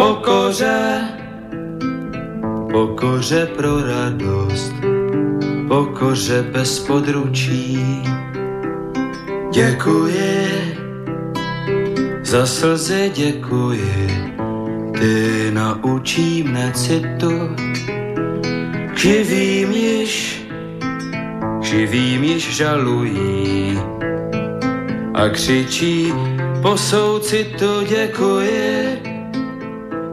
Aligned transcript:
Pokoře, 0.00 1.00
pokoře 2.72 3.46
pro 3.56 3.82
radost, 3.86 4.72
pokoře 5.68 6.42
bez 6.52 6.78
područí. 6.78 8.02
Děkuji, 9.52 10.74
za 12.22 12.46
slzy 12.46 13.12
děkuji, 13.14 14.34
ty 14.98 15.50
naučí 15.50 16.42
mne 16.42 16.72
citu, 16.74 17.56
živým 18.96 19.70
již, 19.72 20.44
živým 21.60 22.24
již 22.24 22.56
žalují. 22.56 23.78
A 25.14 25.28
křičí 25.28 26.12
po 26.62 26.76
soucitu 26.76 27.84
děkuji, 27.88 28.89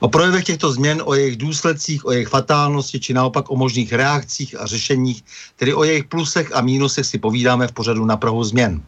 O 0.00 0.08
projevech 0.08 0.44
těchto 0.44 0.72
změn, 0.72 1.02
o 1.04 1.14
jejich 1.14 1.36
důsledcích, 1.36 2.06
o 2.06 2.12
jejich 2.12 2.28
fatálnosti, 2.28 3.00
či 3.00 3.14
naopak 3.14 3.50
o 3.50 3.56
možných 3.56 3.92
reakcích 3.92 4.60
a 4.60 4.66
řešeních, 4.66 5.24
tedy 5.56 5.74
o 5.74 5.84
jejich 5.84 6.04
plusech 6.04 6.56
a 6.56 6.60
mínusech 6.60 7.06
si 7.06 7.18
povídáme 7.18 7.68
v 7.68 7.72
pořadu 7.72 8.04
na 8.04 8.16
Prahu 8.16 8.44
změn. 8.44 8.82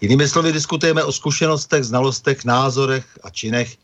Jinými 0.00 0.28
slovy 0.28 0.52
diskutujeme 0.52 1.04
o 1.04 1.12
zkušenostech, 1.12 1.84
znalostech, 1.84 2.44
názorech 2.44 3.04
a 3.22 3.30
činech 3.30 3.76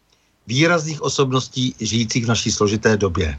výrazných 0.46 1.02
osobností 1.02 1.74
žijících 1.80 2.24
v 2.24 2.28
naší 2.28 2.52
složité 2.52 2.96
době. 2.96 3.38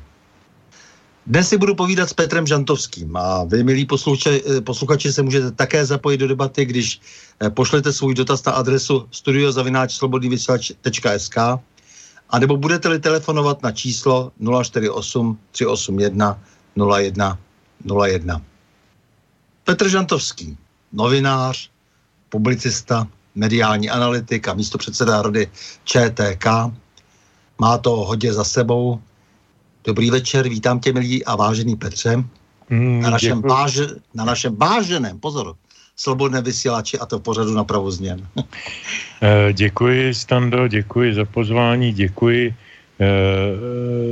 Dnes 1.28 1.50
si 1.50 1.58
budu 1.58 1.76
povídat 1.76 2.10
s 2.10 2.14
Petrem 2.14 2.48
Žantovským 2.48 3.18
a 3.18 3.44
vy, 3.44 3.64
milí 3.64 3.86
posluchači, 3.86 4.44
posluchači, 4.64 5.14
se 5.14 5.22
můžete 5.22 5.52
také 5.52 5.86
zapojit 5.86 6.18
do 6.18 6.28
debaty, 6.28 6.66
když 6.66 7.02
eh, 7.42 7.50
pošlete 7.50 7.94
svůj 7.94 8.16
dotaz 8.16 8.46
na 8.46 8.52
adresu 8.52 9.08
studiozavináčslobodnývysílač.sk 9.12 11.38
a 12.30 12.40
nebo 12.40 12.58
budete-li 12.58 13.00
telefonovat 13.00 13.64
na 13.64 13.72
číslo 13.72 14.32
048 14.64 15.40
381 15.52 16.40
01 16.98 17.38
01. 18.08 18.42
Petr 19.64 19.90
Žantovský, 19.90 20.58
novinář, 20.94 21.70
publicista, 22.30 23.08
mediální 23.36 23.90
analytik 23.90 24.48
a 24.48 24.54
místo 24.54 24.78
předseda 24.78 25.22
rady 25.22 25.48
ČTK. 25.84 26.46
Má 27.60 27.78
to 27.78 27.90
hodně 27.90 28.34
za 28.34 28.44
sebou. 28.44 29.02
Dobrý 29.84 30.12
večer, 30.12 30.50
vítám 30.50 30.80
tě, 30.80 30.94
milí 30.94 31.26
a 31.26 31.36
vážený 31.36 31.76
Petře. 31.76 32.24
Mm, 32.70 33.02
na, 33.02 33.10
našem 33.10 33.42
váž, 33.42 33.80
na 34.14 34.26
našem 34.26 34.56
váženém, 34.56 35.20
pozor, 35.20 35.56
slobodné 35.98 36.42
vysílači 36.42 37.00
a 37.00 37.06
to 37.06 37.20
pořadu 37.20 37.54
na 37.54 37.64
pravu 37.64 37.92
změn. 37.92 38.22
Eh, 39.22 39.54
děkuji, 39.54 40.14
Stando, 40.14 40.68
děkuji 40.68 41.14
za 41.14 41.26
pozvání, 41.26 41.94
děkuji 41.94 42.54
eh, 42.54 43.06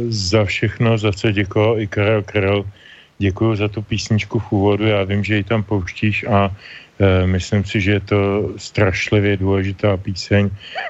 za 0.09 0.45
všechno, 0.45 0.97
za 0.97 1.13
co 1.13 1.31
děkoval 1.31 1.79
i 1.79 1.87
Karel 1.87 2.23
Karel. 2.23 2.65
Děkuji 3.17 3.55
za 3.55 3.67
tu 3.67 3.81
písničku 3.81 4.39
v 4.39 4.51
úvodu, 4.51 4.85
já 4.85 5.03
vím, 5.03 5.23
že 5.23 5.35
ji 5.35 5.43
tam 5.43 5.63
pouštíš 5.63 6.25
a 6.25 6.49
eh, 6.49 7.27
myslím 7.27 7.63
si, 7.69 7.81
že 7.81 7.91
je 7.91 7.99
to 7.99 8.49
strašlivě 8.57 9.37
důležitá 9.37 9.97
píseň 9.97 10.49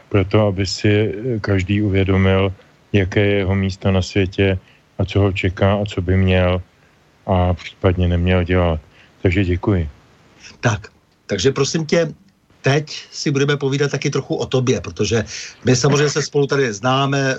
pro 0.09 0.25
to, 0.25 0.47
aby 0.47 0.63
si 0.63 1.13
každý 1.43 1.83
uvědomil, 1.83 2.55
jaké 2.95 3.19
je 3.19 3.35
jeho 3.43 3.55
místo 3.55 3.91
na 3.91 4.01
světě 4.01 4.59
a 4.97 5.05
co 5.05 5.19
ho 5.19 5.31
čeká 5.35 5.75
a 5.75 5.85
co 5.85 5.99
by 6.01 6.15
měl 6.17 6.61
a 7.27 7.53
případně 7.53 8.07
neměl 8.07 8.43
dělat. 8.43 8.79
Takže 9.21 9.43
děkuji. 9.43 9.94
Tak, 10.59 10.87
takže 11.27 11.51
prosím 11.51 11.85
tě, 11.85 12.13
teď 12.65 12.89
si 13.11 13.31
budeme 13.31 13.57
povídat 13.57 13.91
taky 13.91 14.09
trochu 14.09 14.35
o 14.35 14.45
tobě, 14.45 14.81
protože 14.81 15.21
my 15.65 15.75
samozřejmě 15.75 16.09
se 16.09 16.21
spolu 16.21 16.47
tady 16.49 16.73
známe, 16.73 17.21
eh, 17.21 17.37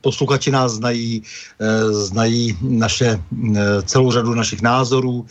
posluchači 0.00 0.48
nás 0.48 0.80
znají, 0.80 1.22
eh, 1.60 1.92
znají 1.92 2.56
naše, 2.64 3.20
eh, 3.20 3.82
celou 3.84 4.08
řadu 4.12 4.32
našich 4.34 4.64
názorů, 4.64 5.28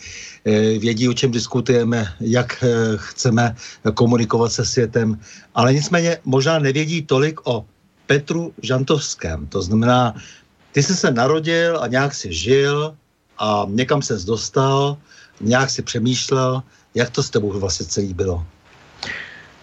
vědí, 0.78 1.06
o 1.06 1.14
čem 1.14 1.30
diskutujeme, 1.30 2.02
jak 2.18 2.58
chceme 2.98 3.54
komunikovat 3.94 4.50
se 4.50 4.66
světem, 4.66 5.14
ale 5.54 5.70
nicméně 5.74 6.18
možná 6.26 6.58
nevědí 6.58 7.06
tolik 7.06 7.38
o 7.46 7.62
Petru 8.10 8.50
Žantovském. 8.58 9.46
To 9.54 9.62
znamená, 9.62 10.18
ty 10.74 10.82
jsi 10.82 10.98
se 10.98 11.14
narodil 11.14 11.78
a 11.78 11.86
nějak 11.86 12.10
si 12.10 12.34
žil 12.34 12.98
a 13.38 13.70
někam 13.70 14.02
se 14.02 14.18
dostal, 14.18 14.98
nějak 15.38 15.70
si 15.70 15.82
přemýšlel, 15.82 16.62
jak 16.94 17.10
to 17.10 17.22
s 17.22 17.30
tebou 17.30 17.52
vlastně 17.60 17.86
celý 17.86 18.14
bylo? 18.14 18.44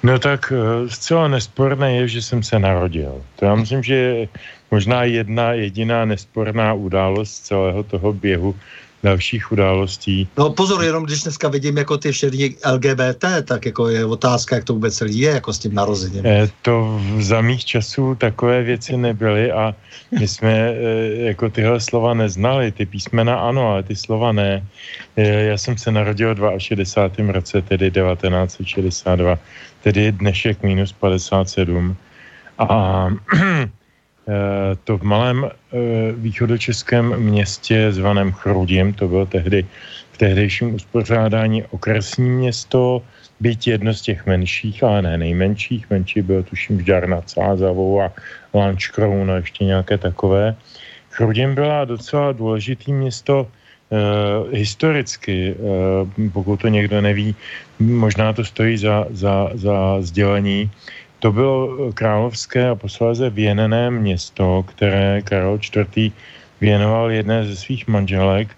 No 0.04 0.20
tak 0.20 0.54
eh, 0.56 0.90
zcela 0.90 1.28
nesporné 1.28 1.96
je, 1.96 2.08
že 2.08 2.22
jsem 2.22 2.44
se 2.44 2.60
narodil. 2.60 3.24
To 3.36 3.46
já 3.46 3.56
myslím, 3.56 3.84
že 3.84 3.96
je 3.96 4.28
možná 4.72 5.04
jedna 5.04 5.54
jediná 5.54 6.06
nesporná 6.06 6.74
událost 6.74 7.40
celého 7.40 7.84
toho 7.84 8.14
běhu 8.14 8.56
dalších 9.04 9.52
událostí. 9.52 10.28
No 10.38 10.50
pozor, 10.50 10.84
jenom 10.84 11.04
když 11.04 11.24
dneska 11.24 11.48
vidím 11.48 11.78
jako 11.78 11.98
ty 11.98 12.12
všechny 12.12 12.56
LGBT, 12.72 13.26
tak 13.46 13.66
jako 13.66 13.90
je 13.90 14.06
otázka, 14.06 14.56
jak 14.56 14.64
to 14.64 14.74
vůbec 14.74 14.96
celý 14.96 15.20
je, 15.20 15.32
jako 15.32 15.54
s 15.54 15.60
tím 15.60 15.74
narozením. 15.76 16.26
E, 16.26 16.50
to 16.62 17.02
za 17.20 17.42
mých 17.42 17.66
časů 17.66 18.16
takové 18.16 18.64
věci 18.64 18.98
nebyly 18.98 19.52
a 19.52 19.76
my 20.20 20.28
jsme 20.28 20.52
e, 20.52 20.74
jako 21.16 21.50
tyhle 21.50 21.80
slova 21.80 22.14
neznali, 22.14 22.72
ty 22.72 22.86
písmena 22.86 23.40
ano, 23.40 23.72
ale 23.72 23.84
ty 23.84 23.96
slova 23.96 24.32
ne. 24.32 24.68
E, 25.18 25.24
já 25.44 25.58
jsem 25.58 25.78
se 25.78 25.92
narodil 25.92 26.36
v 26.36 26.60
62. 26.60 27.32
roce, 27.32 27.62
tedy 27.62 27.92
1962, 27.92 29.40
tedy 29.84 30.12
dnešek 30.12 30.64
minus 30.64 30.92
57 30.92 31.96
a 32.58 33.08
Eh, 33.34 33.70
to 34.84 34.98
v 34.98 35.04
malém 35.04 35.46
eh, 35.46 35.52
východočeském 36.12 37.18
městě 37.18 37.92
zvaném 37.92 38.32
Chrudim, 38.32 38.94
to 38.94 39.08
bylo 39.08 39.26
tehdy 39.26 39.66
v 40.12 40.18
tehdejším 40.18 40.76
uspořádání 40.76 41.64
okresní 41.64 42.30
město, 42.30 43.02
byť 43.40 43.68
jedno 43.68 43.94
z 43.94 44.02
těch 44.02 44.26
menších, 44.26 44.84
ale 44.84 45.02
ne 45.02 45.18
nejmenších, 45.18 45.90
menší 45.90 46.22
bylo 46.22 46.44
tuším 46.44 46.82
Žďar 46.82 47.08
nad 47.08 47.30
Sázavou 47.30 48.02
a 48.02 48.12
Lančkroun 48.54 49.32
a 49.32 49.36
ještě 49.36 49.66
nějaké 49.66 49.98
takové. 49.98 50.56
Chrudim 51.10 51.56
byla 51.56 51.86
docela 51.86 52.32
důležitý 52.32 52.94
město 52.94 53.48
eh, 53.48 53.98
historicky, 54.58 55.56
eh, 55.56 56.30
pokud 56.34 56.62
to 56.62 56.68
někdo 56.68 57.02
neví, 57.02 57.36
možná 57.80 58.34
to 58.34 58.46
stojí 58.46 58.78
za, 58.78 59.08
za, 59.10 59.50
za 59.54 60.02
sdělení. 60.02 60.72
To 61.20 61.32
bylo 61.32 61.92
královské 61.94 62.70
a 62.70 62.76
posléze 62.76 63.30
věnené 63.30 63.92
město, 63.92 64.64
které 64.68 65.22
Karel 65.22 65.60
IV. 65.60 66.14
věnoval 66.62 67.12
jedné 67.12 67.46
ze 67.46 67.56
svých 67.56 67.88
manželek 67.88 68.56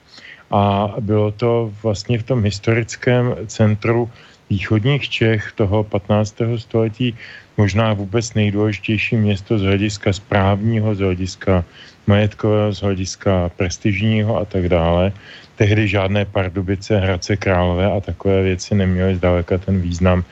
a 0.52 0.94
bylo 1.00 1.32
to 1.32 1.74
vlastně 1.84 2.20
v 2.20 2.24
tom 2.24 2.44
historickém 2.44 3.36
centru 3.48 4.10
východních 4.50 5.10
Čech 5.10 5.52
toho 5.56 5.84
15. 5.84 6.36
století 6.58 7.18
možná 7.58 7.94
vůbec 7.94 8.34
nejdůležitější 8.34 9.16
město 9.16 9.58
z 9.58 9.62
hlediska 9.62 10.14
správního, 10.14 10.96
z 10.96 11.00
hlediska 11.00 11.64
majetkového, 12.08 12.74
z 12.74 12.82
hlediska 12.82 13.52
prestižního 13.58 14.38
a 14.38 14.46
tak 14.46 14.70
dále. 14.70 15.12
Tehdy 15.56 15.88
žádné 15.88 16.26
Pardubice, 16.26 16.98
Hradce 16.98 17.38
Králové 17.38 17.92
a 17.92 18.00
takové 18.00 18.44
věci 18.44 18.76
neměly 18.76 19.16
zdaleka 19.16 19.58
ten 19.58 19.82
význam, 19.82 20.24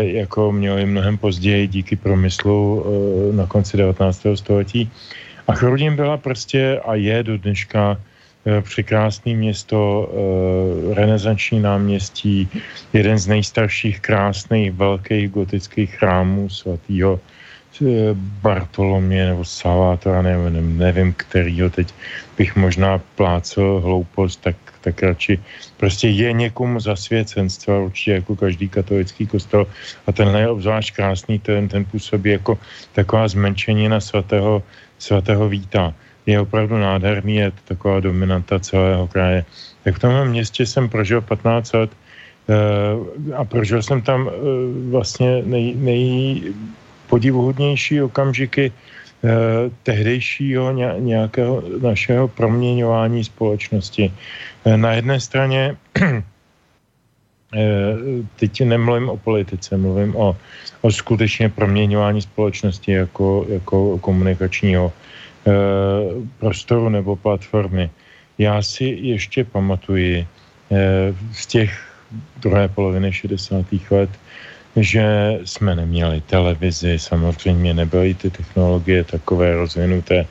jako 0.00 0.52
měly 0.52 0.86
mnohem 0.86 1.18
později 1.18 1.66
díky 1.66 1.96
promyslu 1.96 2.84
eh, 2.84 3.36
na 3.36 3.46
konci 3.46 3.76
19. 3.76 4.26
století. 4.34 4.90
A 5.48 5.52
Chrudim 5.52 5.96
byla 5.96 6.16
prostě 6.16 6.80
a 6.84 6.94
je 6.94 7.22
do 7.22 7.38
dneška 7.38 7.96
Eh, 8.46 8.62
překrásné 8.62 9.34
město, 9.34 10.06
eh, 10.06 10.94
renesanční 10.94 11.60
náměstí, 11.60 12.48
jeden 12.92 13.18
z 13.18 13.26
nejstarších 13.26 14.00
krásných 14.00 14.72
velkých 14.72 15.30
gotických 15.30 15.90
chrámů 15.98 16.48
svatého 16.48 17.18
eh, 17.18 17.35
Bartolomě 18.42 19.26
nebo 19.26 19.44
Salvátora, 19.44 20.22
nevím, 20.22 20.78
nevím 20.78 21.12
kterýho 21.12 21.70
teď 21.70 21.94
bych 22.38 22.56
možná 22.56 22.98
plácel 22.98 23.80
hloupost, 23.80 24.40
tak, 24.40 24.56
tak 24.80 25.02
radši 25.02 25.40
prostě 25.76 26.08
je 26.08 26.32
někomu 26.32 26.80
zasvěcenstva 26.80 27.78
určitě 27.78 28.12
jako 28.12 28.36
každý 28.36 28.68
katolický 28.68 29.26
kostel 29.26 29.66
a 30.06 30.12
tenhle 30.12 30.40
je 30.40 30.48
obzvlášť 30.48 30.94
krásný, 30.94 31.38
ten, 31.38 31.68
ten 31.68 31.84
působí 31.84 32.30
jako 32.30 32.58
taková 32.92 33.28
zmenšenina 33.28 34.00
svatého, 34.00 34.62
svatého 34.98 35.48
Víta 35.48 35.94
je 36.26 36.40
opravdu 36.40 36.78
nádherný, 36.78 37.36
je 37.36 37.50
to 37.50 37.62
taková 37.64 38.00
dominanta 38.00 38.58
celého 38.58 39.06
kraje. 39.06 39.44
Tak 39.84 39.94
v 39.94 39.98
tomhle 39.98 40.24
městě 40.24 40.66
jsem 40.66 40.88
prožil 40.88 41.20
15 41.20 41.72
let 41.72 41.90
eh, 41.90 43.34
a 43.34 43.44
prožil 43.44 43.82
jsem 43.82 44.02
tam 44.02 44.28
eh, 44.28 44.32
vlastně 44.90 45.42
nej, 45.46 45.74
nejpodivuhodnější 47.06 48.02
okamžiky 48.02 48.72
eh, 48.72 49.30
tehdejšího 49.82 50.72
nějakého 50.98 51.62
našeho 51.82 52.28
proměňování 52.28 53.24
společnosti. 53.24 54.12
Na 54.76 54.92
jedné 54.92 55.20
straně 55.20 55.76
teď 58.36 58.60
nemluvím 58.60 59.08
o 59.08 59.16
politice, 59.16 59.76
mluvím 59.76 60.16
o, 60.16 60.36
o 60.82 60.90
skutečně 60.90 61.48
proměňování 61.48 62.22
společnosti 62.22 62.92
jako, 62.92 63.46
jako 63.48 63.98
komunikačního 63.98 64.92
Eh, 65.46 66.26
prostoru 66.38 66.88
nebo 66.88 67.16
platformy. 67.16 67.90
Já 68.38 68.62
si 68.62 68.84
ještě 68.84 69.44
pamatuji 69.44 70.26
eh, 70.26 71.14
z 71.32 71.46
těch 71.46 71.70
druhé 72.42 72.68
poloviny 72.68 73.12
60. 73.12 73.66
let, 73.90 74.10
že 74.76 75.38
jsme 75.44 75.74
neměli 75.74 76.20
televizi, 76.20 76.98
samozřejmě 76.98 77.74
nebyly 77.74 78.14
ty 78.14 78.30
technologie 78.30 79.04
takové 79.04 79.56
rozvinuté. 79.56 80.26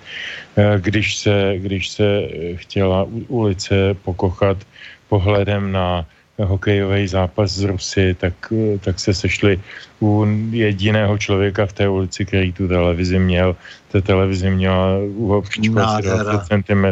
Eh, 0.58 0.80
když 0.80 1.18
se, 1.18 1.54
když 1.58 1.90
se 1.90 2.08
chtěla 2.56 3.08
ulice 3.28 3.94
pokochat 3.94 4.58
pohledem 5.10 5.72
na 5.72 6.06
hokejový 6.44 7.08
zápas 7.08 7.52
z 7.52 7.64
Rusy, 7.64 8.16
tak, 8.20 8.34
tak 8.82 9.00
se 9.00 9.14
sešli 9.14 9.60
u 10.02 10.26
jediného 10.52 11.18
člověka 11.18 11.66
v 11.66 11.74
té 11.74 11.88
ulici, 11.88 12.26
který 12.26 12.54
tu 12.54 12.68
televizi 12.68 13.20
měl. 13.20 13.56
Ta 13.92 14.02
televizi 14.02 14.50
měla 14.50 15.00
úhobčičku 15.16 15.80
asi 15.80 16.02
20 16.04 16.44
cm. 16.44 16.86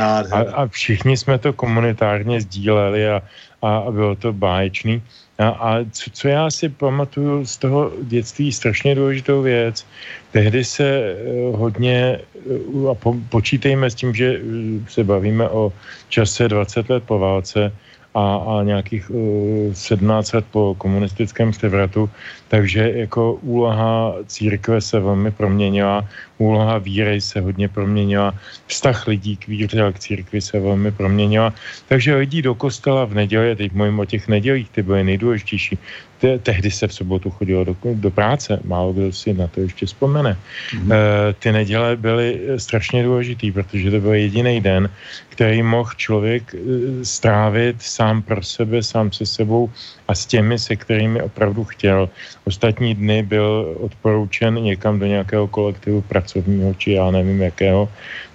A, 0.00 0.38
a 0.38 0.66
všichni 0.66 1.16
jsme 1.16 1.38
to 1.38 1.52
komunitárně 1.52 2.40
sdíleli 2.40 3.08
a, 3.08 3.22
a, 3.62 3.76
a 3.76 3.90
bylo 3.90 4.14
to 4.16 4.32
báječný. 4.32 5.02
A, 5.38 5.48
a 5.48 5.84
co, 5.92 6.10
co 6.10 6.28
já 6.28 6.50
si 6.50 6.68
pamatuju 6.68 7.46
z 7.46 7.56
toho 7.56 7.92
dětství, 8.02 8.52
strašně 8.52 8.94
důležitou 8.94 9.42
věc, 9.42 9.86
tehdy 10.32 10.64
se 10.64 10.84
eh, 10.84 11.16
hodně, 11.56 12.20
eh, 12.20 12.88
a 12.90 12.94
po, 12.94 13.14
počítejme 13.28 13.90
s 13.90 13.94
tím, 13.94 14.14
že 14.14 14.40
eh, 14.40 14.40
se 14.88 15.04
bavíme 15.04 15.48
o 15.48 15.72
čase 16.08 16.48
20 16.48 16.90
let 16.90 17.04
po 17.06 17.18
válce, 17.18 17.72
a, 18.16 18.36
a 18.36 18.62
nějakých 18.62 19.10
uh, 19.10 19.70
eh, 19.70 19.74
17 19.74 20.32
let 20.32 20.44
po 20.50 20.74
komunistickém 20.78 21.52
převratu, 21.52 22.10
takže 22.48 22.92
jako 23.04 23.34
úloha 23.44 24.14
církve 24.26 24.80
se 24.80 25.00
velmi 25.00 25.30
proměnila, 25.30 26.08
úloha 26.38 26.78
víry 26.78 27.20
se 27.20 27.40
hodně 27.40 27.68
proměnila, 27.68 28.32
vztah 28.66 29.06
lidí 29.06 29.36
k 29.36 29.48
víře 29.48 29.82
a 29.82 29.92
k 29.92 29.98
církvi 29.98 30.40
se 30.40 30.60
velmi 30.60 30.90
proměnila, 30.92 31.52
takže 31.88 32.16
lidi 32.16 32.42
do 32.42 32.54
kostela 32.54 33.04
v 33.04 33.14
neděli, 33.14 33.56
teď 33.56 33.72
mluvím 33.72 33.98
o 33.98 34.04
těch 34.04 34.28
nedělích, 34.28 34.70
ty 34.70 34.82
byly 34.82 35.04
nejdůležitější, 35.04 35.78
te, 36.18 36.38
tehdy 36.38 36.70
se 36.70 36.88
v 36.88 36.94
sobotu 36.94 37.30
chodilo 37.30 37.64
do, 37.64 37.76
do 37.94 38.10
práce, 38.10 38.60
málo 38.64 38.92
kdo 38.92 39.12
si 39.12 39.34
na 39.34 39.46
to 39.46 39.60
ještě 39.60 39.86
vzpomene. 39.86 40.36
Mm-hmm. 40.36 40.92
E, 40.92 41.32
ty 41.32 41.52
neděle 41.52 41.96
byly 41.96 42.40
strašně 42.56 43.02
důležitý, 43.02 43.52
protože 43.52 43.90
to 43.90 44.00
byl 44.00 44.14
jediný 44.14 44.60
den, 44.60 44.90
který 45.28 45.62
mohl 45.62 45.90
člověk 45.96 46.54
e, 46.54 46.58
strávit 47.04 47.76
sám 47.82 48.22
pro 48.22 48.42
sebe, 48.42 48.82
sám 48.82 49.12
se 49.12 49.26
sebou 49.26 49.70
a 50.08 50.14
s 50.14 50.26
těmi, 50.26 50.58
se 50.58 50.76
kterými 50.76 51.22
opravdu 51.22 51.64
chtěl. 51.64 52.08
Ostatní 52.44 52.94
dny 52.94 53.22
byl 53.22 53.76
odporučen 53.80 54.54
někam 54.54 54.98
do 54.98 55.06
nějakého 55.06 55.48
kolektivu 55.48 56.00
pracovního, 56.02 56.74
či 56.74 56.92
já 56.92 57.10
nevím 57.10 57.42
jakého 57.42 57.88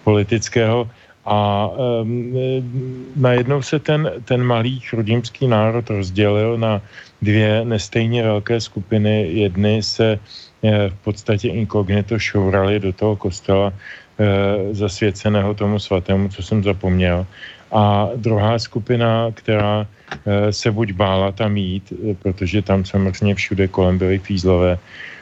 politického. 0.04 0.90
A 1.26 1.70
um, 1.70 2.34
najednou 3.16 3.62
se 3.62 3.80
ten, 3.80 4.12
ten 4.26 4.44
malý 4.44 4.80
chrudimský 4.80 5.48
národ 5.48 5.90
rozdělil 5.90 6.58
na 6.58 6.82
dvě 7.22 7.66
nestejně 7.66 8.24
velké 8.24 8.62
skupiny. 8.62 9.30
Jedny 9.30 9.84
se 9.84 10.20
e, 10.64 10.90
v 10.90 10.98
podstatě 11.04 11.48
inkognito 11.48 12.20
šourali 12.20 12.80
do 12.80 12.94
toho 12.94 13.16
kostela 13.16 13.70
e, 13.70 14.74
zasvěceného 14.74 15.54
tomu 15.54 15.80
svatému, 15.80 16.30
co 16.30 16.44
jsem 16.44 16.64
zapomněl. 16.64 17.26
A 17.72 18.10
druhá 18.16 18.60
skupina, 18.60 19.30
která 19.34 19.86
e, 20.26 20.54
se 20.54 20.72
buď 20.72 20.92
bála 20.92 21.32
tam 21.32 21.58
jít, 21.58 21.94
e, 21.94 22.14
protože 22.14 22.62
tam 22.62 22.86
samozřejmě 22.86 23.36
všude 23.36 23.68
kolem 23.68 23.98
byly 23.98 24.20
fízlové, 24.20 24.78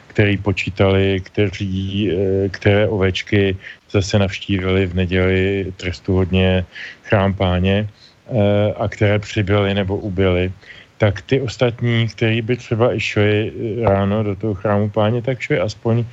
který 0.06 0.36
počítali, 0.36 1.20
kteří, 1.22 2.10
které 2.50 2.88
ovečky 2.88 3.56
zase 3.92 4.18
navštívili 4.18 4.86
v 4.86 4.94
neděli 4.94 5.72
trestuhodně 5.76 6.64
chrám 7.02 7.34
páně 7.34 7.88
e, 7.88 8.72
a 8.74 8.88
které 8.88 9.18
přibyly 9.18 9.74
nebo 9.74 9.96
ubyly 9.96 10.52
tak 11.00 11.22
ty 11.22 11.40
ostatní, 11.40 12.08
kteří 12.08 12.42
by 12.42 12.56
třeba 12.56 12.94
i 12.94 13.00
šli 13.00 13.32
eh, 13.48 13.88
ráno 13.88 14.22
do 14.22 14.36
toho 14.36 14.54
chrámu 14.54 14.90
páně, 14.90 15.22
tak 15.22 15.40
šli 15.40 15.56
aspoň 15.58 16.04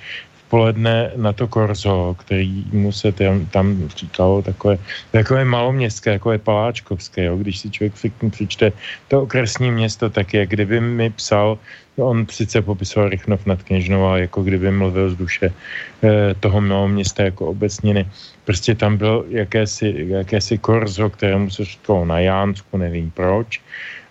v 0.47 0.49
poledne 0.49 1.11
na 1.15 1.33
to 1.35 1.47
korzo, 1.47 2.15
který 2.19 2.63
mu 2.71 2.91
se 2.91 3.11
tam, 3.11 3.45
tam 3.51 3.89
říkalo 3.91 4.41
takové, 4.41 4.77
takové 5.11 5.45
maloměstské, 5.45 6.11
takové 6.15 6.37
paláčkovské, 6.37 7.23
jo? 7.23 7.37
když 7.37 7.59
si 7.59 7.69
člověk 7.69 7.93
přičte 8.31 8.71
to 9.07 9.21
okresní 9.21 9.71
město, 9.71 10.09
tak 10.09 10.33
je, 10.33 10.47
kdyby 10.47 10.79
mi 10.81 11.09
psal, 11.09 11.59
on 11.97 12.25
sice 12.31 12.61
popisoval 12.61 13.09
Rychnov 13.09 13.45
nad 13.45 13.63
Kněžnou, 13.63 14.05
ale 14.05 14.21
jako 14.21 14.43
kdyby 14.43 14.71
mluvil 14.71 15.09
z 15.09 15.15
duše 15.15 15.51
eh, 15.51 16.35
toho 16.39 16.87
města 16.87 17.23
jako 17.23 17.47
obecniny. 17.47 18.07
Prostě 18.45 18.75
tam 18.75 18.97
byl 18.97 19.25
jakési, 19.29 20.05
jakési 20.07 20.57
korzo, 20.57 21.09
kterému 21.09 21.49
se 21.49 21.65
říkalo 21.65 22.05
na 22.05 22.19
Jánsku, 22.19 22.77
nevím 22.77 23.11
proč. 23.11 23.61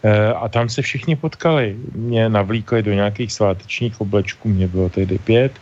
Eh, 0.07 0.33
a 0.39 0.49
tam 0.49 0.69
se 0.69 0.83
všichni 0.83 1.17
potkali. 1.17 1.75
Mě 1.95 2.29
navlíkli 2.29 2.83
do 2.83 2.93
nějakých 2.95 3.33
svátečních 3.33 4.01
oblečků, 4.01 4.49
mě 4.49 4.69
bylo 4.69 4.89
tehdy 4.89 5.19
pět, 5.19 5.53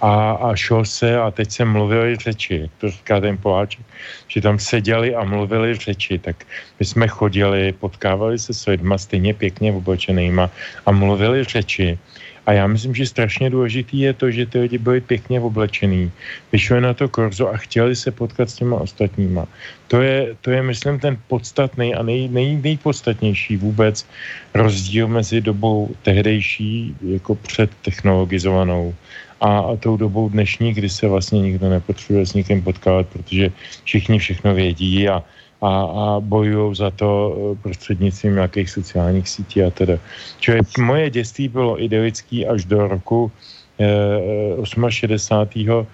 a, 0.00 0.32
a 0.32 0.56
šel 0.56 0.84
se 0.84 1.18
a 1.18 1.30
teď 1.30 1.50
se 1.50 1.64
mluvili 1.64 2.16
řeči, 2.16 2.58
jak 2.66 2.70
to 2.78 2.90
říká 2.90 3.20
ten 3.20 3.38
Poláček, 3.38 3.86
že 4.28 4.40
tam 4.40 4.58
seděli 4.58 5.14
a 5.14 5.24
mluvili 5.24 5.74
řeči, 5.78 6.18
tak 6.18 6.42
my 6.80 6.86
jsme 6.86 7.08
chodili, 7.08 7.72
potkávali 7.72 8.38
se 8.38 8.50
s 8.54 8.66
lidma 8.66 8.98
stejně 8.98 9.34
pěkně 9.34 9.72
oblečenýma 9.72 10.50
a 10.86 10.90
mluvili 10.90 11.44
řeči. 11.44 11.98
A 12.46 12.52
já 12.52 12.66
myslím, 12.66 12.94
že 12.94 13.06
strašně 13.06 13.50
důležitý 13.50 14.00
je 14.00 14.12
to, 14.12 14.30
že 14.30 14.46
ty 14.46 14.58
lidi 14.58 14.78
byli 14.78 15.00
pěkně 15.00 15.40
oblečený, 15.40 16.10
vyšli 16.52 16.80
na 16.80 16.94
to 16.94 17.08
korzo 17.08 17.48
a 17.48 17.56
chtěli 17.56 17.96
se 17.96 18.10
potkat 18.10 18.50
s 18.50 18.54
těma 18.54 18.76
ostatníma. 18.76 19.46
To 19.88 20.02
je, 20.02 20.36
to 20.40 20.50
je 20.50 20.62
myslím, 20.62 20.98
ten 20.98 21.16
podstatný 21.28 21.94
a 21.94 22.02
nej, 22.02 22.28
nej, 22.28 22.56
nejpodstatnější 22.56 23.56
vůbec 23.56 24.06
rozdíl 24.54 25.08
mezi 25.08 25.40
dobou 25.40 25.94
tehdejší, 26.02 26.96
jako 27.02 27.34
před 27.34 27.70
technologizovanou 27.82 28.94
a, 29.40 29.58
a 29.58 29.76
tou 29.76 29.96
dobou 29.96 30.28
dnešní, 30.28 30.74
kdy 30.74 30.88
se 30.88 31.08
vlastně 31.08 31.40
nikdo 31.40 31.68
nepotřebuje 31.68 32.26
s 32.26 32.34
nikým 32.34 32.62
potkávat, 32.62 33.06
protože 33.06 33.52
všichni 33.84 34.18
všechno 34.18 34.54
vědí 34.54 35.08
a, 35.08 35.22
a, 35.64 35.74
a 35.82 36.20
bojují 36.20 36.76
za 36.76 36.90
to 36.90 37.10
eh, 37.36 37.62
prostřednictvím 37.62 38.34
nějakých 38.34 38.70
sociálních 38.70 39.28
sítí 39.28 39.62
a 39.62 39.70
teda. 39.70 39.98
Čili 40.40 40.60
moje 40.78 41.10
dětství 41.10 41.48
bylo 41.48 41.82
idylický 41.82 42.46
až 42.46 42.64
do 42.64 42.88
roku 42.88 43.32
eh, 43.80 44.90
68. 44.90 45.86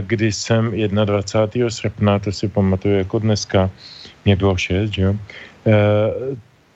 kdy 0.00 0.32
jsem 0.32 0.72
21. 0.88 1.70
srpna, 1.70 2.18
to 2.18 2.32
si 2.32 2.48
pamatuju 2.48 2.94
jako 2.98 3.18
dneska, 3.18 3.70
mě 4.24 4.36
bylo 4.36 4.56
6, 4.56 4.90
že 4.90 5.02
jo, 5.02 5.14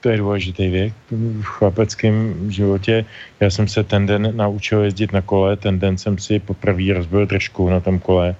to 0.01 0.09
je 0.09 0.17
důležitý 0.17 0.69
věk 0.69 0.93
v 1.11 1.43
chlapeckém 1.43 2.51
životě. 2.51 3.05
Já 3.41 3.51
jsem 3.51 3.69
se 3.69 3.85
ten 3.85 4.07
den 4.07 4.33
naučil 4.37 4.83
jezdit 4.83 5.13
na 5.13 5.21
kole, 5.21 5.57
ten 5.57 5.79
den 5.79 5.99
jsem 5.99 6.19
si 6.19 6.39
poprvé 6.39 6.93
rozbil 6.93 7.27
držku 7.27 7.71
na 7.71 7.81
tom 7.81 7.99
kole. 7.99 8.35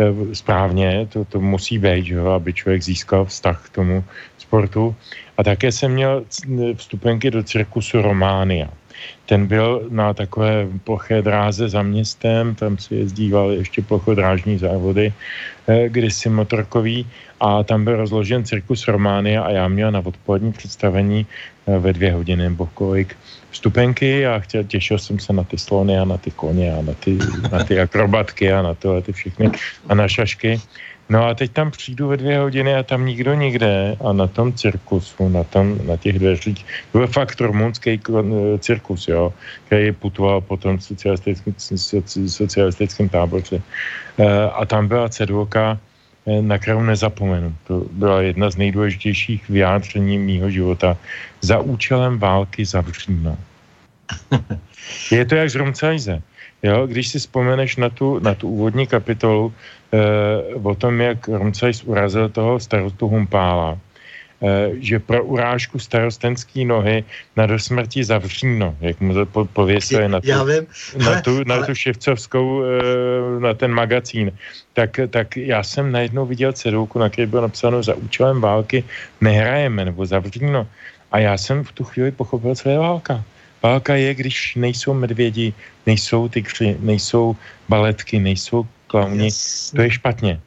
E, 0.00 0.34
správně, 0.34 1.08
to, 1.12 1.24
to 1.24 1.40
musí 1.40 1.78
být, 1.78 2.04
že 2.04 2.20
aby 2.20 2.52
člověk 2.52 2.82
získal 2.82 3.24
vztah 3.24 3.66
k 3.66 3.74
tomu 3.74 4.04
sportu. 4.38 4.96
A 5.36 5.42
také 5.42 5.72
jsem 5.72 5.92
měl 5.92 6.24
vstupenky 6.74 7.30
do 7.30 7.42
cirkusu 7.42 8.02
Románia. 8.02 8.68
Ten 9.26 9.46
byl 9.46 9.86
na 9.90 10.14
takové 10.14 10.66
ploché 10.84 11.22
dráze 11.22 11.68
za 11.68 11.82
městem, 11.82 12.54
tam 12.54 12.78
se 12.78 12.94
jezdívali 12.94 13.56
ještě 13.56 13.82
plochodrážní 13.82 14.58
závody, 14.58 15.12
eh, 15.68 15.88
kdysi 15.88 16.28
motorkový 16.28 17.06
a 17.40 17.62
tam 17.62 17.84
byl 17.84 17.96
rozložen 17.96 18.44
cirkus 18.44 18.88
Románia 18.88 19.42
a 19.42 19.50
já 19.50 19.68
měl 19.68 19.90
na 19.90 20.00
odpolední 20.04 20.52
představení 20.52 21.26
eh, 21.66 21.78
ve 21.78 21.92
dvě 21.92 22.12
hodiny 22.12 22.42
nebo 22.42 22.68
kolik 22.74 23.16
vstupenky 23.50 24.26
a 24.26 24.38
chtěl, 24.38 24.64
těšil 24.64 24.98
jsem 24.98 25.18
se 25.18 25.32
na 25.32 25.44
ty 25.44 25.58
slony 25.58 25.98
a 25.98 26.04
na 26.04 26.16
ty 26.16 26.30
koně 26.30 26.72
a 26.74 26.82
na 26.82 26.94
ty, 26.94 27.18
na 27.52 27.64
ty 27.64 27.80
akrobatky 27.80 28.52
a 28.52 28.62
na 28.62 28.74
tohle 28.74 29.02
ty 29.02 29.12
všechny 29.12 29.50
a 29.88 29.94
na 29.94 30.08
šašky. 30.08 30.60
No 31.08 31.24
a 31.24 31.34
teď 31.34 31.52
tam 31.52 31.70
přijdu 31.70 32.08
ve 32.08 32.16
dvě 32.16 32.38
hodiny 32.38 32.74
a 32.74 32.82
tam 32.82 33.06
nikdo 33.06 33.34
nikde 33.34 33.96
a 34.04 34.12
na 34.12 34.26
tom 34.26 34.52
cirkusu, 34.52 35.28
na, 35.28 35.44
tom, 35.44 35.78
na 35.86 35.96
těch 35.96 36.18
dveřích, 36.18 36.64
byl 36.92 37.06
fakt 37.06 37.40
rumunský 37.40 38.00
cirkus, 38.58 39.08
jo, 39.08 39.32
který 39.66 39.92
putoval 39.92 40.40
po 40.40 40.56
tom 40.56 40.80
socialistickém, 40.80 41.54
socialistickém 42.28 43.08
táboře. 43.08 43.62
Eh, 44.18 44.50
a 44.52 44.64
tam 44.66 44.88
byla 44.88 45.08
cedulka, 45.08 45.78
eh, 45.80 45.87
na 46.26 46.58
kterou 46.58 46.82
nezapomenu. 46.82 47.54
To 47.66 47.86
byla 47.92 48.22
jedna 48.22 48.50
z 48.50 48.56
nejdůležitějších 48.56 49.48
vyjádření 49.48 50.18
mýho 50.18 50.50
života. 50.50 50.96
Za 51.40 51.58
účelem 51.58 52.18
války 52.18 52.64
zavříme. 52.64 53.36
Je 55.12 55.24
to 55.24 55.34
jak 55.34 55.50
z 55.50 55.54
Rumcajze. 55.54 56.22
Jo, 56.62 56.86
když 56.86 57.08
si 57.08 57.18
vzpomeneš 57.18 57.76
na 57.76 57.88
tu, 57.88 58.18
na 58.18 58.34
tu 58.34 58.48
úvodní 58.48 58.86
kapitolu 58.86 59.52
e, 59.92 60.54
o 60.54 60.74
tom, 60.74 61.00
jak 61.00 61.28
Rumcajs 61.28 61.82
urazil 61.82 62.28
toho 62.28 62.60
starostu 62.60 63.08
Humpála, 63.08 63.78
že 64.78 64.98
pro 64.98 65.24
urážku 65.24 65.78
starostenský 65.78 66.64
nohy 66.64 67.04
na 67.36 67.46
dosmrti 67.46 68.04
zavříno, 68.04 68.76
jak 68.80 69.00
mu 69.00 69.14
to 69.14 69.26
po, 69.26 69.44
pověsili 69.44 70.08
na 70.08 70.20
tu, 70.20 70.28
Já 70.28 70.44
vím, 70.44 70.66
na, 71.04 71.20
tu, 71.22 71.44
na 71.44 71.54
ale... 71.54 71.66
tu 71.66 71.74
ševcovskou, 71.74 72.62
e, 72.62 73.40
na 73.40 73.54
ten 73.54 73.74
magazín, 73.74 74.32
tak, 74.72 75.00
tak 75.10 75.36
já 75.36 75.62
jsem 75.62 75.92
najednou 75.92 76.26
viděl 76.26 76.52
cedulku, 76.52 76.98
na 76.98 77.08
které 77.08 77.26
bylo 77.26 77.42
napsáno 77.42 77.82
za 77.82 77.94
účelem 77.94 78.40
války 78.40 78.84
nehrajeme 79.20 79.84
nebo 79.84 80.06
zavříno. 80.06 80.66
A 81.12 81.18
já 81.18 81.38
jsem 81.38 81.64
v 81.64 81.72
tu 81.72 81.84
chvíli 81.84 82.10
pochopil, 82.10 82.54
co 82.54 82.68
je 82.68 82.78
válka. 82.78 83.24
Válka 83.62 83.94
je, 83.94 84.14
když 84.14 84.54
nejsou 84.54 84.94
medvědi, 84.94 85.52
nejsou 85.86 86.28
tygři, 86.28 86.76
nejsou 86.80 87.36
baletky, 87.68 88.18
nejsou 88.20 88.66
klauni. 88.86 89.24
Yes. 89.24 89.72
To 89.76 89.82
je 89.82 89.90
špatně. 89.90 90.40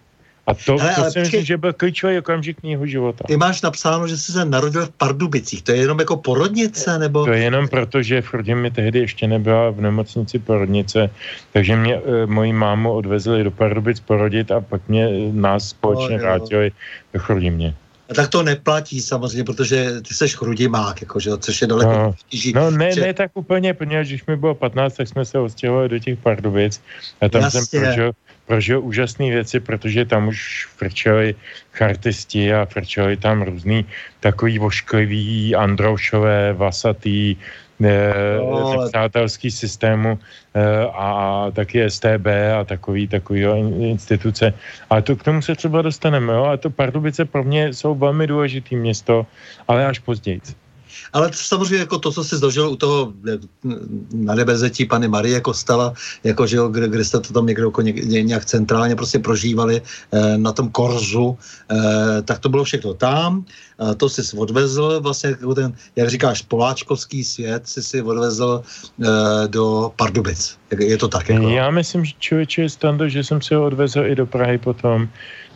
A 0.52 0.54
to, 0.66 0.76
ale, 0.82 0.96
to 0.96 1.12
si 1.12 1.20
myslím, 1.20 1.46
že 1.46 1.58
byl 1.58 1.74
klíčový 1.74 2.20
okamžik 2.20 2.64
mého 2.64 2.86
života. 2.86 3.24
Ty 3.28 3.38
máš 3.38 3.62
napsáno, 3.62 4.08
že 4.08 4.18
jsi 4.18 4.32
se 4.32 4.46
narodil 4.46 4.86
v 4.86 4.90
Pardubicích. 4.90 5.62
To 5.64 5.72
je 5.72 5.78
jenom 5.78 6.00
jako 6.00 6.18
porodnice? 6.18 7.00
Nebo... 7.00 7.26
To 7.26 7.32
je 7.32 7.44
jenom 7.44 7.68
proto, 7.68 8.04
že 8.04 8.22
v 8.22 8.56
mi 8.56 8.72
tehdy 8.72 9.00
ještě 9.00 9.28
nebyla 9.28 9.70
v 9.70 9.82
nemocnici 9.82 10.40
porodnice, 10.40 11.10
takže 11.54 11.76
mě 11.76 11.96
e, 11.96 12.26
moji 12.26 12.54
mámu 12.54 12.92
odvezli 12.92 13.44
do 13.44 13.52
Pardubic 13.52 14.00
porodit 14.00 14.52
a 14.52 14.62
pak 14.62 14.82
mě 14.88 15.06
e, 15.06 15.32
nás 15.32 15.70
společně 15.70 16.18
no, 16.18 16.24
vrátili 16.24 16.72
do 17.14 17.20
Chrodimě. 17.20 17.76
A 18.10 18.14
tak 18.14 18.28
to 18.28 18.44
neplatí 18.44 19.02
samozřejmě, 19.02 19.44
protože 19.44 20.02
ty 20.02 20.14
seš 20.14 20.36
chrudimák, 20.36 21.02
jako, 21.02 21.20
že, 21.20 21.32
což 21.38 21.62
je 21.62 21.68
daleko 21.68 21.92
no, 21.92 22.14
no 22.56 22.72
ne, 22.72 22.92
že... 22.92 23.02
ne 23.02 23.14
tak 23.14 23.32
úplně, 23.34 23.74
protože 23.74 24.04
když 24.04 24.26
mi 24.26 24.36
bylo 24.36 24.56
15, 24.56 24.94
tak 24.94 25.08
jsme 25.08 25.26
se 25.26 25.40
odstěhovali 25.40 25.90
do 25.90 26.00
těch 26.00 26.20
Pardubic 26.20 26.82
a 27.22 27.30
tam 27.30 27.42
Jasně. 27.42 27.62
jsem 27.62 27.82
prožil, 27.82 28.12
prožil 28.52 28.84
úžasné 28.84 29.32
věci, 29.32 29.64
protože 29.64 30.04
tam 30.04 30.28
už 30.28 30.68
frčeli 30.76 31.40
chartisti 31.72 32.52
a 32.52 32.68
frčeli 32.68 33.16
tam 33.16 33.48
různý 33.48 33.88
takový 34.20 34.60
vošklivý 34.60 35.56
androušové, 35.56 36.52
vasatý, 36.52 37.40
no, 37.80 38.84
nepřátelský 38.84 39.48
systému 39.52 40.20
eh, 40.20 40.60
a 40.92 41.48
taky 41.56 41.88
STB 41.88 42.28
a 42.60 42.68
takový, 42.68 43.08
takový 43.08 43.48
instituce. 43.96 44.54
A 44.92 45.00
to 45.00 45.16
k 45.16 45.24
tomu 45.24 45.40
se 45.40 45.56
třeba 45.56 45.82
dostaneme. 45.82 46.34
Jo? 46.34 46.52
A 46.52 46.60
to 46.60 46.68
Pardubice 46.70 47.24
pro 47.24 47.48
mě 47.48 47.72
jsou 47.72 47.96
velmi 47.96 48.28
důležitý 48.28 48.76
město, 48.76 49.24
ale 49.64 49.88
až 49.88 50.04
později. 50.04 50.60
Ale 51.14 51.30
samozřejmě 51.34 51.78
jako 51.78 52.00
to, 52.00 52.12
co 52.12 52.24
jsi 52.24 52.36
zdožil 52.36 52.70
u 52.70 52.76
toho 52.76 53.14
na 54.14 54.36
nebezetí 54.36 54.86
Pany 54.86 55.08
Marie 55.08 55.42
Kostela, 55.42 55.94
jako, 56.24 56.48
že 56.48 56.58
jo, 56.58 56.68
kde, 56.68 56.88
kde 56.88 57.06
jste 57.06 57.20
to 57.20 57.34
tam 57.34 57.46
někde 57.46 57.64
jako 57.64 57.82
ně, 57.82 58.24
nějak 58.24 58.46
centrálně 58.46 58.96
prostě 58.96 59.20
prožívali 59.20 59.82
eh, 59.82 60.38
na 60.38 60.52
tom 60.52 60.70
korzu, 60.70 61.38
eh, 61.72 62.22
tak 62.22 62.40
to 62.40 62.50
bylo 62.50 62.64
všechno 62.64 62.94
tam. 62.94 63.46
Eh, 63.82 63.96
to 63.96 64.10
jsi 64.10 64.38
odvezl 64.38 65.00
vlastně, 65.02 65.30
jako 65.30 65.56
ten, 65.56 65.74
jak 65.96 66.10
říkáš, 66.10 66.42
poláčkovský 66.42 67.24
svět 67.24 67.68
jsi 67.68 67.84
si 67.84 68.02
odvezl 68.02 68.62
eh, 68.64 69.08
do 69.48 69.92
Pardubic. 69.96 70.58
Je 70.80 70.98
to 70.98 71.08
tak? 71.08 71.30
Jako? 71.30 71.50
Já 71.50 71.72
myslím, 71.72 72.06
že 72.06 72.14
člověče 72.20 72.62
je 72.62 72.70
stando, 72.70 73.10
že 73.10 73.24
jsem 73.24 73.42
se 73.42 73.56
ho 73.56 73.66
odvezl 73.66 74.06
i 74.06 74.16
do 74.16 74.26
Prahy 74.26 74.58
potom, 74.58 75.10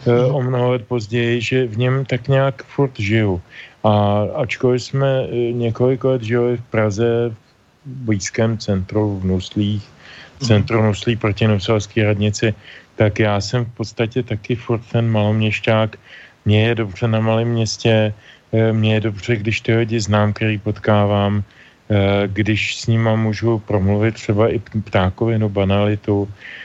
eh, 0.07 0.11
mhm. 0.11 0.35
o 0.35 0.41
mnoho 0.41 0.71
let 0.71 0.85
později, 0.87 1.41
že 1.41 1.67
v 1.67 1.77
něm 1.77 2.05
tak 2.05 2.27
nějak 2.27 2.63
furt 2.75 2.99
žiju. 2.99 3.41
A 3.85 4.25
ačkoliv 4.35 4.83
jsme 4.83 5.29
e, 5.29 5.51
několik 5.53 6.03
let 6.03 6.21
žili 6.21 6.57
v 6.57 6.61
Praze 6.61 7.29
v 7.29 7.37
blízkém 7.85 8.57
centru 8.57 9.19
v 9.19 9.25
Nuslích, 9.25 9.83
mhm. 9.85 10.47
centru 10.47 10.81
Nuslí 10.81 11.15
proti 11.15 11.47
Nuselské 11.47 12.03
radnici, 12.03 12.53
tak 12.95 13.19
já 13.19 13.41
jsem 13.41 13.65
v 13.65 13.73
podstatě 13.73 14.23
taky 14.23 14.55
furt 14.55 14.81
ten 14.91 15.05
maloměšťák. 15.11 15.97
Mně 16.45 16.67
je 16.67 16.75
dobře 16.75 17.07
na 17.07 17.19
malém 17.19 17.47
městě, 17.47 18.13
e, 18.51 18.73
mně 18.73 18.93
je 18.93 19.01
dobře, 19.01 19.35
když 19.35 19.61
ty 19.61 19.75
lidi 19.75 19.99
znám, 19.99 20.33
který 20.33 20.57
potkávám, 20.57 21.43
e, 21.89 22.27
když 22.27 22.75
s 22.75 22.87
nima 22.87 23.15
můžu 23.15 23.59
promluvit 23.59 24.15
třeba 24.15 24.49
i 24.49 24.59
ptákovinu, 24.59 25.49
banalitu, 25.49 26.25
Eh, 26.25 26.64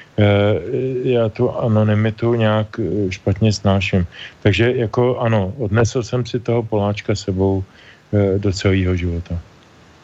já 1.02 1.28
tu 1.28 1.50
anonymitu 1.50 2.34
nějak 2.34 2.80
eh, 2.80 3.12
špatně 3.12 3.52
snáším. 3.52 4.06
Takže 4.42 4.72
jako 4.72 5.18
ano, 5.18 5.54
odnesl 5.58 6.02
jsem 6.02 6.26
si 6.26 6.40
toho 6.40 6.62
Poláčka 6.62 7.14
sebou 7.14 7.64
eh, 8.12 8.38
do 8.38 8.52
celého 8.52 8.96
života. 8.96 9.38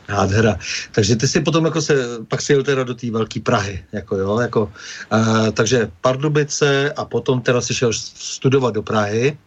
Nádhera. 0.08 0.58
Takže 0.92 1.16
ty 1.16 1.28
si 1.28 1.40
potom 1.40 1.64
jako 1.64 1.82
se, 1.82 1.94
pak 2.28 2.42
si 2.42 2.52
jel 2.52 2.62
teda 2.62 2.84
do 2.84 2.94
té 2.94 3.10
velké 3.10 3.40
Prahy, 3.40 3.84
jako 3.92 4.16
jo, 4.16 4.38
jako, 4.38 4.72
uh, 5.12 5.50
takže 5.50 5.90
Pardubice 6.00 6.92
a 6.92 7.04
potom 7.04 7.40
teda 7.40 7.60
si 7.60 7.74
šel 7.74 7.90
studovat 7.92 8.74
do 8.74 8.82
Prahy 8.82 9.38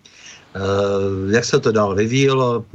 jak 1.29 1.45
se 1.45 1.59
to 1.59 1.71
dál 1.71 1.95
vyvíjelo? 1.95 2.65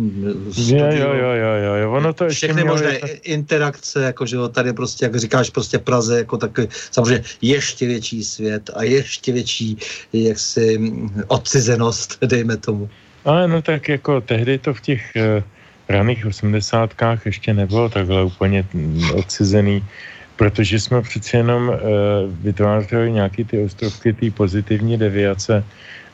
Jo, 0.57 0.87
jo, 0.91 1.13
jo, 1.13 1.33
jo, 1.35 1.75
jo, 1.83 1.93
ono 1.93 2.13
to 2.13 2.29
Všechny 2.29 2.65
možné 2.65 2.93
je... 2.93 3.15
interakce, 3.35 4.03
jakože 4.03 4.37
tady 4.53 4.73
prostě, 4.73 5.05
jak 5.05 5.17
říkáš, 5.17 5.51
prostě 5.51 5.79
Praze, 5.79 6.19
jako 6.19 6.37
takový, 6.37 6.69
samozřejmě 6.91 7.25
ještě 7.43 7.87
větší 7.87 8.25
svět 8.25 8.71
a 8.75 8.83
ještě 8.83 9.33
větší, 9.33 9.79
jaksi, 10.13 10.93
odcizenost, 11.27 12.19
dejme 12.27 12.57
tomu. 12.57 12.89
Ale 13.25 13.49
no 13.49 13.63
tak 13.63 13.89
jako 13.89 14.21
tehdy 14.21 14.59
to 14.59 14.75
v 14.75 14.81
těch 14.81 15.13
uh, 15.17 15.43
raných 15.89 16.27
osmdesátkách 16.27 17.27
ještě 17.27 17.55
nebylo 17.55 17.89
takhle 17.89 18.25
úplně 18.25 18.67
odcizený, 19.15 19.85
protože 20.37 20.81
jsme 20.81 21.03
přeci 21.03 21.37
jenom 21.37 21.69
uh, 21.69 21.77
vytvářeli 22.29 23.13
nějaký 23.13 23.45
ty 23.45 23.65
ostrovky, 23.65 24.13
ty 24.13 24.31
pozitivní 24.31 24.99
deviace, 24.99 25.65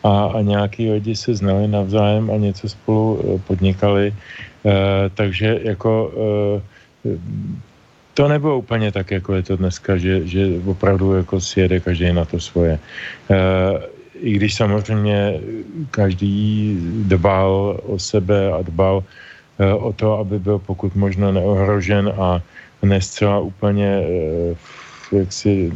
a, 0.04 0.25
a 0.35 0.40
nějaký 0.40 0.90
lidi 0.90 1.16
se 1.16 1.35
znali 1.35 1.69
navzájem 1.69 2.30
a 2.30 2.37
něco 2.37 2.69
spolu 2.69 3.21
eh, 3.21 3.38
podnikali, 3.47 4.07
e, 4.09 4.14
takže 5.14 5.61
jako 5.62 6.12
e, 7.04 7.19
to 8.14 8.28
nebylo 8.28 8.59
úplně 8.59 8.92
tak, 8.92 9.11
jako 9.11 9.35
je 9.35 9.42
to 9.42 9.57
dneska, 9.57 9.97
že, 9.97 10.26
že 10.26 10.47
opravdu 10.66 11.14
jako 11.14 11.40
si 11.40 11.61
jede 11.61 11.80
každý 11.80 12.12
na 12.12 12.25
to 12.25 12.40
svoje. 12.40 12.78
I 14.21 14.33
když 14.33 14.54
samozřejmě 14.54 15.40
každý 15.90 16.76
dbal 17.09 17.80
o 17.87 17.99
sebe 17.99 18.52
a 18.52 18.62
dbal 18.62 19.04
o 19.78 19.92
to, 19.92 20.19
aby 20.19 20.38
byl 20.38 20.59
pokud 20.59 20.92
možno 20.97 21.33
neohrožen 21.33 22.12
a 22.19 22.42
ne 22.83 23.00
zcela 23.00 23.38
úplně 23.38 24.04
jaksi 25.12 25.73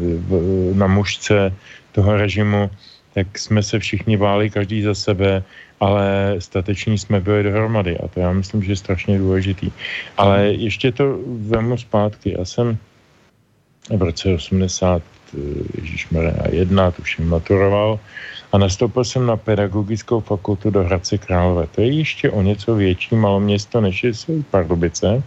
na 0.75 0.87
mužce 0.87 1.53
toho 1.93 2.17
režimu, 2.17 2.71
tak 3.15 3.39
jsme 3.39 3.63
se 3.63 3.79
všichni 3.79 4.17
báli, 4.17 4.51
každý 4.51 4.83
za 4.83 4.95
sebe, 4.95 5.43
ale 5.81 6.35
stateční 6.39 6.99
jsme 6.99 7.21
byli 7.21 7.43
dohromady 7.43 7.99
a 7.99 8.09
to 8.09 8.21
já 8.21 8.33
myslím, 8.33 8.63
že 8.63 8.73
je 8.73 8.77
strašně 8.77 9.19
důležitý. 9.19 9.71
Ale 10.17 10.47
ještě 10.47 10.93
to 10.93 11.19
vemu 11.27 11.79
zpátky. 11.79 12.35
Já 12.39 12.45
jsem 12.45 12.79
v 13.91 14.03
roce 14.03 14.35
80 14.35 15.03
Ježíšmarja 15.81 16.35
1, 16.51 16.91
tuším 16.91 17.29
maturoval, 17.29 17.99
a 18.53 18.59
nastoupil 18.59 19.05
jsem 19.05 19.27
na 19.27 19.37
pedagogickou 19.37 20.21
fakultu 20.21 20.71
do 20.71 20.85
Hradce 20.85 21.19
Králové. 21.19 21.67
To 21.67 21.81
je 21.81 21.91
ještě 21.91 22.31
o 22.31 22.43
něco 22.43 22.75
větší 22.75 23.15
maloměsto, 23.15 23.81
než 23.81 24.05
jsou 24.05 24.43
Pardubice. 24.51 25.23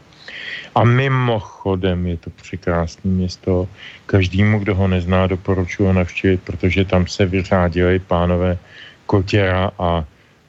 A 0.76 0.84
mimochodem 0.84 2.08
je 2.08 2.18
to 2.18 2.30
překrásné 2.30 3.12
město. 3.12 3.68
Každému, 4.06 4.60
kdo 4.60 4.76
ho 4.76 4.88
nezná, 4.88 5.28
doporučuji 5.28 5.94
navštívit, 5.94 6.42
protože 6.44 6.86
tam 6.86 7.08
se 7.08 7.26
vyřádili 7.26 8.00
pánové 8.00 8.58
Kotěra 9.06 9.72
a, 9.80 10.04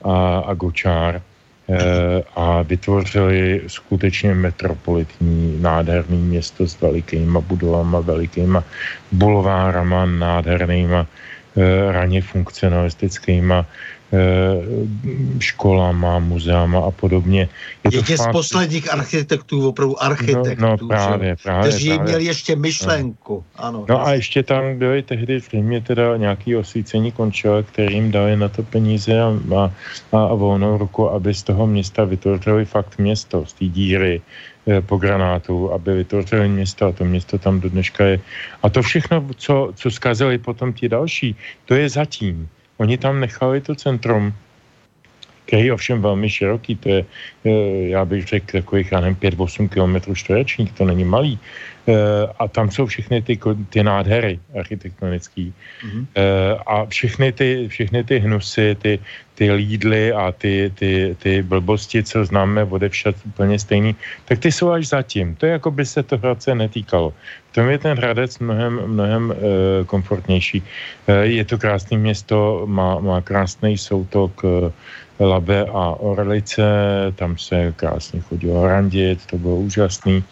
a, 0.04 0.38
a 0.38 0.54
Gočár 0.54 1.22
Eh, 1.68 2.24
a 2.36 2.62
vytvořili 2.62 3.62
skutečně 3.66 4.34
metropolitní 4.34 5.60
nádherný 5.60 6.16
město 6.16 6.64
s 6.64 6.80
velikýma 6.80 7.40
budovama, 7.40 8.00
velikýma 8.00 8.64
bulvárama, 9.12 10.06
nádhernýma 10.06 11.04
eh, 11.04 11.92
raně 11.92 12.22
funkcionalistickýma 12.22 13.66
školama, 15.38 16.18
muzeama 16.18 16.80
a 16.80 16.90
podobně. 16.90 17.48
Je 17.84 17.98
Jedně 17.98 18.16
fakt... 18.16 18.30
z 18.30 18.32
posledních 18.32 18.92
architektů, 18.92 19.68
opravdu 19.68 20.02
architektů, 20.02 20.62
no, 20.62 20.76
no, 20.80 20.88
právě, 20.88 21.36
právě, 21.42 21.68
kteří 21.68 21.88
právě. 21.88 22.04
měli 22.04 22.24
ještě 22.24 22.56
myšlenku. 22.56 23.44
No. 23.58 23.64
Ano, 23.64 23.84
no 23.88 24.06
a 24.06 24.12
ještě 24.12 24.42
tam 24.42 24.78
byly 24.78 25.02
tehdy 25.02 25.40
v 25.40 25.50
Římě 25.50 25.80
teda 25.80 26.16
nějaký 26.16 26.56
osvícení 26.56 27.12
končila, 27.12 27.62
kterým 27.62 28.10
dali 28.10 28.36
na 28.36 28.48
to 28.48 28.62
peníze 28.62 29.20
a, 29.20 29.28
a, 29.56 29.70
a 30.12 30.34
volnou 30.34 30.78
ruku, 30.78 31.10
aby 31.10 31.34
z 31.34 31.42
toho 31.42 31.66
města 31.66 32.04
vytvořili 32.04 32.64
fakt 32.64 32.98
město, 32.98 33.46
z 33.46 33.52
té 33.52 33.64
díry 33.64 34.20
eh, 34.66 34.80
po 34.80 34.96
granátu, 34.96 35.72
aby 35.72 35.94
vytvořili 35.94 36.48
město 36.48 36.86
a 36.86 36.92
to 36.92 37.04
město 37.04 37.38
tam 37.38 37.60
do 37.60 37.68
dneška 37.68 38.04
je. 38.04 38.20
A 38.62 38.68
to 38.68 38.82
všechno, 38.82 39.26
co, 39.36 39.72
co 39.76 39.90
zkazili 39.90 40.38
potom 40.38 40.72
ti 40.72 40.88
další, 40.88 41.36
to 41.64 41.74
je 41.74 41.88
zatím. 41.88 42.48
Oni 42.78 42.98
tam 42.98 43.20
nechali 43.20 43.60
to 43.60 43.74
centrum, 43.74 44.32
který 45.48 45.72
je 45.72 45.72
ovšem 45.72 46.02
velmi 46.02 46.28
široký, 46.28 46.76
to 46.76 46.88
je, 46.88 47.00
eh, 47.44 47.50
já 47.96 48.04
bych 48.04 48.26
řekl, 48.26 48.60
takových, 48.60 48.92
já 48.92 49.00
nevím, 49.00 49.16
5-8 49.16 49.68
km 49.68 50.12
čtverečních, 50.14 50.72
to 50.76 50.84
není 50.84 51.04
malý. 51.08 51.40
Eh, 51.88 52.28
a 52.38 52.48
tam 52.52 52.68
jsou 52.68 52.84
všechny 52.84 53.24
ty, 53.24 53.40
ty 53.72 53.80
nádhery 53.80 54.36
architektonické. 54.52 55.48
Mm-hmm. 55.48 56.04
A 56.68 56.84
všechny 56.84 57.32
ty, 57.32 57.64
všechny 57.72 58.04
ty 58.04 58.20
hnusy, 58.20 58.76
ty, 58.76 59.00
ty 59.38 59.52
lídly 59.52 60.12
a 60.12 60.34
ty, 60.34 60.72
ty, 60.74 61.16
ty 61.22 61.42
blbosti, 61.42 62.02
co 62.02 62.24
známe 62.24 62.64
odevšat 62.64 63.14
úplně 63.24 63.58
stejný, 63.58 63.94
tak 64.24 64.42
ty 64.42 64.52
jsou 64.52 64.70
až 64.74 64.88
zatím. 64.88 65.38
To 65.38 65.46
je 65.46 65.52
jako 65.52 65.70
by 65.70 65.86
se 65.86 66.02
to 66.02 66.18
Hradce 66.18 66.54
netýkalo. 66.54 67.14
V 67.50 67.52
tom 67.54 67.70
je 67.70 67.78
ten 67.78 67.96
Hradec 67.96 68.38
mnohem, 68.38 68.74
mnohem 68.86 69.24
e, 69.30 69.34
komfortnější. 69.86 70.62
E, 71.06 71.38
je 71.38 71.44
to 71.44 71.58
krásné 71.58 71.98
město, 71.98 72.66
má, 72.66 72.98
má 72.98 73.22
krásný 73.22 73.78
soutok 73.78 74.42
e, 74.44 74.74
Labe 75.20 75.66
a 75.66 75.98
Orlice, 75.98 76.62
tam 77.14 77.38
se 77.38 77.72
krásně 77.76 78.20
chodilo 78.20 78.66
randit, 78.66 79.26
to 79.26 79.38
bylo 79.38 79.56
úžasný. 79.56 80.24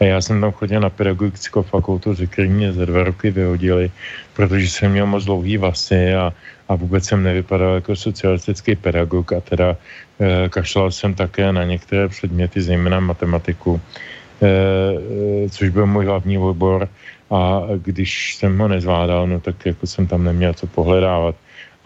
A 0.00 0.04
já 0.04 0.20
jsem 0.20 0.40
tam 0.40 0.52
chodil 0.52 0.80
na 0.80 0.90
pedagogickou 0.90 1.62
fakultu, 1.62 2.14
ze 2.14 2.26
které 2.26 2.48
mě 2.48 2.72
za 2.72 2.84
dva 2.84 3.02
roky 3.02 3.30
vyhodili, 3.30 3.90
protože 4.34 4.70
jsem 4.70 4.92
měl 4.92 5.06
moc 5.06 5.24
dlouhý 5.24 5.56
vlasy 5.56 6.14
a, 6.14 6.32
a 6.68 6.74
vůbec 6.74 7.04
jsem 7.04 7.22
nevypadal 7.22 7.74
jako 7.74 7.96
socialistický 7.96 8.76
pedagog 8.76 9.32
a 9.32 9.40
teda 9.40 9.76
e, 10.20 10.48
kašlal 10.48 10.90
jsem 10.90 11.14
také 11.14 11.52
na 11.52 11.64
některé 11.64 12.08
předměty, 12.08 12.62
zejména 12.62 13.00
matematiku, 13.00 13.80
e, 14.42 15.48
což 15.48 15.68
byl 15.68 15.86
můj 15.86 16.06
hlavní 16.06 16.38
obor 16.38 16.88
a 17.30 17.62
když 17.76 18.36
jsem 18.36 18.58
ho 18.58 18.68
nezvládal, 18.68 19.26
no 19.26 19.40
tak 19.40 19.66
jako 19.66 19.86
jsem 19.86 20.06
tam 20.06 20.24
neměl 20.24 20.54
co 20.54 20.66
pohledávat 20.66 21.34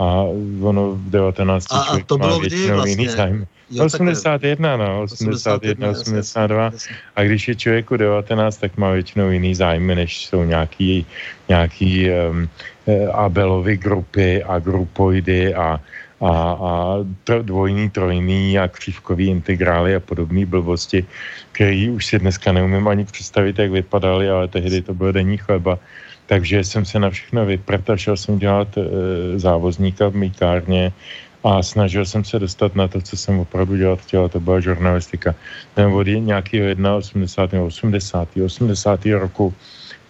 a 0.03 0.27
ono 0.63 0.99
v 0.99 1.11
19. 1.11 1.67
A, 1.71 1.79
a 1.79 1.99
to 2.07 2.19
bylo 2.19 2.39
kdy 2.39 2.71
vlastně? 2.71 2.91
jiný 2.91 3.09
zájem. 3.09 3.47
Jo, 3.71 3.85
81, 3.85 4.77
no, 4.77 5.03
81, 5.03 5.91
82. 5.91 6.71
A 7.17 7.23
když 7.23 7.49
je 7.49 7.55
člověku 7.55 7.97
19, 7.97 8.57
tak 8.57 8.77
má 8.77 8.91
většinou 8.91 9.31
jiný 9.31 9.55
zájmy, 9.55 9.95
než 9.95 10.27
jsou 10.27 10.45
nějaký, 10.45 11.07
nějaký 11.49 12.11
um, 12.11 12.49
Abelovy 13.13 13.77
grupy 13.77 14.43
a 14.45 14.59
grupoidy 14.59 15.55
a, 15.55 15.81
a, 16.21 16.31
a 16.61 16.97
dvojný, 17.43 17.91
trojný 17.91 18.59
a 18.59 18.69
křivkový 18.69 19.27
integrály 19.27 19.97
a 19.97 20.01
podobné 20.01 20.47
blbosti, 20.47 21.07
které 21.53 21.91
už 21.91 22.07
si 22.07 22.19
dneska 22.19 22.53
neumím 22.53 22.89
ani 22.89 23.05
představit, 23.05 23.59
jak 23.59 23.71
vypadaly, 23.71 24.31
ale 24.31 24.49
tehdy 24.49 24.83
to 24.83 24.95
bylo 24.95 25.13
denní 25.13 25.37
chleba. 25.39 25.79
Takže 26.33 26.65
jsem 26.65 26.85
se 26.85 26.97
na 26.97 27.11
všechno 27.11 27.45
vyprt 27.45 27.91
a 27.91 27.97
šel 27.97 28.17
jsem 28.17 28.39
dělat 28.41 28.69
e, 28.81 28.83
závozníka 29.37 30.09
v 30.09 30.17
mýkárně 30.17 30.93
a 31.45 31.61
snažil 31.61 32.09
jsem 32.09 32.25
se 32.25 32.39
dostat 32.39 32.73
na 32.73 32.89
to, 32.89 33.05
co 33.05 33.17
jsem 33.17 33.37
opravdu 33.39 33.77
dělat 33.77 34.01
chtěl, 34.01 34.29
to 34.33 34.41
byla 34.41 34.61
žurnalistika. 34.61 35.35
Ten 35.77 35.93
od 35.93 36.09
nějakého 36.09 36.73
81. 36.97 37.69
80. 37.69 38.29
80. 38.41 39.07
roku 39.13 39.53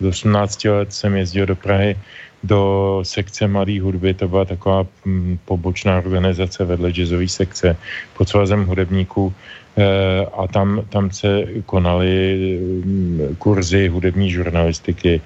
do 0.01 0.15
18 0.15 0.65
let 0.65 0.93
jsem 0.95 1.11
jezdil 1.17 1.47
do 1.47 1.57
Prahy 1.59 1.99
do 2.43 3.01
sekce 3.03 3.47
Mladé 3.47 3.81
hudby, 3.81 4.15
to 4.15 4.29
byla 4.29 4.45
taková 4.45 4.87
mm, 5.05 5.39
pobočná 5.45 5.99
organizace 5.99 6.65
vedle 6.65 6.91
jazzové 6.91 7.29
sekce 7.29 7.77
pod 8.15 8.29
svazem 8.29 8.67
hudebníků 8.67 9.35
e, 9.79 9.87
a 10.27 10.47
tam, 10.47 10.83
tam 10.91 11.11
se 11.11 11.47
konaly 11.67 12.39
mm, 12.85 13.37
kurzy 13.39 13.89
hudební 13.89 14.31
žurnalistiky, 14.31 15.23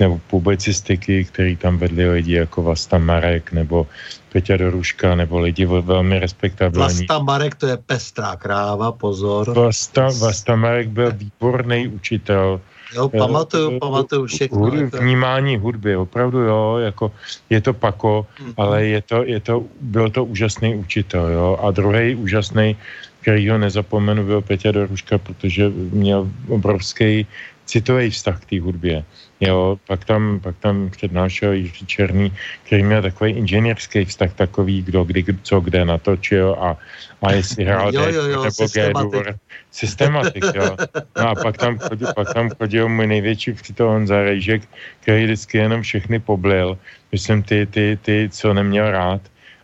nebo 0.00 0.20
publicistiky, 0.30 1.24
který 1.24 1.56
tam 1.56 1.78
vedli 1.78 2.10
lidi 2.10 2.32
jako 2.32 2.62
Vasta 2.62 2.98
Marek 2.98 3.52
nebo 3.52 3.86
Peťa 4.32 4.56
Doruška 4.56 5.14
nebo 5.14 5.40
lidi 5.40 5.64
velmi 5.64 6.18
respektabilní. 6.18 7.06
Vasta 7.08 7.18
Marek 7.18 7.54
to 7.54 7.66
je 7.66 7.76
pestrá 7.76 8.36
kráva, 8.36 8.92
pozor. 8.92 9.54
Vasta, 9.54 10.08
Vasta 10.20 10.56
Marek 10.56 10.88
byl 10.88 11.12
výborný 11.12 11.88
učitel. 11.88 12.60
Jo, 12.94 13.08
pamatuju, 13.08 13.76
eh, 13.76 13.78
pamatuju 13.78 14.26
všechno. 14.26 14.58
Hud, 14.58 14.94
vnímání 14.94 15.56
hudby, 15.56 15.96
opravdu 15.96 16.38
jo, 16.38 16.78
jako 16.78 17.12
je 17.50 17.60
to 17.60 17.72
pako, 17.72 18.26
mm-hmm. 18.26 18.54
ale 18.56 18.84
je 18.86 19.00
to, 19.02 19.24
je 19.24 19.40
to, 19.40 19.64
byl 19.80 20.10
to 20.10 20.24
úžasný 20.24 20.76
učitel, 20.76 21.28
jo. 21.28 21.58
A 21.62 21.70
druhý 21.70 22.14
úžasný, 22.14 22.76
který 23.20 23.48
ho 23.48 23.58
nezapomenu, 23.58 24.24
byl 24.24 24.40
Peťa 24.40 24.70
Doruška, 24.70 25.18
protože 25.18 25.68
měl 25.90 26.30
obrovský 26.48 27.26
citový 27.66 28.10
vztah 28.10 28.40
k 28.40 28.44
té 28.44 28.60
hudbě. 28.60 29.04
Jo, 29.40 29.76
pak 29.86 30.04
tam, 30.04 30.40
pak 30.40 30.56
tam 30.56 30.90
přednášel 30.90 31.52
Jiří 31.52 31.86
Černý, 31.86 32.32
který 32.62 32.82
měl 32.82 33.02
takový 33.02 33.30
inženýrský 33.32 34.04
vztah 34.04 34.32
takový, 34.34 34.82
kdo 34.82 35.04
kdy, 35.04 35.24
co 35.42 35.60
kde 35.60 35.84
natočil 35.84 36.56
a, 36.60 36.76
a 37.22 37.32
jestli 37.32 37.64
hrál 37.68 37.94
jo, 37.94 38.02
jo, 38.02 38.22
jo, 38.22 38.42
nebo 38.42 38.50
systematik. 38.50 39.26
systematik, 39.70 40.44
jo. 40.54 40.76
No 41.16 41.28
a 41.28 41.34
pak 41.34 41.56
tam, 41.56 41.78
chodil, 41.78 42.08
pak 42.16 42.34
tam 42.34 42.50
chodil 42.50 42.88
můj 42.88 43.06
největší 43.06 43.52
přítel 43.52 43.88
Honza 43.88 44.22
Rejžek, 44.22 44.62
který 45.00 45.24
vždycky 45.24 45.58
jenom 45.58 45.82
všechny 45.82 46.18
poblil, 46.18 46.78
myslím 47.12 47.42
ty, 47.42 47.66
ty, 47.66 47.98
ty, 48.02 48.28
co 48.32 48.54
neměl 48.54 48.90
rád 48.90 49.20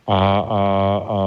a, 0.06 0.18
a, 0.38 0.60
a, 1.08 1.18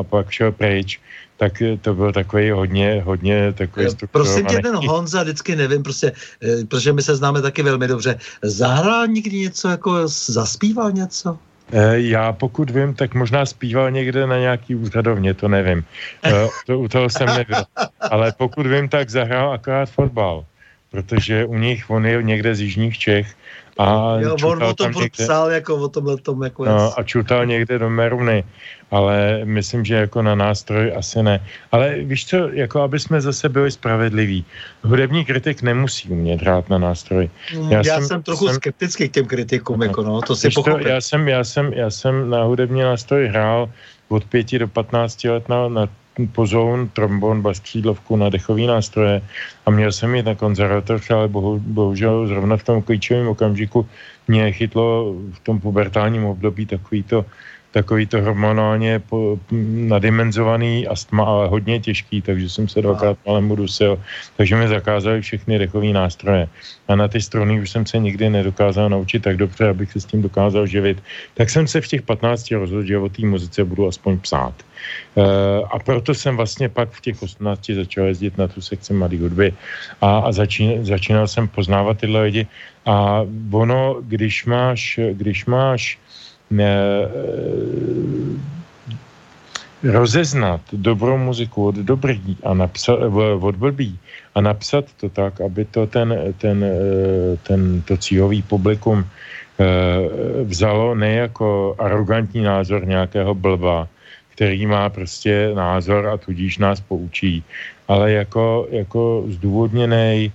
a 0.00 0.02
pak 0.02 0.30
šel 0.30 0.52
pryč 0.52 1.00
tak 1.42 1.62
to 1.80 1.94
byl 1.94 2.12
takový 2.12 2.50
hodně, 2.50 3.02
hodně 3.04 3.52
takový 3.52 3.86
Prosím 4.10 4.46
tě, 4.46 4.62
ten 4.62 4.76
Honza, 4.76 5.22
vždycky 5.22 5.56
nevím, 5.56 5.82
prostě, 5.82 6.12
eh, 6.42 6.64
protože 6.64 6.92
my 6.92 7.02
se 7.02 7.16
známe 7.16 7.42
taky 7.42 7.62
velmi 7.62 7.88
dobře. 7.88 8.18
Zahrál 8.42 9.06
někdy 9.06 9.50
něco, 9.50 9.68
jako 9.68 10.06
zaspíval 10.06 10.92
něco? 10.92 11.38
Eh, 11.72 12.00
já 12.14 12.32
pokud 12.32 12.70
vím, 12.70 12.94
tak 12.94 13.14
možná 13.18 13.46
zpíval 13.46 13.90
někde 13.90 14.26
na 14.26 14.38
nějaký 14.38 14.74
úřadovně, 14.74 15.34
to 15.34 15.48
nevím. 15.48 15.82
Eh, 16.22 16.46
to, 16.66 16.78
u 16.78 16.88
toho 16.88 17.10
jsem 17.10 17.26
nebyl. 17.26 17.66
Ale 17.98 18.32
pokud 18.38 18.62
vím, 18.66 18.86
tak 18.86 19.10
zahrál 19.10 19.52
akorát 19.52 19.90
fotbal. 19.90 20.46
Protože 20.94 21.44
u 21.44 21.58
nich, 21.58 21.90
on 21.90 22.06
je 22.06 22.22
někde 22.22 22.54
z 22.54 22.60
jižních 22.70 22.98
Čech 22.98 23.34
a 23.78 24.16
jo, 24.20 24.36
on 24.44 24.62
o 24.62 24.74
tom 24.74 24.92
někde, 24.92 25.24
psal, 25.24 25.50
jako 25.50 25.76
o 25.76 25.88
tomhle 25.88 26.16
tom, 26.16 26.42
jako 26.42 26.64
no, 26.64 26.98
a 26.98 27.02
čutal 27.02 27.46
někde 27.46 27.78
do 27.78 27.90
Meruny 27.90 28.44
ale 28.92 29.40
myslím, 29.44 29.84
že 29.84 29.94
jako 29.94 30.22
na 30.22 30.34
nástroj 30.34 30.92
asi 30.96 31.22
ne. 31.22 31.40
Ale 31.72 31.96
víš 32.04 32.26
co, 32.26 32.36
jako 32.36 32.80
aby 32.80 33.00
jsme 33.00 33.20
zase 33.20 33.48
byli 33.48 33.70
spravedliví. 33.70 34.44
Hudební 34.82 35.24
kritik 35.24 35.62
nemusí 35.62 36.08
umět 36.08 36.40
hrát 36.40 36.68
na 36.68 36.78
nástroj. 36.78 37.30
Já, 37.68 37.82
já 37.84 37.94
jsem, 37.94 38.06
jsem 38.06 38.22
trochu 38.22 38.46
jsem, 38.46 38.54
skeptický 38.54 39.08
k 39.08 39.12
těm 39.12 39.26
kritikům, 39.26 39.78
no, 39.78 39.84
jako 39.84 40.02
no, 40.02 40.20
to 40.20 40.36
si 40.36 40.50
to, 40.50 40.78
já, 40.78 41.00
jsem, 41.00 41.28
já, 41.28 41.44
jsem, 41.44 41.72
já 41.72 41.90
jsem 41.90 42.30
na 42.30 42.44
hudební 42.44 42.80
nástroj 42.80 43.26
hrál 43.26 43.68
od 44.08 44.24
pěti 44.24 44.58
do 44.58 44.68
patnácti 44.68 45.30
let 45.30 45.48
na, 45.48 45.68
na 45.68 45.88
pozoun, 46.32 46.88
trombon, 46.88 47.42
bastřídlovku 47.42 48.16
na 48.16 48.28
dechový 48.28 48.66
nástroje. 48.66 49.22
A 49.66 49.70
měl 49.70 49.92
jsem 49.92 50.14
jít 50.14 50.26
na 50.26 50.34
konzervatoř, 50.34 51.10
ale 51.10 51.28
bohu, 51.28 51.58
bohužel 51.58 52.26
zrovna 52.26 52.56
v 52.56 52.64
tom 52.64 52.82
klíčovém 52.82 53.28
okamžiku 53.28 53.88
mě 54.28 54.52
chytlo 54.52 55.14
v 55.32 55.40
tom 55.40 55.60
pubertálním 55.60 56.24
období 56.24 56.66
takový 56.66 57.02
to 57.02 57.24
takový 57.72 58.06
to 58.06 58.20
hormonálně 58.20 58.98
po, 58.98 59.38
nadimenzovaný 59.88 60.86
astma, 60.86 61.24
ale 61.24 61.48
hodně 61.48 61.80
těžký, 61.80 62.22
takže 62.22 62.48
jsem 62.48 62.68
se 62.68 62.82
dvakrát 62.82 63.18
malem 63.26 63.48
dusil, 63.48 63.98
takže 64.36 64.56
mi 64.56 64.68
zakázali 64.68 65.20
všechny 65.20 65.58
dechové 65.58 65.86
nástroje. 65.86 66.48
A 66.88 66.96
na 66.96 67.08
ty 67.08 67.20
struny 67.20 67.60
už 67.60 67.70
jsem 67.70 67.86
se 67.86 67.98
nikdy 67.98 68.30
nedokázal 68.30 68.88
naučit 68.88 69.22
tak 69.22 69.36
dobře, 69.36 69.68
abych 69.68 69.92
se 69.92 70.00
s 70.00 70.04
tím 70.04 70.22
dokázal 70.22 70.66
živit. 70.66 71.02
Tak 71.34 71.50
jsem 71.50 71.66
se 71.66 71.80
v 71.80 71.88
těch 71.88 72.02
15 72.02 72.50
rozhodl, 72.50 72.86
že 72.86 72.98
o 72.98 73.08
té 73.08 73.26
muzice 73.26 73.64
budu 73.64 73.88
aspoň 73.88 74.18
psát. 74.18 74.54
E, 75.16 75.22
a 75.64 75.78
proto 75.78 76.14
jsem 76.14 76.36
vlastně 76.36 76.68
pak 76.68 76.90
v 76.90 77.00
těch 77.00 77.22
18 77.22 77.70
začal 77.70 78.04
jezdit 78.06 78.38
na 78.38 78.48
tu 78.48 78.60
sekci 78.60 78.92
mladé 78.92 79.18
hudby 79.18 79.54
a, 80.00 80.18
a 80.18 80.32
začín, 80.32 80.84
začínal 80.84 81.28
jsem 81.28 81.48
poznávat 81.48 81.98
tyhle 81.98 82.22
lidi. 82.22 82.46
A 82.86 83.24
ono, 83.50 83.96
když 84.02 84.44
máš, 84.44 85.00
když 85.12 85.46
máš 85.46 85.98
rozeznat 89.82 90.60
dobrou 90.72 91.18
muziku 91.18 91.66
od 91.66 91.74
dobrý 91.74 92.36
a 92.42 92.54
napsat, 92.54 92.98
od 93.40 93.56
blbý 93.56 93.98
a 94.34 94.40
napsat 94.40 94.84
to 95.00 95.08
tak, 95.08 95.40
aby 95.40 95.64
to 95.64 95.86
ten, 95.86 96.34
ten, 96.38 96.64
ten 97.42 97.82
to 97.82 97.96
cílový 97.96 98.42
publikum 98.42 99.04
vzalo 100.44 100.94
ne 100.94 101.14
jako 101.14 101.76
arrogantní 101.78 102.42
názor 102.42 102.86
nějakého 102.86 103.34
blba, 103.34 103.88
který 104.34 104.66
má 104.66 104.88
prostě 104.88 105.50
názor 105.54 106.06
a 106.06 106.16
tudíž 106.16 106.58
nás 106.58 106.80
poučí, 106.80 107.44
ale 107.88 108.12
jako, 108.12 108.66
jako 108.70 109.24
zdůvodněný, 109.28 110.32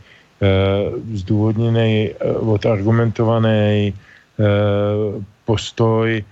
zdůvodněný, 1.14 2.10
odargumentovaný 2.40 3.94
postoj, 5.48 6.24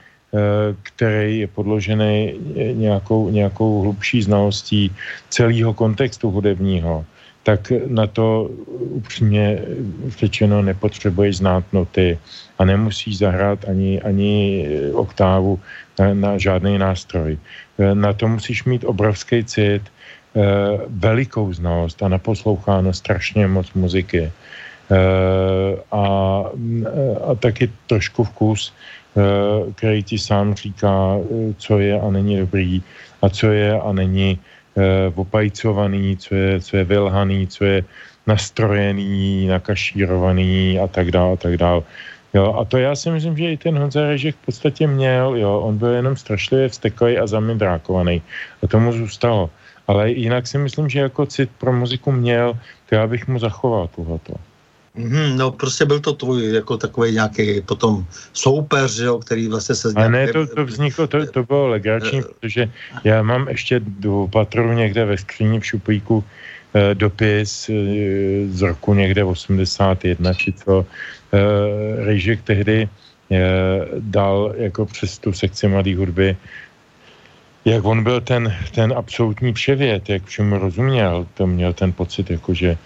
který 0.84 1.40
je 1.40 1.48
podložený 1.48 2.36
nějakou, 2.74 3.30
nějakou 3.32 3.82
hlubší 3.82 4.22
znalostí 4.22 4.92
celého 5.30 5.74
kontextu 5.74 6.28
hudebního, 6.32 7.06
tak 7.46 7.72
na 7.88 8.08
to 8.08 8.50
upřímně 8.76 9.62
řečeno 10.18 10.62
nepotřebuješ 10.62 11.38
znát 11.38 11.64
noty 11.74 12.18
a 12.58 12.66
nemusíš 12.66 13.18
zahrát 13.18 13.70
ani, 13.70 14.02
ani 14.02 14.68
oktávu 14.94 15.60
na, 16.00 16.14
na 16.14 16.32
žádný 16.38 16.78
nástroj. 16.78 17.38
Na 17.94 18.14
to 18.14 18.28
musíš 18.28 18.64
mít 18.66 18.84
obrovský 18.84 19.44
cit, 19.44 19.82
eh, 19.86 20.42
velikou 20.90 21.54
znalost 21.54 22.04
a 22.04 22.10
naposloucháno 22.10 22.94
strašně 22.94 23.48
moc 23.48 23.70
muziky. 23.78 24.32
Eh, 24.92 25.74
a, 25.92 26.06
a 27.26 27.36
taky 27.40 27.70
trošku 27.88 28.24
vkus, 28.24 28.70
eh, 28.70 28.95
který 29.76 30.04
ti 30.04 30.18
sám 30.20 30.54
říká, 30.54 31.18
co 31.58 31.80
je 31.80 32.02
a 32.02 32.12
není 32.12 32.40
dobrý 32.40 32.84
a 33.22 33.30
co 33.30 33.48
je 33.48 33.80
a 33.80 33.92
není 33.92 34.40
opajcovaný, 35.16 36.18
co 36.18 36.36
je, 36.36 36.62
co 36.62 36.78
je 36.78 36.84
vylhaný, 36.84 37.48
co 37.48 37.66
je 37.66 37.84
nastrojený, 38.28 39.48
nakašírovaný 39.48 40.80
a 40.80 40.88
tak 40.88 41.12
dále, 41.12 41.34
a 41.34 41.36
tak 41.36 41.58
dále. 41.58 41.82
Jo, 42.34 42.54
a 42.60 42.66
to 42.66 42.78
já 42.78 42.96
si 42.96 43.12
myslím, 43.12 43.38
že 43.38 43.52
i 43.52 43.58
ten 43.58 43.78
Honza 43.78 44.02
Režek 44.02 44.36
v 44.36 44.46
podstatě 44.46 44.88
měl, 44.88 45.36
jo, 45.36 45.60
on 45.60 45.78
byl 45.78 45.90
jenom 45.90 46.16
strašlivě 46.16 46.70
vsteklý 46.70 47.18
a 47.18 47.28
zamidrákovaný 47.28 48.22
a 48.64 48.68
tomu 48.68 48.92
zůstalo. 48.92 49.50
Ale 49.88 50.12
jinak 50.12 50.48
si 50.48 50.58
myslím, 50.58 50.90
že 50.90 51.00
jako 51.00 51.26
cit 51.26 51.50
pro 51.58 51.74
muziku 51.74 52.12
měl, 52.12 52.60
to 52.90 52.96
já 52.96 53.08
bych 53.08 53.28
mu 53.28 53.40
zachoval 53.40 53.88
tohleto. 53.96 54.34
Mm, 54.96 55.38
no 55.38 55.52
prostě 55.52 55.86
byl 55.86 56.00
to 56.00 56.14
tvůj 56.14 56.54
jako 56.54 56.78
takový 56.78 57.12
nějaký 57.12 57.62
potom 57.62 58.06
soupeř, 58.34 58.92
že 58.96 59.06
jo, 59.06 59.20
který 59.20 59.48
vlastně 59.48 59.76
se... 59.76 59.94
Ale 59.96 60.10
ne, 60.10 60.34
to, 60.34 60.48
to 60.48 60.66
vzniklo, 60.66 61.08
to, 61.08 61.26
to 61.26 61.44
bylo 61.44 61.68
legrační, 61.68 62.24
uh, 62.24 62.28
protože 62.40 62.72
já 63.04 63.22
mám 63.22 63.48
ještě 63.48 63.80
do 63.80 64.28
patru 64.32 64.74
někde 64.74 65.06
ve 65.06 65.18
skříni 65.18 65.60
v 65.60 65.66
šuplíku 65.66 66.24
eh, 66.74 66.96
dopis 66.96 67.70
eh, 67.70 67.74
z 68.48 68.62
roku 68.62 68.94
někde 68.94 69.24
81 69.24 70.34
či 70.34 70.54
co, 70.54 70.86
Eh, 71.36 72.06
Rejžek 72.06 72.42
tehdy 72.42 72.88
eh, 72.88 73.38
dal 74.00 74.54
jako 74.58 74.86
přes 74.86 75.18
tu 75.20 75.34
sekci 75.34 75.68
mladé 75.68 75.96
hudby, 75.96 76.38
jak 77.66 77.86
on 77.86 78.04
byl 78.04 78.22
ten, 78.22 78.56
ten 78.76 78.94
absolutní 78.94 79.54
vševěd, 79.54 80.10
jak 80.10 80.24
všemu 80.26 80.58
rozuměl, 80.58 81.28
to 81.34 81.48
měl 81.48 81.74
ten 81.74 81.92
pocit, 81.92 82.30
jako 82.30 82.54
že 82.54 82.78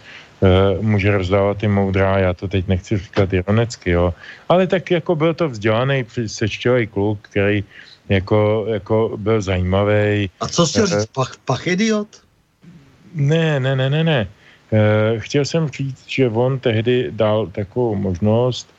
může 0.81 1.17
rozdávat 1.17 1.57
ty 1.57 1.67
moudrá, 1.67 2.17
já 2.17 2.33
to 2.33 2.47
teď 2.47 2.67
nechci 2.67 2.97
říkat 2.97 3.33
ironicky, 3.33 3.91
jo, 3.91 4.13
ale 4.49 4.67
tak 4.67 4.91
jako 4.91 5.15
byl 5.15 5.33
to 5.33 5.49
vzdělaný, 5.49 6.05
sečtělý 6.27 6.87
kluk, 6.87 7.19
který 7.21 7.63
jako, 8.09 8.65
jako 8.67 9.17
byl 9.17 9.41
zajímavý. 9.41 10.29
A 10.39 10.47
co 10.47 10.67
jsi 10.67 10.85
říct, 10.85 11.05
pach, 11.05 11.37
pach 11.45 11.67
idiot? 11.67 12.07
Ne, 13.13 13.59
ne, 13.59 13.75
ne, 13.75 13.89
ne, 13.89 14.03
ne. 14.03 14.27
Eh, 14.71 15.19
chtěl 15.19 15.45
jsem 15.45 15.69
říct, 15.69 16.03
že 16.07 16.29
on 16.29 16.59
tehdy 16.59 17.07
dal 17.11 17.47
takovou 17.47 17.95
možnost 17.95 18.69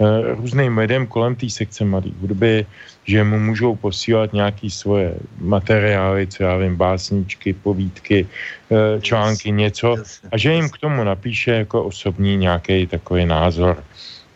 eh, 0.00 0.34
různým 0.34 0.78
lidem 0.78 1.06
kolem 1.06 1.34
té 1.34 1.50
sekce 1.50 1.84
mladé 1.84 2.10
hudby, 2.20 2.66
že 3.10 3.24
mu 3.26 3.38
můžou 3.38 3.74
posílat 3.74 4.32
nějaké 4.32 4.70
svoje 4.70 5.14
materiály, 5.42 6.26
co 6.26 6.38
já 6.42 6.56
vím, 6.56 6.76
básničky, 6.78 7.52
povídky, 7.52 8.26
eh, 8.70 9.00
články, 9.02 9.50
něco 9.50 9.98
a 10.30 10.38
že 10.38 10.54
jim 10.54 10.70
k 10.70 10.78
tomu 10.78 11.02
napíše 11.02 11.66
jako 11.66 11.90
osobní 11.90 12.36
nějaký 12.38 12.86
takový 12.86 13.26
názor. 13.26 13.82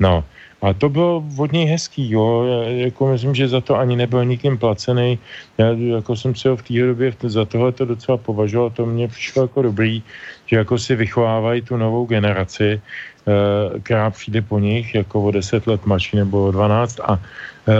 No, 0.03 0.25
a 0.65 0.73
to 0.73 0.89
bylo 0.89 1.21
od 1.37 1.53
něj 1.53 1.67
hezký, 1.67 2.11
jo. 2.11 2.49
Jako 2.89 3.13
myslím, 3.13 3.35
že 3.35 3.53
za 3.53 3.61
to 3.61 3.77
ani 3.77 4.01
nebyl 4.01 4.25
nikým 4.25 4.57
placený. 4.59 5.19
Já 5.59 5.77
jako 5.77 6.17
jsem 6.17 6.33
se 6.35 6.49
ho 6.49 6.57
v 6.57 6.63
té 6.65 6.75
době 6.75 7.13
za 7.29 7.45
tohle 7.45 7.73
to 7.73 7.85
docela 7.85 8.17
považoval, 8.17 8.71
to 8.71 8.87
mě 8.87 9.09
přišlo 9.09 9.43
jako 9.43 9.63
dobrý, 9.63 10.03
že 10.47 10.57
jako 10.57 10.79
si 10.79 10.97
vychovávají 10.97 11.63
tu 11.63 11.77
novou 11.77 12.09
generaci, 12.09 12.81
eh, 12.81 13.81
která 13.81 14.11
přijde 14.11 14.41
po 14.43 14.59
nich 14.59 14.95
jako 14.95 15.23
o 15.23 15.31
10 15.31 15.67
let 15.67 15.85
mladší 15.85 16.17
nebo 16.17 16.49
o 16.49 16.51
12 16.51 17.01
a 17.05 17.21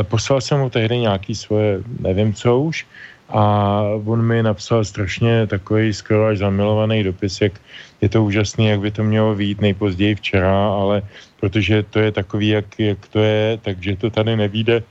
poslal 0.03 0.41
jsem 0.41 0.59
mu 0.59 0.71
tehdy 0.71 0.99
nějaký 0.99 1.35
svoje, 1.35 1.83
nevím 2.01 2.35
co 2.35 2.59
už, 2.59 2.87
a 3.29 3.83
on 4.05 4.23
mi 4.23 4.43
napsal 4.43 4.85
strašně 4.85 5.47
takový 5.47 5.93
skoro 5.93 6.27
až 6.27 6.39
zamilovaný 6.39 7.03
dopis, 7.03 7.41
jak 7.41 7.53
je 8.01 8.09
to 8.09 8.25
úžasný, 8.25 8.67
jak 8.67 8.81
by 8.81 8.91
to 8.91 9.03
mělo 9.03 9.35
výjít 9.35 9.61
nejpozději 9.61 10.15
včera, 10.15 10.69
ale 10.69 11.03
protože 11.41 11.83
to 11.83 11.99
je 11.99 12.13
takový, 12.13 12.49
jak, 12.49 12.67
jak 12.79 13.09
to 13.09 13.19
je, 13.19 13.59
takže 13.63 13.97
to 13.97 14.11
tady 14.11 14.37
nevíde 14.37 14.83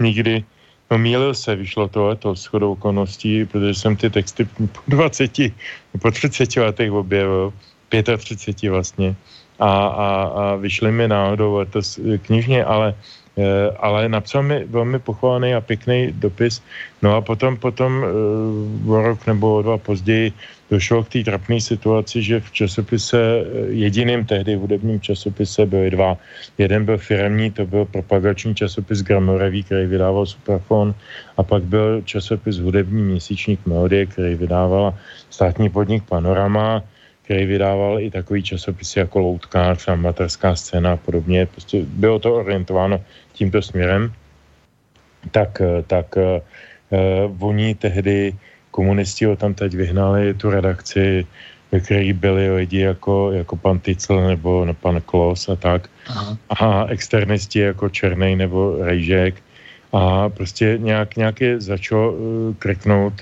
nikdy. 0.00 0.44
No 0.90 0.98
mýlil 0.98 1.34
se, 1.34 1.56
vyšlo 1.56 1.88
to 1.88 2.14
to 2.16 2.36
s 2.36 2.44
chodou 2.44 2.72
okolností, 2.72 3.44
protože 3.44 3.74
jsem 3.74 3.96
ty 3.96 4.10
texty 4.10 4.44
po 4.44 4.80
20, 4.88 5.30
po 6.02 6.10
30 6.10 6.56
letech 6.56 6.92
objevil, 6.92 7.52
35 7.88 8.70
vlastně, 8.70 9.16
a, 9.58 9.68
a, 9.68 10.08
a 10.22 10.56
vyšly 10.56 10.92
mi 10.92 11.08
náhodou 11.08 11.54
letos 11.56 12.00
knižně, 12.22 12.64
ale 12.64 12.94
Eh, 12.94 13.21
ale 13.76 14.08
napsal 14.08 14.42
mi 14.42 14.64
velmi 14.64 14.98
pochválený 14.98 15.54
a 15.54 15.60
pěkný 15.60 16.12
dopis. 16.12 16.62
No 17.02 17.16
a 17.16 17.20
potom, 17.20 17.56
potom 17.56 18.04
eh, 18.04 18.90
o 18.90 19.02
rok 19.02 19.26
nebo 19.26 19.56
o 19.56 19.62
dva 19.62 19.78
později 19.78 20.32
došlo 20.70 21.04
k 21.04 21.08
té 21.08 21.18
trapné 21.24 21.60
situaci, 21.60 22.22
že 22.22 22.40
v 22.40 22.50
časopise, 22.52 23.16
eh, 23.16 23.44
jediným 23.68 24.24
tehdy 24.24 24.54
hudebním 24.54 25.00
časopise 25.00 25.66
byly 25.66 25.90
dva. 25.90 26.16
Jeden 26.58 26.84
byl 26.84 26.98
firemní, 26.98 27.50
to 27.50 27.66
byl 27.66 27.84
propagační 27.84 28.54
časopis 28.54 29.02
Gramoreví, 29.02 29.62
který 29.64 29.86
vydával 29.86 30.26
Superfon 30.26 30.94
a 31.36 31.42
pak 31.42 31.62
byl 31.64 32.02
časopis 32.04 32.60
hudební 32.60 33.02
měsíčník 33.02 33.60
Melodie, 33.66 34.06
který 34.06 34.34
vydávala 34.34 34.94
státní 35.30 35.72
podnik 35.72 36.04
Panorama 36.04 36.84
který 37.22 37.46
vydával 37.46 38.00
i 38.00 38.10
takový 38.10 38.42
časopisy 38.42 38.98
jako 38.98 39.18
Loutkář, 39.18 39.88
amatérská 39.88 40.56
scéna 40.56 40.92
a 40.92 40.96
podobně. 40.96 41.46
Prostě 41.46 41.82
bylo 41.86 42.18
to 42.18 42.34
orientováno 42.34 43.00
tímto 43.32 43.62
směrem. 43.62 44.12
Tak, 45.30 45.60
eh, 45.60 45.82
tak 45.86 46.16
uh, 46.16 46.42
oni 47.38 47.74
tehdy 47.74 48.34
komunisti 48.70 49.24
ho 49.24 49.36
tam 49.36 49.54
teď 49.54 49.74
vyhnali, 49.74 50.34
tu 50.34 50.50
redakci, 50.50 51.26
ve 51.72 51.80
které 51.80 52.12
byli 52.12 52.50
lidi 52.56 52.78
jako, 52.80 53.32
jako 53.32 53.56
pan 53.56 53.78
Ticl 53.78 54.20
nebo 54.20 54.66
pan 54.80 55.00
Klos 55.00 55.48
a 55.48 55.56
tak. 55.56 55.88
Aha. 56.08 56.36
A 56.50 56.86
externisti 56.90 57.58
jako 57.58 57.88
Černej 57.88 58.36
nebo 58.36 58.76
Rejžek 58.80 59.34
a 59.92 60.28
prostě 60.28 60.78
nějak, 60.80 61.16
nějak 61.16 61.40
je 61.40 61.60
začalo 61.60 62.12
uh, 62.12 62.54
krknout. 62.58 63.12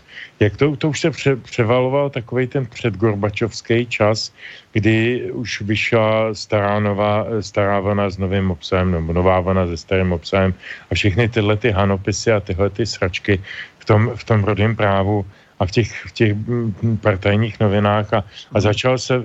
Jak 0.41 0.57
to, 0.57 0.77
to 0.77 0.89
už 0.89 1.01
se 1.01 1.11
pře, 1.11 1.37
převaloval 1.37 2.11
takový 2.11 2.47
ten 2.47 2.67
předgorbačovský 2.67 3.87
čas, 3.87 4.33
kdy 4.73 5.31
už 5.33 5.61
vyšla 5.61 6.35
stará, 6.35 6.81
nová, 6.81 7.27
stará 7.41 7.81
vana 7.81 8.11
s 8.11 8.19
novým 8.19 8.51
obsahem, 8.51 8.91
nebo 8.91 9.13
nová 9.13 9.41
vana 9.41 9.67
se 9.67 9.77
starým 9.77 10.13
obsahem 10.13 10.55
a 10.91 10.95
všechny 10.95 11.29
tyhle 11.29 11.57
ty 11.57 11.71
hanopisy 11.71 12.33
a 12.33 12.41
tyhle 12.41 12.71
ty 12.71 12.87
sračky 12.87 13.43
v 13.79 13.85
tom, 13.85 14.11
v 14.15 14.25
tom 14.25 14.45
rodném 14.45 14.77
právu 14.77 15.27
a 15.59 15.67
v 15.67 15.71
těch, 15.71 16.05
v 16.07 16.13
těch 16.13 16.35
mm, 16.35 16.99
partajních 17.03 17.61
novinách 17.61 18.15
a, 18.15 18.25
a 18.55 18.61
začal 18.61 18.99
se 18.99 19.23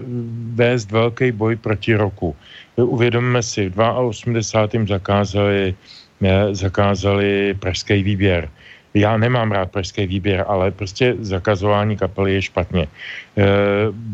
vést 0.54 0.92
velký 0.92 1.32
boj 1.32 1.56
proti 1.56 1.96
roku. 1.96 2.36
Uvědomme 2.76 3.44
si, 3.44 3.70
v 3.70 3.80
82. 3.80 4.86
zakázali 4.86 5.76
zakázali 6.52 7.54
pražský 7.60 8.04
výběr. 8.04 8.50
já 8.94 9.18
nemám 9.18 9.52
rád 9.52 9.72
pražský 9.72 10.08
výběr, 10.08 10.46
ale 10.48 10.72
prostě 10.72 11.16
zakazování 11.20 11.98
kapely 11.98 12.34
je 12.34 12.42
špatně. 12.42 12.88
E, 12.88 12.88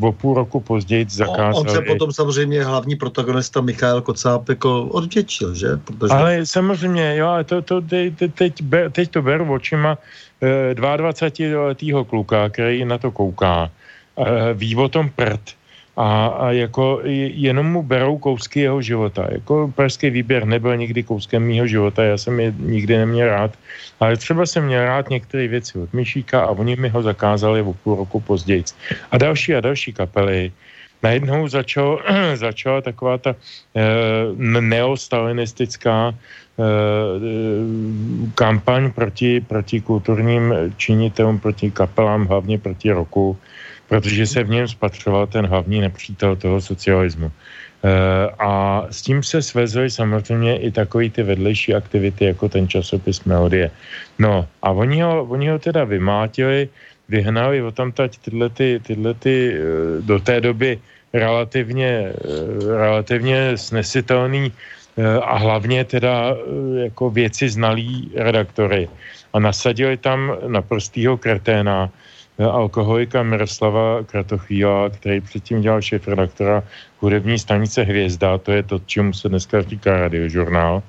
o 0.02 0.12
půl 0.12 0.34
roku 0.34 0.60
později 0.60 1.06
zakázali... 1.10 1.70
On 1.70 1.70
se 1.70 1.82
potom 1.82 2.12
samozřejmě 2.12 2.64
hlavní 2.64 2.96
protagonista 2.96 3.62
Michal 3.62 4.02
Kocáb 4.02 4.50
jako 4.50 4.84
odvděčil, 4.84 5.56
že? 5.56 5.78
Protože... 5.78 6.14
Ale 6.14 6.46
samozřejmě, 6.46 7.16
jo, 7.16 7.30
to, 7.46 7.62
to, 7.62 7.82
teď, 7.82 8.14
teď, 8.34 8.54
teď 8.92 9.10
to 9.10 9.22
beru 9.22 9.54
očima 9.54 9.98
e, 10.42 10.74
22-letého 10.74 12.06
kluka, 12.06 12.50
který 12.50 12.86
na 12.86 12.98
to 12.98 13.12
kouká, 13.12 13.70
e, 14.18 14.54
ví 14.54 14.76
o 14.76 14.90
tom 14.90 15.10
prd, 15.10 15.61
a, 15.98 16.28
a 16.28 16.52
jako 16.52 17.02
jenom 17.36 17.72
mu 17.72 17.84
berou 17.84 18.18
kousky 18.18 18.60
jeho 18.60 18.82
života. 18.82 19.28
Jako 19.32 19.72
pražský 19.76 20.10
výběr 20.10 20.46
nebyl 20.46 20.78
nikdy 20.78 21.04
kouskem 21.04 21.44
mýho 21.44 21.68
života, 21.68 22.04
já 22.04 22.18
jsem 22.18 22.40
je 22.40 22.54
nikdy 22.58 22.98
neměl 22.98 23.28
rád, 23.28 23.52
ale 24.00 24.18
třeba 24.18 24.46
jsem 24.46 24.66
měl 24.66 24.86
rád 24.86 25.10
některé 25.10 25.48
věci 25.48 25.80
od 25.80 25.94
Myšíka 25.94 26.42
a 26.42 26.52
oni 26.56 26.76
mi 26.76 26.90
ho 26.90 27.02
zakázali 27.04 27.62
o 27.62 27.74
půl 27.74 27.96
roku 27.96 28.20
později. 28.20 28.64
A 29.12 29.18
další 29.18 29.56
a 29.56 29.62
další 29.62 29.94
kapely. 29.94 30.52
Najednou 31.04 31.48
začal, 31.48 32.00
začala 32.36 32.82
taková 32.82 33.18
ta 33.18 33.36
e, 33.76 34.62
neostalinistická 34.62 36.14
e, 36.14 36.14
kampaň 38.36 38.92
proti, 38.92 39.42
proti 39.42 39.82
kulturním 39.82 40.54
činitelům, 40.78 41.40
proti 41.40 41.72
kapelám, 41.72 42.26
hlavně 42.26 42.58
proti 42.58 42.92
roku 42.92 43.38
protože 43.92 44.24
se 44.24 44.40
v 44.44 44.50
něm 44.50 44.68
spatřoval 44.72 45.28
ten 45.28 45.44
hlavní 45.52 45.84
nepřítel 45.84 46.40
toho 46.40 46.64
socialismu. 46.64 47.28
E, 47.28 47.32
a 48.40 48.88
s 48.88 49.04
tím 49.04 49.20
se 49.20 49.44
svezly 49.44 49.92
samozřejmě 49.92 50.64
i 50.64 50.72
takový 50.72 51.12
ty 51.12 51.28
vedlejší 51.28 51.76
aktivity, 51.76 52.32
jako 52.32 52.48
ten 52.48 52.72
časopis 52.72 53.28
Melodie. 53.28 53.68
No 54.16 54.48
a 54.64 54.72
oni 54.72 55.04
ho, 55.04 55.28
oni 55.28 55.52
ho 55.52 55.60
teda 55.60 55.84
vymátili, 55.84 56.72
vyhnali 57.12 57.60
o 57.60 57.72
tam 57.76 57.92
tyhle, 58.24 58.48
ty, 58.50 58.80
tyhle 58.80 59.12
ty, 59.14 59.60
e, 59.60 59.62
do 60.08 60.24
té 60.24 60.40
doby 60.40 60.80
relativně, 61.12 61.92
e, 61.92 62.14
relativně 62.64 63.60
snesitelný 63.60 64.56
a 65.24 65.38
hlavně 65.40 65.88
teda 65.88 66.36
jako 66.84 67.10
věci 67.10 67.50
znalí 67.50 68.12
redaktory 68.12 68.92
a 69.34 69.40
nasadili 69.40 69.98
tam 69.98 70.36
naprostýho 70.48 71.18
kreténa, 71.18 71.88
alkoholika 72.40 73.24
Miroslava 73.24 74.04
Kratochvíla, 74.04 74.90
který 74.90 75.22
předtím 75.22 75.62
dělal 75.62 75.82
šéf 75.82 76.08
redaktora 76.08 76.64
hudební 77.00 77.40
stanice 77.40 77.84
Hvězda, 77.84 78.38
to 78.38 78.52
je 78.52 78.64
to, 78.64 78.80
čemu 78.86 79.14
se 79.14 79.30
dneska 79.30 79.62
říká 79.62 79.98
radiožurnál, 79.98 80.84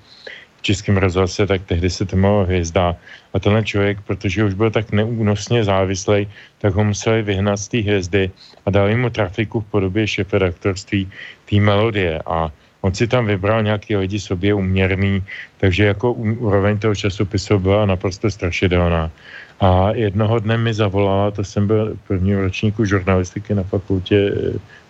v 0.56 0.62
českém 0.62 0.96
rozhlase, 0.96 1.46
tak 1.46 1.66
tehdy 1.66 1.90
se 1.90 2.06
to 2.06 2.16
jmenovalo 2.16 2.44
Hvězda. 2.44 2.96
A 3.34 3.38
tenhle 3.38 3.64
člověk, 3.64 3.98
protože 4.06 4.44
už 4.44 4.54
byl 4.54 4.70
tak 4.70 4.92
neúnosně 4.92 5.64
závislý, 5.64 6.30
tak 6.58 6.74
ho 6.74 6.84
museli 6.84 7.22
vyhnat 7.22 7.58
z 7.58 7.68
té 7.68 7.78
hvězdy 7.78 8.30
a 8.66 8.70
dali 8.70 8.96
mu 8.96 9.10
trafiku 9.10 9.60
v 9.60 9.66
podobě 9.66 10.06
šéf-redaktorství 10.06 11.10
té 11.50 11.56
melodie. 11.56 12.22
A 12.26 12.52
on 12.80 12.94
si 12.94 13.06
tam 13.06 13.26
vybral 13.26 13.62
nějaký 13.62 13.96
lidi 13.96 14.20
sobě 14.20 14.54
uměrný, 14.54 15.22
takže 15.58 15.84
jako 15.84 16.12
úroveň 16.12 16.78
toho 16.78 16.94
časopisu 16.94 17.58
byla 17.58 17.86
naprosto 17.86 18.30
strašidelná. 18.30 19.10
A 19.60 19.92
jednoho 19.92 20.38
dne 20.38 20.56
mi 20.58 20.74
zavolala, 20.74 21.30
to 21.30 21.44
jsem 21.44 21.66
byl 21.66 21.94
v 21.94 22.08
prvním 22.08 22.38
ročníku 22.38 22.84
žurnalistiky 22.84 23.54
na 23.54 23.62
fakultě 23.62 24.30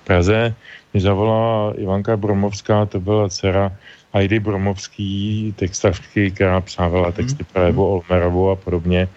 v 0.02 0.04
Praze, 0.04 0.54
mi 0.94 1.00
zavolala 1.00 1.74
Ivanka 1.76 2.16
Bromovská, 2.16 2.86
to 2.86 3.00
byla 3.00 3.28
dcera 3.28 3.72
Heidi 4.12 4.40
Bromovský, 4.40 5.54
textařky, 5.56 6.30
která 6.30 6.60
psávala 6.60 7.12
texty 7.12 7.44
pro 7.44 7.62
Evo 7.62 7.88
Olmerovou 7.88 8.50
a 8.50 8.56
podobně. 8.56 9.08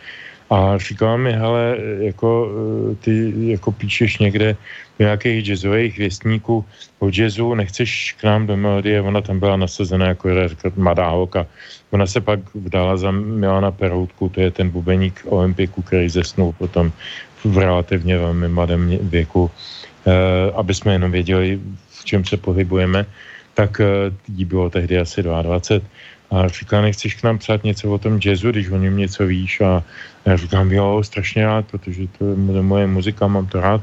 A 0.50 0.78
říkala 0.78 1.18
mi, 1.18 1.32
hele, 1.34 1.78
jako 2.00 2.50
ty 3.00 3.34
jako 3.52 3.72
píšeš 3.72 4.18
někde 4.18 4.56
nějakých 5.00 5.46
jazzových 5.46 5.98
věstníků 5.98 6.66
o 7.00 7.10
jazzu, 7.10 7.54
nechceš 7.54 8.16
k 8.20 8.24
nám 8.24 8.48
do 8.48 8.58
melodie, 8.58 9.02
ona 9.02 9.22
tam 9.22 9.40
byla 9.40 9.58
nasazena 9.58 10.08
jako 10.08 10.30
mladá 10.76 11.10
holka. 11.10 11.48
Ona 11.92 12.06
se 12.06 12.22
pak 12.22 12.40
vdala 12.56 12.98
za 12.98 13.12
Milana 13.12 13.72
Peroutku, 13.72 14.30
to 14.30 14.42
je 14.42 14.52
ten 14.52 14.70
bubeník 14.70 15.22
olympiku, 15.26 15.82
který 15.82 16.10
zesnul 16.10 16.54
potom 16.58 16.92
v 17.46 17.58
relativně 17.58 18.18
velmi 18.18 18.48
mladém 18.48 18.98
věku, 19.02 19.52
e, 20.06 20.52
aby 20.52 20.74
jsme 20.74 20.94
jenom 20.94 21.12
věděli, 21.12 21.60
v 21.90 22.06
čem 22.06 22.26
se 22.26 22.38
pohybujeme, 22.38 23.06
tak 23.54 23.80
e, 23.80 23.86
jí 24.28 24.46
bylo 24.46 24.70
tehdy 24.70 25.00
asi 25.00 25.24
22. 25.24 25.90
A 26.32 26.48
říká, 26.48 26.82
nechceš 26.82 27.16
k 27.16 27.24
nám 27.24 27.38
psát 27.38 27.64
něco 27.64 27.92
o 27.92 27.98
tom 27.98 28.20
jazzu, 28.26 28.52
když 28.52 28.70
o 28.70 28.78
něm 28.78 28.98
něco 28.98 29.26
víš 29.26 29.62
a 29.62 29.84
já 30.26 30.38
říkám, 30.38 30.72
jo, 30.72 31.04
strašně 31.04 31.46
rád, 31.46 31.66
protože 31.72 32.08
to 32.18 32.26
je 32.30 32.62
moje 32.62 32.88
muzika, 32.88 33.28
mám 33.28 33.48
to 33.48 33.62
rád. 33.62 33.82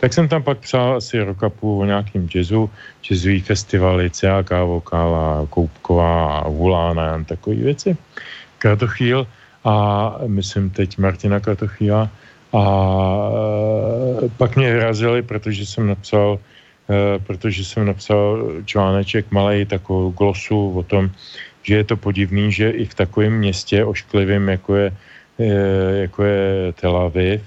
Tak 0.00 0.12
jsem 0.12 0.28
tam 0.28 0.42
pak 0.42 0.58
psal 0.58 0.96
asi 0.96 1.20
rok 1.20 1.44
a 1.44 1.48
půl 1.48 1.80
o 1.80 1.84
nějakým 1.84 2.28
jazzu, 2.34 2.70
jazzový 3.02 3.40
festivaly, 3.40 4.10
CAK 4.10 4.50
Vokála, 4.50 5.46
Koupková, 5.50 6.48
Vulána 6.48 7.14
a 7.14 7.24
takové 7.24 7.56
věci. 7.56 7.96
Kratochýl 8.58 9.26
a 9.64 9.74
myslím 10.26 10.70
teď 10.70 10.98
Martina 10.98 11.40
Kratochýla. 11.40 12.10
A 12.52 12.62
e, 14.24 14.28
pak 14.36 14.56
mě 14.56 14.72
vyrazili, 14.72 15.22
protože 15.22 15.66
jsem 15.66 15.86
napsal 15.86 16.38
e, 16.90 17.18
protože 17.18 17.64
jsem 17.64 17.86
napsal 17.86 18.52
článeček 18.64 19.30
malej, 19.30 19.66
takovou 19.66 20.10
glosu 20.10 20.72
o 20.78 20.82
tom, 20.82 21.10
že 21.62 21.74
je 21.74 21.84
to 21.84 21.96
podivný, 21.96 22.52
že 22.52 22.70
i 22.70 22.84
v 22.84 22.94
takovém 22.94 23.32
městě 23.38 23.84
ošklivým, 23.84 24.48
jako 24.48 24.76
je, 24.76 24.88
e, 25.38 25.46
jako 26.06 26.24
je 26.24 26.72
Tel 26.72 26.96
Aviv, 26.96 27.42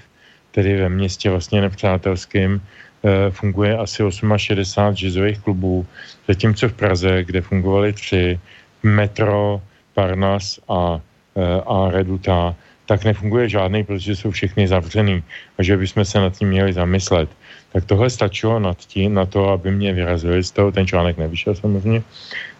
tedy 0.56 0.80
ve 0.80 0.88
městě 0.88 1.30
vlastně 1.30 1.60
nepřátelským, 1.60 2.60
eh, 3.04 3.30
funguje 3.30 3.76
asi 3.76 4.00
68 4.00 4.96
jazzových 4.96 5.38
klubů, 5.44 5.86
zatímco 6.28 6.68
v 6.68 6.72
Praze, 6.72 7.12
kde 7.28 7.44
fungovaly 7.44 7.92
tři, 7.92 8.40
Metro, 8.82 9.60
Parnas 9.92 10.56
a, 10.64 10.96
eh, 11.36 11.60
a 11.60 11.76
Reduta, 11.92 12.56
tak 12.86 13.04
nefunguje 13.04 13.48
žádný, 13.48 13.84
protože 13.84 14.16
jsou 14.16 14.30
všechny 14.30 14.68
zavřený 14.68 15.22
a 15.58 15.62
že 15.62 15.76
bychom 15.76 16.04
se 16.04 16.20
nad 16.20 16.38
tím 16.38 16.48
měli 16.48 16.72
zamyslet. 16.72 17.28
Tak 17.72 17.84
tohle 17.84 18.10
stačilo 18.10 18.58
nad 18.58 18.78
tím, 18.78 19.14
na 19.14 19.26
to, 19.26 19.48
aby 19.48 19.70
mě 19.70 19.92
vyrazili 19.92 20.44
z 20.44 20.50
toho, 20.50 20.72
ten 20.72 20.86
článek 20.86 21.18
nevyšel 21.18 21.54
samozřejmě, 21.54 22.02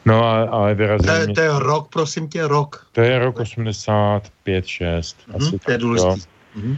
no 0.07 0.25
a, 0.25 0.43
ale 0.43 0.75
vyrazili 0.75 1.15
to, 1.15 1.21
je, 1.21 1.27
mě... 1.27 1.35
to 1.35 1.41
je 1.41 1.51
rok, 1.59 1.89
prosím 1.93 2.29
tě, 2.29 2.47
rok. 2.47 2.87
To 2.93 3.01
je 3.01 3.19
rok 3.19 3.39
85-6. 3.39 4.21
Mm-hmm, 4.47 5.59
to 5.65 5.71
je 5.71 5.79
důležité. 5.79 6.29
Mm-hmm. 6.57 6.77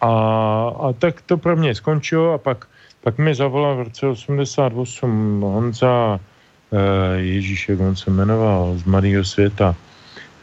A, 0.00 0.12
a 0.88 0.92
tak 0.92 1.22
to 1.22 1.36
pro 1.36 1.56
mě 1.56 1.74
skončilo 1.74 2.32
a 2.32 2.38
pak, 2.38 2.66
pak 3.00 3.18
mi 3.18 3.34
zavolal 3.34 3.76
v 3.76 3.82
roce 3.82 4.06
88 4.06 5.40
Honza 5.40 6.20
eh, 6.72 7.20
Ježíš, 7.20 7.68
jak 7.68 7.80
on 7.80 7.96
se 7.96 8.10
jmenoval, 8.10 8.76
z 8.76 8.84
Malého 8.84 9.24
světa. 9.24 9.76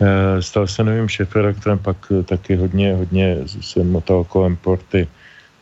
Eh, 0.01 0.41
stal 0.41 0.67
se 0.67 0.83
novým 0.83 1.09
šefredaktorem, 1.09 1.79
pak 1.79 1.97
taky 2.25 2.55
hodně, 2.55 2.93
hodně 2.93 3.37
se 3.45 3.83
motal 3.83 4.23
kolem 4.23 4.55
porty. 4.55 5.07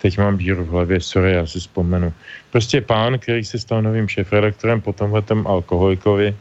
Teď 0.01 0.17
mám 0.17 0.37
bíru 0.37 0.63
v 0.63 0.69
hlavě, 0.69 1.01
sorry, 1.01 1.31
já 1.31 1.45
si 1.45 1.59
vzpomenu. 1.59 2.13
Prostě 2.51 2.81
pán, 2.81 3.19
který 3.19 3.45
se 3.45 3.59
stal 3.59 3.81
novým 3.81 4.07
šefredaktorem 4.07 4.81
po 4.81 4.93
tomhle 4.93 5.23
alkoholikovi 5.45 6.35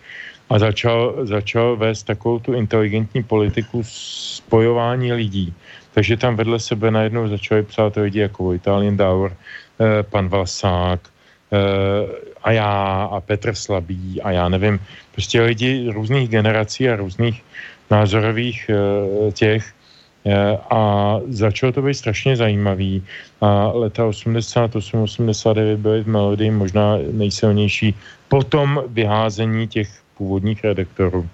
a 0.51 0.59
začal, 0.59 1.27
začal 1.27 1.77
vést 1.77 2.03
takovou 2.03 2.39
tu 2.39 2.53
inteligentní 2.53 3.23
politiku 3.23 3.83
spojování 3.87 5.13
lidí 5.13 5.55
takže 5.95 6.17
tam 6.17 6.37
vedle 6.37 6.59
sebe 6.59 6.91
najednou 6.91 7.29
začali 7.29 7.63
psát 7.63 7.97
lidi 7.97 8.19
jako 8.19 8.55
Italian 8.55 8.97
Dower, 8.97 9.37
eh, 9.81 10.03
pan 10.03 10.29
Vlasák, 10.29 11.01
eh, 11.01 12.07
a 12.43 12.53
já 12.53 13.09
a 13.11 13.21
Petr 13.21 13.55
Slabý 13.55 14.23
a 14.23 14.31
já 14.31 14.49
nevím, 14.49 14.81
prostě 15.13 15.41
lidi 15.41 15.89
různých 15.89 16.29
generací 16.29 16.89
a 16.89 16.97
různých 16.97 17.45
názorových 17.91 18.71
eh, 18.71 19.33
těch 19.33 19.73
eh, 20.27 20.59
a 20.71 21.21
začalo 21.29 21.73
to 21.73 21.83
být 21.83 21.95
strašně 21.95 22.37
zajímavý 22.37 23.05
a 23.41 23.71
leta 23.75 24.09
88-89 24.09 25.77
byly 25.77 26.03
v 26.03 26.09
melodii 26.09 26.51
možná 26.51 26.99
nejsilnější 27.13 27.95
po 28.29 28.45
tom 28.45 28.83
vyházení 28.89 29.69
těch 29.69 29.89
původních 30.17 30.65
redaktorů. 30.65 31.29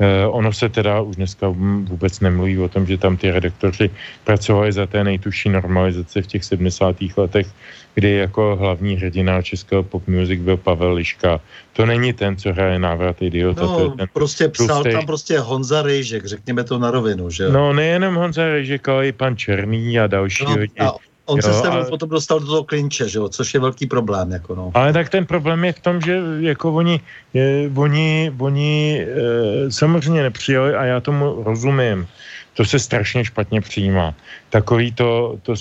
Eh, 0.00 0.26
ono 0.26 0.52
se 0.52 0.68
teda 0.68 1.00
už 1.00 1.16
dneska 1.16 1.48
vůbec 1.84 2.20
nemluví 2.20 2.58
o 2.58 2.68
tom, 2.68 2.86
že 2.86 2.98
tam 2.98 3.16
ty 3.16 3.30
redaktoři 3.30 3.90
pracovali 4.24 4.72
za 4.72 4.86
té 4.86 5.04
nejtužší 5.04 5.48
normalizace 5.48 6.22
v 6.22 6.26
těch 6.26 6.44
70. 6.44 6.96
letech, 7.16 7.46
kdy 7.94 8.10
jako 8.10 8.56
hlavní 8.56 8.96
hrdina 8.96 9.42
českého 9.42 9.82
pop 9.82 10.08
music 10.08 10.40
byl 10.40 10.56
Pavel 10.56 10.92
Liška. 10.92 11.40
To 11.72 11.86
není 11.86 12.12
ten, 12.12 12.36
co 12.36 12.52
hraje 12.52 12.78
návrat 12.78 13.22
idiota. 13.22 13.62
No, 13.62 13.78
to 13.78 13.84
je 13.84 13.90
ten 13.90 14.08
prostě 14.12 14.48
psal 14.48 14.66
tlustej... 14.66 14.92
tam 14.92 15.06
prostě 15.06 15.38
Honza 15.38 15.82
Rejžek, 15.82 16.26
řekněme 16.26 16.64
to 16.64 16.78
na 16.78 16.90
rovinu, 16.90 17.30
že 17.30 17.48
No, 17.48 17.72
nejenom 17.72 18.14
Honza 18.14 18.44
Rejžek, 18.44 18.88
ale 18.88 19.08
i 19.08 19.12
pan 19.12 19.36
Černý 19.36 20.00
a 20.00 20.06
další 20.06 20.44
no, 20.44 20.56
lidi. 20.56 20.80
A 20.80 20.92
on 21.32 21.40
jo, 21.40 21.42
se 21.42 21.52
s 21.52 21.64
ale... 21.64 21.88
potom 21.88 22.08
dostal 22.08 22.40
do 22.40 22.46
toho 22.46 22.64
klinče, 22.64 23.08
že 23.08 23.18
jo, 23.18 23.28
což 23.28 23.54
je 23.54 23.60
velký 23.60 23.86
problém. 23.86 24.30
Jako 24.30 24.54
no. 24.54 24.70
Ale 24.74 24.92
tak 24.92 25.08
ten 25.08 25.26
problém 25.26 25.64
je 25.64 25.72
v 25.72 25.80
tom, 25.80 26.00
že 26.00 26.20
jako 26.40 26.72
oni, 26.72 27.00
je, 27.34 27.70
oni, 27.74 28.32
oni 28.38 29.00
e, 29.00 29.70
samozřejmě 29.70 30.22
nepřijali 30.22 30.74
a 30.74 30.84
já 30.84 31.00
tomu 31.00 31.42
rozumím. 31.42 32.06
To 32.54 32.64
se 32.64 32.78
strašně 32.78 33.24
špatně 33.24 33.60
přijímá. 33.60 34.14
Takový 34.50 34.92
to, 34.92 35.38
to, 35.42 35.54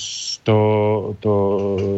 to, 0.43 0.57
to 1.19 1.33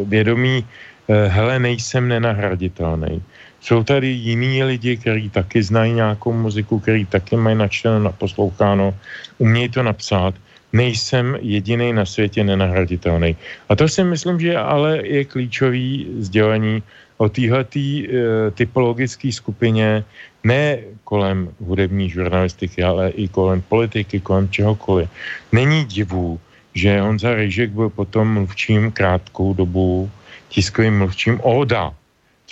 vědomí, 0.06 0.62
e, 0.62 1.28
hele, 1.28 1.60
nejsem 1.60 2.08
nenahraditelný. 2.08 3.22
Jsou 3.62 3.84
tady 3.84 4.08
jiní 4.08 4.64
lidi, 4.64 4.98
kteří 4.98 5.30
taky 5.30 5.64
znají 5.64 5.94
nějakou 5.94 6.34
muziku, 6.34 6.80
který 6.80 7.06
taky 7.06 7.36
mají 7.36 7.56
načteno, 7.56 8.12
posloucháno, 8.12 8.94
umějí 9.38 9.70
to 9.70 9.84
napsat 9.84 10.36
nejsem 10.74 11.38
jediný 11.42 11.94
na 11.94 12.06
světě 12.06 12.44
nenahraditelný. 12.44 13.38
A 13.70 13.76
to 13.76 13.88
si 13.88 14.04
myslím, 14.04 14.40
že 14.40 14.58
ale 14.58 15.08
je 15.08 15.26
klíčový 15.26 16.08
sdělení 16.20 16.84
o 17.18 17.30
téhleté 17.30 17.80
e, 17.80 18.06
typologické 18.52 19.32
skupině, 19.32 20.04
ne 20.44 20.78
kolem 21.04 21.50
hudební 21.62 22.10
žurnalistiky, 22.10 22.84
ale 22.84 23.10
i 23.10 23.28
kolem 23.28 23.62
politiky, 23.62 24.20
kolem 24.20 24.50
čehokoliv. 24.50 25.10
Není 25.52 25.86
divu, 25.86 26.40
že 26.74 27.02
Honza 27.02 27.34
Rejžek 27.34 27.70
byl 27.70 27.90
potom 27.90 28.34
mluvčím 28.34 28.92
krátkou 28.92 29.54
dobu 29.54 30.10
tiskovým 30.50 30.98
mluvčím 30.98 31.40
ODA, 31.42 31.94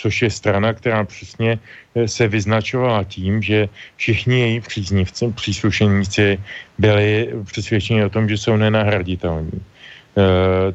což 0.02 0.22
je 0.22 0.30
strana, 0.30 0.74
která 0.74 1.06
přesně 1.06 1.58
eh, 1.94 2.08
se 2.10 2.26
vyznačovala 2.26 3.06
tím, 3.06 3.38
že 3.42 3.70
všichni 3.96 4.40
její 4.40 4.60
příznivci, 4.60 5.30
příslušeníci 5.30 6.42
byli 6.78 7.30
přesvědčeni 7.46 8.04
o 8.04 8.10
tom, 8.10 8.26
že 8.26 8.34
jsou 8.34 8.58
nenahraditelní. 8.58 9.62
E, 10.12 10.22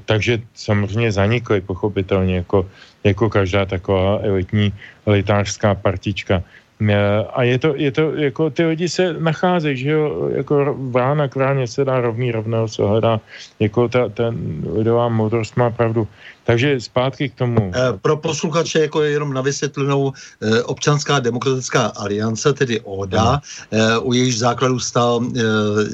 takže 0.09 0.41
samozřejmě 0.55 1.11
zanikly 1.11 1.61
pochopitelně 1.61 2.41
jako, 2.41 2.65
jako 3.03 3.29
každá 3.29 3.65
taková 3.69 4.17
elitní 4.23 4.73
elitářská 5.05 5.75
partička. 5.75 6.41
Eh, 6.77 7.25
a 7.33 7.43
je 7.43 7.57
to, 7.57 7.69
je 7.75 7.91
to, 7.91 8.03
jako 8.15 8.49
ty 8.49 8.65
lidi 8.65 8.89
se 8.89 9.13
nacházejí, 9.13 9.77
že 9.77 9.89
jo, 9.89 10.29
jako 10.29 10.77
vrána 10.77 11.27
k 11.27 11.37
se 11.65 11.85
dá 11.85 12.01
rovný, 12.01 12.31
rovného 12.31 12.67
se 12.67 12.83
hledá, 12.83 13.19
jako 13.59 13.89
ta, 13.89 14.09
ten 14.09 14.61
lidová 14.73 15.09
moudrost 15.09 15.57
má 15.57 15.69
pravdu. 15.69 16.07
Takže 16.47 16.79
zpátky 16.79 17.29
k 17.29 17.33
tomu. 17.35 17.71
Eh, 17.75 17.99
pro 17.99 18.17
posluchače 18.17 18.79
jako 18.79 19.03
jenom 19.03 19.33
na 19.33 19.41
vysvětlenou 19.41 20.13
eh, 20.15 20.63
občanská 20.63 21.19
demokratická 21.19 21.91
aliance, 21.99 22.53
tedy 22.53 22.79
ODA, 22.79 23.41
no. 23.71 24.01
u 24.01 24.13
jejíž 24.13 24.39
základu 24.39 24.79
stál 24.79 25.21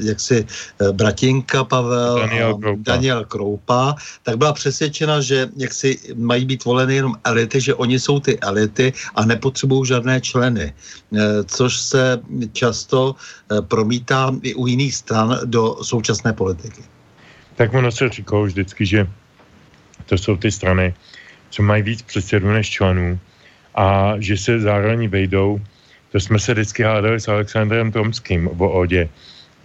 jaksi 0.01 0.45
bratinka 0.91 1.63
Pavel 1.63 2.19
Daniel 2.19 2.57
Kroupa. 2.57 2.81
Daniel 2.85 3.25
Kroupa, 3.25 3.95
tak 4.23 4.37
byla 4.37 4.53
přesvědčena, 4.53 5.21
že 5.21 5.49
jaksi 5.57 5.99
mají 6.15 6.45
být 6.45 6.65
voleny 6.65 6.95
jenom 6.95 7.15
elity, 7.23 7.61
že 7.61 7.73
oni 7.73 7.99
jsou 7.99 8.19
ty 8.19 8.39
elity 8.39 8.93
a 9.15 9.25
nepotřebují 9.25 9.85
žádné 9.85 10.21
členy, 10.21 10.73
což 11.45 11.81
se 11.81 12.21
často 12.53 13.15
promítá 13.61 14.35
i 14.41 14.53
u 14.53 14.67
jiných 14.67 14.95
stran 14.95 15.39
do 15.45 15.77
současné 15.81 16.33
politiky. 16.33 16.81
Tak 17.55 17.73
ono 17.73 17.91
se 17.91 18.09
říkalo 18.09 18.45
vždycky, 18.45 18.85
že 18.85 19.07
to 20.13 20.17
jsou 20.17 20.37
ty 20.37 20.53
strany, 20.53 20.93
co 21.49 21.59
mají 21.65 21.81
víc 21.81 22.01
předsedů 22.05 22.53
než 22.53 22.69
členů 22.69 23.17
a 23.73 24.13
že 24.21 24.37
se 24.37 24.61
zároveň 24.61 25.09
vejdou. 25.09 25.57
To 26.13 26.21
jsme 26.21 26.37
se 26.37 26.53
vždycky 26.53 26.85
hádali 26.85 27.17
s 27.17 27.25
Alexandrem 27.25 27.89
Tomským 27.89 28.45
o 28.45 28.69
Odě. 28.69 29.09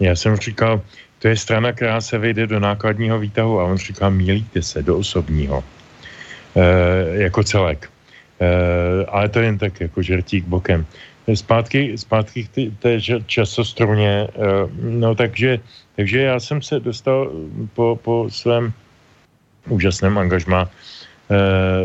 Já 0.01 0.17
jsem 0.17 0.33
říkal, 0.41 0.81
to 1.21 1.29
je 1.29 1.37
strana, 1.37 1.69
která 1.69 2.01
se 2.01 2.17
vejde 2.17 2.49
do 2.49 2.57
nákladního 2.57 3.21
výtahu 3.21 3.61
a 3.61 3.69
on 3.69 3.77
říkal, 3.77 4.09
mílíte 4.09 4.65
se 4.65 4.81
do 4.81 4.97
osobního. 4.97 5.61
E, 6.57 7.29
jako 7.29 7.45
celek. 7.45 7.85
E, 8.41 8.49
ale 9.05 9.29
to 9.29 9.39
jen 9.45 9.61
tak 9.61 9.77
jako 9.85 10.01
žertík 10.01 10.49
bokem. 10.49 10.81
Zpátky, 11.29 11.93
zpátky 11.93 12.49
k 12.49 12.81
té 12.81 12.97
časostruně, 13.29 14.25
e, 14.25 14.29
no 14.81 15.13
takže, 15.13 15.61
takže 15.93 16.17
já 16.33 16.39
jsem 16.41 16.57
se 16.61 16.79
dostal 16.81 17.29
po, 17.77 17.99
po 18.01 18.25
svém 18.33 18.73
úžasném 19.67 20.17
angažma 20.17 20.69
eh, 20.69 21.35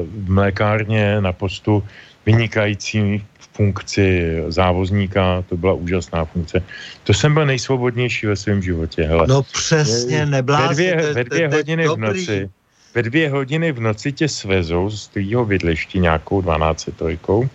v 0.03 0.31
mlékárně 0.31 1.21
na 1.21 1.33
postu 1.33 1.83
vynikající 2.27 3.25
funkci 3.55 4.37
závozníka, 4.49 5.45
to 5.49 5.57
byla 5.57 5.73
úžasná 5.73 6.25
funkce. 6.25 6.63
To 7.05 7.15
jsem 7.15 7.35
byl 7.35 7.47
nejsvobodnější 7.47 8.27
ve 8.27 8.37
svém 8.37 8.63
životě. 8.63 9.03
Hele. 9.03 9.27
No 9.29 9.43
přesně, 9.43 10.27
neblázně. 10.27 10.95
Ve 10.95 11.03
dvě, 11.03 11.15
ve 11.15 11.25
dvě 11.25 11.49
hodiny 11.49 11.89
v 11.89 11.97
noci, 11.97 12.51
ve 12.95 13.03
dvě 13.03 13.31
hodiny 13.31 13.73
v 13.73 13.81
noci 13.81 14.13
tě 14.13 14.29
svezou 14.29 14.91
z 14.91 15.09
tvýho 15.09 15.45
bydliště 15.45 15.99
nějakou 15.99 16.41
12 16.41 16.89
trojkou 16.99 17.49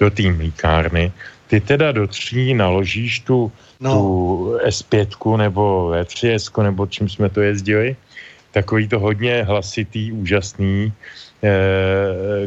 do 0.00 0.10
té 0.10 0.32
mlíkárny. 0.32 1.12
Ty 1.46 1.60
teda 1.60 1.92
do 1.92 2.06
tří 2.06 2.54
naložíš 2.54 3.20
tu, 3.20 3.52
no. 3.80 3.92
tu 3.92 4.58
S5 4.66 5.36
nebo 5.36 5.90
V3S, 5.94 6.62
nebo 6.62 6.86
čím 6.86 7.08
jsme 7.08 7.28
to 7.28 7.40
jezdili 7.40 7.96
takový 8.56 8.88
to 8.88 8.96
hodně 8.96 9.44
hlasitý, 9.44 10.16
úžasný, 10.16 10.88
e, 11.44 11.52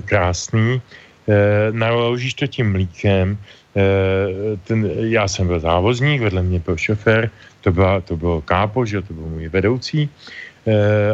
krásný. 0.09 0.81
E, 0.81 1.69
naložíš 1.69 2.33
to 2.33 2.49
tím 2.49 2.73
mlíkem, 2.73 3.37
e, 3.37 4.57
ten, 4.65 4.89
já 5.13 5.29
jsem 5.29 5.45
byl 5.45 5.61
závozník, 5.61 6.25
vedle 6.25 6.41
mě 6.41 6.65
byl 6.65 6.77
šofér, 6.81 7.29
to, 7.61 7.69
byla, 7.69 8.01
to 8.01 8.17
bylo 8.17 8.41
kápo, 8.41 8.89
že 8.89 9.05
to 9.05 9.13
byl 9.13 9.37
můj 9.37 9.53
vedoucí, 9.53 10.09
e, 10.09 10.09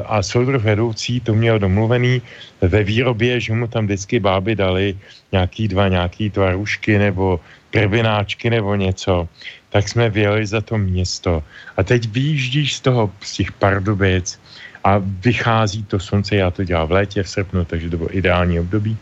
a 0.08 0.24
soudruh 0.24 0.64
vedoucí 0.64 1.20
to 1.20 1.36
měl 1.36 1.60
domluvený 1.60 2.24
ve 2.64 2.88
výrobě, 2.88 3.36
že 3.44 3.52
mu 3.52 3.68
tam 3.68 3.92
vždycky 3.92 4.24
báby 4.24 4.56
dali 4.56 4.96
nějaký 5.36 5.76
dva 5.76 5.92
nějaký 5.92 6.32
tvarušky 6.32 6.96
nebo 6.98 7.44
krvináčky 7.76 8.48
nebo 8.48 8.72
něco, 8.80 9.28
tak 9.76 9.92
jsme 9.92 10.08
vyjeli 10.08 10.48
za 10.48 10.64
to 10.64 10.80
město. 10.80 11.44
A 11.76 11.84
teď 11.84 12.08
vyjíždíš 12.16 12.80
z 12.80 12.82
toho, 12.88 13.12
z 13.20 13.44
těch 13.44 13.52
Pardubic 13.60 14.40
a 14.86 15.02
vychází 15.02 15.84
to 15.84 16.00
slunce, 16.00 16.36
já 16.36 16.52
to 16.52 16.64
dělám 16.64 16.88
v 16.88 16.92
létě, 16.92 17.24
v 17.24 17.30
srpnu, 17.30 17.66
takže 17.66 17.90
to 17.90 17.98
bylo 17.98 18.18
ideální 18.18 18.60
období, 18.60 18.98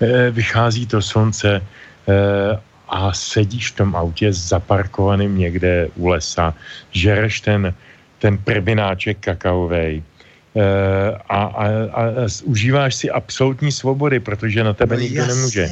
e, 0.00 0.30
vychází 0.30 0.86
to 0.86 1.02
slunce 1.02 1.60
e, 1.60 1.62
a 2.88 3.12
sedíš 3.12 3.70
v 3.70 3.76
tom 3.76 3.96
autě 3.96 4.32
zaparkovaným 4.32 5.38
někde 5.38 5.88
u 5.96 6.08
lesa, 6.08 6.54
žereš 6.90 7.40
ten, 7.40 7.74
ten 8.18 8.38
prbináček 8.38 9.20
kakaovej, 9.20 10.00
e, 10.00 10.02
a, 11.28 11.40
a, 11.44 11.64
a, 11.92 12.02
a 12.02 12.24
užíváš 12.44 12.94
si 12.94 13.10
absolutní 13.10 13.72
svobody, 13.72 14.20
protože 14.20 14.64
na 14.64 14.72
tebe 14.72 14.96
nikdo 14.96 15.26
nemůže. 15.26 15.68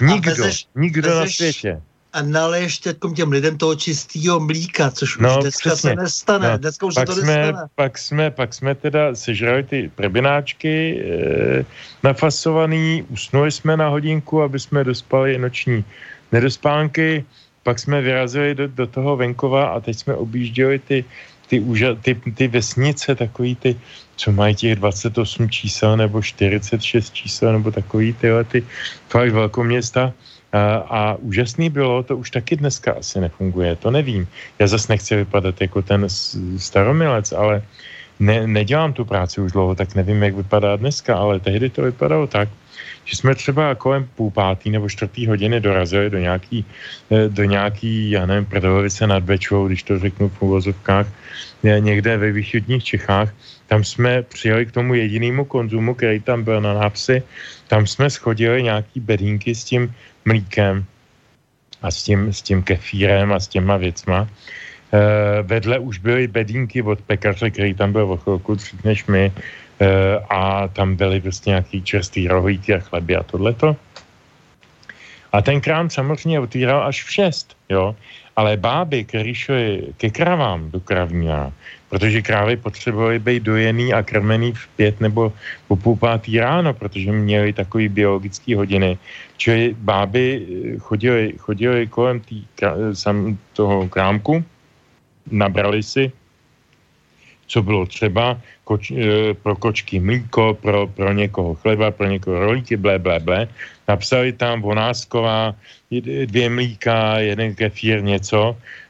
Nikdo, 0.00 0.30
vezeš, 0.30 0.66
nikdo 0.74 1.08
vezeš, 1.08 1.22
na 1.22 1.52
světě 1.52 1.80
a 2.16 2.22
naleješ 2.22 2.78
těm, 2.78 3.14
těm 3.14 3.30
lidem 3.30 3.58
toho 3.58 3.76
čistého 3.76 4.40
mlíka, 4.40 4.90
což 4.90 5.18
no, 5.18 5.36
už 5.36 5.42
dneska 5.42 5.70
přesně. 5.70 5.90
se 5.90 5.96
nestane. 5.96 6.50
No, 6.50 6.58
dneska 6.58 6.86
už 6.86 6.94
pak 6.94 7.08
se 7.08 7.14
to 7.14 7.20
jsme, 7.20 7.36
nestane. 7.36 7.68
Pak 7.74 7.98
jsme, 7.98 8.30
pak 8.30 8.54
jsme 8.54 8.74
teda 8.74 9.14
sežrali 9.14 9.62
ty 9.62 9.90
prebináčky 9.94 10.74
e, 10.96 11.64
nafasovaný, 12.02 13.04
usnuli 13.12 13.52
jsme 13.52 13.76
na 13.76 13.88
hodinku, 13.88 14.42
aby 14.42 14.60
jsme 14.60 14.84
dospali 14.84 15.38
noční 15.38 15.84
nedospánky, 16.32 17.24
pak 17.62 17.78
jsme 17.78 18.00
vyrazili 18.00 18.54
do, 18.54 18.68
do 18.68 18.86
toho 18.86 19.16
venkova 19.16 19.76
a 19.76 19.80
teď 19.80 19.98
jsme 19.98 20.14
objížděli 20.14 20.78
ty, 20.78 21.04
ty, 21.46 21.60
úža, 21.60 21.94
ty, 21.94 22.14
ty 22.14 22.48
vesnice, 22.48 23.14
takový 23.14 23.56
ty, 23.56 23.76
co 24.16 24.32
mají 24.32 24.54
těch 24.54 24.74
28 24.76 25.50
čísel 25.50 25.96
nebo 25.96 26.22
46 26.22 27.12
čísel 27.12 27.52
nebo 27.52 27.70
takový 27.70 28.12
tyhle 28.12 28.44
ty 28.44 28.64
fakt 29.08 29.32
velkoměsta 29.32 30.12
a 30.88 31.16
úžasný 31.20 31.70
bylo, 31.70 32.02
to 32.02 32.16
už 32.16 32.30
taky 32.30 32.56
dneska 32.56 32.92
asi 32.92 33.20
nefunguje, 33.20 33.76
to 33.76 33.90
nevím. 33.90 34.28
Já 34.58 34.66
zase 34.66 34.92
nechci 34.92 35.16
vypadat 35.16 35.60
jako 35.60 35.82
ten 35.82 36.06
staromilec, 36.56 37.32
ale 37.32 37.62
ne, 38.20 38.46
nedělám 38.46 38.92
tu 38.92 39.04
práci 39.04 39.40
už 39.40 39.52
dlouho, 39.52 39.74
tak 39.74 39.94
nevím, 39.94 40.22
jak 40.22 40.34
vypadá 40.34 40.76
dneska, 40.76 41.16
ale 41.16 41.40
tehdy 41.40 41.70
to 41.70 41.82
vypadalo 41.82 42.26
tak, 42.26 42.48
že 43.04 43.16
jsme 43.16 43.34
třeba 43.34 43.74
kolem 43.74 44.08
půl 44.14 44.30
pátý 44.30 44.70
nebo 44.70 44.88
čtvrtý 44.88 45.26
hodiny 45.26 45.60
dorazili 45.60 46.10
do 46.10 46.18
nějaký, 46.18 46.64
eh, 47.10 47.28
do 47.28 47.44
nějaký 47.44 48.10
já 48.10 48.26
nevím, 48.26 48.44
Prdovice 48.44 49.06
nad 49.06 49.22
Bečou, 49.22 49.66
když 49.66 49.82
to 49.82 49.98
řeknu 49.98 50.28
v 50.28 50.42
úvozovkách, 50.42 51.06
někde 51.62 52.16
ve 52.16 52.32
východních 52.32 52.84
Čechách, 52.84 53.34
tam 53.66 53.84
jsme 53.84 54.22
přijeli 54.22 54.66
k 54.66 54.72
tomu 54.72 54.94
jedinému 54.94 55.44
konzumu, 55.44 55.94
který 55.94 56.20
tam 56.20 56.44
byl 56.44 56.60
na 56.60 56.74
nápsy, 56.74 57.22
tam 57.68 57.86
jsme 57.86 58.10
schodili 58.10 58.62
nějaký 58.62 59.00
bedínky 59.00 59.54
s 59.54 59.64
tím 59.64 59.94
mlíkem 60.26 60.84
a 61.82 61.90
s 61.90 62.02
tím, 62.02 62.32
s 62.32 62.42
tím 62.42 62.62
kefírem 62.62 63.32
a 63.32 63.40
s 63.40 63.48
těma 63.48 63.76
věcma. 63.76 64.28
E, 64.92 65.42
vedle 65.42 65.78
už 65.78 65.98
byly 65.98 66.26
bedínky 66.26 66.82
od 66.82 67.00
pekaře, 67.00 67.50
který 67.50 67.74
tam 67.74 67.92
byl 67.92 68.12
o 68.12 68.16
chvilku 68.16 68.54
dřív 68.54 68.84
než 68.84 69.06
my 69.06 69.32
e, 69.32 69.32
a 70.30 70.68
tam 70.68 70.96
byly 70.96 71.20
prostě 71.20 71.50
nějaký 71.50 71.82
čerstvý 71.82 72.28
rohlíky 72.28 72.74
a 72.74 72.78
chleby 72.78 73.16
a 73.16 73.22
tohleto. 73.22 73.76
A 75.32 75.42
ten 75.42 75.60
krám 75.60 75.90
samozřejmě 75.90 76.40
otvíral 76.40 76.82
až 76.82 77.04
v 77.04 77.10
šest, 77.12 77.56
jo. 77.68 77.96
Ale 78.36 78.56
báby, 78.56 79.04
který 79.04 79.34
šly 79.34 79.82
ke 79.96 80.10
kravám 80.10 80.70
do 80.70 80.80
kravnína, 80.80 81.52
protože 81.88 82.22
krávy 82.22 82.56
potřebovaly 82.56 83.18
být 83.18 83.42
dojený 83.42 83.92
a 83.92 84.02
krmený 84.02 84.52
v 84.52 84.66
pět 84.76 85.00
nebo 85.00 85.32
po 85.68 85.76
půl 85.76 85.96
pátý 85.96 86.38
ráno, 86.38 86.74
protože 86.74 87.12
měli 87.12 87.52
takový 87.52 87.88
biologický 87.88 88.54
hodiny. 88.54 88.98
Čili 89.36 89.74
báby 89.78 90.46
chodili, 90.78 91.34
chodili 91.38 91.86
kolem 91.86 92.20
tý, 92.20 92.44
sam, 92.92 93.38
toho 93.52 93.88
krámku, 93.88 94.44
nabrali 95.30 95.82
si, 95.82 96.12
co 97.46 97.62
bylo 97.62 97.86
třeba, 97.86 98.40
koč, 98.64 98.90
e, 98.90 99.34
pro 99.34 99.56
kočky 99.56 100.00
mlíko, 100.00 100.58
pro, 100.58 100.86
pro 100.86 101.12
někoho 101.12 101.54
chleba, 101.54 101.90
pro 101.90 102.06
někoho 102.06 102.40
rolíky, 102.40 102.76
ble, 102.76 102.98
ble, 102.98 103.20
ble. 103.20 103.48
Napsali 103.88 104.32
tam 104.32 104.62
Vonásková, 104.62 105.54
dvě 106.26 106.50
mlíka, 106.50 107.18
jeden 107.18 107.54
kefír, 107.54 108.02
něco 108.02 108.58
Eh, 108.58 108.85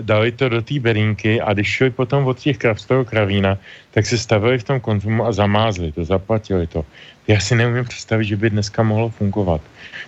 dali 0.00 0.32
to 0.32 0.48
do 0.48 0.62
té 0.62 0.78
berínky 0.80 1.40
a 1.40 1.52
když 1.52 1.68
šli 1.68 1.90
potom 1.90 2.26
od 2.26 2.38
těch 2.38 2.58
krav 2.58 2.80
z 2.80 2.86
toho 2.86 3.04
kravína, 3.04 3.58
tak 3.90 4.06
se 4.06 4.18
stavili 4.18 4.58
v 4.58 4.64
tom 4.64 4.80
konzumu 4.80 5.26
a 5.26 5.32
zamázli 5.32 5.92
to, 5.92 6.04
zaplatili 6.04 6.66
to. 6.66 6.84
Já 7.28 7.40
si 7.40 7.54
neumím 7.54 7.84
představit, 7.84 8.24
že 8.24 8.36
by 8.36 8.50
dneska 8.50 8.82
mohlo 8.82 9.08
fungovat. 9.08 9.60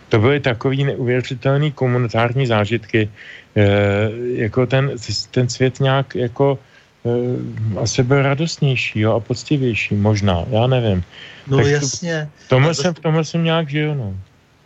To 0.08 0.18
byly 0.18 0.40
takový 0.40 0.84
neuvěřitelný 0.84 1.72
komunitární 1.72 2.46
zážitky, 2.46 3.10
e, 3.56 3.66
jako 4.34 4.66
ten, 4.66 4.90
ten 5.30 5.48
svět 5.48 5.80
nějak 5.80 6.14
jako 6.14 6.58
e, 7.06 7.80
asi 7.80 8.02
byl 8.02 8.22
radostnější 8.22 9.00
jo, 9.00 9.12
a 9.12 9.20
poctivější, 9.20 9.94
možná, 9.94 10.44
já 10.50 10.66
nevím. 10.66 11.02
No 11.46 11.56
tak 11.56 11.66
jasně. 11.66 12.28
To, 12.48 12.48
tomhle, 12.48 12.74
to... 12.74 12.82
jsem, 12.82 12.94
tomhle 12.94 13.24
jsem 13.24 13.44
nějak 13.44 13.70
žil, 13.70 13.94
no 13.94 14.14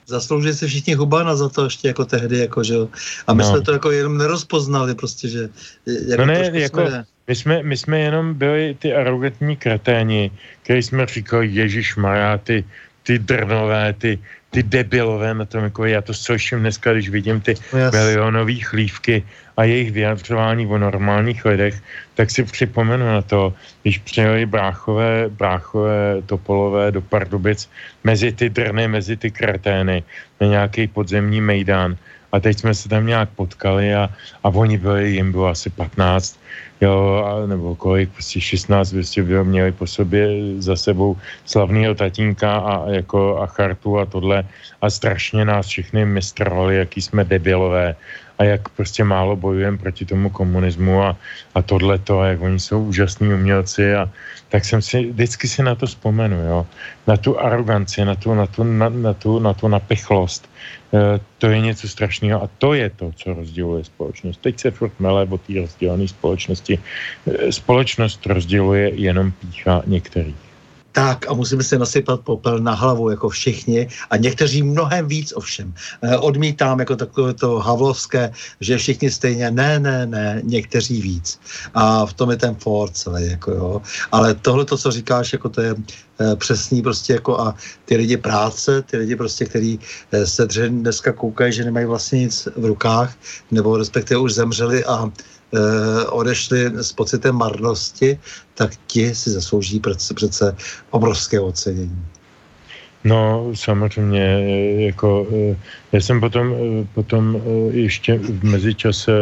zasloužili 0.07 0.55
se 0.55 0.67
všichni 0.67 0.95
hubána 0.95 1.37
za 1.37 1.49
to 1.49 1.65
ještě 1.65 1.89
jako 1.89 2.05
tehdy, 2.05 2.39
jako, 2.39 2.65
že 2.65 2.75
jo. 2.75 2.89
A 3.27 3.35
my 3.35 3.43
no. 3.43 3.49
jsme 3.49 3.61
to 3.61 3.73
jako 3.73 3.91
jenom 3.91 4.19
nerozpoznali 4.19 4.95
prostě, 4.95 5.29
že... 5.29 5.49
Jako 5.87 6.21
no 6.21 6.27
ne, 6.27 6.51
jako, 6.53 6.87
jsme... 6.87 7.05
My 7.29 7.35
jsme, 7.35 7.63
my 7.63 7.77
jsme 7.77 8.01
jenom 8.01 8.35
byli 8.35 8.77
ty 8.79 8.95
arrogantní 8.95 9.57
kreténi, 9.57 10.31
kteří 10.63 10.83
jsme 10.83 11.07
říkali, 11.07 11.49
Ježíš 11.49 11.97
Maria, 11.97 12.39
ty, 12.39 12.65
ty 13.03 13.19
drnové, 13.19 13.93
ty, 13.99 14.19
ty 14.57 14.63
debilové 14.63 15.35
na 15.37 15.45
tom, 15.45 15.69
jako 15.69 15.85
já 15.85 16.01
to 16.01 16.17
slyším 16.17 16.65
dneska, 16.65 16.93
když 16.93 17.13
vidím 17.13 17.45
ty 17.45 17.53
yes. 17.77 17.93
milionové 17.93 18.57
chlívky 18.65 19.21
a 19.57 19.69
jejich 19.69 19.93
vyjadřování 19.93 20.65
o 20.67 20.79
normálních 20.81 21.45
lidech, 21.45 21.77
tak 22.17 22.33
si 22.33 22.41
připomenu 22.41 23.05
na 23.05 23.21
to, 23.23 23.53
když 23.83 23.99
přijeli 23.99 24.47
bráchové, 24.49 25.29
bráchové 25.29 26.25
topolové 26.25 26.89
do 26.89 27.05
Pardubic 27.05 27.69
mezi 28.05 28.33
ty 28.33 28.49
drny, 28.49 28.89
mezi 28.89 29.17
ty 29.17 29.29
kretény 29.29 30.01
na 30.41 30.47
nějaký 30.47 30.89
podzemní 30.89 31.41
mejdán 31.41 31.97
a 32.37 32.41
teď 32.41 32.59
jsme 32.59 32.75
se 32.75 32.89
tam 32.89 33.07
nějak 33.07 33.29
potkali 33.33 33.95
a, 33.95 34.13
a 34.45 34.47
oni 34.53 34.77
byli, 34.77 35.17
jim 35.17 35.33
bylo 35.33 35.47
asi 35.49 35.71
15 35.71 36.37
jo, 36.81 37.25
a, 37.25 37.47
nebo 37.47 37.75
kolik, 37.75 38.13
prostě 38.13 38.41
16, 38.41 38.93
prostě 38.93 39.23
bylo, 39.23 39.45
měli 39.45 39.73
po 39.73 39.87
sobě 39.87 40.29
za 40.61 40.77
sebou 40.77 41.17
slavného 41.45 41.95
tatínka 41.95 42.59
a, 42.59 42.91
jako, 43.01 43.41
a 43.41 43.47
chartu 43.47 43.99
a 43.99 44.05
tohle. 44.05 44.45
A 44.83 44.91
strašně 44.91 45.45
nás 45.45 45.67
všechny 45.67 46.05
mistrovali, 46.05 46.77
jaký 46.77 47.03
jsme 47.03 47.25
debilové 47.25 47.97
a 48.39 48.45
jak 48.45 48.69
prostě 48.69 49.05
málo 49.05 49.37
bojujeme 49.37 49.79
proti 49.79 50.05
tomu 50.05 50.31
komunismu 50.31 51.03
a, 51.03 51.17
a 51.55 51.63
tohle 51.63 51.99
to, 51.99 52.25
jak 52.25 52.41
oni 52.41 52.61
jsou 52.61 52.85
úžasní 52.85 53.35
umělci 53.35 53.95
a 53.95 54.11
tak 54.49 54.65
jsem 54.65 54.83
si, 54.83 55.11
vždycky 55.11 55.49
si 55.49 55.63
na 55.63 55.75
to 55.75 55.87
vzpomenu, 55.87 56.37
jo, 56.37 56.67
na 57.07 57.17
tu 57.17 57.41
aroganci, 57.41 58.05
na 58.05 58.15
tu, 58.15 58.35
na 58.35 58.47
tu, 58.47 58.65
na, 58.65 58.89
na 58.89 59.15
tu, 59.15 59.39
na 59.39 59.55
tu 59.55 59.69
napichlost, 59.69 60.49
e, 60.95 61.21
to 61.39 61.47
je 61.47 61.61
něco 61.61 61.89
strašného 61.89 62.43
a 62.43 62.49
to 62.59 62.75
je 62.75 62.91
to, 62.91 63.13
co 63.17 63.35
rozděluje 63.35 63.85
společnost. 63.85 64.41
Teď 64.41 64.61
se 64.61 64.71
furt 64.71 65.01
mele 65.01 65.27
o 65.31 65.39
té 65.39 65.61
rozdělené 65.61 66.09
společnosti. 66.09 66.79
E, 67.27 67.53
společnost 67.53 68.27
rozděluje 68.27 68.95
jenom 68.95 69.33
pícha 69.33 69.83
některých 69.87 70.46
tak 70.97 71.29
a 71.29 71.37
musíme 71.37 71.61
si 71.61 71.77
nasypat 71.79 72.21
popel 72.25 72.59
na 72.59 72.73
hlavu 72.73 73.11
jako 73.11 73.29
všichni 73.29 73.89
a 74.11 74.17
někteří 74.17 74.63
mnohem 74.63 75.09
víc 75.09 75.33
ovšem. 75.37 75.75
E, 76.03 76.17
odmítám 76.17 76.81
jako 76.81 76.97
takové 76.97 77.35
to 77.37 77.61
havlovské, 77.61 78.33
že 78.61 78.81
všichni 78.81 79.11
stejně, 79.11 79.51
ne, 79.51 79.79
ne, 79.79 80.07
ne, 80.07 80.41
někteří 80.45 81.03
víc. 81.03 81.41
A 81.75 82.07
v 82.07 82.13
tom 82.13 82.31
je 82.31 82.37
ten 82.37 82.55
Ford 82.55 82.97
celý, 82.97 83.29
jako 83.31 83.51
jo. 83.51 83.83
Ale 84.13 84.35
tohle 84.35 84.65
to, 84.65 84.77
co 84.79 84.91
říkáš, 84.91 85.33
jako 85.33 85.49
to 85.49 85.61
je 85.61 85.75
e, 85.77 86.37
přesný 86.37 86.83
prostě 86.83 87.13
jako 87.13 87.41
a 87.41 87.55
ty 87.85 87.97
lidi 87.97 88.17
práce, 88.17 88.83
ty 88.83 88.97
lidi 88.97 89.17
prostě, 89.17 89.45
který 89.45 89.79
e, 90.13 90.27
se 90.27 90.49
dneska 90.69 91.13
koukají, 91.13 91.53
že 91.53 91.65
nemají 91.65 91.87
vlastně 91.87 92.25
nic 92.25 92.49
v 92.57 92.65
rukách, 92.65 93.13
nebo 93.51 93.77
respektive 93.77 94.17
už 94.21 94.33
zemřeli 94.33 94.85
a 94.85 95.13
Eh, 95.13 95.36
odešli 96.09 96.73
s 96.75 96.93
pocitem 96.93 97.35
marnosti, 97.35 98.19
tak 98.55 98.71
ti 98.87 99.15
si 99.15 99.31
zaslouží 99.31 99.81
přece, 99.81 100.15
přece 100.15 100.57
obrovské 100.91 101.41
ocenění. 101.41 102.07
No, 103.05 103.53
samozřejmě, 103.55 104.25
eh, 104.27 104.83
jako 104.91 105.27
eh, 105.31 105.57
já 105.93 106.01
jsem 106.01 106.21
potom, 106.21 106.55
potom 106.95 107.43
ještě 107.71 108.19
v 108.19 108.45
mezičase 108.45 109.13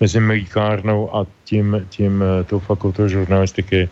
mezi 0.00 0.20
Mlíkárnou 0.20 1.16
a 1.16 1.26
tím, 1.44 1.86
tím 1.88 2.24
tou 2.46 2.58
fakultou 2.58 3.08
žurnalistiky, 3.08 3.88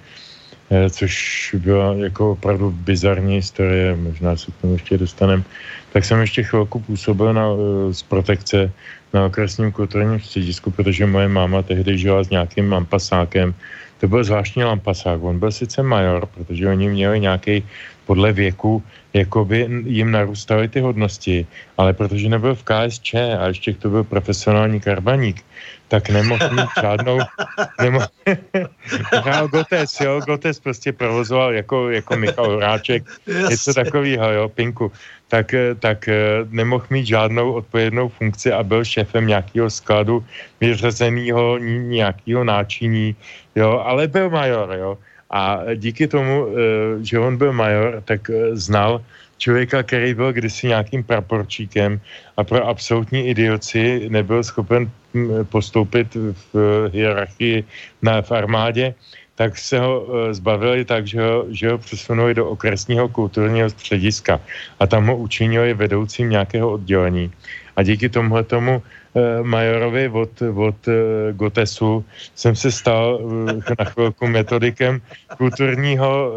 což 0.90 1.10
byla 1.58 1.94
jako 1.94 2.32
opravdu 2.32 2.70
bizarní 2.70 3.34
historie, 3.34 3.96
možná 3.96 4.36
se 4.36 4.50
k 4.50 4.56
tomu 4.60 4.72
ještě 4.72 4.98
dostanem, 4.98 5.44
tak 5.92 6.04
jsem 6.04 6.20
ještě 6.20 6.42
chvilku 6.42 6.80
působil 6.80 7.32
na, 7.34 7.44
z 7.92 8.02
protekce 8.02 8.72
na 9.14 9.26
okresním 9.26 9.72
kulturním 9.72 10.20
středisku, 10.20 10.70
protože 10.70 11.06
moje 11.06 11.28
máma 11.28 11.62
tehdy 11.62 11.98
žila 11.98 12.24
s 12.24 12.30
nějakým 12.30 12.72
lampasákem. 12.72 13.54
To 14.00 14.08
byl 14.08 14.24
zvláštní 14.24 14.64
lampasák. 14.64 15.22
On 15.22 15.38
byl 15.38 15.52
sice 15.52 15.82
major, 15.82 16.26
protože 16.26 16.68
oni 16.68 16.88
měli 16.88 17.20
nějaký 17.20 17.64
podle 18.06 18.32
věku, 18.32 18.82
jakoby 19.14 19.68
jim 19.84 20.10
narůstaly 20.10 20.68
ty 20.68 20.80
hodnosti, 20.80 21.46
ale 21.78 21.92
protože 21.92 22.28
nebyl 22.28 22.54
v 22.54 22.64
KSČ 22.64 23.14
a 23.14 23.46
ještě 23.48 23.74
to 23.74 23.90
byl 23.90 24.04
profesionální 24.04 24.80
karbaník, 24.80 25.44
tak 25.88 26.10
nemohl 26.10 26.50
mít 26.50 26.70
žádnou, 26.80 27.18
nemohl, 27.80 28.06
hrál 29.22 29.48
Gotes, 29.48 30.00
jo, 30.00 30.20
Gotes 30.20 30.60
prostě 30.60 30.92
provozoval 30.92 31.52
jako, 31.52 31.90
jako 31.90 32.16
Michal 32.16 32.46
Horáček, 32.46 33.04
něco 33.50 33.74
takového, 33.74 34.32
jo, 34.32 34.48
Pinku, 34.48 34.92
tak, 35.33 35.49
tak 35.80 36.12
eh, 36.12 36.45
nemohl 36.53 36.85
mít 36.93 37.09
žádnou 37.09 37.57
odpovědnou 37.64 38.09
funkci 38.12 38.53
a 38.53 38.61
byl 38.61 38.85
šéfem 38.85 39.26
nějakého 39.26 39.70
skladu 39.72 40.20
vyřazeného 40.61 41.57
nějakého 41.89 42.45
náčiní, 42.45 43.16
jo, 43.57 43.80
ale 43.80 44.12
byl 44.12 44.28
major, 44.28 44.68
jo. 44.76 44.99
A 45.33 45.64
díky 45.80 46.05
tomu, 46.05 46.53
eh, 46.53 46.53
že 47.01 47.16
on 47.16 47.41
byl 47.41 47.57
major, 47.57 48.05
tak 48.05 48.28
eh, 48.28 48.53
znal 48.53 49.01
člověka, 49.41 49.83
který 49.83 50.12
byl 50.14 50.37
kdysi 50.37 50.68
nějakým 50.68 51.01
praporčíkem 51.01 51.97
a 52.37 52.45
pro 52.45 52.61
absolutní 52.68 53.33
idioci 53.33 54.12
nebyl 54.12 54.45
schopen 54.45 54.85
hm, 55.16 55.49
postoupit 55.49 56.12
v 56.53 56.53
hierarchii 56.93 57.64
na, 58.05 58.20
v 58.20 58.30
armádě, 58.37 58.95
tak 59.35 59.59
se 59.59 59.78
ho 59.78 60.01
uh, 60.01 60.33
zbavili 60.33 60.85
tak, 60.85 61.07
že 61.07 61.20
ho, 61.22 61.47
že 61.51 61.70
ho 61.70 61.78
přesunuli 61.78 62.35
do 62.35 62.49
okresního 62.49 63.09
kulturního 63.09 63.70
střediska 63.70 64.41
a 64.80 64.87
tam 64.87 65.07
ho 65.07 65.16
učinili 65.16 65.74
vedoucím 65.74 66.30
nějakého 66.30 66.70
oddělení. 66.70 67.33
A 67.76 67.83
díky 67.83 68.09
tomuhle 68.09 68.45
tomu 68.45 68.83
Eh, 69.12 69.45
majorovi 69.45 70.09
od, 70.09 70.41
od 70.41 70.89
eh, 70.89 71.33
Gotesu 71.37 72.05
jsem 72.35 72.57
se 72.57 72.72
stal 72.72 73.20
eh, 73.20 73.74
na 73.78 73.85
chvilku 73.85 74.26
metodikem 74.26 75.01
kulturního 75.37 76.33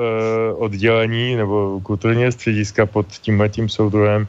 oddělení 0.60 1.36
nebo 1.36 1.80
kulturního 1.84 2.32
střediska 2.32 2.86
pod 2.86 3.08
tímhletím 3.08 3.70
soudruhem 3.70 4.28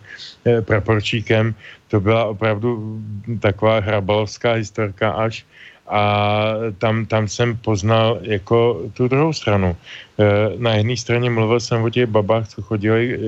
praporčíkem. 0.61 1.55
To 1.89 2.01
byla 2.01 2.25
opravdu 2.25 3.03
taková 3.41 3.81
hrabalovská 3.81 4.53
historka 4.53 5.11
až 5.11 5.47
a 5.89 6.45
tam, 6.79 7.07
tam 7.07 7.29
jsem 7.29 7.57
poznal 7.57 8.19
jako 8.23 8.83
tu 8.95 9.09
druhou 9.09 9.33
stranu. 9.33 9.77
Na 10.59 10.75
jedné 10.75 10.97
straně 10.97 11.31
mluvil 11.31 11.61
jsem 11.61 11.83
o 11.83 11.91
těch 11.91 12.07
babách, 12.07 12.49
co 12.49 12.63
chodili 12.63 13.19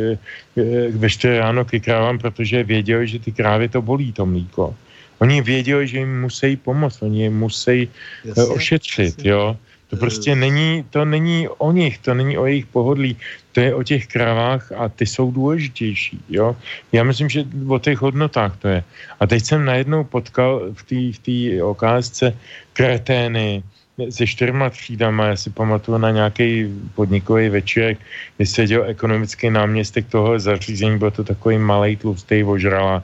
ve 0.90 1.10
4 1.10 1.38
ráno 1.38 1.64
ke 1.64 1.80
krávám, 1.80 2.18
protože 2.18 2.64
věděli, 2.64 3.08
že 3.08 3.18
ty 3.18 3.32
krávy 3.32 3.68
to 3.68 3.82
bolí, 3.82 4.12
to 4.12 4.26
mlíko. 4.26 4.74
Oni 5.18 5.42
věděli, 5.42 5.88
že 5.88 5.98
jim 5.98 6.20
musí 6.20 6.56
pomoct, 6.56 7.02
oni 7.02 7.22
jim 7.22 7.38
musí 7.38 7.88
jasně, 8.24 8.44
ošetřit, 8.44 9.18
jasně. 9.18 9.30
jo. 9.30 9.56
To 9.88 9.96
prostě 9.96 10.36
není, 10.36 10.84
to 10.90 11.04
není 11.04 11.48
o 11.48 11.72
nich, 11.72 11.98
to 11.98 12.14
není 12.14 12.38
o 12.38 12.46
jejich 12.46 12.66
pohodlí, 12.66 13.16
to 13.52 13.60
je 13.60 13.74
o 13.74 13.82
těch 13.82 14.06
kravách 14.06 14.72
a 14.72 14.88
ty 14.88 15.06
jsou 15.06 15.30
důležitější, 15.30 16.20
jo. 16.28 16.56
Já 16.92 17.04
myslím, 17.04 17.28
že 17.28 17.44
o 17.68 17.78
těch 17.78 17.98
hodnotách 17.98 18.56
to 18.56 18.68
je. 18.68 18.84
A 19.20 19.26
teď 19.26 19.44
jsem 19.44 19.64
najednou 19.64 20.04
potkal 20.04 20.62
v 20.72 20.82
té 20.82 21.32
v 21.32 21.62
okázce 21.62 22.36
kretény, 22.72 23.62
se 24.10 24.26
čtyřma 24.26 24.70
třídama, 24.70 25.26
já 25.26 25.36
si 25.36 25.50
pamatuju 25.50 25.98
na 25.98 26.10
nějaký 26.10 26.70
podnikový 26.94 27.48
večer, 27.48 27.96
kdy 28.36 28.46
seděl 28.46 28.84
ekonomický 28.86 29.50
náměstek 29.50 30.06
toho 30.06 30.38
zařízení, 30.38 30.98
byl 30.98 31.10
to 31.10 31.24
takový 31.24 31.58
malý 31.58 31.96
tlustý 31.96 32.44
ožrala 32.44 33.02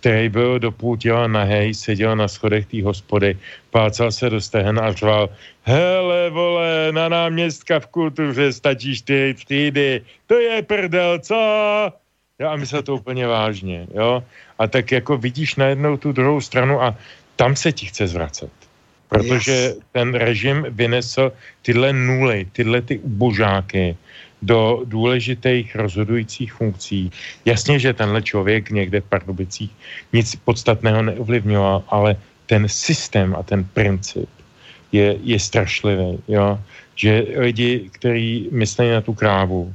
který 0.00 0.28
byl 0.28 0.58
do 0.58 0.72
půl 0.72 0.96
těla 0.96 1.28
nahej, 1.28 1.74
seděl 1.74 2.16
na 2.16 2.28
schodech 2.28 2.66
té 2.66 2.82
hospody, 2.82 3.36
pácal 3.70 4.12
se 4.12 4.30
do 4.30 4.40
stehen 4.40 4.80
a 4.80 4.92
řval, 4.92 5.28
hele 5.62 6.30
vole, 6.30 6.92
na 6.92 7.08
náměstka 7.08 7.80
v 7.80 7.86
kultuře 7.86 8.52
stačí 8.52 8.96
čtyři 8.96 9.34
třídy, 9.34 10.02
to 10.26 10.34
je 10.40 10.62
prdel, 10.62 11.18
co? 11.18 11.36
Jo, 12.40 12.48
a 12.48 12.56
myslel 12.56 12.82
to 12.82 12.96
úplně 12.96 13.26
vážně, 13.26 13.86
jo. 13.94 14.24
A 14.58 14.66
tak 14.66 14.92
jako 14.92 15.16
vidíš 15.16 15.56
najednou 15.56 15.96
tu 15.96 16.12
druhou 16.12 16.40
stranu 16.40 16.82
a 16.82 16.96
tam 17.36 17.56
se 17.56 17.72
ti 17.72 17.86
chce 17.86 18.06
zvracet. 18.06 18.50
Protože 19.08 19.52
yes. 19.52 19.78
ten 19.92 20.14
režim 20.14 20.66
vynesl 20.70 21.32
tyhle 21.62 21.92
nuly, 21.92 22.46
tyhle 22.52 22.82
ty 22.82 22.98
ubožáky, 22.98 23.96
do 24.42 24.82
důležitých 24.84 25.76
rozhodujících 25.76 26.52
funkcí. 26.52 27.10
Jasně, 27.44 27.78
že 27.78 27.92
tenhle 27.92 28.22
člověk 28.22 28.70
někde 28.70 29.00
v 29.00 29.04
Pardubicích 29.04 29.70
nic 30.12 30.36
podstatného 30.36 31.02
neovlivňoval, 31.02 31.84
ale 31.88 32.16
ten 32.46 32.68
systém 32.68 33.36
a 33.38 33.42
ten 33.42 33.64
princip 33.64 34.28
je, 34.92 35.16
je 35.22 35.38
strašlivý, 35.38 36.18
jo? 36.28 36.58
že 36.94 37.24
lidi, 37.36 37.88
kteří 37.92 38.48
myslí 38.52 38.90
na 38.90 39.00
tu 39.00 39.14
krávu, 39.14 39.74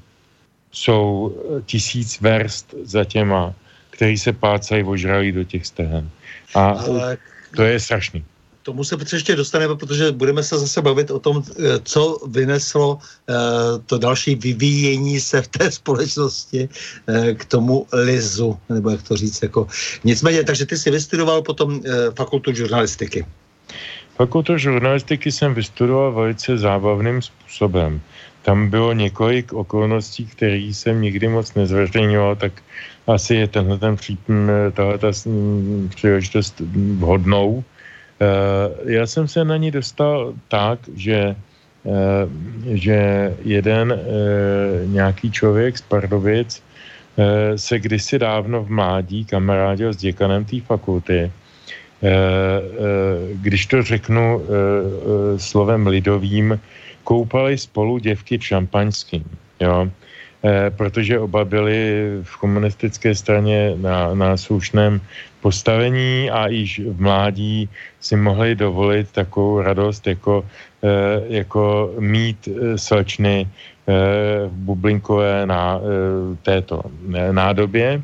jsou 0.72 1.32
tisíc 1.66 2.22
verst 2.22 2.76
za 2.84 3.04
těma, 3.04 3.54
který 3.90 4.18
se 4.18 4.34
pácají 4.34 4.84
ožralí 4.84 5.32
do 5.32 5.44
těch 5.44 5.66
stehen. 5.66 6.10
A 6.56 6.66
ale... 6.66 7.18
to 7.56 7.64
je 7.64 7.80
strašný 7.80 8.26
tomu 8.66 8.84
se 8.84 8.98
ještě 9.14 9.36
dostaneme, 9.36 9.76
protože 9.76 10.12
budeme 10.12 10.44
se 10.44 10.58
zase 10.58 10.82
bavit 10.82 11.12
o 11.12 11.20
tom, 11.22 11.44
eh, 11.46 11.80
co 11.86 12.18
vyneslo 12.28 12.98
eh, 12.98 13.34
to 13.86 13.98
další 13.98 14.36
vyvíjení 14.36 15.22
se 15.22 15.42
v 15.42 15.48
té 15.48 15.72
společnosti 15.72 16.66
eh, 16.66 17.34
k 17.38 17.46
tomu 17.46 17.86
lizu, 17.94 18.58
nebo 18.70 18.90
jak 18.90 19.06
to 19.06 19.14
říct. 19.14 19.44
Jako. 19.44 19.68
Nicméně, 20.04 20.44
takže 20.44 20.66
ty 20.66 20.78
jsi 20.78 20.90
vystudoval 20.92 21.46
potom 21.46 21.82
fakultu 22.18 22.54
žurnalistiky. 22.54 23.26
Fakultu 24.18 24.58
žurnalistiky 24.58 25.32
jsem 25.32 25.54
vystudoval 25.54 26.12
velice 26.12 26.58
zábavným 26.58 27.22
způsobem. 27.22 28.02
Tam 28.42 28.70
bylo 28.70 28.94
několik 28.94 29.54
okolností, 29.54 30.26
které 30.26 30.74
jsem 30.74 31.02
nikdy 31.02 31.28
moc 31.28 31.54
nezveřejňoval, 31.54 32.36
tak 32.36 32.54
asi 33.08 33.36
je 33.36 33.48
tenhle 33.48 33.78
ten 33.78 33.98
tahle 34.74 34.98
ta 34.98 35.12
příležitost 35.90 36.62
vhodnou. 36.98 37.64
Eh, 38.22 38.94
já 38.94 39.08
jsem 39.08 39.28
se 39.28 39.46
na 39.46 39.58
ní 39.58 39.72
dostal 39.72 40.34
tak, 40.48 40.80
že 40.96 41.36
eh, 41.86 42.28
že 42.66 43.34
jeden 43.44 43.92
eh, 43.92 43.98
nějaký 44.86 45.32
člověk 45.32 45.78
z 45.78 45.82
Pardovic 45.82 46.64
se 47.56 47.80
kdysi 47.80 48.20
dávno 48.20 48.64
v 48.64 48.70
mládí 48.70 49.26
kamarádil 49.26 49.94
s 49.94 49.98
děkanem 49.98 50.46
té 50.46 50.60
fakulty. 50.62 51.32
Když 53.34 53.66
to 53.66 53.84
řeknu 53.84 54.42
slovem 55.38 55.88
lidovým, 55.88 56.60
koupali 57.04 57.58
spolu 57.58 57.98
děvky 57.98 58.38
v 58.38 58.46
šampaňským. 58.46 59.24
Jo? 59.60 59.88
Protože 60.78 61.20
oba 61.20 61.46
byli 61.46 62.10
v 62.24 62.38
komunistické 62.38 63.16
straně 63.16 63.74
na, 63.82 64.14
na 64.14 64.38
slušném 64.38 65.02
postavení 65.42 66.30
a 66.30 66.48
již 66.48 66.82
v 66.90 67.02
mládí 67.02 67.70
si 68.02 68.16
mohli 68.18 68.56
dovolit 68.56 69.12
takovou 69.14 69.62
radost, 69.62 70.08
jako, 70.08 70.46
eh, 70.82 71.22
jako 71.42 71.94
mít 72.02 72.50
eh, 72.50 72.78
slečny 72.78 73.46
v 73.46 73.90
eh, 73.90 74.50
bublinkové 74.50 75.46
na 75.46 75.78
této 76.42 76.82
nádobě. 77.32 78.02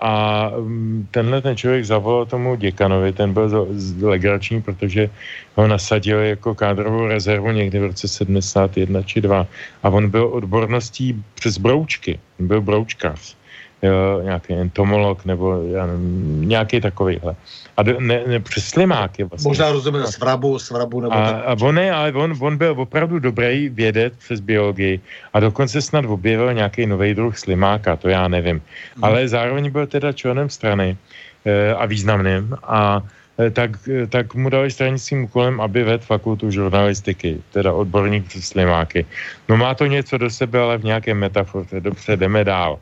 A 0.00 0.50
mm, 0.58 1.06
tenhle 1.10 1.42
ten 1.42 1.56
člověk 1.56 1.84
zavolal 1.84 2.26
tomu 2.26 2.54
děkanovi, 2.54 3.12
ten 3.12 3.32
byl 3.32 3.68
legrační, 4.02 4.62
protože 4.62 5.10
ho 5.54 5.66
nasadil 5.66 6.18
jako 6.18 6.54
kádrovou 6.54 7.06
rezervu 7.06 7.50
někdy 7.50 7.78
v 7.78 7.84
roce 7.84 8.08
71 8.08 9.02
či 9.02 9.20
2. 9.20 9.46
A 9.82 9.88
on 9.88 10.10
byl 10.10 10.26
odborností 10.32 11.24
přes 11.34 11.58
broučky, 11.58 12.18
byl 12.38 12.60
broučkář 12.60 13.36
jo, 13.82 14.20
nějaký 14.22 14.54
entomolog 14.54 15.24
nebo 15.24 15.62
já 15.72 15.86
nevím, 15.86 16.48
nějaký 16.48 16.80
takovýhle. 16.80 17.34
A 17.76 17.82
do, 17.82 18.00
ne, 18.00 18.22
ne, 18.26 18.40
přes 18.40 18.64
slimáky 18.64 19.24
vlastně. 19.24 19.48
Možná 19.48 19.72
rozumím 19.72 20.06
svrabu, 20.06 20.58
svrabu 20.58 21.00
nebo 21.00 21.14
a, 21.14 21.32
tak. 21.32 21.42
A 21.46 21.56
on 21.66 21.74
ne, 21.74 21.92
ale 21.92 22.12
on, 22.12 22.36
on 22.40 22.56
byl 22.56 22.74
opravdu 22.76 23.18
dobrý 23.18 23.68
vědec 23.68 24.12
přes 24.18 24.40
biologii 24.40 25.00
a 25.32 25.40
dokonce 25.40 25.82
snad 25.82 26.04
objevil 26.04 26.54
nějaký 26.54 26.86
nový 26.86 27.14
druh 27.14 27.38
slimáka, 27.38 27.96
to 27.96 28.08
já 28.08 28.28
nevím. 28.28 28.60
Hmm. 28.94 29.04
Ale 29.04 29.28
zároveň 29.28 29.70
byl 29.70 29.86
teda 29.86 30.12
členem 30.12 30.50
strany 30.50 30.96
e, 31.44 31.74
a 31.74 31.86
významným 31.86 32.56
a 32.62 33.02
eh, 33.38 33.50
tak, 33.50 33.70
eh, 33.88 34.06
tak 34.06 34.34
mu 34.34 34.50
dali 34.50 34.70
stranickým 34.70 35.24
úkolem, 35.24 35.60
aby 35.60 35.84
vedl 35.84 36.04
fakultu 36.04 36.50
žurnalistiky, 36.50 37.40
teda 37.52 37.72
odborník 37.72 38.28
přes 38.28 38.44
slimáky. 38.44 39.06
No 39.48 39.56
má 39.56 39.74
to 39.74 39.86
něco 39.86 40.18
do 40.18 40.30
sebe, 40.30 40.60
ale 40.60 40.78
v 40.78 40.84
nějaké 40.84 41.14
metafoře. 41.14 41.80
Dobře, 41.80 42.16
jdeme 42.16 42.44
dál. 42.44 42.78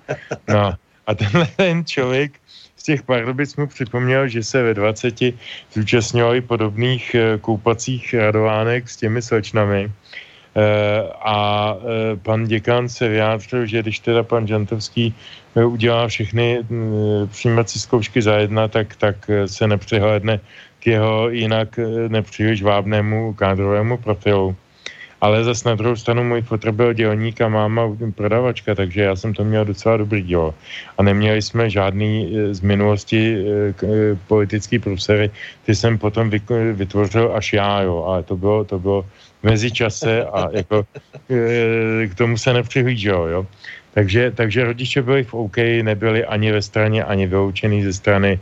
No, 0.48 0.74
a 1.06 1.14
tenhle 1.14 1.46
ten 1.56 1.84
člověk 1.84 2.32
z 2.80 2.82
těch 2.82 3.02
Pardubic 3.02 3.56
mu 3.56 3.66
připomněl, 3.66 4.28
že 4.28 4.42
se 4.42 4.62
ve 4.62 4.74
20 4.74 5.14
zúčastňovali 5.72 6.40
podobných 6.40 7.14
eh, 7.14 7.38
koupacích 7.38 8.14
radovánek 8.14 8.88
s 8.88 8.96
těmi 8.96 9.22
slečnami. 9.22 9.92
Eh, 9.92 11.02
a 11.20 11.36
eh, 11.76 12.16
pan 12.16 12.48
děkan 12.48 12.88
se 12.88 13.08
vyjádřil, 13.08 13.66
že 13.66 13.82
když 13.82 13.98
teda 13.98 14.22
pan 14.22 14.46
Žantovský 14.46 15.14
udělá 15.54 16.08
všechny 16.08 16.62
přijímací 17.30 17.78
zkoušky 17.80 18.22
za 18.22 18.34
jedna, 18.38 18.68
tak, 18.68 18.96
tak 18.96 19.30
se 19.46 19.66
nepřihlédne 19.66 20.40
k 20.80 20.86
jeho 20.86 21.28
jinak 21.28 21.74
nepříliš 22.08 22.62
vábnému 22.62 23.34
kádrovému 23.34 23.98
profilu 23.98 24.56
ale 25.20 25.44
zase 25.44 25.68
na 25.68 25.74
druhou 25.74 25.96
stranu 25.96 26.24
můj 26.24 26.42
fotr 26.42 26.72
byl 26.72 26.92
dělník 26.92 27.40
a 27.40 27.48
máma 27.48 27.96
prodavačka, 28.14 28.74
takže 28.74 29.02
já 29.02 29.16
jsem 29.16 29.34
to 29.34 29.44
měl 29.44 29.64
docela 29.64 29.96
dobrý 29.96 30.22
dílo. 30.22 30.54
A 30.98 31.02
neměli 31.02 31.42
jsme 31.42 31.70
žádný 31.70 32.12
eh, 32.24 32.54
z 32.54 32.60
minulosti 32.60 33.36
eh, 33.36 33.74
eh, 33.84 34.16
politický 34.26 34.78
profesory, 34.78 35.30
ty 35.66 35.74
jsem 35.74 35.98
potom 35.98 36.30
vytvořil 36.72 37.32
až 37.34 37.52
já, 37.52 37.82
jo, 37.82 38.04
ale 38.04 38.22
to 38.22 38.36
bylo, 38.36 38.64
to 38.64 38.78
bylo 38.78 39.02
v 39.40 39.42
mezičase 39.42 40.24
a 40.24 40.48
jako 40.52 40.84
k 42.06 42.14
tomu 42.14 42.38
se 42.38 42.52
nepřihlíželo, 42.52 43.28
jo. 43.28 43.46
Takže, 43.94 44.30
takže 44.30 44.64
rodiče 44.64 45.02
byli 45.02 45.24
v 45.24 45.34
OK, 45.34 45.56
nebyli 45.82 46.24
ani 46.24 46.52
ve 46.52 46.62
straně, 46.62 47.04
ani 47.04 47.26
vyloučený 47.26 47.82
ze 47.82 47.92
strany, 47.92 48.40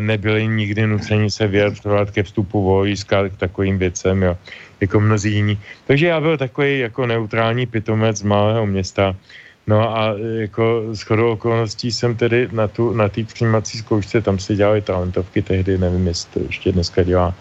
nebyli 0.00 0.46
nikdy 0.46 0.86
nuceni 0.86 1.30
se 1.30 1.46
vyjadřovat 1.46 2.10
ke 2.10 2.22
vstupu 2.22 2.62
vojska, 2.62 3.28
k 3.28 3.36
takovým 3.36 3.78
věcem, 3.78 4.22
jo 4.22 4.36
jako 4.80 5.00
mnozí 5.00 5.32
jiní. 5.32 5.58
Takže 5.86 6.06
já 6.06 6.20
byl 6.20 6.36
takový 6.38 6.78
jako 6.78 7.06
neutrální 7.06 7.66
pitomec 7.66 8.16
z 8.16 8.22
malého 8.22 8.66
města. 8.66 9.16
No 9.66 9.96
a 9.98 10.14
jako 10.38 10.94
s 10.94 11.02
chodou 11.02 11.32
okolností 11.32 11.92
jsem 11.92 12.16
tedy 12.16 12.48
na 12.52 12.68
tu, 12.68 12.92
na 12.92 13.08
té 13.08 13.24
přijímací 13.24 13.78
zkoušce, 13.78 14.22
tam 14.22 14.38
se 14.38 14.54
dělaly 14.54 14.82
talentovky 14.82 15.42
tehdy, 15.42 15.78
nevím, 15.78 16.06
jestli 16.06 16.30
to 16.30 16.40
ještě 16.46 16.72
dneska 16.72 17.02
dělá. 17.02 17.34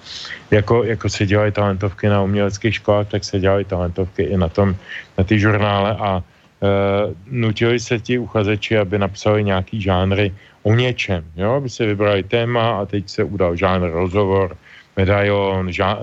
Jako, 0.51 0.83
jako 0.83 1.09
se 1.09 1.25
dělaly 1.25 1.51
talentovky 1.51 2.09
na 2.09 2.23
uměleckých 2.23 2.75
školách, 2.75 3.07
tak 3.07 3.23
se 3.23 3.39
dělaly 3.39 3.65
talentovky 3.65 4.23
i 4.23 4.37
na 4.37 4.49
tom, 4.49 4.75
na 5.17 5.23
ty 5.23 5.39
žurnále 5.39 5.95
a 5.99 6.17
e, 6.17 6.34
nutili 7.25 7.79
se 7.79 7.99
ti 7.99 8.17
uchazeči, 8.17 8.77
aby 8.77 8.99
napsali 8.99 9.43
nějaký 9.43 9.81
žánry 9.81 10.33
o 10.63 10.73
něčem, 10.73 11.23
jo, 11.35 11.51
aby 11.51 11.69
se 11.69 11.85
vybrali 11.85 12.23
téma 12.23 12.79
a 12.79 12.85
teď 12.85 13.09
se 13.09 13.23
udal 13.23 13.55
žánr 13.55 13.91
rozhovor, 13.91 14.57
medaion, 14.97 15.71
žá, 15.71 15.99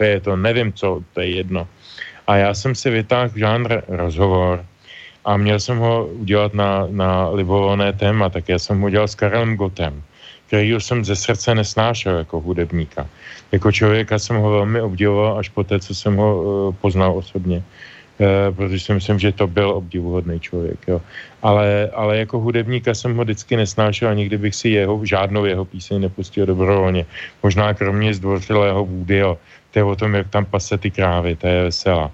e, 0.00 0.20
to 0.20 0.36
nevím 0.36 0.72
co, 0.72 1.02
to 1.14 1.20
je 1.20 1.30
jedno. 1.30 1.68
A 2.26 2.36
já 2.36 2.54
jsem 2.54 2.74
si 2.74 2.90
vytáhl 2.90 3.30
žánr 3.36 3.82
rozhovor 3.88 4.64
a 5.24 5.36
měl 5.36 5.60
jsem 5.60 5.78
ho 5.78 6.06
udělat 6.06 6.54
na, 6.54 6.86
na 6.90 7.28
libovolné 7.28 7.92
téma, 7.92 8.28
tak 8.28 8.48
já 8.48 8.58
jsem 8.58 8.80
ho 8.80 8.86
udělal 8.86 9.08
s 9.08 9.14
Karelem 9.14 9.56
Gotem, 9.56 10.02
kterýho 10.46 10.80
jsem 10.80 11.04
ze 11.04 11.16
srdce 11.16 11.54
nesnášel 11.54 12.18
jako 12.18 12.40
hudebníka. 12.40 13.06
Jako 13.52 13.72
člověka 13.72 14.18
jsem 14.18 14.36
ho 14.36 14.50
velmi 14.50 14.80
obdivoval 14.80 15.38
až 15.38 15.48
po 15.48 15.64
té, 15.64 15.80
co 15.80 15.94
jsem 15.94 16.16
ho 16.16 16.42
uh, 16.42 16.74
poznal 16.80 17.16
osobně. 17.16 17.62
Eh, 18.14 18.52
protože 18.54 18.78
si 18.78 18.94
myslím, 18.94 19.18
že 19.18 19.32
to 19.32 19.46
byl 19.46 19.70
obdivuhodný 19.70 20.40
člověk. 20.40 20.78
Jo. 20.86 21.02
Ale, 21.42 21.90
ale 21.94 22.18
jako 22.18 22.38
hudebníka 22.38 22.94
jsem 22.94 23.16
ho 23.16 23.24
vždycky 23.24 23.56
nesnášel 23.56 24.08
a 24.08 24.14
nikdy 24.14 24.38
bych 24.38 24.54
si 24.54 24.68
jeho, 24.68 25.02
žádnou 25.06 25.44
jeho 25.44 25.64
píseň 25.64 26.00
nepustil 26.00 26.46
dobrovolně. 26.46 27.06
Možná 27.42 27.74
kromě 27.74 28.14
zdvořilého 28.14 28.86
Woodyho, 28.86 29.38
to 29.70 29.78
je 29.78 29.84
o 29.84 29.96
tom, 29.96 30.14
jak 30.14 30.30
tam 30.30 30.44
pase 30.46 30.78
ty 30.78 30.90
krávy, 30.90 31.36
to 31.36 31.46
je 31.46 31.64
veselá. 31.64 32.10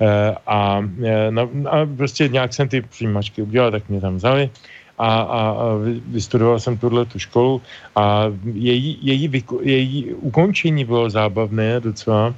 E, 0.00 0.34
a, 0.46 0.82
no, 1.30 1.50
a 1.70 1.86
prostě 1.86 2.28
nějak 2.28 2.54
jsem 2.54 2.68
ty 2.68 2.82
přijímačky 2.82 3.42
udělal, 3.42 3.70
tak 3.70 3.88
mě 3.88 4.00
tam 4.00 4.16
vzali 4.16 4.50
a, 4.98 5.06
a, 5.06 5.40
a 5.50 5.64
vystudoval 6.10 6.58
jsem 6.60 6.78
tuhle 6.78 7.06
tu 7.06 7.18
školu 7.18 7.62
a 7.96 8.24
její, 8.44 8.98
její, 9.02 9.30
její 9.62 10.14
ukončení 10.14 10.84
bylo 10.84 11.10
zábavné 11.10 11.80
docela, 11.80 12.34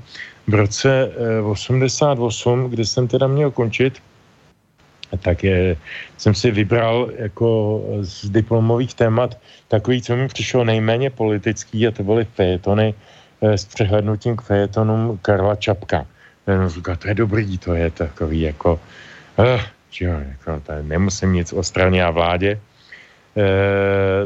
v 0.51 0.55
roce 0.55 1.11
88, 1.43 2.67
eh, 2.67 2.69
kde 2.69 2.85
jsem 2.85 3.09
teda 3.09 3.27
měl 3.27 3.51
končit, 3.51 4.03
tak 5.23 5.45
je, 5.45 5.77
jsem 6.19 6.35
si 6.35 6.51
vybral 6.51 7.11
jako 7.17 7.81
z 8.01 8.31
diplomových 8.31 8.95
témat 8.95 9.39
takový, 9.69 10.03
co 10.03 10.17
mi 10.17 10.29
přišlo 10.29 10.65
nejméně 10.65 11.11
politický 11.11 11.87
a 11.87 11.91
to 11.91 12.03
byly 12.03 12.25
fejetony 12.25 12.95
eh, 13.43 13.59
s 13.59 13.65
přehlednutím 13.65 14.37
k 14.37 14.43
fejetonům 14.43 15.19
Karla 15.23 15.57
Čapka. 15.57 16.07
Jenom 16.47 16.69
říká, 16.69 16.97
to 16.97 17.09
je 17.09 17.15
dobrý, 17.15 17.59
to 17.59 17.75
je 17.75 17.91
takový 17.91 18.41
jako, 18.41 18.81
uh, 19.39 19.61
jo, 20.01 20.11
jako 20.11 20.63
nemusím 20.83 21.33
nic 21.33 21.53
o 21.53 21.63
straně 21.63 22.05
a 22.05 22.11
vládě, 22.11 22.59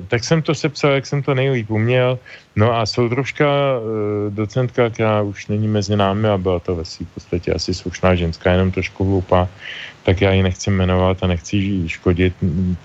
tak 0.08 0.24
jsem 0.24 0.42
to 0.42 0.54
sepsal, 0.54 0.92
jak 0.92 1.06
jsem 1.06 1.22
to 1.22 1.34
nejlíp 1.34 1.70
uměl. 1.70 2.18
No 2.56 2.72
a 2.72 2.86
soudružka, 2.86 3.44
eh, 3.44 4.30
docentka, 4.30 4.90
která 4.90 5.22
už 5.22 5.46
není 5.46 5.68
mezi 5.68 5.96
námi 5.96 6.28
a 6.28 6.38
byla 6.38 6.60
to 6.60 6.76
ve 6.76 6.84
v 6.84 7.14
podstatě 7.14 7.52
asi 7.52 7.74
slušná 7.74 8.14
ženská, 8.14 8.52
jenom 8.52 8.70
trošku 8.70 9.04
hloupá, 9.04 9.48
tak 10.02 10.20
já 10.20 10.32
ji 10.32 10.42
nechci 10.42 10.70
jmenovat 10.70 11.22
a 11.22 11.26
nechci 11.26 11.88
škodit 11.88 12.34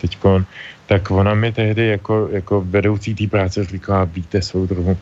teďkon, 0.02 0.46
tak 0.90 1.12
ona 1.12 1.34
mi 1.34 1.52
tehdy 1.52 1.88
jako, 1.88 2.30
jako 2.32 2.62
vedoucí 2.62 3.16
té 3.16 3.28
práce 3.28 3.66
říkala, 3.66 4.04
víte 4.04 4.42
soudruhu, 4.42 4.98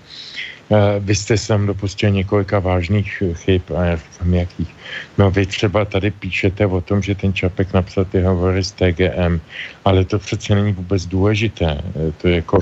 Eh, 0.72 1.00
vy 1.00 1.16
jste 1.16 1.38
se 1.38 1.48
tam 1.48 1.66
dopustil 1.66 2.10
několika 2.10 2.60
vážných 2.60 3.24
chyb 3.34 3.62
a 3.76 3.84
já 3.84 3.96
říkám, 3.96 4.34
jakých. 4.34 4.76
No 5.18 5.32
vy 5.32 5.46
třeba 5.46 5.86
tady 5.86 6.12
píšete 6.12 6.66
o 6.66 6.82
tom, 6.82 7.02
že 7.02 7.16
ten 7.16 7.34
Čapek 7.34 7.74
napsal 7.74 8.06
ty 8.06 8.22
hovory 8.22 8.64
z 8.64 8.72
TGM, 8.72 9.40
ale 9.86 10.06
to 10.06 10.20
přece 10.20 10.56
není 10.56 10.74
vůbec 10.74 11.06
důležité. 11.06 11.78
Eh, 11.80 12.12
to 12.18 12.28
je 12.28 12.36
jako 12.36 12.60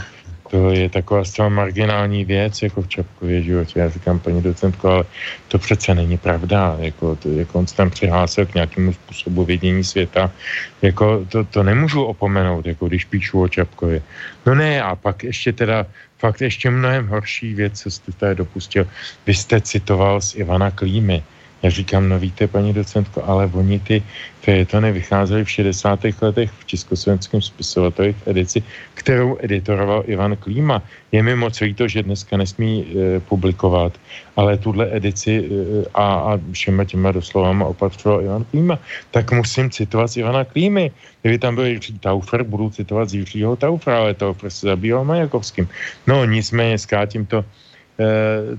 to 0.50 0.72
je 0.72 0.90
taková 0.90 1.24
zcela 1.24 1.50
marginální 1.50 2.26
věc, 2.26 2.62
jako 2.62 2.82
v 2.82 2.88
Čapkově 2.88 3.42
životě. 3.42 3.80
Já 3.80 3.90
říkám, 3.90 4.20
paní 4.20 4.42
docentko, 4.42 4.90
ale 4.90 5.04
to 5.48 5.60
přece 5.60 5.96
není 5.96 6.18
pravda. 6.18 6.76
Jako, 6.80 7.16
to, 7.16 7.30
jako 7.30 7.60
on 7.60 7.68
se 7.68 7.76
tam 7.76 7.90
přihlásil 7.90 8.46
k 8.46 8.54
nějakému 8.54 8.94
způsobu 8.94 9.46
vidění 9.46 9.84
světa. 9.84 10.32
Jako, 10.82 11.26
to, 11.30 11.44
to 11.44 11.64
nemůžu 11.64 12.04
opomenout, 12.04 12.66
jako 12.66 12.88
když 12.88 13.06
píšu 13.06 13.42
o 13.42 13.48
Čapkově. 13.48 14.02
No 14.46 14.56
ne, 14.56 14.82
a 14.82 14.96
pak 14.96 15.24
ještě 15.24 15.54
teda 15.54 15.86
fakt 16.18 16.42
ještě 16.42 16.70
mnohem 16.70 17.08
horší 17.08 17.54
věc, 17.54 17.82
co 17.82 17.92
jste 17.92 18.12
tady 18.12 18.36
dopustil. 18.36 18.88
Vy 19.26 19.34
jste 19.34 19.62
citoval 19.62 20.22
z 20.22 20.36
Ivana 20.36 20.72
Klímy. 20.72 21.24
Já 21.66 21.72
říkám, 21.72 22.10
no 22.10 22.20
víte, 22.20 22.48
paní 22.48 22.74
docentko, 22.74 23.24
ale 23.26 23.50
oni 23.54 23.80
ty 23.80 24.04
fejetony 24.42 24.92
vycházely 24.92 25.44
v 25.44 25.50
60. 25.50 26.00
letech 26.22 26.52
v 26.52 26.66
československém 26.66 27.42
spisovateli 27.42 28.14
v 28.14 28.28
edici, 28.28 28.64
kterou 28.94 29.38
editoroval 29.42 30.04
Ivan 30.06 30.36
Klíma. 30.38 30.82
Je 31.12 31.24
mi 31.24 31.36
moc 31.36 31.60
líto, 31.60 31.88
že 31.88 32.06
dneska 32.06 32.38
nesmí 32.38 32.86
e, 32.86 33.20
publikovat, 33.20 33.98
ale 34.38 34.58
tuhle 34.62 34.94
edici 34.94 35.42
e, 35.42 35.50
a, 35.94 36.06
a 36.06 36.40
všema 36.52 36.86
těma 36.86 37.12
doslovama 37.12 37.66
opatřoval 37.66 38.22
Ivan 38.22 38.44
Klíma. 38.46 38.78
Tak 39.12 39.32
musím 39.32 39.74
citovat 39.74 40.14
z 40.14 40.18
Ivana 40.18 40.46
Klímy. 40.46 40.92
Kdyby 41.22 41.38
tam 41.38 41.56
byl 41.56 41.66
Jiří 41.66 42.00
Taufer, 42.00 42.44
budu 42.46 42.70
citovat 42.70 43.10
z 43.10 43.26
Jiřího 43.26 43.56
Taufera, 43.56 43.98
ale 43.98 44.14
to 44.14 44.34
prostě 44.34 44.68
zabýval 44.68 45.06
Majakovským. 45.06 45.66
No 46.08 46.26
nicméně 46.26 46.78
skátím 46.78 47.26
to 47.26 47.46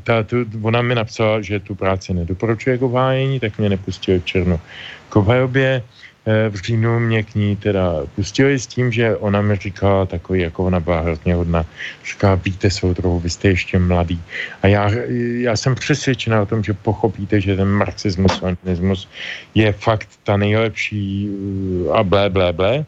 ta, 0.03 0.22
tu, 0.22 0.37
ona 0.62 0.82
mi 0.82 0.95
napsala, 0.95 1.41
že 1.41 1.61
tu 1.61 1.74
práci 1.74 2.14
nedoporučuje 2.14 2.78
k 2.78 2.82
obhájení, 2.82 3.41
tak 3.41 3.59
mě 3.59 3.68
nepustil 3.68 4.20
černo 4.20 4.61
k 5.09 5.16
obhajobě. 5.16 5.82
Eh, 6.26 6.51
v 6.51 6.55
říjnu 6.55 6.99
mě 6.99 7.22
k 7.22 7.34
ní 7.34 7.57
teda 7.57 8.03
pustili 8.14 8.59
s 8.59 8.66
tím, 8.66 8.93
že 8.93 9.16
ona 9.16 9.43
mi 9.43 9.57
říkala 9.57 10.07
takový, 10.07 10.41
jako 10.41 10.64
ona 10.64 10.80
byla 10.80 11.01
hrozně 11.01 11.34
hodná, 11.34 11.64
říká, 12.11 12.34
víte 12.34 12.68
trochu, 12.95 13.20
vy 13.20 13.30
jste 13.30 13.49
ještě 13.49 13.78
mladý. 13.78 14.20
A 14.62 14.66
já, 14.66 14.91
já 15.39 15.57
jsem 15.57 15.74
přesvědčená 15.74 16.43
o 16.43 16.47
tom, 16.47 16.62
že 16.62 16.74
pochopíte, 16.74 17.41
že 17.41 17.57
ten 17.57 17.68
marxismus, 17.68 18.43
antinismus 18.43 19.09
je 19.55 19.72
fakt 19.72 20.09
ta 20.24 20.37
nejlepší 20.37 21.30
eh, 21.30 21.93
a 21.95 22.03
blé, 22.03 22.30
blé, 22.30 22.53
blé. 22.53 22.84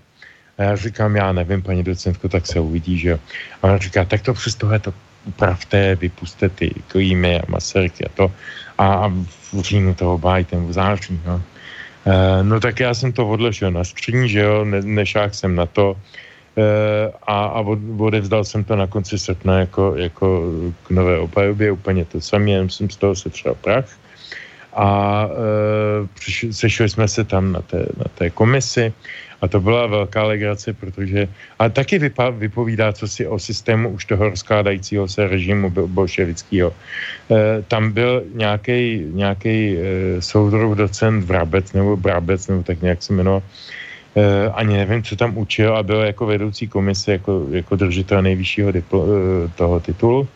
A 0.58 0.62
já 0.62 0.76
říkám, 0.76 1.16
já 1.16 1.32
nevím, 1.32 1.62
paní 1.62 1.84
docentko, 1.84 2.28
tak 2.28 2.46
se 2.46 2.60
uvidí, 2.60 2.98
že 2.98 3.08
jo. 3.08 3.18
A 3.62 3.70
ona 3.70 3.78
říká, 3.78 4.04
tak 4.04 4.22
to 4.22 4.34
přes 4.34 4.54
tohle 4.54 4.78
to 4.78 4.94
upravte, 5.28 5.94
vypuste 5.94 6.48
ty 6.48 6.72
klímy 6.88 7.40
a 7.40 7.44
maserky 7.48 8.04
a 8.04 8.10
to. 8.14 8.32
A, 8.78 9.08
v 9.52 9.60
říjnu 9.60 9.94
toho 9.94 10.20
ten 10.44 10.66
v 10.66 10.72
září, 10.72 11.20
no. 11.26 11.42
E, 12.06 12.42
no 12.42 12.60
tak 12.60 12.80
já 12.80 12.94
jsem 12.94 13.12
to 13.12 13.28
odložil 13.28 13.70
na 13.70 13.84
skříň, 13.84 14.28
že 14.28 14.40
jo, 14.40 14.64
ne, 14.64 14.80
nešák 14.82 15.34
jsem 15.34 15.54
na 15.54 15.66
to. 15.66 15.96
E, 16.56 16.66
a, 17.26 17.36
a 17.56 17.58
od, 17.60 17.78
odevzdal 17.98 18.44
jsem 18.44 18.64
to 18.64 18.76
na 18.76 18.86
konci 18.86 19.18
srpna 19.18 19.58
jako, 19.68 19.96
jako 19.96 20.26
k 20.86 20.90
nové 20.90 21.18
obhajobě, 21.18 21.72
úplně 21.72 22.04
to 22.04 22.20
samé, 22.20 22.50
jen 22.50 22.68
jsem 22.68 22.90
z 22.90 22.96
toho 22.96 23.14
setřel 23.16 23.54
prach. 23.54 23.88
A 24.76 24.88
e, 25.26 26.52
sešli 26.52 26.88
jsme 26.88 27.08
se 27.08 27.24
tam 27.24 27.52
na 27.52 27.60
té, 27.60 27.88
na 27.96 28.08
té 28.14 28.30
komisi 28.30 28.92
a 29.40 29.48
to 29.48 29.60
byla 29.60 29.86
velká 29.86 30.22
legrace, 30.24 30.72
protože 30.72 31.28
a 31.58 31.68
taky 31.68 31.98
vypa, 31.98 32.30
vypovídá, 32.30 32.92
co 32.92 33.08
si 33.08 33.26
o 33.26 33.38
systému 33.38 33.88
už 33.88 34.04
toho 34.04 34.30
rozkládajícího 34.30 35.08
se 35.08 35.28
režimu 35.28 35.70
bolševického. 35.70 36.72
E, 37.30 37.62
tam 37.62 37.92
byl 37.92 38.22
nějaký 39.12 39.76
e, 39.78 40.22
soudruh 40.22 40.76
docent 40.76 41.24
Vrabec 41.24 41.72
nebo 41.72 41.96
Brabec, 41.96 42.48
nebo 42.48 42.62
tak 42.62 42.82
nějak 42.82 43.02
se 43.02 43.12
jmenoval, 43.12 43.42
e, 44.16 44.48
ani 44.50 44.76
nevím, 44.76 45.02
co 45.02 45.16
tam 45.16 45.38
učil 45.38 45.76
a 45.76 45.82
byl 45.82 46.00
jako 46.00 46.26
vedoucí 46.26 46.68
komise, 46.68 47.12
jako, 47.12 47.46
jako 47.50 47.76
držitel 47.76 48.22
nejvyššího 48.22 48.72
diplo, 48.72 49.06
e, 49.06 49.48
toho 49.54 49.80
titulu. 49.80 50.28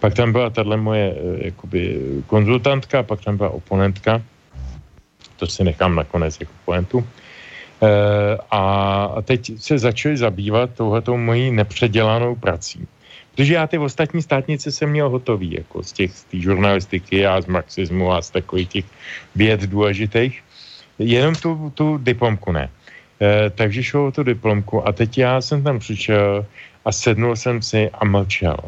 Pak 0.00 0.14
tam 0.14 0.32
byla 0.32 0.50
tahle 0.50 0.76
moje 0.76 1.14
e, 1.14 1.46
jakoby 1.46 2.00
konzultantka, 2.26 3.02
pak 3.02 3.24
tam 3.24 3.36
byla 3.36 3.50
oponentka, 3.50 4.22
to 5.36 5.46
si 5.46 5.64
nechám 5.64 5.94
nakonec 5.94 6.40
jako 6.40 6.52
pointu. 6.64 7.06
Eh, 7.06 7.27
a 8.50 9.22
teď 9.22 9.52
se 9.58 9.78
začali 9.78 10.16
zabývat 10.16 10.70
touhletou 10.74 11.16
mojí 11.16 11.50
nepředělanou 11.50 12.34
prací. 12.34 12.86
Protože 13.34 13.54
já 13.54 13.66
ty 13.66 13.78
ostatní 13.78 14.22
státnice 14.22 14.72
jsem 14.72 14.90
měl 14.90 15.08
hotový, 15.10 15.52
jako 15.52 15.82
z 15.82 15.92
těch 15.92 16.10
z 16.10 16.24
té 16.24 16.36
žurnalistiky 16.38 17.26
a 17.26 17.40
z 17.40 17.46
marxismu 17.46 18.12
a 18.12 18.22
z 18.22 18.30
takových 18.30 18.68
těch 18.68 18.84
věd 19.36 19.60
důležitých. 19.60 20.42
Jenom 20.98 21.34
tu, 21.34 21.72
tu 21.74 21.98
diplomku 21.98 22.52
ne. 22.52 22.70
E, 23.22 23.50
takže 23.50 23.82
šlo 23.82 24.06
o 24.06 24.10
tu 24.10 24.22
diplomku 24.22 24.88
a 24.88 24.92
teď 24.92 25.18
já 25.18 25.40
jsem 25.40 25.62
tam 25.62 25.78
přišel 25.78 26.46
a 26.84 26.92
sednul 26.92 27.36
jsem 27.36 27.62
si 27.62 27.90
a 27.94 28.04
mlčel. 28.04 28.58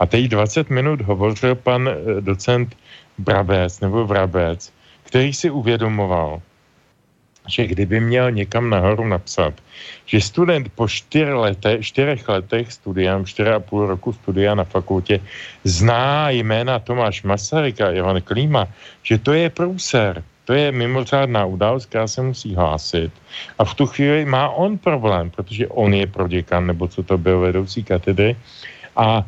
A 0.00 0.06
teď 0.06 0.24
20 0.24 0.70
minut 0.70 1.00
hovořil 1.00 1.54
pan 1.54 1.88
eh, 1.88 2.20
docent 2.20 2.76
Brabec 3.18 3.80
nebo 3.80 4.06
Vrabec, 4.06 4.72
který 5.02 5.32
si 5.32 5.50
uvědomoval, 5.50 6.42
že 7.48 7.66
kdyby 7.66 8.00
měl 8.00 8.30
někam 8.30 8.70
nahoru 8.70 9.04
napsat, 9.06 9.54
že 10.06 10.20
student 10.20 10.68
po 10.74 10.88
čtyř 10.88 11.28
lete, 11.28 11.82
čtyřech 11.82 12.28
letech 12.28 12.72
studia, 12.72 13.20
čtyři 13.24 13.50
a 13.50 13.60
půl 13.60 13.86
roku 13.86 14.12
studia 14.12 14.54
na 14.54 14.64
fakultě, 14.64 15.20
zná 15.64 16.30
jména 16.30 16.78
Tomáš 16.78 17.22
Masaryka 17.22 17.88
a 17.88 17.96
Ivan 17.96 18.20
Klíma, 18.22 18.68
že 19.02 19.18
to 19.18 19.32
je 19.32 19.50
průser, 19.50 20.24
to 20.44 20.52
je 20.52 20.72
mimořádná 20.72 21.44
událost, 21.44 21.86
která 21.86 22.08
se 22.08 22.22
musí 22.22 22.54
hlásit. 22.54 23.12
A 23.58 23.64
v 23.64 23.74
tu 23.74 23.86
chvíli 23.86 24.24
má 24.24 24.48
on 24.48 24.78
problém, 24.78 25.30
protože 25.30 25.68
on 25.68 25.94
je 25.94 26.06
proděkan, 26.06 26.66
nebo 26.66 26.88
co 26.88 27.02
to 27.02 27.18
byl 27.18 27.40
vedoucí 27.40 27.84
katedry. 27.84 28.36
A 28.96 29.24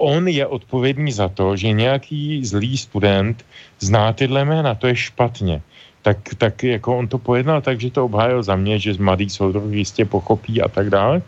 on 0.00 0.28
je 0.28 0.46
odpovědný 0.46 1.12
za 1.12 1.28
to, 1.28 1.56
že 1.56 1.72
nějaký 1.72 2.44
zlý 2.44 2.78
student 2.78 3.44
zná 3.80 4.12
tyhle 4.12 4.44
jména. 4.44 4.74
To 4.74 4.86
je 4.86 4.96
špatně 4.96 5.62
tak, 6.04 6.36
tak 6.36 6.54
jako 6.64 6.98
on 7.00 7.08
to 7.08 7.16
pojednal 7.18 7.64
tak, 7.64 7.80
že 7.80 7.90
to 7.90 8.04
obhájil 8.04 8.42
za 8.44 8.56
mě, 8.56 8.78
že 8.78 8.92
mladý 9.00 9.30
soudruh 9.32 9.72
jistě 9.72 10.04
pochopí 10.04 10.60
a 10.60 10.68
tak 10.68 10.92
dále. 10.92 11.24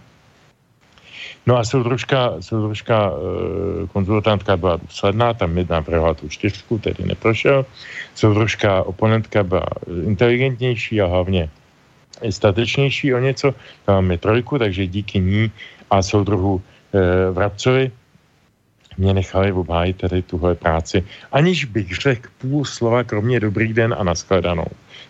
No 1.46 1.56
a 1.56 1.64
soudružka, 1.64 2.36
soudružka 2.44 2.96
e, 3.08 3.86
konzultantka 3.86 4.56
byla 4.56 4.76
důsledná, 4.76 5.34
tam 5.34 5.56
mi 5.56 5.64
navrhla 5.64 6.14
tu 6.14 6.28
čtyřku, 6.28 6.78
tedy 6.78 7.08
neprošel. 7.08 7.64
Soudružka 8.14 8.82
oponentka 8.82 9.42
byla 9.42 9.66
inteligentnější 10.04 11.00
a 11.00 11.06
hlavně 11.06 11.48
statečnější 12.30 13.14
o 13.14 13.18
něco, 13.18 13.54
dala 13.86 14.00
mi 14.00 14.18
trojku, 14.18 14.58
takže 14.58 14.86
díky 14.86 15.20
ní 15.20 15.50
a 15.90 16.02
soudruhu 16.02 16.60
e, 16.60 17.30
Vrabcovi 17.30 17.90
mě 18.98 19.14
nechali 19.14 19.52
obhájit 19.52 19.96
tady 19.96 20.22
tuhle 20.22 20.54
práci, 20.54 21.04
aniž 21.32 21.64
bych 21.64 21.96
řekl 21.96 22.28
půl 22.38 22.64
slova, 22.64 23.04
kromě 23.04 23.40
dobrý 23.40 23.72
den 23.72 23.94
a 23.98 24.04
nashledanou. 24.04 24.66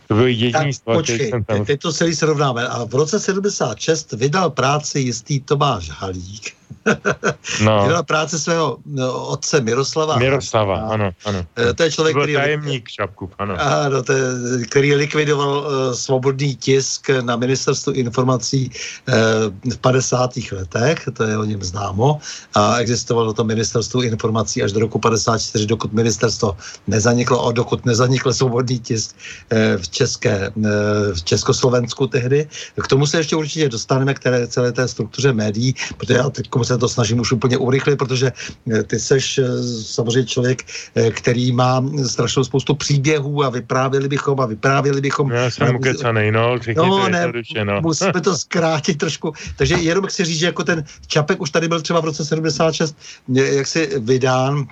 To 0.08 0.14
byl 0.14 0.26
jediný 0.26 0.72
slova, 0.72 0.98
počkej, 0.98 1.30
jsem 1.30 1.44
tam... 1.44 1.64
teď 1.64 1.80
to 1.80 1.92
celý 1.92 2.14
srovnáme. 2.14 2.68
A 2.68 2.84
v 2.84 2.94
roce 2.94 3.20
76 3.20 4.12
vydal 4.12 4.50
práci 4.50 5.00
jistý 5.00 5.40
Tomáš 5.40 5.90
Halík 5.90 6.56
no. 7.64 7.86
Dělal 7.86 8.02
práce 8.02 8.38
svého 8.38 8.78
no, 8.86 9.26
otce 9.26 9.60
Miroslava. 9.60 10.16
Miroslava, 10.16 10.76
a, 10.76 10.88
ano, 10.88 11.10
ano. 11.24 11.46
Eh, 11.56 11.74
to 11.74 11.82
je 11.82 11.90
člověk, 11.90 12.14
to 12.14 12.20
který... 12.20 12.34
tajemník 12.34 12.88
Šapkup, 12.88 13.34
ano. 13.38 13.56
Ano, 13.58 14.02
to 14.02 14.12
je, 14.12 14.22
který 14.66 14.94
likvidoval 14.94 15.58
uh, 15.58 15.94
svobodný 15.94 16.56
tisk 16.56 17.10
na 17.20 17.36
ministerstvu 17.36 17.92
informací 17.92 18.70
uh, 19.08 19.72
v 19.72 19.78
50. 19.78 20.30
letech, 20.52 21.08
to 21.12 21.24
je 21.24 21.38
o 21.38 21.44
něm 21.44 21.62
známo, 21.62 22.20
a 22.54 22.78
existovalo 22.78 23.32
to 23.32 23.44
ministerstvo 23.44 24.02
informací 24.02 24.62
až 24.62 24.72
do 24.72 24.80
roku 24.80 24.98
54, 24.98 25.66
dokud 25.66 25.92
ministerstvo 25.92 26.56
nezaniklo, 26.86 27.46
a 27.46 27.52
dokud 27.52 27.86
nezanikl 27.86 28.32
svobodný 28.32 28.78
tisk 28.78 29.16
uh, 29.52 29.75
v 29.78 29.88
české, 29.88 30.50
v 31.14 31.22
Československu 31.24 32.06
tehdy. 32.06 32.48
K 32.82 32.86
tomu 32.86 33.06
se 33.06 33.18
ještě 33.18 33.36
určitě 33.36 33.68
dostaneme 33.68 34.14
k 34.14 34.18
té, 34.18 34.46
celé 34.46 34.72
té 34.72 34.88
struktuře 34.88 35.32
médií, 35.32 35.74
protože 35.96 36.14
já 36.14 36.30
teď 36.30 36.48
se 36.62 36.78
to 36.78 36.88
snažím 36.88 37.20
už 37.20 37.32
úplně 37.32 37.56
urychlit, 37.58 37.96
protože 37.96 38.32
ty 38.86 39.00
seš 39.00 39.40
samozřejmě 39.86 40.26
člověk, 40.26 40.62
který 41.10 41.52
má 41.52 41.84
strašnou 42.06 42.44
spoustu 42.44 42.74
příběhů 42.74 43.44
a 43.44 43.50
vyprávěli 43.50 44.08
bychom 44.08 44.40
a 44.40 44.46
vyprávěli 44.46 45.00
bychom. 45.00 45.30
Já 45.30 45.50
jsem 45.50 45.76
ukecanej, 45.76 46.32
no, 46.32 46.58
no, 46.76 47.08
ne, 47.08 47.32
no. 47.64 47.80
musíme 47.80 48.20
to 48.20 48.36
zkrátit 48.38 48.98
trošku. 48.98 49.32
Takže 49.56 49.74
jenom 49.74 50.06
chci 50.06 50.24
říct, 50.24 50.38
že 50.38 50.46
jako 50.46 50.64
ten 50.64 50.84
Čapek 51.06 51.40
už 51.40 51.50
tady 51.50 51.68
byl 51.68 51.80
třeba 51.80 52.00
v 52.00 52.04
roce 52.04 52.24
76, 52.24 52.96
jak 53.28 53.66
si 53.66 53.90
vydán 53.98 54.66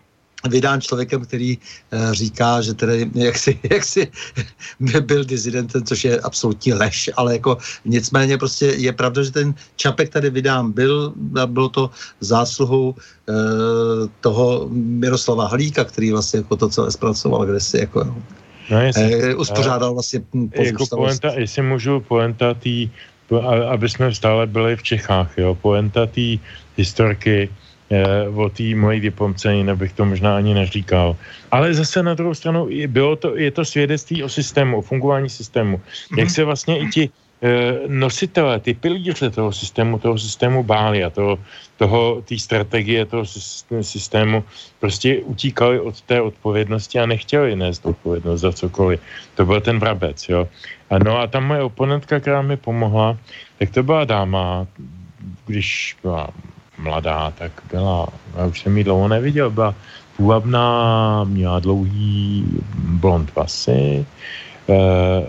vydán 0.48 0.80
člověkem, 0.80 1.24
který 1.24 1.58
uh, 1.58 2.12
říká, 2.12 2.60
že 2.60 2.74
tedy 2.74 3.10
jaksi, 3.14 3.58
jaksi 3.70 4.08
byl 5.00 5.24
dizidentem, 5.24 5.84
což 5.84 6.04
je 6.04 6.20
absolutní 6.20 6.72
lež, 6.72 7.10
ale 7.16 7.32
jako 7.32 7.58
nicméně 7.84 8.38
prostě 8.38 8.66
je 8.66 8.92
pravda, 8.92 9.22
že 9.22 9.30
ten 9.30 9.54
Čapek 9.76 10.08
tady 10.08 10.30
vydán 10.30 10.72
byl 10.72 11.12
a 11.42 11.46
bylo 11.46 11.68
to 11.68 11.90
zásluhou 12.20 12.90
uh, 12.90 12.96
toho 14.20 14.68
Miroslava 14.72 15.48
Halíka, 15.48 15.84
který 15.84 16.12
vlastně 16.12 16.38
jako 16.38 16.56
to 16.56 16.68
celé 16.68 16.90
zpracoval, 16.90 17.46
kde 17.46 17.60
si 17.60 17.78
jako 17.78 18.04
no, 18.04 18.16
no 18.70 18.80
jestli, 18.80 19.34
uh, 19.34 19.40
uspořádal 19.40 19.92
vlastně 19.94 20.20
jako 20.54 20.86
poenta, 20.86 21.32
jestli 21.32 21.62
můžu 21.62 22.00
poenta 22.00 22.54
tý, 22.54 22.90
aby 23.70 23.88
jsme 23.88 24.14
stále 24.14 24.46
byli 24.46 24.76
v 24.76 24.82
Čechách, 24.82 25.38
jo, 25.38 25.54
poenta 25.54 26.06
té 26.06 26.36
historky, 26.76 27.48
Eh, 27.48 27.63
o 28.34 28.48
té 28.48 28.74
mojí 28.74 29.00
diplomce, 29.00 29.54
jinak 29.54 29.76
bych 29.76 29.92
to 29.92 30.04
možná 30.04 30.36
ani 30.36 30.54
neříkal. 30.54 31.16
Ale 31.50 31.74
zase 31.74 32.02
na 32.02 32.14
druhou 32.14 32.34
stranu 32.34 32.68
bylo 32.86 33.16
to, 33.16 33.36
je 33.36 33.50
to 33.50 33.64
svědectví 33.64 34.22
o 34.22 34.28
systému, 34.28 34.78
o 34.78 34.82
fungování 34.82 35.30
systému. 35.30 35.76
Mm-hmm. 35.76 36.18
Jak 36.18 36.30
se 36.30 36.44
vlastně 36.44 36.78
i 36.78 36.86
ti 36.86 37.04
eh, 37.42 37.74
nositelé, 37.86 38.60
ty 38.60 38.74
pilíře 38.74 39.30
toho 39.30 39.52
systému, 39.52 39.98
toho 39.98 40.18
systému 40.18 40.62
báli 40.62 41.04
a 41.04 41.10
toho, 41.10 41.38
toho, 41.76 42.22
té 42.24 42.38
strategie 42.38 43.04
toho 43.04 43.24
systému 43.80 44.44
prostě 44.80 45.18
utíkali 45.18 45.80
od 45.80 46.00
té 46.00 46.20
odpovědnosti 46.20 46.98
a 46.98 47.06
nechtěli 47.06 47.56
nést 47.56 47.86
odpovědnost 47.86 48.40
za 48.40 48.52
cokoliv. 48.52 49.00
To 49.34 49.46
byl 49.46 49.60
ten 49.60 49.78
vrabec, 49.78 50.28
jo. 50.28 50.48
A 50.90 50.98
no 50.98 51.18
a 51.18 51.26
tam 51.26 51.46
moje 51.46 51.62
oponentka, 51.62 52.20
která 52.20 52.42
mi 52.42 52.56
pomohla, 52.56 53.18
tak 53.58 53.70
to 53.70 53.82
byla 53.82 54.04
dáma, 54.04 54.66
když 55.46 55.96
byla 56.02 56.28
mladá, 56.78 57.30
tak 57.30 57.52
byla, 57.70 58.08
já 58.36 58.46
už 58.46 58.60
jsem 58.60 58.78
ji 58.78 58.84
dlouho 58.84 59.08
neviděl, 59.08 59.50
byla 59.50 59.74
půvabná, 60.16 61.24
měla 61.24 61.60
dlouhý 61.60 62.44
blond 62.74 63.34
vlasy. 63.34 64.06
E, 64.68 64.76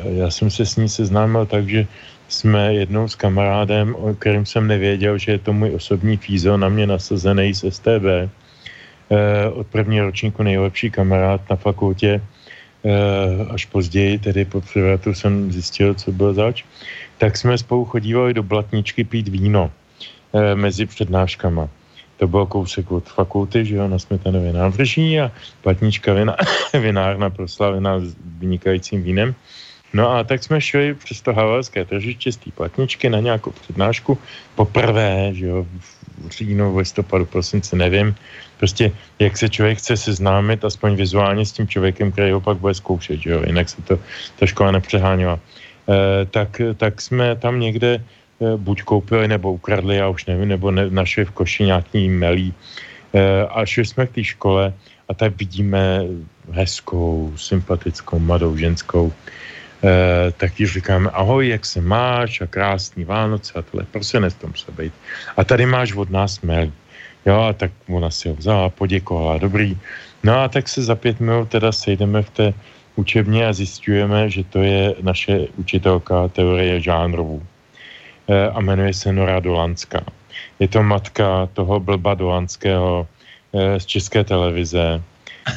já 0.04 0.30
jsem 0.30 0.50
se 0.50 0.66
s 0.66 0.76
ní 0.76 0.90
seznámil 0.90 1.46
tak, 1.46 1.70
že 1.70 1.88
jsme 2.28 2.74
jednou 2.74 3.08
s 3.08 3.16
kamarádem, 3.16 3.96
o 3.96 4.14
kterým 4.14 4.46
jsem 4.46 4.68
nevěděl, 4.68 5.18
že 5.18 5.32
je 5.32 5.40
to 5.40 5.54
můj 5.54 5.76
osobní 5.76 6.18
fízo, 6.18 6.58
na 6.58 6.70
mě 6.70 6.88
nasazený 6.88 7.54
z 7.54 7.72
STB, 7.72 8.06
eh, 8.06 8.30
od 9.50 9.68
prvního 9.68 10.06
ročníku 10.06 10.44
nejlepší 10.44 10.92
kamarád 10.92 11.42
na 11.50 11.56
fakultě, 11.56 12.22
e, 12.86 12.92
až 13.50 13.66
později, 13.66 14.20
tedy 14.20 14.46
po 14.46 14.62
převratu 14.62 15.14
jsem 15.14 15.52
zjistil, 15.52 15.94
co 15.94 16.12
byl 16.12 16.34
zač, 16.34 16.64
tak 17.18 17.38
jsme 17.38 17.58
spolu 17.58 17.86
chodívali 17.86 18.34
do 18.34 18.44
Blatničky 18.44 19.04
pít 19.04 19.28
víno. 19.28 19.72
Eh, 20.34 20.56
mezi 20.56 20.86
přednáškama. 20.86 21.70
To 22.18 22.28
bylo 22.28 22.46
kousek 22.46 22.92
od 22.92 23.10
fakulty, 23.10 23.66
že 23.66 23.76
jo, 23.76 23.88
na 23.88 24.00
Smetanově 24.00 24.54
návrží 24.54 25.20
a 25.20 25.32
platnička 25.62 26.14
vina, 26.14 26.36
vinárna 26.74 27.30
proslavena 27.30 28.00
s 28.00 28.16
vynikajícím 28.40 29.04
vínem. 29.04 29.36
No 29.94 30.12
a 30.12 30.24
tak 30.24 30.44
jsme 30.44 30.62
šli 30.62 30.94
přes 30.94 31.22
to 31.22 31.34
havelské 31.34 31.86
tržiště 31.86 32.32
z 32.32 32.38
té 32.38 32.52
platničky 32.52 33.10
na 33.10 33.20
nějakou 33.20 33.52
přednášku. 33.52 34.18
Poprvé, 34.56 35.32
že 35.34 35.46
jo, 35.46 35.66
v 36.28 36.30
říjnu, 36.32 36.74
v 36.74 36.78
listopadu, 36.78 37.26
prosince, 37.26 37.76
nevím. 37.76 38.16
Prostě, 38.58 38.92
jak 39.20 39.38
se 39.38 39.50
člověk 39.50 39.78
chce 39.78 39.98
seznámit 39.98 40.66
aspoň 40.66 40.96
vizuálně 40.96 41.46
s 41.46 41.52
tím 41.52 41.68
člověkem, 41.68 42.12
který 42.12 42.32
ho 42.32 42.42
pak 42.42 42.58
bude 42.58 42.74
zkoušet, 42.74 43.20
že 43.20 43.30
jo, 43.30 43.44
jinak 43.46 43.70
se 43.70 43.82
to 43.82 44.00
ta 44.40 44.46
škola 44.46 44.72
nepřeháněla. 44.72 45.40
E, 45.40 46.26
tak, 46.26 46.62
tak 46.78 47.02
jsme 47.02 47.36
tam 47.36 47.60
někde 47.60 48.04
buď 48.58 48.82
koupili 48.82 49.28
nebo 49.28 49.54
ukradli, 49.54 49.96
já 49.96 50.10
už 50.10 50.26
nevím, 50.26 50.48
nebo 50.48 50.72
ne, 50.72 50.90
našli 50.90 51.26
v 51.26 51.32
koši 51.32 51.64
nějaký 51.64 52.10
melí. 52.10 52.54
Eh, 53.14 53.48
a 53.50 53.66
šli 53.66 53.86
jsme 53.86 54.08
k 54.08 54.12
té 54.12 54.24
škole 54.24 54.74
a 55.10 55.14
tak 55.14 55.38
vidíme 55.38 56.02
hezkou, 56.52 57.34
sympatickou, 57.36 58.20
mladou 58.20 58.58
ženskou. 58.58 59.14
E, 59.84 60.32
tak 60.32 60.60
ji 60.60 60.68
říkáme, 60.68 61.10
ahoj, 61.10 61.48
jak 61.48 61.66
se 61.66 61.82
máš 61.82 62.42
a 62.42 62.48
krásný 62.48 63.06
Vánoce 63.06 63.54
a 63.56 63.62
tohle, 63.62 63.86
prostě 63.92 64.20
to 64.40 64.48
musí 64.48 64.72
být. 64.72 64.94
A 65.38 65.44
tady 65.44 65.66
máš 65.66 65.94
od 65.94 66.10
nás 66.10 66.42
melí. 66.42 66.74
Jo, 67.26 67.42
a 67.42 67.54
tak 67.54 67.72
ona 67.90 68.10
si 68.10 68.30
ho 68.30 68.36
vzala, 68.36 68.70
poděkovala, 68.70 69.38
dobrý. 69.38 69.78
No 70.24 70.42
a 70.42 70.48
tak 70.48 70.70
se 70.70 70.84
za 70.84 70.96
pět 70.96 71.20
minut 71.20 71.50
teda 71.50 71.72
sejdeme 71.72 72.22
v 72.22 72.30
té 72.30 72.54
učebně 72.96 73.48
a 73.48 73.54
zjistujeme, 73.54 74.30
že 74.30 74.44
to 74.44 74.60
je 74.60 74.96
naše 75.02 75.48
učitelka 75.58 76.28
teorie 76.28 76.82
žánrovů. 76.82 77.42
Eh, 78.28 78.50
a 78.50 78.62
jmenuje 78.62 78.94
se 78.94 79.14
Nora 79.14 79.40
Dolanská. 79.40 80.02
Je 80.60 80.68
to 80.68 80.84
matka 80.84 81.50
toho 81.54 81.80
blba 81.80 82.14
Dolanského 82.14 83.08
eh, 83.54 83.80
z 83.80 83.86
české 83.86 84.24
televize. 84.24 85.02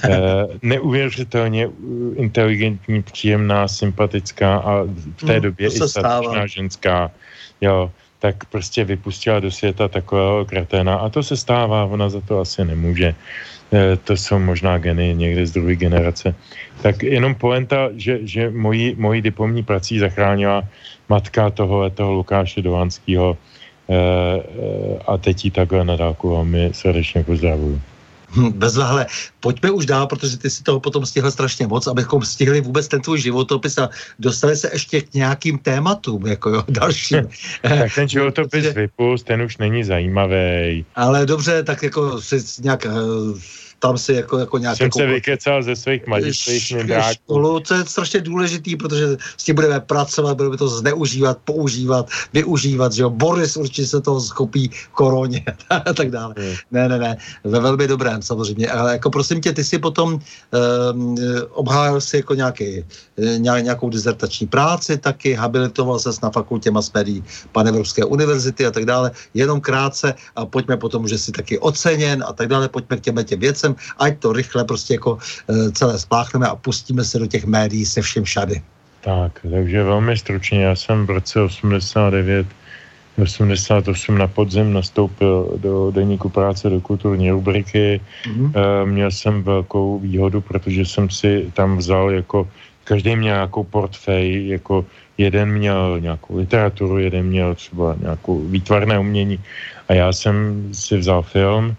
Eh, 0.05 0.11
neuvěřitelně 0.63 1.69
inteligentní, 2.17 3.03
příjemná, 3.03 3.69
sympatická 3.69 4.57
a 4.57 4.83
v 5.17 5.25
té 5.27 5.33
hmm, 5.33 5.43
době 5.43 5.69
i 5.69 5.89
statečná 5.89 6.47
ženská. 6.47 7.11
Jo, 7.61 7.91
tak 8.19 8.45
prostě 8.45 8.85
vypustila 8.85 9.41
do 9.41 9.51
světa 9.51 9.89
takového 9.89 10.45
kreténa 10.45 10.95
a 10.95 11.09
to 11.09 11.23
se 11.23 11.37
stává, 11.37 11.85
ona 11.85 12.09
za 12.09 12.21
to 12.21 12.41
asi 12.41 12.65
nemůže. 12.65 13.15
To 14.05 14.17
jsou 14.17 14.39
možná 14.39 14.79
geny 14.79 15.15
někde 15.15 15.47
z 15.47 15.53
druhé 15.53 15.77
generace. 15.77 16.35
Tak 16.83 17.03
jenom 17.03 17.35
poenta, 17.35 17.91
že, 17.97 18.19
že 18.23 18.51
moji, 18.51 18.95
moji 18.99 19.23
diplomní 19.23 19.63
prací 19.63 19.99
zachránila 19.99 20.65
matka 21.09 21.51
toho, 21.51 21.91
toho 21.91 22.13
Lukáše 22.13 22.63
Dovanského 22.63 23.37
e, 23.37 23.95
e, 23.95 24.01
a 25.07 25.17
teď 25.17 25.45
ji 25.45 25.51
takhle 25.51 25.85
na 25.85 25.97
dálku 25.97 26.31
velmi 26.31 26.71
srdečně 26.73 27.25
pozdravuju. 27.25 27.81
Hm, 28.37 28.53
Bezvahle, 28.53 29.07
pojďme 29.41 29.71
už 29.71 29.87
dál, 29.87 30.07
protože 30.07 30.39
ty 30.39 30.51
si 30.51 30.63
toho 30.63 30.81
potom 30.81 31.07
stihl 31.07 31.31
strašně 31.31 31.67
moc, 31.67 31.87
abychom 31.87 32.23
stihli 32.23 32.61
vůbec 32.61 32.89
ten 32.89 33.01
tvůj 33.01 33.21
životopis 33.21 33.79
a 33.79 33.89
dostali 34.19 34.57
se 34.57 34.71
ještě 34.73 35.01
k 35.01 35.15
nějakým 35.15 35.59
tématům, 35.59 36.27
jako 36.27 36.51
jo, 36.51 36.65
dalším. 36.69 37.29
tak 37.63 37.95
ten 37.95 38.09
životopis 38.09 38.75
vypust, 38.75 39.27
ten 39.27 39.43
už 39.43 39.59
není 39.59 39.85
zajímavý. 39.85 40.85
Ale 40.95 41.27
dobře, 41.27 41.63
tak 41.63 41.83
jako 41.83 42.21
si 42.21 42.45
nějak 42.63 42.87
eh, 42.87 42.91
tam 43.79 43.99
si 43.99 44.13
jako, 44.13 44.39
jako 44.39 44.59
nějak... 44.59 44.77
Jsem 44.77 44.85
jako, 44.85 44.99
se 44.99 45.07
vykecal 45.07 45.63
ze 45.63 45.77
svých 45.77 46.07
mladistvých 46.07 46.73
školu, 47.13 47.61
to 47.61 47.75
je 47.75 47.85
strašně 47.85 48.21
důležitý, 48.21 48.77
protože 48.77 49.17
s 49.37 49.45
tím 49.45 49.55
budeme 49.55 49.81
pracovat, 49.81 50.37
budeme 50.37 50.57
to 50.57 50.69
zneužívat, 50.69 51.39
používat, 51.45 52.11
využívat, 52.33 52.93
že 52.93 53.03
jo, 53.03 53.11
Boris 53.11 53.57
určitě 53.57 53.87
se 53.87 54.01
toho 54.01 54.21
schopí 54.21 54.71
koroně 54.93 55.45
a 55.71 55.93
tak 55.93 56.11
dále. 56.11 56.35
Hmm. 56.39 56.55
Ne, 56.71 56.89
ne, 56.89 56.99
ne, 56.99 57.17
ve 57.45 57.61
velmi 57.61 57.87
dobrém 57.89 58.23
samozřejmě, 58.23 58.71
ale 58.71 58.93
jako 58.93 59.11
prosím 59.11 59.41
tě, 59.41 59.53
ty 59.53 59.65
si 59.65 59.79
potom 59.79 60.19
um, 60.93 61.17
obhájil 61.51 62.01
si 62.01 62.17
jako 62.17 62.35
nějaký, 62.35 62.85
eh, 63.19 63.39
nějakou 63.39 63.91
dizertační 63.91 64.47
práci 64.47 64.99
taky, 64.99 65.35
habilitoval 65.35 65.99
se 65.99 66.11
na 66.23 66.31
fakultě 66.31 66.71
mass 66.71 66.93
médií 66.93 67.25
Panevropské 67.53 68.05
univerzity 68.05 68.67
a 68.67 68.71
tak 68.71 68.85
dále, 68.85 69.11
jenom 69.35 69.61
krátce 69.61 70.15
a 70.37 70.47
pojďme 70.47 70.77
potom, 70.77 71.09
že 71.09 71.19
jsi 71.19 71.33
taky 71.33 71.59
oceněn 71.59 72.25
a 72.27 72.33
tak 72.33 72.49
dále, 72.49 72.69
pojďme 72.69 72.97
k 72.97 73.01
těm 73.01 73.25
těm 73.25 73.41
věcem, 73.41 73.68
časem, 73.69 73.95
ať 73.99 74.19
to 74.19 74.33
rychle 74.33 74.65
prostě 74.65 74.95
jako 74.95 75.19
e, 75.49 75.73
celé 75.73 75.99
spláchneme 75.99 76.47
a 76.47 76.57
pustíme 76.57 77.05
se 77.05 77.19
do 77.19 77.27
těch 77.27 77.45
médií 77.45 77.87
se 77.87 78.03
všem 78.03 78.25
šady. 78.25 78.63
Tak, 79.01 79.41
takže 79.51 79.83
velmi 79.83 80.17
stručně, 80.17 80.65
já 80.65 80.75
jsem 80.75 81.07
v 81.07 81.11
roce 81.11 81.41
89 81.41 82.47
88 83.19 84.19
na 84.19 84.27
podzim 84.27 84.73
nastoupil 84.73 85.59
do 85.59 85.91
deníku 85.91 86.29
práce 86.29 86.71
do 86.71 86.81
kulturní 86.81 87.31
rubriky. 87.31 88.01
Mm-hmm. 88.25 88.53
E, 88.55 88.87
měl 88.87 89.11
jsem 89.11 89.43
velkou 89.43 89.99
výhodu, 89.99 90.41
protože 90.41 90.87
jsem 90.87 91.11
si 91.11 91.51
tam 91.55 91.77
vzal 91.77 92.11
jako, 92.11 92.49
každý 92.85 93.17
měl 93.17 93.35
nějakou 93.35 93.65
portfej, 93.65 94.49
jako 94.49 94.87
jeden 95.19 95.51
měl 95.51 96.01
nějakou 96.01 96.39
literaturu, 96.39 96.99
jeden 96.99 97.27
měl 97.27 97.55
třeba 97.55 97.97
nějakou 98.01 98.41
výtvarné 98.41 98.99
umění 98.99 99.39
a 99.89 99.95
já 99.95 100.13
jsem 100.13 100.69
si 100.73 100.97
vzal 100.97 101.23
film 101.23 101.75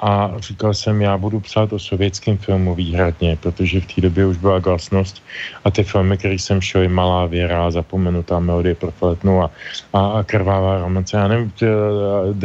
a 0.00 0.32
říkal 0.38 0.74
jsem, 0.74 1.02
já 1.02 1.18
budu 1.18 1.40
psát 1.40 1.72
o 1.72 1.78
sovětském 1.78 2.38
filmu 2.38 2.74
výhradně, 2.74 3.38
protože 3.42 3.80
v 3.80 3.86
té 3.86 4.00
době 4.00 4.26
už 4.26 4.36
byla 4.36 4.58
glasnost 4.58 5.22
a 5.64 5.70
ty 5.70 5.84
filmy, 5.84 6.16
které 6.16 6.34
jsem 6.34 6.60
šel, 6.60 6.82
je 6.82 6.88
Malá 6.88 7.26
věra, 7.26 7.70
Zapomenutá 7.70 8.38
melodie 8.38 8.74
pro 8.74 8.90
fletnu 8.90 9.42
a, 9.42 9.50
a, 9.92 10.06
a 10.06 10.22
Krvává 10.22 10.78
romance, 10.78 11.16
já 11.16 11.28
nevím, 11.28 11.52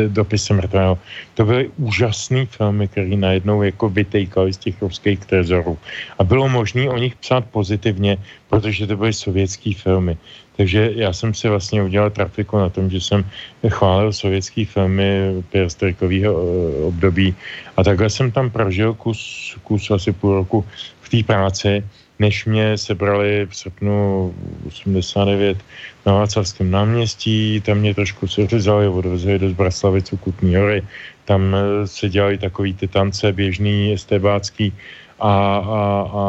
dopisem 0.08 0.58
mrtvého. 0.58 0.98
To 1.34 1.46
byly 1.46 1.70
úžasné 1.78 2.46
filmy, 2.46 2.88
které 2.88 3.16
najednou 3.16 3.64
jako 3.64 3.90
vytejkaly 3.90 4.54
z 4.54 4.58
těch 4.58 4.82
ruských 4.82 5.20
trezorů. 5.26 5.78
A 6.20 6.24
bylo 6.24 6.50
možné 6.50 6.90
o 6.90 6.98
nich 6.98 7.16
psát 7.16 7.46
pozitivně, 7.46 8.18
protože 8.50 8.88
to 8.88 8.98
byly 8.98 9.14
sovětské 9.14 9.74
filmy. 9.74 10.18
Takže 10.58 10.92
já 10.96 11.14
jsem 11.14 11.34
si 11.34 11.50
vlastně 11.50 11.84
udělal 11.84 12.10
trafiku 12.10 12.58
na 12.58 12.70
tom, 12.70 12.90
že 12.90 13.02
jsem 13.02 13.26
chválil 13.68 14.14
sovětský 14.14 14.66
filmy 14.66 15.42
perestrojkového 15.52 16.34
eh, 16.34 16.84
období. 16.84 17.36
A 17.78 17.84
takhle 17.84 18.10
jsem 18.10 18.32
tam 18.32 18.50
prožil 18.50 18.94
kus, 18.94 19.20
kus 19.64 19.92
asi 19.92 20.12
půl 20.14 20.36
roku 20.36 20.66
v 21.02 21.10
té 21.10 21.24
práci, 21.24 21.84
než 22.20 22.46
mě 22.46 22.78
sebrali 22.78 23.48
v 23.50 23.56
srpnu 23.56 24.34
89 24.68 25.58
na 26.06 26.14
Václavském 26.14 26.72
náměstí, 26.72 27.62
tam 27.62 27.78
mě 27.78 27.96
trošku 27.96 28.28
seřezali, 28.28 28.88
odvezli 28.88 29.40
do 29.40 29.50
Zbraslavic 29.50 30.14
u 30.14 30.18
Kutní 30.18 30.56
hory, 30.56 30.84
tam 31.26 31.56
eh, 31.56 31.88
se 31.88 32.10
dělali 32.10 32.38
takový 32.38 32.74
ty 32.74 32.88
tance 32.88 33.32
běžný, 33.32 33.94
estebácký 33.94 34.74
a, 35.20 35.34
a, 35.58 35.82
a 36.14 36.24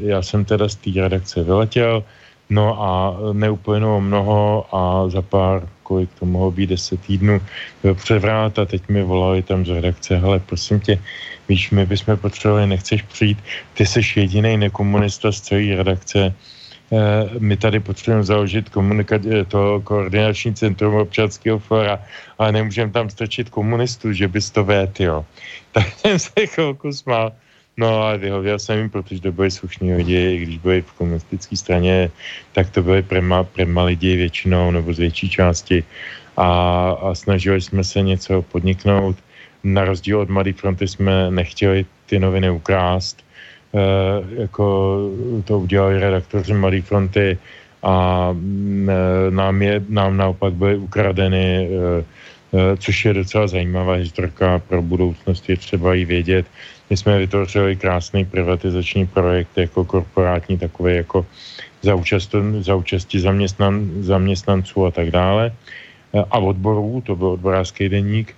já 0.00 0.22
jsem 0.22 0.44
teda 0.44 0.68
z 0.68 0.74
té 0.76 0.90
redakce 1.00 1.44
vyletěl, 1.44 2.04
No 2.50 2.82
a 2.82 3.16
neuplynulo 3.32 4.00
mnoho 4.00 4.66
a 4.74 5.08
za 5.08 5.22
pár, 5.22 5.68
kolik 5.82 6.10
to 6.18 6.26
mohlo 6.26 6.50
být, 6.50 6.74
deset 6.74 7.00
týdnů, 7.00 7.40
byl 7.82 7.94
převrát 7.94 8.58
a 8.58 8.64
teď 8.64 8.88
mi 8.88 9.02
volali 9.02 9.42
tam 9.42 9.66
z 9.66 9.68
redakce, 9.68 10.16
hele, 10.16 10.38
prosím 10.38 10.80
tě, 10.80 10.98
víš, 11.48 11.70
my 11.70 11.86
bychom 11.86 12.16
potřebovali, 12.16 12.66
nechceš 12.66 13.02
přijít, 13.02 13.38
ty 13.74 13.86
jsi 13.86 14.00
jediný 14.16 14.56
nekomunista 14.56 15.32
z 15.32 15.40
celé 15.40 15.76
redakce, 15.76 16.34
eh, 16.92 17.30
my 17.38 17.56
tady 17.56 17.80
potřebujeme 17.80 18.24
založit 18.24 18.70
komunika- 18.70 19.22
eh, 19.30 19.44
to 19.44 19.80
koordinační 19.86 20.54
centrum 20.54 20.94
občanského 20.94 21.58
fora, 21.58 22.02
ale 22.38 22.52
nemůžeme 22.52 22.90
tam 22.90 23.10
strčit 23.10 23.50
komunistů, 23.50 24.12
že 24.12 24.28
bys 24.28 24.50
to 24.50 24.64
vét, 24.64 25.00
jo. 25.00 25.24
Tak 25.72 25.86
jsem 25.86 26.18
se 26.18 26.46
chvilku 26.46 26.92
smál. 26.92 27.32
No 27.80 28.02
a 28.04 28.16
vyhověl 28.16 28.58
jsem 28.58 28.78
jim, 28.78 28.90
protože 28.90 29.20
to 29.20 29.32
byli 29.32 29.50
slušní 29.50 29.94
lidi, 29.94 30.38
když 30.38 30.58
byli 30.58 30.82
v 30.82 30.92
komunistické 30.92 31.56
straně, 31.56 32.10
tak 32.52 32.70
to 32.70 32.82
byly 32.82 33.02
prema, 33.02 33.44
prema 33.44 33.82
lidi 33.88 34.16
většinou 34.16 34.70
nebo 34.70 34.92
z 34.92 34.98
větší 34.98 35.30
části 35.30 35.84
a, 36.36 36.48
a 37.00 37.14
snažili 37.14 37.60
jsme 37.60 37.84
se 37.84 38.02
něco 38.02 38.42
podniknout. 38.42 39.16
Na 39.64 39.84
rozdíl 39.84 40.20
od 40.20 40.28
Mladé 40.28 40.52
fronty 40.52 40.88
jsme 40.88 41.30
nechtěli 41.30 41.86
ty 42.06 42.18
noviny 42.20 42.50
ukrást, 42.50 43.24
e, 43.72 43.80
jako 44.42 44.64
to 45.44 45.58
udělali 45.58 46.00
redaktoři 46.00 46.52
Mladé 46.52 46.82
fronty 46.82 47.38
a 47.82 48.28
e, 48.36 49.30
nám, 49.30 49.62
je, 49.62 49.84
nám 49.88 50.16
naopak 50.16 50.52
byly 50.52 50.76
ukradeny, 50.76 51.68
e, 51.72 52.04
což 52.78 53.04
je 53.04 53.14
docela 53.14 53.46
zajímavá 53.46 53.94
historka 53.94 54.58
pro 54.58 54.82
budoucnost, 54.82 55.48
je 55.48 55.56
třeba 55.56 55.94
ji 55.94 56.04
vědět 56.04 56.46
my 56.90 56.96
jsme 56.96 57.18
vytvořili 57.18 57.76
krásný 57.76 58.24
privatizační 58.24 59.06
projekt 59.06 59.58
jako 59.58 59.84
korporátní, 59.84 60.58
takový 60.58 60.94
jako 60.94 61.26
za, 61.82 61.94
účast, 61.94 62.34
za 62.60 62.74
účasti 62.74 63.20
zaměstnan, 63.20 63.90
zaměstnanců 64.00 64.86
a 64.86 64.90
tak 64.90 65.10
dále. 65.10 65.52
A 66.30 66.38
odborů, 66.38 67.02
to 67.06 67.16
byl 67.16 67.28
odborářský 67.28 67.88
deník. 67.88 68.34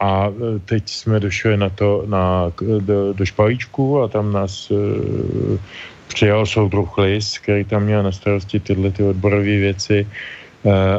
A 0.00 0.32
teď 0.64 0.88
jsme 0.88 1.20
došli 1.20 1.56
na 1.56 1.68
to, 1.68 2.04
na, 2.06 2.52
do, 2.80 3.12
do 3.12 3.24
Špalíčku 3.26 4.00
a 4.00 4.08
tam 4.08 4.32
nás 4.32 4.70
e, 4.70 4.74
přijal 6.08 6.46
soudruh 6.46 6.98
Lis, 6.98 7.38
který 7.38 7.64
tam 7.64 7.82
měl 7.82 8.02
na 8.02 8.12
starosti 8.12 8.60
tyhle 8.60 8.90
ty 8.90 9.02
odborové 9.02 9.56
věci 9.58 10.06
Eh, 10.06 10.41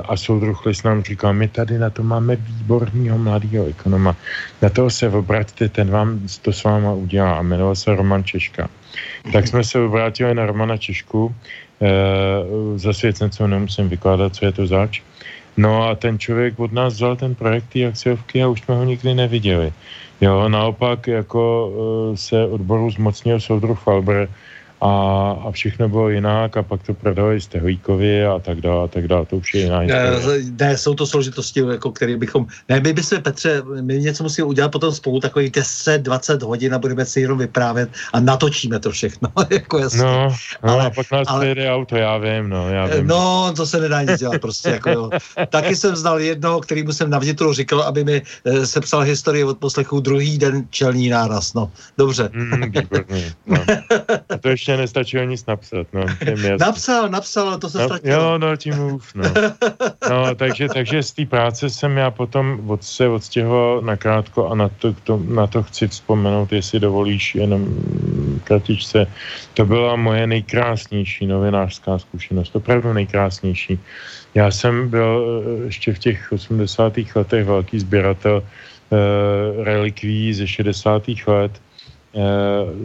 a 0.03 0.17
soudruh 0.17 0.65
Lis 0.65 0.83
nám 0.83 1.03
my 1.31 1.47
tady 1.47 1.79
na 1.79 1.89
to 1.89 2.03
máme 2.03 2.35
výborného 2.35 3.17
mladého 3.17 3.65
ekonoma. 3.65 4.15
Na 4.61 4.69
toho 4.69 4.89
se 4.89 5.09
obraťte, 5.09 5.69
ten 5.69 5.89
vám 5.89 6.19
to 6.41 6.51
s 6.53 6.63
váma 6.63 6.93
udělá. 6.93 7.39
A 7.39 7.41
jmenoval 7.41 7.75
se 7.75 7.95
Roman 7.95 8.23
Češka. 8.23 8.69
Tak 9.31 9.47
jsme 9.47 9.63
se 9.63 9.79
obrátili 9.79 10.35
na 10.35 10.45
Romana 10.45 10.77
Češku. 10.77 11.35
E, 11.81 12.93
světcem 12.93 13.29
nemusím 13.47 13.89
vykládat, 13.89 14.35
co 14.35 14.45
je 14.45 14.51
to 14.51 14.67
zač. 14.67 15.01
No 15.57 15.87
a 15.87 15.95
ten 15.95 16.19
člověk 16.19 16.59
od 16.59 16.71
nás 16.71 16.93
vzal 16.93 17.15
ten 17.15 17.35
projekt 17.35 17.73
té 17.73 17.85
akciovky 17.85 18.43
a 18.43 18.47
už 18.47 18.61
jsme 18.61 18.75
ho 18.75 18.83
nikdy 18.83 19.13
neviděli. 19.13 19.73
Jo, 20.21 20.49
naopak 20.49 21.07
jako 21.07 21.71
e, 21.71 22.17
se 22.17 22.45
odboru 22.45 22.91
zmocnil 22.91 23.39
soudruh 23.39 23.79
Falber, 23.79 24.29
a, 24.83 25.31
a 25.47 25.51
všechno 25.51 25.89
bylo 25.89 26.09
jinak 26.09 26.57
a 26.57 26.63
pak 26.63 26.83
to 26.83 26.93
prodali 26.93 27.41
Stehlíkovi 27.41 28.25
a 28.25 28.39
tak 28.39 28.61
dále 28.61 28.83
a 28.83 28.87
tak 28.87 29.07
dále, 29.07 29.25
to 29.25 29.37
už 29.37 29.53
je 29.53 29.61
jiná 29.61 29.81
ne, 29.81 30.11
ne, 30.59 30.77
jsou 30.77 30.93
to 30.93 31.07
složitosti, 31.07 31.59
jako 31.59 31.91
které 31.91 32.17
bychom, 32.17 32.45
ne, 32.69 32.79
my 32.79 32.93
bychom, 32.93 33.21
Petře, 33.21 33.61
my 33.81 33.99
něco 33.99 34.23
musíme 34.23 34.45
udělat 34.45 34.71
potom 34.71 34.91
spolu 34.91 35.19
takových 35.19 35.51
10-20 35.51 36.45
hodin 36.45 36.73
a 36.73 36.79
budeme 36.79 37.05
si 37.05 37.21
jenom 37.21 37.37
vyprávět 37.37 37.89
a 38.13 38.19
natočíme 38.19 38.79
to 38.79 38.91
všechno, 38.91 39.29
jako 39.49 39.77
jasně. 39.77 40.01
No, 40.01 40.35
no 40.63 40.73
ale, 40.73 40.85
a 40.85 40.89
pak 40.89 41.11
nás 41.11 41.27
ale, 41.27 41.39
přijede 41.39 41.71
auto, 41.71 41.95
já 41.95 42.17
vím, 42.17 42.49
no, 42.49 42.69
já 42.69 42.85
vím. 42.85 43.07
No, 43.07 43.53
to 43.55 43.65
se 43.65 43.79
nedá 43.79 44.01
nic 44.01 44.19
dělat 44.19 44.41
prostě, 44.41 44.69
jako 44.69 44.89
jo. 44.89 45.09
Taky 45.49 45.75
jsem 45.75 45.95
znal 45.95 46.19
jednoho, 46.19 46.61
mu 46.85 46.93
jsem 46.93 47.09
na 47.09 47.19
vnitru 47.19 47.53
říkal, 47.53 47.81
aby 47.81 48.03
mi 48.03 48.21
e, 48.45 48.65
sepsal 48.65 49.01
historii 49.01 49.43
od 49.43 49.57
poslechu 49.57 49.99
druhý 49.99 50.37
den 50.37 50.67
čelní 50.69 51.09
náraz, 51.09 51.53
no, 51.53 51.71
dobře. 51.97 52.29
Mm, 52.33 52.71
výborný, 52.71 53.23
no. 53.45 53.57
A 54.29 54.37
to 54.37 54.49
ještě 54.49 54.72
ještě 54.73 54.81
nestačilo 54.81 55.23
nic 55.23 55.45
napsat, 55.45 55.87
no. 55.93 56.05
napsal, 56.59 57.09
napsal, 57.09 57.47
ale 57.47 57.57
to 57.57 57.69
se 57.69 57.77
no, 57.77 57.85
ztratilo. 57.85 58.21
Jo, 58.21 58.37
no, 58.37 58.55
tím 58.55 58.79
už, 58.79 59.13
no. 59.13 59.23
no 60.09 60.35
takže, 60.35 60.67
takže 60.69 61.03
z 61.03 61.11
té 61.11 61.25
práce 61.25 61.69
jsem 61.69 61.97
já 61.97 62.11
potom 62.11 62.69
od, 62.69 62.83
se 62.83 63.07
odstěhoval 63.07 63.81
nakrátko 63.81 64.49
a 64.49 64.55
na 64.55 64.69
to, 64.69 64.93
to, 65.03 65.21
na 65.27 65.47
to 65.47 65.63
chci 65.63 65.87
vzpomenout, 65.87 66.51
jestli 66.51 66.79
dovolíš 66.79 67.35
jenom 67.35 67.67
kratičce. 68.43 69.07
To 69.53 69.65
byla 69.65 69.95
moje 69.95 70.27
nejkrásnější 70.27 71.27
novinářská 71.27 71.99
zkušenost, 71.99 72.55
opravdu 72.55 72.93
nejkrásnější. 72.93 73.79
Já 74.35 74.51
jsem 74.51 74.89
byl 74.89 75.43
eh, 75.61 75.65
ještě 75.65 75.93
v 75.93 75.99
těch 75.99 76.31
80. 76.31 76.93
letech 77.15 77.45
velký 77.45 77.79
sběratel 77.79 78.43
uh, 78.43 79.63
relikví 79.63 80.33
ze 80.33 80.47
60. 80.47 81.03
let 81.27 81.51
Eh, 81.51 81.72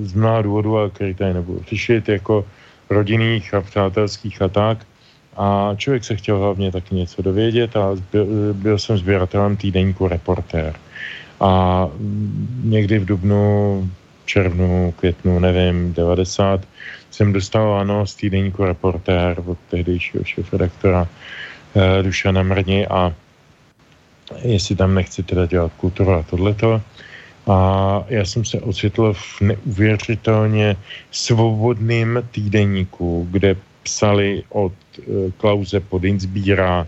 z 0.03 0.13
mnoha 0.15 0.43
důvodů, 0.43 0.79
a 0.79 0.91
který 0.91 1.15
tady 1.15 1.35
nebudu 1.35 1.63
řešit, 1.69 2.09
jako 2.09 2.45
rodinných 2.91 3.55
a 3.55 3.61
přátelských 3.61 4.43
a 4.43 4.49
tak. 4.49 4.79
A 5.37 5.75
člověk 5.77 6.05
se 6.05 6.17
chtěl 6.17 6.39
hlavně 6.39 6.73
taky 6.73 6.95
něco 6.95 7.23
dovědět 7.23 7.77
a 7.77 7.91
byl, 8.13 8.27
byl 8.55 8.79
jsem 8.79 8.99
sběratelem 8.99 9.57
týdeníku 9.57 10.09
Reportér. 10.09 10.75
A 11.41 11.89
někdy 12.65 12.99
v 12.99 13.05
dubnu, 13.05 13.91
červnu, 14.25 14.95
květnu, 14.97 15.39
nevím, 15.39 15.93
90, 15.93 16.61
jsem 17.11 17.33
dostal 17.33 17.75
ano 17.75 18.07
z 18.07 18.15
týdeníku 18.15 18.65
Reportér 18.65 19.37
od 19.47 19.59
tehdejšího 19.71 20.25
šéf-redaktora 20.25 21.09
eh, 21.09 22.03
Dušana 22.03 22.43
Mrni 22.43 22.87
a 22.87 23.15
jestli 24.43 24.77
tam 24.77 24.95
nechci 24.95 25.23
teda 25.23 25.47
dělat 25.47 25.73
kulturu 25.77 26.13
a 26.13 26.23
tohleto, 26.23 26.83
a 27.49 28.05
já 28.09 28.25
jsem 28.25 28.45
se 28.45 28.61
ocitl 28.61 29.13
v 29.13 29.41
neuvěřitelně 29.41 30.77
svobodným 31.11 32.23
týdeníku, 32.31 33.29
kde 33.31 33.57
psali 33.83 34.43
od 34.49 34.73
e, 34.73 35.31
Klauze 35.41 35.81
Podinsbíra, 35.81 36.87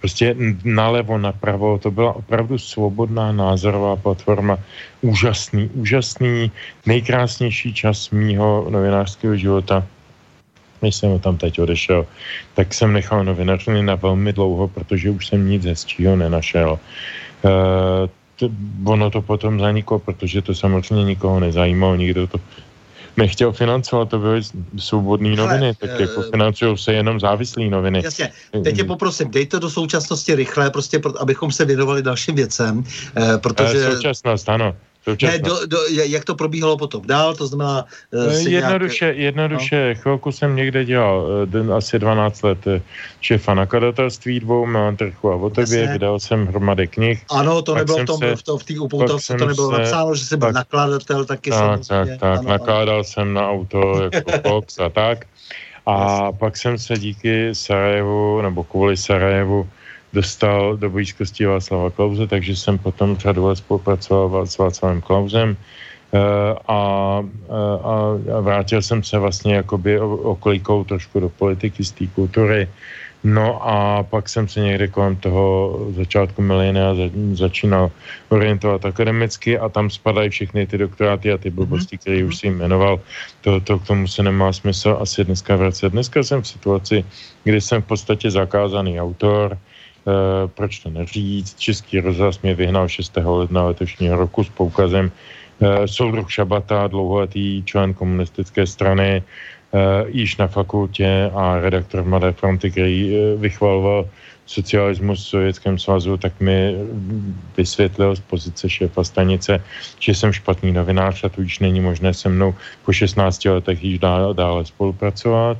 prostě 0.00 0.36
nalevo, 0.64 1.18
napravo, 1.18 1.78
to 1.78 1.90
byla 1.90 2.16
opravdu 2.16 2.58
svobodná 2.58 3.32
názorová 3.32 3.96
platforma, 3.96 4.58
úžasný, 5.00 5.68
úžasný, 5.68 6.50
nejkrásnější 6.86 7.74
čas 7.74 8.10
mýho 8.10 8.66
novinářského 8.70 9.36
života. 9.36 9.84
Když 10.80 10.94
jsem 10.94 11.18
tam 11.18 11.36
teď 11.36 11.60
odešel, 11.60 12.06
tak 12.54 12.74
jsem 12.74 12.92
nechal 12.92 13.24
novinařiny 13.24 13.82
na 13.82 13.94
velmi 13.94 14.32
dlouho, 14.32 14.68
protože 14.68 15.10
už 15.10 15.26
jsem 15.26 15.48
nic 15.48 15.64
hezčího 15.64 16.16
nenašel. 16.16 16.78
E, 17.44 18.17
to, 18.38 18.48
ono 18.84 19.10
to 19.10 19.22
potom 19.22 19.60
zaniklo, 19.60 19.98
protože 19.98 20.42
to 20.42 20.54
samozřejmě 20.54 21.04
nikoho 21.04 21.40
nezajímalo, 21.40 21.96
nikdo 21.96 22.26
to 22.26 22.38
nechtěl 23.16 23.52
financovat, 23.52 24.08
to 24.08 24.18
byly 24.18 24.42
svobodné 24.78 25.36
noviny, 25.36 25.74
tak 25.74 25.90
uh, 25.94 26.00
jako 26.00 26.22
financují 26.22 26.78
se 26.78 26.92
jenom 26.92 27.20
závislé 27.20 27.64
noviny. 27.64 28.00
Jasně, 28.04 28.32
teď 28.64 28.76
tě 28.76 28.84
poprosím, 28.84 29.30
dej 29.30 29.46
to 29.46 29.58
do 29.58 29.70
současnosti 29.70 30.34
rychle, 30.34 30.70
prostě 30.70 30.98
pro, 30.98 31.22
abychom 31.22 31.52
se 31.52 31.64
věnovali 31.64 32.02
dalším 32.02 32.34
věcem, 32.34 32.84
eh, 33.16 33.38
protože... 33.38 33.92
současnost, 33.92 34.48
ano. 34.48 34.76
Ne, 35.22 35.38
do, 35.38 35.66
do, 35.66 35.78
jak 35.88 36.24
to 36.24 36.34
probíhalo 36.34 36.76
potom 36.76 37.02
dál, 37.06 37.34
to 37.34 37.46
znamená... 37.46 37.84
Uh, 38.12 38.32
jednoduše, 38.32 39.04
nějak... 39.04 39.18
jednoduše 39.18 39.94
no. 39.94 40.00
chvilku 40.00 40.32
jsem 40.32 40.56
někde 40.56 40.84
dělal, 40.84 41.26
uh, 41.66 41.76
asi 41.76 41.98
12 41.98 42.42
let 42.42 42.58
šéfa 43.20 43.54
nakladatelství 43.54 44.40
dvou, 44.40 44.66
mám 44.66 44.96
trchu 44.96 45.30
a 45.30 45.36
o 45.36 45.50
tobě, 45.50 45.88
vydal 45.92 46.20
jsem 46.20 46.46
hromady 46.46 46.86
knih. 46.86 47.24
Ano, 47.30 47.62
to 47.62 47.74
nebylo 47.74 47.98
v, 47.98 48.04
tom, 48.04 48.18
se, 48.18 48.36
v, 48.36 48.42
to, 48.42 48.58
v 48.58 48.64
té 48.64 48.78
upoutovce, 48.78 49.34
to 49.34 49.46
nebylo 49.46 49.70
se, 49.70 49.78
napsáno, 49.78 50.14
že 50.14 50.24
jsi 50.24 50.36
byl 50.36 50.52
nakladatel 50.52 51.24
taky 51.24 51.50
tak, 51.50 51.58
samozřejmě. 51.58 52.18
Tak, 52.18 52.20
tak, 52.20 52.38
ano, 52.38 52.48
nakládal 52.48 52.94
ano. 52.94 53.04
jsem 53.04 53.34
na 53.34 53.50
auto 53.50 54.10
jako 54.12 54.32
Fox 54.48 54.78
a 54.78 54.88
tak. 54.88 55.24
A 55.86 56.32
pak 56.32 56.56
jsem 56.56 56.78
se 56.78 56.98
díky 56.98 57.54
Sarajevu, 57.54 58.42
nebo 58.42 58.64
kvůli 58.64 58.96
Sarajevu, 58.96 59.68
dostal 60.18 60.74
do 60.76 60.90
blízkosti 60.90 61.46
Václava 61.46 61.94
Klauze, 61.94 62.26
takže 62.26 62.56
jsem 62.58 62.74
potom 62.78 63.14
řadu 63.16 63.46
let 63.46 63.62
spolupracoval 63.62 64.46
s 64.46 64.58
Václavem 64.58 65.00
Klausem 65.00 65.54
eh, 65.54 66.18
a, 66.66 66.74
a, 66.74 67.94
a 68.34 68.40
vrátil 68.40 68.82
jsem 68.82 68.98
se 69.06 69.14
vlastně 69.18 69.62
jakoby 69.62 70.00
oklikou 70.00 70.84
trošku 70.84 71.20
do 71.20 71.28
politiky, 71.28 71.84
z 71.84 71.90
té 71.94 72.04
kultury. 72.18 72.66
No 73.24 73.58
a 73.62 74.02
pak 74.02 74.30
jsem 74.30 74.46
se 74.46 74.62
někde 74.62 74.94
kolem 74.94 75.18
toho 75.18 75.42
začátku 75.98 76.38
milénia 76.42 76.94
začínal 77.34 77.90
orientovat 78.30 78.86
akademicky 78.86 79.58
a 79.58 79.66
tam 79.68 79.90
spadají 79.90 80.30
všechny 80.30 80.66
ty 80.70 80.78
doktoráty 80.78 81.34
a 81.34 81.38
ty 81.38 81.50
blbosti, 81.50 81.98
mm-hmm. 81.98 82.02
které 82.02 82.24
už 82.24 82.36
si 82.38 82.46
jmenoval. 82.46 83.02
To, 83.42 83.58
to 83.58 83.82
k 83.82 83.86
tomu 83.86 84.06
se 84.06 84.22
nemá 84.22 84.54
smysl 84.54 84.98
asi 85.02 85.26
dneska 85.26 85.58
vracet. 85.58 85.90
Dneska 85.90 86.22
jsem 86.22 86.42
v 86.42 86.48
situaci, 86.48 86.96
kdy 87.42 87.58
jsem 87.58 87.82
v 87.82 87.90
podstatě 87.90 88.30
zakázaný 88.30 89.02
autor, 89.02 89.58
Eh, 89.58 89.67
proč 90.54 90.78
to 90.78 90.90
neříct. 90.90 91.58
Český 91.58 92.00
rozhlas 92.00 92.42
mě 92.42 92.54
vyhnal 92.54 92.88
6. 92.88 93.16
ledna 93.24 93.64
letošního 93.64 94.16
roku 94.16 94.44
s 94.44 94.48
poukazem 94.48 95.10
e, 95.60 95.88
soudruh 95.88 96.32
Šabata, 96.32 96.86
dlouholetý 96.86 97.62
člen 97.64 97.94
komunistické 97.94 98.66
strany, 98.66 99.22
e, 99.22 99.22
již 100.08 100.36
na 100.36 100.46
fakultě 100.46 101.30
a 101.34 101.60
redaktor 101.60 102.04
Mladé 102.04 102.32
fronty, 102.32 102.70
který 102.70 103.16
vychvaloval 103.36 104.08
socialismus 104.48 105.20
v 105.20 105.28
Sovětském 105.28 105.78
svazu, 105.78 106.16
tak 106.16 106.40
mi 106.40 106.74
vysvětlil 107.56 108.16
z 108.16 108.20
pozice 108.20 108.68
šéfa 108.68 109.04
stanice, 109.04 109.60
že 109.98 110.14
jsem 110.14 110.32
špatný 110.32 110.72
novinář 110.72 111.24
a 111.24 111.28
tudíž 111.28 111.58
není 111.58 111.80
možné 111.80 112.14
se 112.14 112.28
mnou 112.28 112.54
po 112.84 112.92
16 112.92 113.44
letech 113.44 113.84
již 113.84 113.98
dále, 113.98 114.34
dále 114.34 114.64
spolupracovat. 114.64 115.58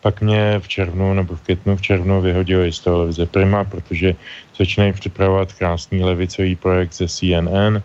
Pak 0.00 0.20
mě 0.20 0.58
v 0.58 0.68
červnu 0.68 1.14
nebo 1.14 1.36
v 1.36 1.40
květnu 1.40 1.76
v 1.76 1.82
červnu 1.82 2.20
vyhodili 2.20 2.72
z 2.72 2.80
televize 2.80 3.26
Prima, 3.26 3.64
protože 3.64 4.14
začínají 4.58 4.92
připravovat 4.92 5.52
krásný 5.52 6.02
levicový 6.02 6.56
projekt 6.56 6.94
ze 6.94 7.08
CNN. 7.08 7.76
E, 7.76 7.82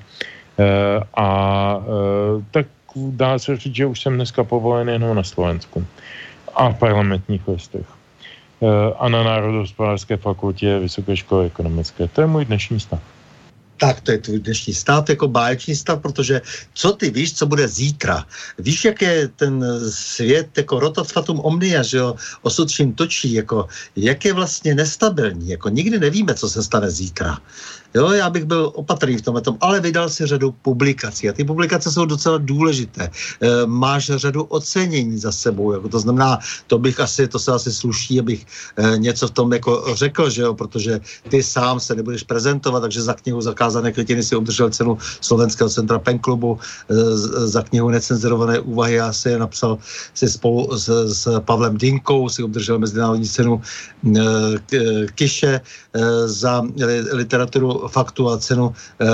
eh, 0.59 0.99
a 1.15 1.27
e, 1.81 2.43
tak 2.51 2.65
dá 2.95 3.39
se 3.39 3.57
říct, 3.57 3.75
že 3.75 3.85
už 3.85 4.01
jsem 4.01 4.15
dneska 4.15 4.43
povolen 4.43 4.89
jenom 4.89 5.15
na 5.15 5.23
Slovensku 5.23 5.85
a 6.55 6.69
v 6.69 6.77
parlamentních 6.77 7.47
listech 7.47 7.85
e, 8.61 8.93
a 8.99 9.09
na 9.09 9.23
Národohospodářské 9.23 10.17
fakultě 10.17 10.79
Vysoké 10.79 11.17
školy 11.17 11.45
ekonomické. 11.45 12.07
To 12.07 12.21
je 12.21 12.27
můj 12.27 12.45
dnešní 12.45 12.79
stav 12.79 13.01
tak 13.77 14.01
to 14.01 14.11
je 14.11 14.17
tvůj 14.17 14.39
dnešní 14.39 14.73
stav, 14.73 15.09
jako 15.09 15.27
báječný 15.27 15.75
stav, 15.75 16.01
protože 16.01 16.41
co 16.73 16.91
ty 16.91 17.09
víš, 17.09 17.33
co 17.33 17.45
bude 17.45 17.67
zítra? 17.67 18.25
Víš, 18.59 18.85
jak 18.85 19.01
je 19.01 19.27
ten 19.27 19.65
svět 19.89 20.57
jako 20.57 20.79
rotafatum 20.79 21.39
omnia, 21.39 21.83
že 21.83 21.97
jo, 21.97 22.15
osud 22.41 22.71
točí, 22.95 23.33
jako 23.33 23.67
jak 23.95 24.25
je 24.25 24.33
vlastně 24.33 24.75
nestabilní, 24.75 25.49
jako 25.49 25.69
nikdy 25.69 25.99
nevíme, 25.99 26.33
co 26.33 26.49
se 26.49 26.63
stane 26.63 26.91
zítra. 26.91 27.39
Jo, 27.93 28.11
já 28.11 28.29
bych 28.29 28.45
byl 28.45 28.71
opatrný 28.75 29.17
v 29.17 29.21
tomhle 29.21 29.41
tom, 29.41 29.57
ale 29.61 29.79
vydal 29.79 30.09
si 30.09 30.25
řadu 30.25 30.51
publikací 30.61 31.29
a 31.29 31.33
ty 31.33 31.43
publikace 31.43 31.91
jsou 31.91 32.05
docela 32.05 32.37
důležité. 32.37 33.03
E, 33.05 33.65
máš 33.65 34.11
řadu 34.15 34.43
ocenění 34.43 35.17
za 35.17 35.31
sebou, 35.31 35.73
jako 35.73 35.89
to 35.89 35.99
znamená, 35.99 36.39
to 36.67 36.79
bych 36.79 36.99
asi, 36.99 37.27
to 37.27 37.39
se 37.39 37.51
asi 37.51 37.71
sluší, 37.71 38.19
abych 38.19 38.45
e, 38.77 38.97
něco 38.97 39.27
v 39.27 39.31
tom 39.31 39.53
jako 39.53 39.85
řekl, 39.93 40.29
že 40.29 40.41
jo, 40.41 40.53
protože 40.53 40.99
ty 41.29 41.43
sám 41.43 41.79
se 41.79 41.95
nebudeš 41.95 42.23
prezentovat, 42.23 42.79
takže 42.79 43.01
za 43.01 43.13
knihu 43.13 43.41
Zakázané 43.41 43.91
květiny 43.91 44.23
si 44.23 44.35
obdržel 44.35 44.69
cenu 44.69 44.97
Slovenského 45.21 45.69
centra 45.69 45.99
Pen 45.99 46.19
Klubu, 46.19 46.59
e, 46.89 46.93
za 47.47 47.61
knihu 47.61 47.89
Necenzurované 47.89 48.59
úvahy 48.59 48.93
já 48.93 49.13
si 49.13 49.29
je 49.29 49.39
napsal 49.39 49.77
si 50.13 50.29
spolu 50.29 50.77
s, 50.77 50.89
s 51.13 51.39
Pavlem 51.39 51.77
Dinkou, 51.77 52.29
si 52.29 52.43
obdržel 52.43 52.79
mezinárodní 52.79 53.27
cenu 53.27 53.61
e, 53.61 54.21
Kiše 55.15 55.61
e, 55.93 56.27
za 56.27 56.63
literaturu 57.11 57.82
faktu 57.87 58.29
a 58.29 58.37
cenu 58.37 58.73
eh, 58.99 59.07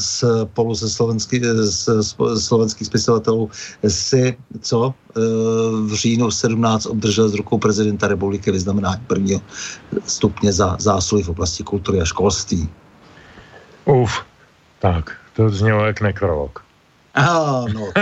spolu 0.00 0.74
se 0.74 0.90
slovenský, 0.90 1.40
eh, 1.44 2.38
slovenských 2.38 2.86
spisovatelů 2.86 3.50
si, 3.88 4.36
co 4.60 4.94
eh, 4.94 5.20
v 5.86 5.94
říjnu 5.94 6.30
17 6.30 6.86
obdržel 6.86 7.28
z 7.28 7.34
rukou 7.34 7.58
prezidenta 7.58 8.08
republiky 8.08 8.50
vyznamenání 8.50 9.02
prvního 9.06 9.40
stupně 10.06 10.52
za 10.52 10.76
zásluhy 10.80 11.22
v 11.22 11.28
oblasti 11.28 11.62
kultury 11.64 12.00
a 12.00 12.04
školství. 12.04 12.68
Uf, 13.84 14.12
tak, 14.78 15.16
to 15.36 15.48
znělo 15.50 15.84
jak 15.86 16.00
nekrolog. 16.00 16.65
Ano, 17.16 17.92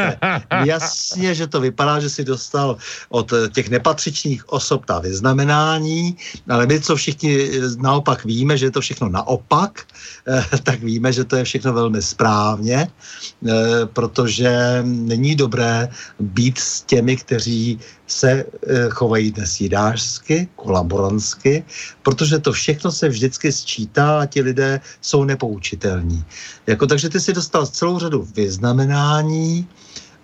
jasně, 0.64 1.34
že 1.34 1.46
to 1.46 1.60
vypadá, 1.60 2.00
že 2.00 2.10
si 2.10 2.24
dostal 2.24 2.76
od 3.08 3.32
těch 3.52 3.70
nepatřičných 3.70 4.48
osob 4.52 4.86
ta 4.86 4.98
vyznamenání, 4.98 6.16
ale 6.48 6.66
my, 6.66 6.80
co 6.80 6.96
všichni 6.96 7.50
naopak 7.78 8.24
víme, 8.24 8.58
že 8.58 8.66
je 8.66 8.70
to 8.70 8.80
všechno 8.80 9.08
naopak, 9.08 9.86
eh, 10.28 10.44
tak 10.62 10.82
víme, 10.82 11.12
že 11.12 11.24
to 11.24 11.36
je 11.36 11.44
všechno 11.44 11.72
velmi 11.72 12.02
správně, 12.02 12.88
eh, 12.88 13.52
protože 13.86 14.82
není 14.82 15.34
dobré 15.34 15.88
být 16.20 16.58
s 16.58 16.82
těmi, 16.82 17.16
kteří 17.16 17.78
se 18.07 18.30
e, 18.30 18.44
chovají 18.90 19.30
dnes 19.30 19.61
jidářsky, 19.61 20.48
kolaborantsky, 20.57 21.64
protože 22.02 22.38
to 22.38 22.52
všechno 22.52 22.92
se 22.92 23.09
vždycky 23.09 23.52
sčítá 23.52 24.20
a 24.20 24.26
ti 24.26 24.42
lidé 24.42 24.80
jsou 25.00 25.24
nepoučitelní. 25.24 26.24
Jako, 26.66 26.86
takže 26.86 27.09
ty 27.09 27.20
si 27.20 27.32
dostal 27.32 27.66
celou 27.66 27.98
řadu 27.98 28.28
vyznamenání, 28.34 29.68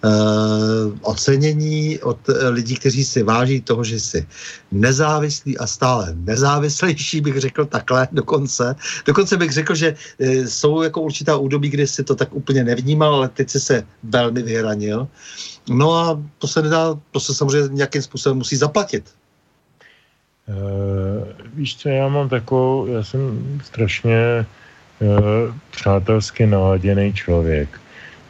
Uh, 0.05 0.97
ocenění 1.03 1.99
od 1.99 2.29
uh, 2.29 2.35
lidí, 2.49 2.75
kteří 2.75 3.05
si 3.05 3.23
váží 3.23 3.61
toho, 3.61 3.85
že 3.85 4.01
jsi 4.01 4.27
nezávislý 4.73 5.59
a 5.59 5.67
stále 5.67 6.17
nezávislejší, 6.17 7.21
bych 7.21 7.37
řekl 7.41 7.65
takhle 7.65 8.09
dokonce. 8.13 8.77
Dokonce 9.07 9.37
bych 9.37 9.53
řekl, 9.53 9.75
že 9.75 9.95
uh, 10.19 10.29
jsou 10.49 10.83
jako 10.83 11.01
určitá 11.01 11.37
údobí, 11.37 11.69
kdy 11.69 11.87
si 11.87 12.05
to 12.05 12.17
tak 12.17 12.33
úplně 12.33 12.65
nevnímal, 12.65 13.15
ale 13.15 13.29
teď 13.29 13.51
si 13.51 13.61
se 13.61 13.87
velmi 14.03 14.43
vyhranil. 14.43 15.09
No 15.69 15.93
a 15.95 16.23
to 16.39 16.49
se 16.49 16.63
nedá, 16.63 16.99
to 17.11 17.21
se 17.21 17.35
samozřejmě 17.35 17.69
nějakým 17.77 18.03
způsobem 18.03 18.39
musí 18.39 18.57
zaplatit. 18.57 19.05
Uh, 20.49 21.29
víš 21.55 21.77
co, 21.77 21.89
já 21.89 22.09
mám 22.09 22.29
takovou, 22.29 22.87
já 22.87 23.05
jsem 23.05 23.21
strašně 23.65 24.47
uh, 25.01 25.55
přátelsky 25.71 26.47
naladěný 26.47 27.13
člověk. 27.13 27.81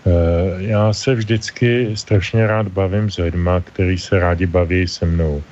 Uh, 0.04 0.12
já 0.58 0.92
se 0.92 1.14
vždycky 1.14 1.96
strašně 1.96 2.46
rád 2.46 2.68
bavím 2.68 3.10
s 3.10 3.18
lidma, 3.18 3.60
kteří 3.60 3.98
se 3.98 4.20
rádi 4.20 4.46
baví 4.46 4.88
se 4.88 5.06
mnou. 5.06 5.42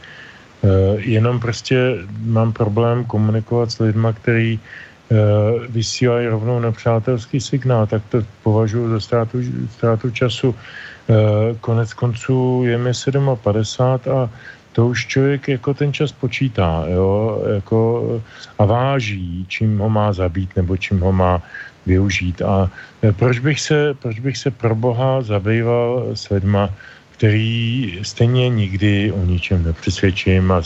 Uh, 0.62 0.70
jenom 0.98 1.40
prostě 1.40 1.94
mám 2.20 2.52
problém 2.52 3.04
komunikovat 3.04 3.70
s 3.70 3.78
lidma, 3.78 4.12
který 4.12 4.58
uh, 4.58 5.18
vysílají 5.68 6.26
rovnou 6.26 6.60
nepřátelský 6.60 7.40
signál, 7.40 7.86
tak 7.86 8.02
to 8.08 8.22
považuji 8.42 8.88
za 8.88 9.00
ztrátu, 9.00 9.38
ztrátu 9.72 10.10
času. 10.10 10.54
Eh, 10.54 10.78
konec 11.60 11.94
konců 11.94 12.62
je 12.66 12.78
mi 12.78 12.92
57 13.42 14.10
a 14.12 14.30
to 14.72 14.86
už 14.86 15.06
člověk 15.06 15.48
jako 15.48 15.74
ten 15.74 15.92
čas 15.92 16.12
počítá 16.12 16.84
jo, 16.86 17.42
jako 17.54 18.20
a 18.58 18.64
váží, 18.64 19.46
čím 19.48 19.78
ho 19.78 19.88
má 19.88 20.12
zabít 20.12 20.56
nebo 20.56 20.76
čím 20.76 21.00
ho 21.00 21.12
má 21.12 21.42
využít. 21.86 22.42
A 22.42 22.70
eh, 23.02 23.12
proč 23.12 23.38
bych 23.38 23.60
se, 23.60 23.94
proč 23.94 24.20
bych 24.20 24.36
se 24.36 24.50
pro 24.50 24.74
Boha 24.74 25.22
zabýval 25.22 26.14
s 26.14 26.28
lidma, 26.28 26.70
který 27.18 27.98
stejně 28.02 28.48
nikdy 28.48 29.12
o 29.12 29.24
ničem 29.24 29.64
nepřesvědčím 29.64 30.52
a 30.52 30.62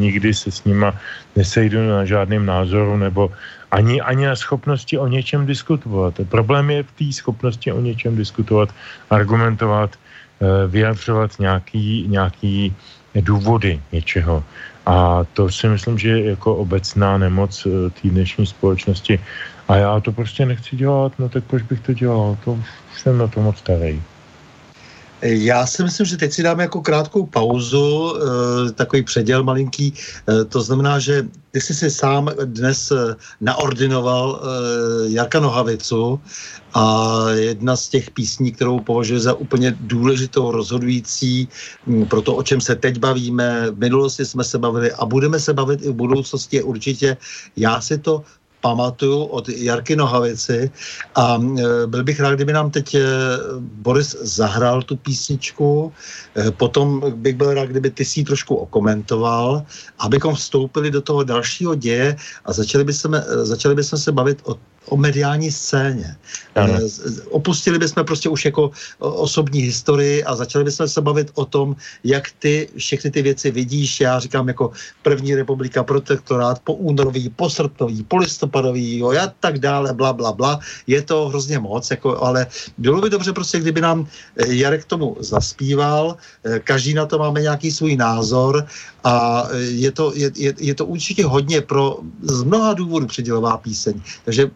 nikdy 0.00 0.34
se 0.34 0.48
s 0.50 0.64
nima 0.64 0.96
nesejdu 1.36 1.76
na 1.88 2.04
žádném 2.04 2.46
názoru 2.46 2.96
nebo 2.96 3.28
ani, 3.70 4.00
ani 4.00 4.26
na 4.26 4.36
schopnosti 4.36 4.98
o 4.98 5.06
něčem 5.06 5.46
diskutovat. 5.46 6.14
Problém 6.28 6.70
je 6.70 6.82
v 6.82 6.92
té 6.92 7.12
schopnosti 7.12 7.72
o 7.72 7.80
něčem 7.80 8.16
diskutovat, 8.16 8.68
argumentovat, 9.10 9.90
eh, 9.94 10.66
vyjadřovat 10.66 11.38
nějaký, 11.38 12.06
nějaký 12.08 12.74
důvody 13.14 13.80
něčeho. 13.92 14.44
A 14.86 15.24
to 15.34 15.50
si 15.50 15.68
myslím, 15.68 15.98
že 15.98 16.08
je 16.08 16.30
jako 16.30 16.56
obecná 16.56 17.18
nemoc 17.18 17.66
eh, 17.66 17.90
té 17.90 18.08
dnešní 18.08 18.46
společnosti. 18.46 19.20
A 19.68 19.76
já 19.76 20.00
to 20.00 20.12
prostě 20.12 20.46
nechci 20.46 20.76
dělat, 20.76 21.12
no 21.18 21.28
tak 21.28 21.44
proč 21.44 21.62
bych 21.62 21.80
to 21.80 21.92
dělal? 21.92 22.38
To 22.44 22.52
už 22.52 23.00
jsem 23.00 23.18
na 23.18 23.26
to 23.26 23.40
moc 23.40 23.58
starý. 23.58 24.02
Já 25.22 25.66
si 25.66 25.82
myslím, 25.82 26.06
že 26.06 26.16
teď 26.16 26.32
si 26.32 26.42
dáme 26.42 26.62
jako 26.62 26.80
krátkou 26.80 27.26
pauzu, 27.26 28.14
eh, 28.16 28.72
takový 28.72 29.02
předěl 29.02 29.44
malinký. 29.44 29.94
Eh, 29.94 30.44
to 30.44 30.62
znamená, 30.62 30.98
že 30.98 31.28
ty 31.50 31.60
jsi 31.60 31.74
si 31.74 31.90
sám 31.90 32.30
dnes 32.44 32.90
eh, 32.90 33.16
naordinoval 33.40 34.42
Jarka 35.08 35.40
Nohavicu 35.40 36.20
a 36.74 37.14
jedna 37.30 37.76
z 37.76 37.88
těch 37.88 38.10
písní, 38.10 38.52
kterou 38.52 38.80
považuji 38.80 39.20
za 39.20 39.34
úplně 39.34 39.76
důležitou, 39.80 40.50
rozhodující 40.50 41.48
hm, 41.86 42.06
pro 42.06 42.22
to, 42.22 42.36
o 42.36 42.42
čem 42.42 42.60
se 42.60 42.76
teď 42.76 42.98
bavíme. 42.98 43.70
V 43.70 43.78
minulosti 43.78 44.24
jsme 44.24 44.44
se 44.44 44.58
bavili 44.58 44.92
a 44.92 45.04
budeme 45.04 45.40
se 45.40 45.52
bavit 45.52 45.82
i 45.82 45.88
v 45.88 45.94
budoucnosti 45.94 46.62
určitě 46.62 47.16
Já 47.56 47.80
si 47.80 47.98
to 47.98 48.22
pamatuju 48.60 49.24
od 49.24 49.48
Jarky 49.48 49.96
Nohavici 49.96 50.70
a 51.14 51.36
e, 51.36 51.86
byl 51.86 52.04
bych 52.04 52.20
rád, 52.20 52.34
kdyby 52.34 52.52
nám 52.52 52.70
teď 52.70 52.94
e, 52.94 53.00
Boris 53.58 54.16
zahrál 54.20 54.82
tu 54.82 54.96
písničku, 54.96 55.92
e, 56.36 56.50
potom 56.50 57.02
bych 57.16 57.36
byl 57.36 57.54
rád, 57.54 57.66
kdyby 57.66 57.90
ty 57.90 58.04
si 58.04 58.20
ji 58.20 58.24
trošku 58.24 58.54
okomentoval, 58.54 59.62
abychom 59.98 60.34
vstoupili 60.34 60.90
do 60.90 61.00
toho 61.00 61.24
dalšího 61.24 61.74
děje 61.74 62.16
a 62.44 62.52
začali 62.52 62.84
bychom, 62.84 63.22
začali 63.42 63.74
bychom 63.74 63.98
se 63.98 64.12
bavit 64.12 64.38
o 64.44 64.56
o 64.90 64.96
mediální 64.96 65.50
scéně. 65.50 66.16
Ano. 66.54 66.74
Eh, 66.74 67.22
opustili 67.30 67.78
bychom 67.78 68.04
prostě 68.04 68.28
už 68.28 68.44
jako 68.44 68.70
osobní 68.98 69.60
historii 69.60 70.24
a 70.24 70.36
začali 70.36 70.64
bychom 70.64 70.88
se 70.88 71.00
bavit 71.00 71.30
o 71.34 71.44
tom, 71.44 71.76
jak 72.04 72.30
ty 72.38 72.68
všechny 72.76 73.10
ty 73.10 73.22
věci 73.22 73.50
vidíš. 73.50 74.00
Já 74.00 74.18
říkám 74.18 74.48
jako 74.48 74.70
první 75.02 75.34
republika, 75.34 75.84
protektorát, 75.84 76.58
po 76.58 76.74
únorový, 76.74 77.30
po 77.30 77.50
srpnový, 77.50 78.02
po 78.02 78.16
listopadový, 78.16 78.98
jo, 78.98 79.14
a 79.14 79.32
tak 79.40 79.58
dále, 79.58 79.94
bla, 79.94 80.12
bla, 80.12 80.32
bla. 80.32 80.60
Je 80.86 81.02
to 81.02 81.28
hrozně 81.28 81.58
moc, 81.58 81.90
jako, 81.90 82.18
ale 82.22 82.46
bylo 82.78 83.00
by 83.00 83.10
dobře 83.10 83.32
prostě, 83.32 83.60
kdyby 83.60 83.80
nám 83.80 84.06
eh, 84.36 84.54
Jarek 84.54 84.84
tomu 84.84 85.16
zaspíval, 85.20 86.16
eh, 86.44 86.58
každý 86.58 86.94
na 86.94 87.06
to 87.06 87.18
máme 87.18 87.40
nějaký 87.40 87.70
svůj 87.70 87.96
názor 87.96 88.66
a 89.04 89.46
je 89.54 89.92
to, 89.92 90.12
je, 90.14 90.30
je, 90.36 90.54
je 90.58 90.74
to 90.74 90.86
určitě 90.86 91.24
hodně 91.24 91.60
pro 91.60 91.98
z 92.22 92.42
mnoha 92.42 92.74
důvodů 92.74 93.06
předělová 93.06 93.56
píseň. 93.56 94.02
Takže 94.24 94.50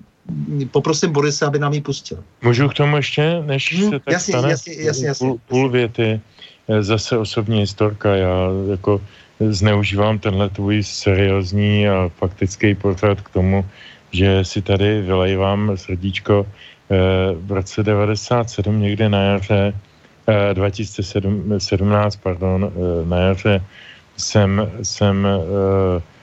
poprosím 0.70 1.12
Borise, 1.12 1.46
aby 1.46 1.58
nám 1.58 1.72
ji 1.72 1.80
pustil. 1.80 2.24
Můžu 2.42 2.68
k 2.68 2.74
tomu 2.74 2.96
ještě, 2.96 3.42
než 3.46 3.74
hmm, 3.74 3.90
se 3.90 3.98
tak 4.00 4.12
jasně, 4.12 4.32
stane? 4.32 4.50
Jasně, 4.50 4.74
jasně, 4.74 5.06
jasně. 5.06 5.26
Půl, 5.26 5.38
půl 5.48 5.70
věty, 5.70 6.20
eh, 6.68 6.82
zase 6.82 7.18
osobní 7.18 7.60
historka, 7.60 8.16
já 8.16 8.48
jako 8.70 9.00
zneužívám 9.40 10.18
tenhle 10.18 10.50
tvůj 10.50 10.82
seriózní 10.82 11.88
a 11.88 12.10
faktický 12.16 12.74
portrét 12.74 13.20
k 13.20 13.30
tomu, 13.30 13.66
že 14.12 14.44
si 14.44 14.62
tady 14.62 15.02
vylejvám 15.02 15.72
srdíčko 15.74 16.46
eh, 16.46 16.96
v 17.34 17.52
roce 17.52 17.82
97 17.82 18.80
někde 18.80 19.08
na 19.08 19.22
jaře, 19.22 19.74
2017, 20.52 22.16
pardon, 22.16 22.72
na 23.04 23.16
jaře 23.16 23.64
jsem, 24.16 24.72
jsem 24.82 25.26
Eh, 25.26 26.13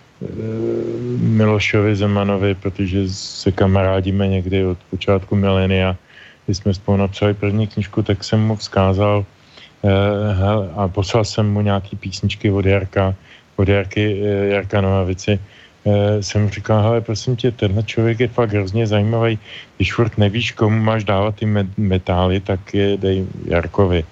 Milošovi 1.17 1.95
Zemanovi, 1.95 2.55
protože 2.55 3.09
se 3.09 3.51
kamarádíme 3.51 4.27
někdy 4.27 4.65
od 4.65 4.77
počátku 4.89 5.35
milénia, 5.35 5.97
když 6.45 6.57
jsme 6.57 6.73
spolu 6.73 6.97
napsali 6.97 7.33
první 7.33 7.67
knižku, 7.67 8.01
tak 8.01 8.23
jsem 8.23 8.39
mu 8.41 8.55
vzkázal 8.55 9.25
eh, 9.83 9.89
a 10.75 10.87
poslal 10.87 11.25
jsem 11.25 11.49
mu 11.53 11.61
nějaký 11.61 11.95
písničky 11.95 12.51
od 12.51 12.65
Jarka, 12.65 13.15
od 13.55 13.67
Jarky, 13.67 14.21
eh, 14.21 14.47
Jarka 14.47 14.81
Nohavici. 14.81 15.39
Jsem 16.21 16.49
říkal, 16.49 16.81
hele, 16.81 17.01
prosím 17.01 17.35
tě, 17.35 17.51
tenhle 17.51 17.83
člověk 17.83 18.19
je 18.19 18.27
fakt 18.27 18.53
hrozně 18.53 18.87
zajímavý, 18.87 19.39
když 19.77 19.93
furt 19.93 20.17
nevíš, 20.17 20.51
komu 20.51 20.77
máš 20.77 21.03
dávat 21.03 21.35
ty 21.35 21.45
metály, 21.77 22.39
tak 22.39 22.73
je 22.73 22.97
dej 22.97 23.25
Jarkovi. 23.45 24.05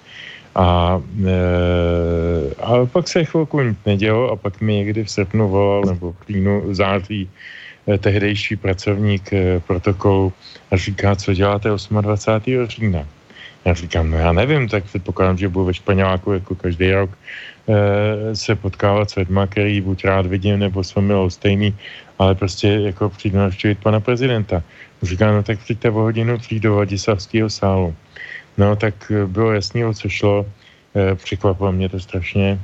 A, 0.54 0.98
e, 1.26 2.54
a 2.62 2.86
pak 2.86 3.08
se 3.08 3.24
chvilku 3.24 3.60
nic 3.60 3.78
nedělo 3.86 4.30
a 4.30 4.36
pak 4.36 4.60
mi 4.60 4.74
někdy 4.74 5.04
v 5.04 5.10
srpnu 5.10 5.48
volal 5.48 5.82
nebo 5.84 6.12
v 6.12 6.24
klínu 6.24 6.74
září 6.74 7.30
e, 7.88 7.98
tehdejší 7.98 8.56
pracovník 8.56 9.32
e, 9.32 9.60
protokolu 9.60 10.32
a 10.70 10.76
říká, 10.76 11.16
co 11.16 11.34
děláte 11.34 11.68
28. 12.00 12.66
října. 12.66 13.06
Já 13.64 13.74
říkám, 13.74 14.10
no 14.10 14.16
já 14.16 14.32
nevím, 14.32 14.68
tak 14.68 14.84
předpokládám, 14.84 15.38
že 15.38 15.48
budu 15.48 15.64
ve 15.64 15.74
Španěláku 15.74 16.32
jako 16.32 16.54
každý 16.54 16.92
rok 16.92 17.10
e, 17.68 18.36
se 18.36 18.54
potkávat 18.54 19.10
s 19.10 19.14
lidma, 19.14 19.46
který 19.46 19.80
buď 19.80 20.04
rád 20.04 20.26
vidím, 20.26 20.58
nebo 20.58 20.84
jsme 20.84 21.02
milou 21.02 21.30
stejný, 21.30 21.74
ale 22.18 22.34
prostě 22.34 22.68
jako 22.68 23.08
přijdu 23.08 23.38
navštívit 23.38 23.78
pana 23.78 24.00
prezidenta. 24.00 24.62
Říká, 25.02 25.32
no 25.32 25.42
tak 25.42 25.58
přijďte 25.58 25.90
o 25.90 26.00
hodinu 26.00 26.38
přijď 26.38 26.62
do 26.62 26.74
Vladislavského 26.74 27.50
sálu. 27.50 27.94
No 28.60 28.76
tak 28.76 29.08
eh, 29.08 29.26
bylo 29.26 29.52
jasný, 29.52 29.84
o 29.84 29.94
co 29.94 30.08
šlo. 30.08 30.46
E, 30.96 31.14
překvapilo 31.14 31.72
mě 31.72 31.88
to 31.88 32.00
strašně. 32.00 32.60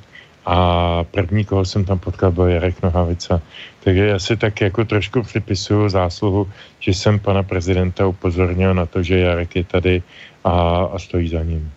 A 0.47 1.05
první, 1.05 1.45
koho 1.45 1.65
jsem 1.65 1.85
tam 1.85 1.99
potkal, 1.99 2.31
byl 2.31 2.47
Jarek 2.47 2.83
Nohavica. 2.83 3.41
Takže 3.85 4.07
já 4.07 4.19
si 4.19 4.37
tak 4.37 4.61
jako 4.61 4.85
trošku 4.85 5.23
připisuju 5.23 5.89
zásluhu, 5.89 6.51
že 6.79 6.91
jsem 6.95 7.19
pana 7.19 7.43
prezidenta 7.43 8.07
upozornil 8.07 8.75
na 8.75 8.87
to, 8.87 9.03
že 9.03 9.19
Jarek 9.19 9.57
je 9.57 9.65
tady 9.65 10.03
a, 10.45 10.85
a 10.93 10.99
stojí 10.99 11.29
za 11.29 11.43
ním. 11.43 11.73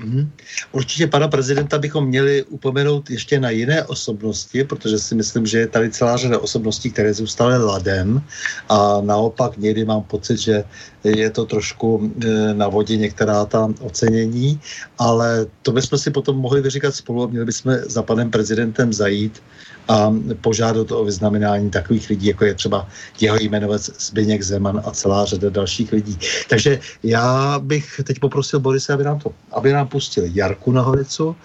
Hmm. 0.00 0.30
Určitě 0.72 1.06
pana 1.06 1.28
prezidenta 1.28 1.78
bychom 1.78 2.06
měli 2.06 2.44
upomenout 2.44 3.10
ještě 3.10 3.40
na 3.40 3.50
jiné 3.50 3.84
osobnosti, 3.84 4.64
protože 4.64 4.98
si 4.98 5.14
myslím, 5.14 5.46
že 5.46 5.58
je 5.58 5.66
tady 5.66 5.90
celá 5.90 6.16
řada 6.16 6.38
osobností, 6.38 6.90
které 6.90 7.14
zůstaly 7.14 7.58
ladem 7.64 8.22
a 8.68 9.00
naopak 9.00 9.58
někdy 9.58 9.84
mám 9.84 10.02
pocit, 10.02 10.38
že 10.38 10.64
je 11.04 11.30
to 11.30 11.46
trošku 11.46 12.12
e, 12.24 12.54
na 12.54 12.68
vodě 12.68 12.96
některá 12.96 13.44
ta 13.44 13.68
ocenění, 13.80 14.60
ale 14.98 15.46
to 15.62 15.72
bychom 15.72 15.98
si 15.98 16.10
potom 16.10 16.36
mohli 16.36 16.60
vyříkat 16.60 16.94
spolu 16.94 17.22
a 17.22 17.26
měli 17.26 17.44
bychom 17.44 17.76
za 17.86 18.02
panem 18.02 18.30
prezidentem 18.30 18.92
zajít 18.92 19.42
a 19.88 20.14
požádat 20.40 20.92
o 20.92 21.04
vyznamenání 21.04 21.70
takových 21.70 22.10
lidí, 22.10 22.26
jako 22.26 22.44
je 22.44 22.54
třeba 22.54 22.88
jeho 23.20 23.36
jmenovec 23.40 23.90
Zbyněk 24.06 24.42
Zeman 24.42 24.82
a 24.84 24.90
celá 24.90 25.24
řada 25.24 25.50
dalších 25.50 25.92
lidí. 25.92 26.18
Takže 26.48 26.80
já 27.02 27.58
bych 27.58 28.00
teď 28.04 28.18
poprosil 28.18 28.60
Borise, 28.60 28.92
aby 28.92 29.04
nám, 29.04 29.18
to, 29.18 29.32
aby 29.52 29.72
nám 29.72 29.88
pustil 29.88 30.24
Jarku 30.26 30.72
na 30.72 30.82
Holicu 30.82 31.36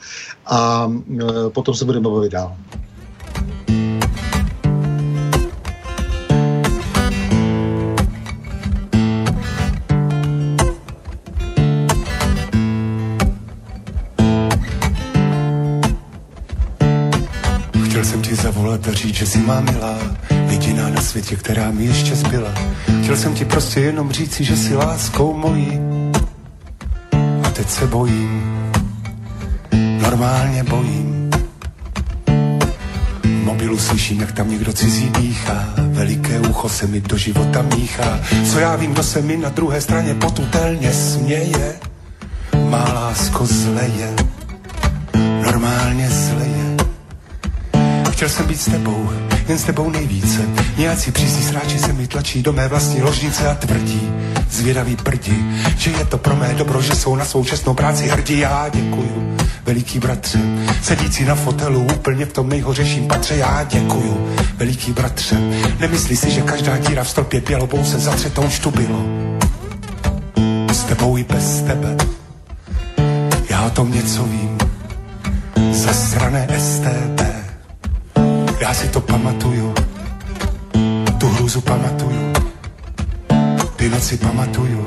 a 0.46 0.92
e, 1.48 1.50
potom 1.50 1.76
se 1.76 1.86
budeme 1.86 2.10
bavit 2.10 2.32
dál. 2.32 2.56
zavolat 3.68 3.82
a 3.82 3.85
říct, 19.06 19.16
že 19.16 19.26
si 19.26 19.40
má 19.40 19.62
milá, 19.62 19.98
jediná 20.50 20.90
na 20.90 21.02
světě, 21.02 21.36
která 21.36 21.72
mi 21.72 21.86
ještě 21.86 22.16
zbyla. 22.16 22.54
Chtěl 23.04 23.18
jsem 23.18 23.34
ti 23.34 23.46
prostě 23.46 23.80
jenom 23.80 24.12
říci, 24.12 24.44
že 24.44 24.58
si 24.58 24.76
láskou 24.76 25.34
mojí. 25.34 25.80
A 27.44 27.50
teď 27.50 27.70
se 27.70 27.88
bojím, 27.88 28.72
normálně 30.02 30.64
bojím. 30.64 31.30
V 33.24 33.44
mobilu 33.44 33.78
slyším, 33.78 34.22
jak 34.22 34.32
tam 34.32 34.50
někdo 34.50 34.74
cizí 34.74 35.10
dýchá, 35.10 35.74
veliké 35.78 36.40
ucho 36.40 36.70
se 36.70 36.88
mi 36.88 37.02
do 37.02 37.18
života 37.18 37.62
míchá. 37.62 38.20
Co 38.52 38.60
já 38.60 38.76
vím, 38.76 38.94
kdo 38.94 39.04
se 39.04 39.22
mi 39.22 39.38
na 39.38 39.50
druhé 39.50 39.82
straně 39.82 40.14
potutelně 40.14 40.94
směje. 40.94 41.76
Má 42.70 42.94
lásko 42.94 43.46
zleje, 43.46 44.14
normálně 45.44 46.10
zleje 46.10 46.65
Chtěl 48.26 48.38
jsem 48.38 48.48
být 48.48 48.62
s 48.62 48.66
tebou, 48.66 49.10
jen 49.48 49.58
s 49.58 49.64
tebou 49.64 49.90
nejvíce. 49.90 50.42
Nějací 50.78 51.12
přísní 51.12 51.44
sráči 51.44 51.80
se 51.80 51.94
mi 51.94 52.08
tlačí 52.08 52.42
do 52.42 52.54
mé 52.54 52.68
vlastní 52.68 53.02
ložnice 53.02 53.48
a 53.48 53.56
tvrdí, 53.56 54.12
zvědaví 54.50 54.96
prdi, 54.96 55.44
že 55.78 55.92
je 55.92 56.06
to 56.06 56.18
pro 56.18 56.36
mé 56.36 56.54
dobro, 56.54 56.82
že 56.82 56.96
jsou 56.96 57.16
na 57.16 57.26
svou 57.26 57.46
čestnou 57.46 57.74
práci 57.74 58.08
hrdí. 58.08 58.40
Já 58.40 58.70
děkuju, 58.70 59.38
veliký 59.66 60.00
bratře, 60.00 60.40
sedící 60.82 61.26
na 61.26 61.36
fotelu 61.36 61.88
úplně 61.96 62.26
v 62.26 62.34
tom 62.34 62.50
nejhořeším 62.50 63.08
patře. 63.08 63.36
Já 63.36 63.64
děkuju, 63.64 64.36
veliký 64.58 64.92
bratře, 64.92 65.38
nemyslí 65.80 66.18
si, 66.18 66.32
že 66.32 66.42
každá 66.42 66.78
díra 66.78 67.04
v 67.04 67.10
stropě 67.10 67.42
bělobou 67.42 67.86
se 67.86 68.00
zatře 68.00 68.30
to 68.30 68.42
už 68.42 68.60
tu 68.60 68.72
bylo. 68.72 69.06
S 70.74 70.84
tebou 70.84 71.18
i 71.18 71.24
bez 71.24 71.62
tebe, 71.62 71.98
já 73.50 73.66
o 73.66 73.70
tom 73.70 73.92
něco 73.92 74.24
vím, 74.24 74.58
zasrané 75.72 76.48
STB. 76.60 77.45
Já 78.66 78.74
si 78.74 78.88
to 78.90 79.02
pamatuju, 79.02 79.74
tu 81.18 81.28
hrůzu 81.28 81.62
pamatuju, 81.62 82.34
ty 83.76 83.90
noci 83.90 84.18
pamatuju, 84.18 84.86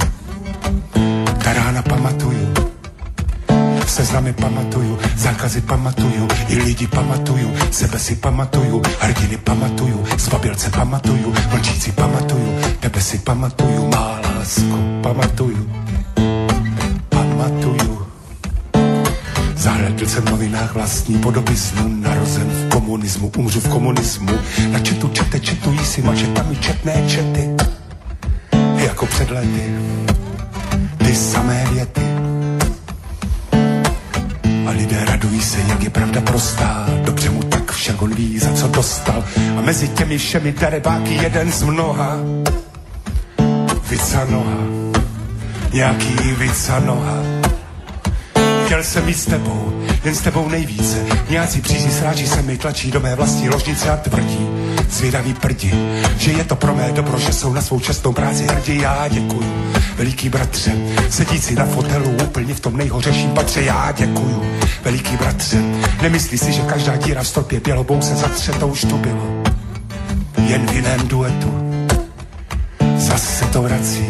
ta 1.45 1.53
rána 1.53 1.83
pamatuju, 1.83 2.55
seznamy 3.87 4.33
pamatuju, 4.33 4.99
zákazy 5.17 5.61
pamatuju, 5.61 6.29
i 6.49 6.55
lidi 6.59 6.87
pamatuju, 6.87 7.55
sebe 7.71 7.99
si 7.99 8.17
pamatuju, 8.17 8.83
hrdiny 8.99 9.37
pamatuju, 9.37 10.05
zbabilce 10.19 10.71
pamatuju, 10.71 11.35
mlčíci 11.55 11.93
pamatuju, 11.93 12.59
tebe 12.81 13.01
si 13.01 13.19
pamatuju, 13.19 13.89
má 13.95 14.19
lásko 14.27 14.79
pamatuju, 15.03 15.71
Zahledl 19.69 20.07
jsem 20.07 20.25
v 20.25 20.31
novinách 20.31 20.75
vlastní 20.75 21.19
podobizmu, 21.19 21.89
narozen 21.89 22.49
v 22.49 22.69
komunismu, 22.69 23.33
umřu 23.37 23.61
v 23.61 23.69
komunismu. 23.69 24.33
Na 24.73 24.79
četu 24.79 25.09
čete, 25.09 25.41
četují 25.41 25.79
si 25.79 26.03
mačetami 26.03 26.57
četné 26.57 27.03
čety, 27.09 27.51
jako 28.77 29.07
před 29.07 29.31
lety. 29.31 29.75
Ty 30.99 31.15
samé 31.15 31.67
věty. 31.73 32.01
A 34.67 34.71
lidé 34.71 35.05
radují 35.05 35.43
se, 35.43 35.59
jak 35.69 35.83
je 35.83 35.91
pravda 35.91 36.21
prostá. 36.21 36.87
Dobře 37.05 37.31
mu 37.31 37.43
tak 37.43 37.73
však 37.73 38.03
on 38.03 38.15
ví, 38.15 38.39
za 38.39 38.53
co 38.53 38.69
dostal. 38.69 39.25
A 39.59 39.61
mezi 39.61 39.89
těmi 39.89 40.19
všemi 40.19 40.53
darebáky 40.53 41.15
jeden 41.15 41.53
z 41.53 41.63
mnoha. 41.63 42.17
Vica 43.91 44.25
noha, 44.25 44.59
nějaký 45.73 46.33
vica 46.39 46.81
noha 46.81 47.38
Chtěl 48.69 48.85
jsem 48.85 49.07
mít 49.07 49.19
s 49.19 49.25
tebou, 49.25 49.73
jen 50.05 50.15
s 50.15 50.21
tebou 50.21 50.49
nejvíce. 50.49 50.97
Nějací 51.31 51.61
přízní 51.61 51.91
sráči 51.91 52.27
se 52.27 52.43
mi 52.43 52.59
tlačí 52.59 52.91
do 52.91 53.01
mé 53.01 53.15
vlastní 53.15 53.49
ložnice 53.49 53.91
a 53.91 53.97
tvrdí, 53.97 54.49
zvědavý 54.91 55.35
prdi, 55.35 55.75
že 56.19 56.33
je 56.33 56.45
to 56.45 56.57
pro 56.57 56.75
mé 56.75 56.93
dobro, 56.93 57.19
že 57.19 57.33
jsou 57.33 57.53
na 57.53 57.63
svou 57.63 57.81
čestnou 57.81 58.13
práci 58.13 58.47
hrdí. 58.47 58.81
Já 58.81 59.09
děkuju, 59.09 59.73
veliký 59.97 60.29
bratře, 60.29 60.73
sedící 61.11 61.55
na 61.55 61.67
fotelu 61.67 62.11
úplně 62.25 62.55
v 62.55 62.61
tom 62.61 62.77
nejhořeším 62.77 63.31
patře. 63.31 63.63
Já 63.63 63.93
děkuju, 63.93 64.43
veliký 64.85 65.17
bratře, 65.17 65.63
nemyslí 66.03 66.39
si, 66.39 66.53
že 66.53 66.63
každá 66.63 66.97
díra 66.97 67.23
v 67.23 67.29
stropě 67.29 67.61
bělobou 67.61 68.03
se 68.03 68.17
zatře, 68.17 68.53
to 68.53 68.69
už 68.69 68.81
tu 68.81 68.99
bylo. 68.99 69.43
Jen 70.47 70.67
v 70.67 70.75
jiném 70.75 71.09
duetu, 71.09 71.55
zase 72.97 73.45
to 73.45 73.63
vrací 73.63 74.07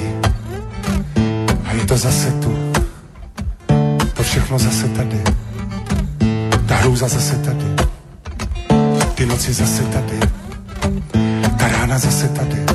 a 1.65 1.73
je 1.73 1.87
to 1.87 1.97
zase 1.97 2.31
tu 2.31 2.78
všechno 4.39 4.59
zase 4.59 4.89
tady. 4.89 5.23
Ta 6.67 6.77
hrůza 6.77 7.09
zase 7.09 7.35
tady. 7.39 7.65
Ty 9.15 9.27
noci 9.27 9.53
zase 9.53 9.83
tady. 9.83 10.19
Ta 11.59 11.69
rána 11.69 11.99
zase 11.99 12.29
tady. 12.29 12.67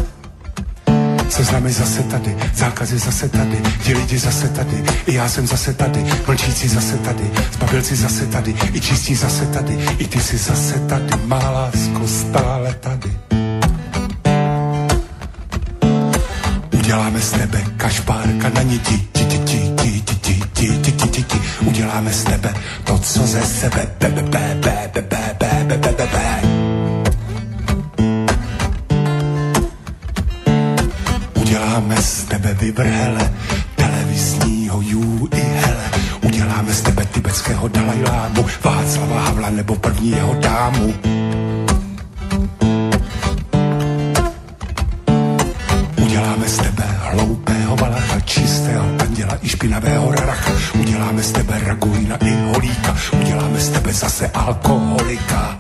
Seznamy 1.29 1.71
zase 1.71 2.03
tady, 2.03 2.35
zákazy 2.55 2.99
zase 2.99 3.29
tady, 3.29 3.57
ti 3.83 3.93
lidi 3.93 4.17
zase 4.19 4.49
tady, 4.49 4.83
i 5.05 5.13
já 5.13 5.29
jsem 5.29 5.47
zase 5.47 5.73
tady, 5.73 6.05
mlčící 6.27 6.67
zase 6.67 6.97
tady, 6.97 7.31
zbabilci 7.53 7.95
zase 7.95 8.25
tady, 8.27 8.55
i 8.73 8.81
čistí 8.81 9.15
zase 9.15 9.45
tady, 9.45 9.73
i 9.97 10.07
ty 10.07 10.19
jsi 10.19 10.37
zase 10.37 10.79
tady, 10.79 11.09
má 11.25 11.49
lásko 11.49 12.07
stále 12.07 12.73
tady. 12.73 13.11
Uděláme 16.73 17.21
z 17.21 17.31
tebe 17.31 17.63
kašpárka 17.77 18.49
na 18.49 18.61
niti, 18.61 18.97
ti, 19.11 19.25
ti, 19.25 19.37
ti, 19.39 19.73
ti, 19.81 20.01
ti, 20.01 20.15
ti, 20.21 20.41
ti, 20.53 20.91
ti, 20.91 21.02
ti, 21.13 21.23
ti, 21.23 21.37
ti, 21.37 21.65
uděláme 21.65 22.13
z 22.13 22.23
tebe 22.23 22.53
to, 22.83 22.97
co 22.97 23.19
ze 23.27 23.41
sebe, 23.41 23.87
be, 23.99 24.09
be, 24.09 24.21
be, 24.21 24.57
be, 24.61 24.89
be, 24.93 25.01
be, 25.01 25.35
be, 25.39 25.63
be, 25.63 25.77
be, 25.77 25.91
be, 25.91 26.07
be. 26.07 26.25
Uděláme 31.33 31.97
z 32.01 32.23
tebe 32.23 32.53
vyvrhele, 32.53 33.33
televizního 33.75 34.81
jú 34.81 35.29
i 35.31 35.41
hele. 35.41 35.85
Uděláme 36.21 36.73
z 36.73 36.81
tebe 36.81 37.05
tibetského 37.05 37.67
Dalajlámu, 37.67 38.45
Václava 38.63 39.21
Havla 39.21 39.49
nebo 39.49 39.75
prvního 39.75 40.33
dámu. 40.41 40.93
Uděláme 51.03 51.23
z 51.23 51.31
tebe 51.31 51.59
raguina 51.65 52.15
i 52.15 52.31
holíka, 52.31 52.95
uděláme 53.21 53.59
z 53.59 53.69
tebe 53.69 53.93
zase 53.93 54.27
alkoholika. 54.27 55.57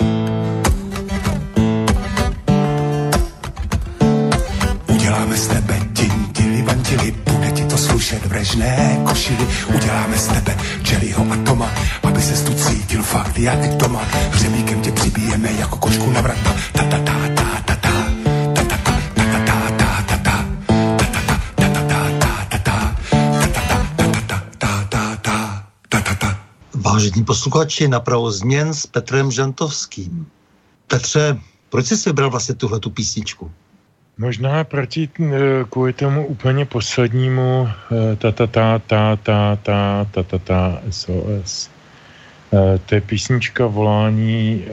Uděláme 4.87 5.37
z 5.37 5.47
tebe 5.47 5.79
tintily, 5.93 6.61
vantily, 6.61 7.15
bude 7.31 7.51
ti 7.51 7.63
to 7.65 7.77
slušet 7.77 8.25
v 8.25 8.31
režné 8.31 8.99
košili. 9.03 9.47
Uděláme 9.75 10.17
z 10.17 10.27
tebe 10.27 10.57
Jerryho 10.91 11.25
a 11.31 11.37
Toma, 11.45 11.71
aby 12.03 12.21
se 12.21 12.45
tu 12.45 12.53
cítil 12.53 13.03
fakt 13.03 13.39
jak 13.39 13.75
Vážení 27.13 27.25
posluchači, 27.25 27.87
napravo 27.87 28.31
změn 28.31 28.73
s 28.73 28.87
Petrem 28.87 29.31
Žantovským. 29.31 30.25
Petře, 30.87 31.37
proč 31.69 31.85
jsi 31.85 32.09
vybral 32.09 32.29
vlastně 32.29 32.55
tuhle 32.55 32.79
tu 32.79 32.89
písničku? 32.89 33.51
Možná 34.17 34.63
proti 34.63 35.09
kvůli 35.69 35.93
tomu 35.93 36.25
úplně 36.27 36.65
poslednímu 36.65 37.69
ta 38.17 38.31
ta 38.31 38.47
ta 38.47 38.79
ta 38.79 39.15
ta 39.15 39.55
ta 39.63 40.05
ta 40.11 40.23
ta 40.23 40.37
ta 40.37 40.81
SOS. 40.89 41.69
To 42.85 42.95
je 42.95 43.01
písnička 43.01 43.67
volání 43.67 44.65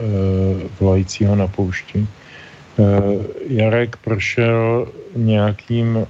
volajícího 0.79 1.35
na 1.35 1.47
poušti. 1.47 2.07
Jarek 3.47 3.97
prošel 3.97 4.87
nějakým, 5.15 6.07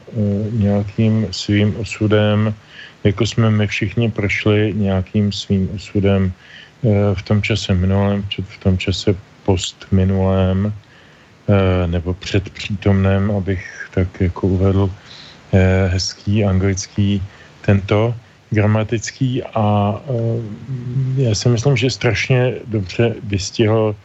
nějakým 0.52 1.28
svým 1.32 1.76
osudem 1.76 2.56
jako 3.03 3.26
jsme 3.26 3.49
my 3.49 3.68
všichni 3.68 4.11
prošli 4.11 4.73
nějakým 4.76 5.32
svým 5.32 5.69
osudem 5.76 6.32
eh, 6.32 6.90
v 7.15 7.22
tom 7.22 7.41
čase 7.41 7.73
minulém, 7.73 8.26
v 8.44 8.57
tom 8.57 8.78
čase 8.78 9.15
postminulém 9.45 10.73
eh, 10.73 11.88
nebo 11.88 12.14
předpřítomném, 12.14 13.32
abych 13.32 13.90
tak 13.94 14.22
jako 14.22 14.48
uvedl 14.48 14.90
eh, 15.53 15.88
hezký 15.88 16.45
anglický 16.45 17.23
tento 17.61 18.15
gramatický 18.49 19.44
a 19.44 19.95
já 21.15 21.36
si 21.36 21.49
myslím, 21.49 21.78
že 21.78 21.90
strašně 21.90 22.53
dobře 22.68 23.15
vystihl 23.23 23.95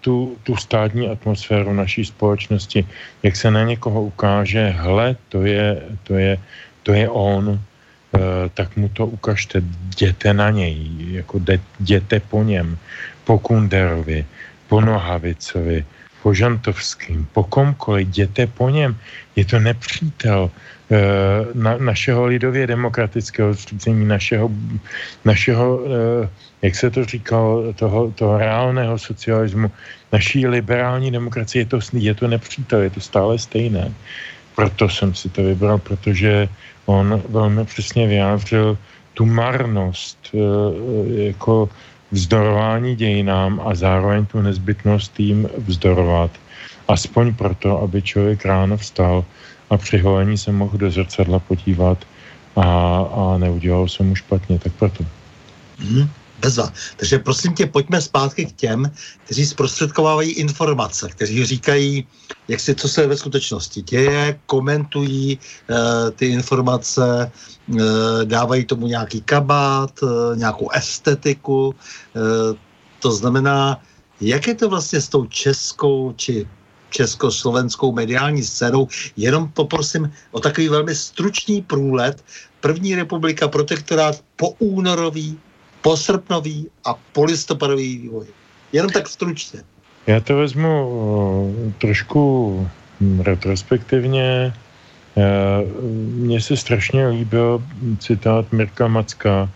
tu, 0.00 0.36
tu 0.42 0.56
státní 0.56 1.08
atmosféru 1.08 1.72
naší 1.72 2.04
společnosti, 2.04 2.86
jak 3.22 3.36
se 3.36 3.50
na 3.50 3.62
někoho 3.62 4.02
ukáže, 4.02 4.68
hle, 4.68 5.16
to 5.28 5.42
je, 5.42 5.82
to 6.02 6.14
je, 6.14 6.38
to 6.82 6.92
je 6.92 7.08
on, 7.08 7.60
tak 8.54 8.76
mu 8.76 8.88
to 8.88 9.06
ukažte, 9.06 9.60
jděte 9.60 10.34
na 10.34 10.50
něj, 10.50 10.76
jako 11.10 11.40
jděte 11.80 12.20
po 12.20 12.42
něm, 12.42 12.78
po 13.24 13.38
Kunderovi, 13.38 14.24
po 14.68 14.80
Nohavicovi, 14.80 15.84
po 16.22 16.34
Žantovským, 16.34 17.26
po 17.32 17.44
komkoliv, 17.44 18.08
jděte 18.08 18.46
po 18.46 18.70
něm. 18.70 18.96
Je 19.36 19.44
to 19.44 19.60
nepřítel 19.60 20.50
eh, 20.50 20.96
na, 21.54 21.76
našeho 21.76 22.26
lidově 22.26 22.66
demokratického 22.66 23.54
zřízení, 23.54 24.04
našeho, 24.06 24.50
našeho 25.24 25.80
eh, 25.84 26.28
jak 26.62 26.74
se 26.74 26.90
to 26.90 27.04
říkalo, 27.04 27.72
toho, 27.72 28.10
toho 28.10 28.38
reálného 28.38 28.98
socialismu, 28.98 29.70
naší 30.12 30.46
liberální 30.46 31.10
demokracie, 31.10 31.62
je 31.62 31.66
to, 31.66 31.78
je 31.92 32.14
to 32.14 32.28
nepřítel, 32.28 32.80
je 32.80 32.90
to 32.90 33.00
stále 33.00 33.38
stejné. 33.38 33.92
Proto 34.58 34.88
jsem 34.88 35.14
si 35.14 35.28
to 35.28 35.42
vybral, 35.42 35.78
protože 35.78 36.48
on 36.86 37.22
velmi 37.28 37.64
přesně 37.64 38.06
vyjádřil 38.06 38.78
tu 39.14 39.26
marnost 39.26 40.18
e, 40.34 40.38
jako 41.30 41.68
vzdorování 42.10 42.96
dějinám 42.96 43.62
a 43.64 43.74
zároveň 43.74 44.26
tu 44.26 44.42
nezbytnost 44.42 45.20
jim 45.20 45.48
vzdorovat. 45.66 46.30
Aspoň 46.88 47.34
proto, 47.34 47.82
aby 47.82 48.02
člověk 48.02 48.44
ráno 48.44 48.76
vstal 48.76 49.24
a 49.70 49.76
při 49.76 49.98
holení 49.98 50.38
se 50.38 50.52
mohl 50.52 50.78
do 50.78 50.90
zrcadla 50.90 51.38
podívat 51.38 51.98
a, 52.56 52.66
a 52.98 53.38
neudělal 53.38 53.88
se 53.88 54.02
mu 54.02 54.14
špatně. 54.14 54.58
Tak 54.58 54.72
proto. 54.72 55.04
Hmm. 55.78 56.10
Bezva. 56.38 56.72
Takže 56.96 57.18
prosím 57.18 57.54
tě, 57.54 57.66
pojďme 57.66 58.00
zpátky 58.00 58.46
k 58.46 58.52
těm, 58.52 58.90
kteří 59.24 59.46
zprostředkovávají 59.46 60.30
informace, 60.30 61.08
kteří 61.08 61.44
říkají, 61.44 62.06
jak 62.48 62.60
si, 62.60 62.74
co 62.74 62.88
se 62.88 63.06
ve 63.06 63.16
skutečnosti 63.16 63.82
děje, 63.82 64.40
komentují 64.46 65.38
uh, 65.38 65.76
ty 66.10 66.26
informace, 66.26 67.30
uh, 67.68 67.80
dávají 68.24 68.64
tomu 68.64 68.86
nějaký 68.86 69.20
kabát, 69.20 70.02
uh, 70.02 70.36
nějakou 70.36 70.70
estetiku. 70.70 71.66
Uh, 71.68 72.56
to 73.00 73.12
znamená, 73.12 73.82
jak 74.20 74.46
je 74.46 74.54
to 74.54 74.68
vlastně 74.68 75.00
s 75.00 75.08
tou 75.08 75.26
českou 75.26 76.12
či 76.16 76.46
československou 76.90 77.92
mediální 77.92 78.42
scénou. 78.42 78.88
Jenom 79.16 79.48
poprosím 79.48 80.12
o 80.30 80.40
takový 80.40 80.68
velmi 80.68 80.94
stručný 80.94 81.62
průlet. 81.62 82.24
První 82.60 82.94
republika, 82.94 83.48
protektorát 83.48 84.24
po 84.36 84.50
únorový 84.58 85.38
posrpnový 85.88 86.68
a 86.84 86.92
polistopadový 87.16 87.98
vývoj. 87.98 88.26
Jenom 88.72 88.92
tak 88.92 89.08
stručně. 89.08 89.64
Já 90.06 90.20
to 90.20 90.36
vezmu 90.36 90.88
uh, 90.88 91.72
trošku 91.80 92.20
hm, 93.00 93.20
retrospektivně. 93.20 94.52
Mně 96.14 96.40
se 96.40 96.56
strašně 96.56 97.08
líbil 97.08 97.62
citát 97.98 98.52
Mirka 98.52 98.86
Macka, 98.88 99.50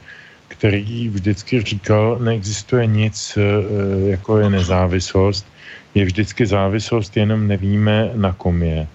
který 0.49 1.09
vždycky 1.09 1.63
říkal, 1.63 2.19
neexistuje 2.19 2.87
nic, 2.87 3.39
jako 4.07 4.39
je 4.39 4.51
nezávislost, 4.51 5.47
je 5.95 6.05
vždycky 6.05 6.47
závislost, 6.47 7.17
jenom 7.17 7.47
nevíme, 7.47 8.11
na 8.15 8.33
kom 8.33 8.63
je. 8.63 8.87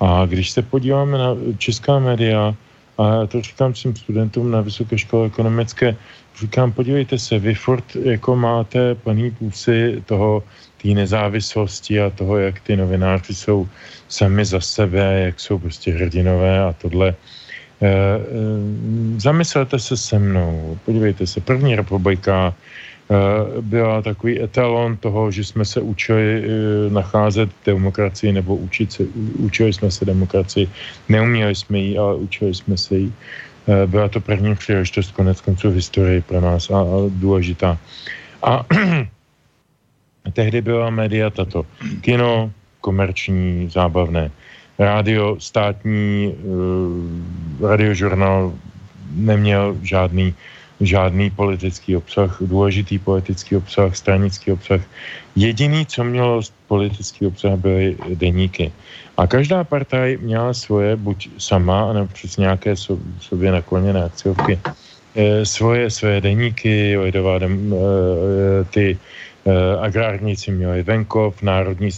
A 0.00 0.26
když 0.26 0.50
se 0.50 0.62
podíváme 0.62 1.18
na 1.18 1.36
česká 1.58 1.98
média, 1.98 2.54
a 3.00 3.14
já 3.14 3.26
to 3.26 3.40
říkám 3.40 3.74
svým 3.74 3.96
studentům 3.96 4.50
na 4.50 4.60
Vysoké 4.60 4.98
škole 4.98 5.26
ekonomické, 5.26 5.96
říkám, 6.40 6.72
podívejte 6.72 7.18
se, 7.18 7.38
vy 7.38 7.54
furt 7.54 7.84
jako 7.96 8.36
máte 8.36 8.94
plný 8.94 9.30
půsy 9.30 10.02
toho, 10.06 10.42
té 10.82 10.88
nezávislosti 10.88 12.00
a 12.00 12.10
toho, 12.10 12.38
jak 12.38 12.60
ty 12.60 12.76
novináři 12.76 13.34
jsou 13.34 13.68
sami 14.08 14.44
za 14.44 14.60
sebe, 14.60 15.20
jak 15.28 15.40
jsou 15.40 15.58
prostě 15.58 15.92
hrdinové 15.92 16.60
a 16.60 16.72
tohle. 16.72 17.08
E, 17.08 17.14
e, 17.84 18.20
zamyslete 19.20 19.78
se 19.78 19.96
se 19.96 20.18
mnou, 20.18 20.78
podívejte 20.84 21.26
se, 21.26 21.40
první 21.40 21.76
republika 21.76 22.52
e, 22.52 22.54
byla 23.60 24.02
takový 24.02 24.40
etalon 24.40 24.96
toho, 24.96 25.30
že 25.30 25.44
jsme 25.44 25.64
se 25.64 25.80
učili 25.80 26.24
e, 26.40 26.44
nacházet 26.90 27.50
demokracii 27.66 28.32
nebo 28.32 28.56
učit 28.56 28.92
se, 28.92 29.04
učili 29.38 29.72
jsme 29.72 29.90
se 29.90 30.04
demokracii. 30.04 30.68
Neuměli 31.08 31.54
jsme 31.54 31.78
ji, 31.78 31.98
ale 31.98 32.14
učili 32.16 32.54
jsme 32.54 32.76
se 32.76 32.94
ji. 32.96 33.08
E, 33.08 33.49
byla 33.86 34.08
to 34.08 34.20
první 34.20 34.54
příležitost 34.54 35.12
konec 35.12 35.40
konců 35.40 35.70
v 35.70 35.74
historii 35.74 36.20
pro 36.20 36.40
nás 36.40 36.70
a, 36.70 36.80
a 36.80 37.08
důležitá. 37.08 37.78
A 38.42 38.66
tehdy 40.32 40.62
byla 40.62 40.90
média 40.90 41.30
tato. 41.30 41.66
Kino, 42.00 42.52
komerční, 42.80 43.68
zábavné. 43.68 44.30
Rádio, 44.78 45.36
státní, 45.40 46.34
uh, 46.40 47.68
radiožurnál 47.68 48.52
neměl 49.14 49.76
žádný, 49.82 50.34
žádný 50.80 51.30
politický 51.30 51.96
obsah, 51.96 52.38
důležitý 52.40 52.98
politický 52.98 53.56
obsah, 53.56 53.96
stranický 53.96 54.52
obsah. 54.52 54.80
Jediný, 55.36 55.86
co 55.86 56.04
mělo 56.04 56.40
politický 56.68 57.26
obsah, 57.26 57.58
byly 57.58 57.96
deníky. 58.14 58.72
A 59.20 59.26
každá 59.26 59.64
partaj 59.64 60.16
měla 60.20 60.54
svoje, 60.54 60.96
buď 60.96 61.28
sama, 61.38 61.92
nebo 61.92 62.06
přes 62.08 62.36
nějaké 62.36 62.72
sobě 63.20 63.52
nakloněné 63.52 64.04
akciovky, 64.04 64.56
eh, 65.14 65.44
svoje, 65.44 65.90
svoje 65.90 66.20
deníky, 66.20 66.96
lidová 66.96 67.38
dem, 67.38 67.68
eh, 67.68 68.64
ty 68.72 68.96
Eh, 69.40 69.76
agrárníci 69.80 70.52
měli 70.52 70.82
venkov, 70.82 71.42
národní 71.42 71.88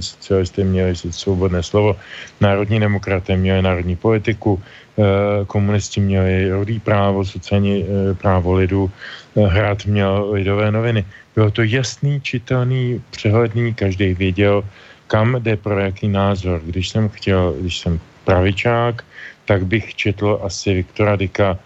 socialisté 0.00 0.64
měli 0.64 0.96
svobodné 0.96 1.62
slovo, 1.62 1.96
národní 2.40 2.80
demokraté 2.80 3.36
měli 3.36 3.62
národní 3.62 3.96
politiku, 3.96 4.56
eh, 4.56 5.02
komunisti 5.46 6.00
měli 6.00 6.48
rodý 6.48 6.80
právo, 6.80 7.24
sociální 7.24 7.84
eh, 7.84 8.14
právo 8.16 8.56
lidu, 8.56 8.90
hrad 9.36 9.84
měl 9.84 10.32
lidové 10.32 10.72
noviny. 10.72 11.04
Bylo 11.36 11.50
to 11.50 11.62
jasný, 11.62 12.20
čitelný, 12.24 13.04
přehledný, 13.10 13.74
každý 13.76 14.14
věděl, 14.16 14.64
kam 15.12 15.36
jde 15.44 15.56
pro 15.56 15.78
jaký 15.78 16.08
názor. 16.08 16.60
Když 16.64 16.88
jsem 16.88 17.08
chtěl, 17.08 17.54
když 17.60 17.78
jsem 17.78 18.00
pravičák, 18.24 19.04
tak 19.44 19.66
bych 19.66 19.94
četl 19.94 20.40
asi 20.42 20.74
Viktora 20.74 21.16
Dika 21.16 21.58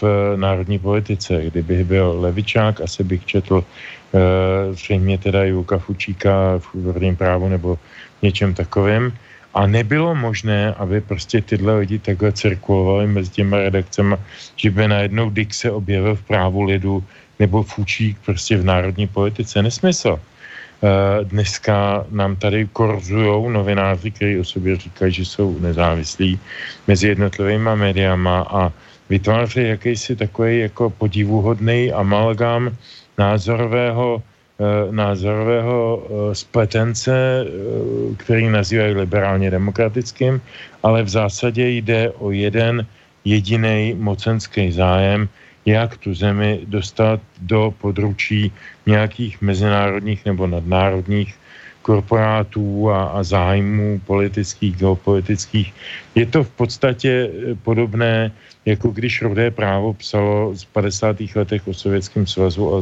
v 0.00 0.02
národní 0.36 0.78
politice. 0.78 1.42
Kdybych 1.52 1.84
byl 1.84 2.16
levičák, 2.20 2.80
asi 2.80 3.04
bych 3.04 3.24
četl 3.24 3.64
Eh, 4.10 4.74
zřejmě 4.74 5.18
teda 5.18 5.44
Julka 5.44 5.78
Fučíka 5.78 6.58
v 6.58 6.74
úvodním 6.74 7.16
právu 7.16 7.48
nebo 7.48 7.78
něčem 8.22 8.54
takovém. 8.54 9.12
A 9.54 9.66
nebylo 9.66 10.14
možné, 10.14 10.74
aby 10.74 11.00
prostě 11.00 11.40
tyhle 11.42 11.78
lidi 11.78 11.98
takhle 11.98 12.32
cirkulovali 12.32 13.06
mezi 13.06 13.30
těma 13.30 13.56
redakcemi, 13.58 14.16
že 14.56 14.70
by 14.70 14.88
najednou 14.88 15.30
Dick 15.30 15.54
se 15.54 15.70
objevil 15.70 16.14
v 16.14 16.22
právu 16.22 16.62
lidu 16.62 17.04
nebo 17.38 17.62
Fučík 17.62 18.18
prostě 18.26 18.56
v 18.56 18.64
národní 18.64 19.06
politice. 19.06 19.62
Nesmysl. 19.62 20.18
Uh, 20.80 21.28
dneska 21.28 22.06
nám 22.10 22.36
tady 22.36 22.68
korzují 22.72 23.52
novináři, 23.52 24.10
kteří 24.10 24.38
o 24.40 24.44
sobě 24.44 24.76
říkají, 24.76 25.12
že 25.12 25.24
jsou 25.24 25.58
nezávislí 25.60 26.40
mezi 26.88 27.08
jednotlivými 27.08 27.70
médiama 27.76 28.46
a 28.48 28.72
vytváří 29.10 29.68
jakýsi 29.68 30.16
takový 30.16 30.58
jako 30.58 30.90
podivuhodný 30.90 31.92
amalgám 31.92 32.70
názorového, 33.18 34.22
eh, 34.22 34.64
názorového 34.94 35.76
eh, 35.82 36.34
spletence, 36.34 37.12
eh, 37.12 37.46
který 38.16 38.48
nazývají 38.48 38.94
liberálně 38.94 39.50
demokratickým, 39.50 40.40
ale 40.82 41.02
v 41.02 41.10
zásadě 41.10 41.68
jde 41.68 42.10
o 42.22 42.30
jeden 42.30 42.86
jediný 43.26 43.98
mocenský 43.98 44.72
zájem, 44.72 45.28
jak 45.66 45.96
tu 45.96 46.14
zemi 46.14 46.60
dostat 46.64 47.20
do 47.40 47.74
područí 47.80 48.52
nějakých 48.86 49.42
mezinárodních 49.42 50.24
nebo 50.24 50.46
nadnárodních 50.46 51.34
korporátů 51.82 52.90
a, 52.90 53.04
a 53.04 53.22
zájmů 53.22 54.00
politických, 54.06 54.76
geopolitických. 54.76 55.74
Je 56.14 56.26
to 56.26 56.44
v 56.44 56.50
podstatě 56.50 57.10
eh, 57.10 57.54
podobné, 57.54 58.32
jako 58.66 58.88
když 58.88 59.22
rodé 59.22 59.50
právo 59.50 59.94
psalo 59.94 60.52
v 60.52 60.66
50. 60.66 61.16
letech 61.34 61.68
o 61.68 61.74
Sovětském 61.74 62.26
svazu 62.26 62.62
a, 62.74 62.76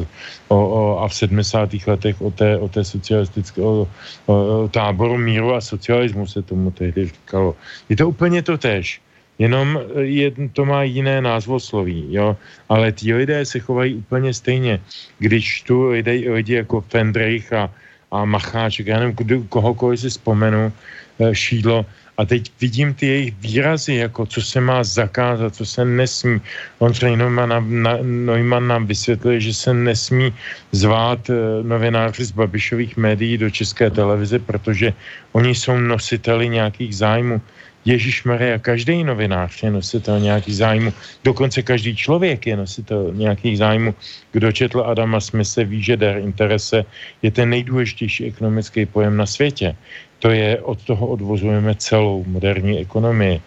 o, 0.48 0.58
o, 0.58 0.98
a 0.98 1.08
v 1.08 1.14
70. 1.14 1.70
letech 1.86 2.20
o 2.20 2.30
té, 2.30 2.58
o 2.58 2.68
té 2.68 2.84
socialistické, 2.84 3.62
o, 3.62 3.88
o, 4.26 4.34
o 4.64 4.68
táboru 4.68 5.18
míru 5.18 5.54
a 5.54 5.60
socialismu 5.60 6.26
se 6.26 6.42
tomu 6.42 6.70
tehdy 6.70 7.06
říkalo. 7.06 7.56
Je 7.88 7.96
to 7.96 8.08
úplně 8.08 8.42
to 8.42 8.58
tež. 8.58 9.00
Jenom 9.38 9.78
eh, 9.78 10.02
je, 10.02 10.30
to 10.52 10.64
má 10.64 10.82
jiné 10.82 11.20
názvosloví, 11.20 12.06
jo. 12.10 12.36
Ale 12.68 12.92
ti 12.92 13.14
lidé 13.14 13.44
se 13.44 13.58
chovají 13.58 13.94
úplně 13.94 14.34
stejně. 14.34 14.80
Když 15.18 15.62
tu 15.62 15.88
lidi, 15.88 16.30
lidi 16.30 16.54
jako 16.54 16.80
Fendrich 16.80 17.52
a, 17.52 17.70
a 18.10 18.24
Macháček, 18.24 18.86
já 18.86 18.98
nevím, 18.98 19.16
kdo, 19.16 19.42
kohokoliv 19.48 20.00
si 20.00 20.08
vzpomenu, 20.10 20.72
eh, 21.20 21.34
šídlo, 21.34 21.86
a 22.18 22.24
teď 22.26 22.50
vidím 22.60 22.94
ty 22.94 23.06
jejich 23.06 23.34
výrazy, 23.38 23.94
jako 23.94 24.26
co 24.26 24.42
se 24.42 24.60
má 24.60 24.84
zakázat, 24.84 25.54
co 25.54 25.66
se 25.66 25.84
nesmí. 25.84 26.40
On 26.78 26.92
Neumann 27.02 27.48
nám, 27.48 27.82
na, 27.82 27.98
Neumann 28.02 28.66
nám 28.66 28.86
vysvětluje, 28.86 29.40
že 29.40 29.54
se 29.54 29.70
nesmí 29.74 30.34
zvát 30.72 31.30
uh, 31.30 31.36
novináři 31.62 32.24
z 32.24 32.34
Babišových 32.34 32.96
médií 32.96 33.38
do 33.38 33.50
české 33.50 33.90
televize, 33.90 34.38
protože 34.38 34.92
oni 35.32 35.54
jsou 35.54 35.78
nositeli 35.78 36.48
nějakých 36.48 36.96
zájmů. 36.96 37.40
Ježíš 37.88 38.28
Maria, 38.28 38.60
každý 38.60 39.00
novinář 39.00 39.62
je 39.62 39.70
nositel 39.70 40.20
nějakých 40.20 40.56
zájmu, 40.56 40.92
dokonce 41.24 41.62
každý 41.62 41.96
člověk 41.96 42.46
je 42.46 42.56
nositel 42.56 43.16
nějakých 43.16 43.58
zájmů. 43.58 43.94
Kdo 44.32 44.52
četl 44.52 44.84
Adama 44.84 45.20
Smise 45.20 45.64
ví, 45.64 45.80
že 45.82 45.96
der 45.96 46.20
interese 46.20 46.84
je 47.22 47.30
ten 47.30 47.48
nejdůležitější 47.48 48.24
ekonomický 48.24 48.86
pojem 48.86 49.16
na 49.16 49.26
světě. 49.26 49.76
To 50.20 50.28
je, 50.28 50.60
od 50.60 50.84
toho 50.84 51.06
odvozujeme 51.16 51.74
celou 51.80 52.28
moderní 52.28 52.78
ekonomii 52.84 53.40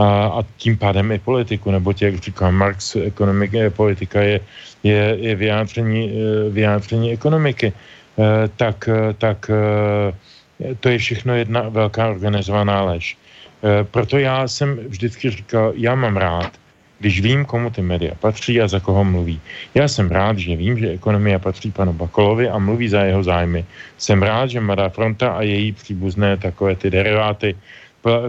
a, 0.00 0.40
a 0.40 0.44
tím 0.56 0.80
pádem 0.80 1.12
i 1.12 1.18
politiku, 1.18 1.70
nebo 1.70 1.92
jak 1.92 2.16
říká 2.16 2.48
Marx, 2.50 2.96
ekonomika, 2.96 3.58
politika 3.76 4.22
je, 4.22 4.40
je, 4.82 5.16
je 5.20 5.32
vyjádření, 5.36 6.02
eh, 6.08 6.50
vyjádření 6.50 7.12
ekonomiky. 7.12 7.72
Eh, 7.76 8.48
tak, 8.56 8.88
tak 9.20 9.50
eh, 9.52 10.76
to 10.80 10.88
je 10.88 10.98
všechno 10.98 11.36
jedna 11.36 11.68
velká 11.68 12.08
organizovaná 12.08 12.82
lež. 12.96 13.20
Eh, 13.62 13.84
proto 13.84 14.18
já 14.18 14.48
jsem 14.48 14.76
vždycky 14.76 15.30
říkal, 15.30 15.72
já 15.76 15.94
mám 15.94 16.16
rád, 16.16 16.50
když 16.98 17.20
vím, 17.20 17.44
komu 17.44 17.70
ty 17.70 17.82
média 17.82 18.14
patří 18.14 18.60
a 18.60 18.68
za 18.68 18.80
koho 18.80 19.04
mluví. 19.04 19.40
Já 19.74 19.88
jsem 19.88 20.10
rád, 20.10 20.38
že 20.38 20.56
vím, 20.56 20.78
že 20.78 20.90
ekonomia 20.90 21.38
patří 21.38 21.70
panu 21.70 21.92
Bakolovi 21.92 22.48
a 22.48 22.58
mluví 22.58 22.88
za 22.88 23.02
jeho 23.02 23.22
zájmy. 23.22 23.64
Jsem 23.98 24.22
rád, 24.22 24.50
že 24.50 24.60
Mladá 24.60 24.88
fronta 24.88 25.28
a 25.32 25.42
její 25.42 25.72
příbuzné 25.72 26.36
takové 26.36 26.76
ty 26.76 26.90
deriváty 26.90 27.56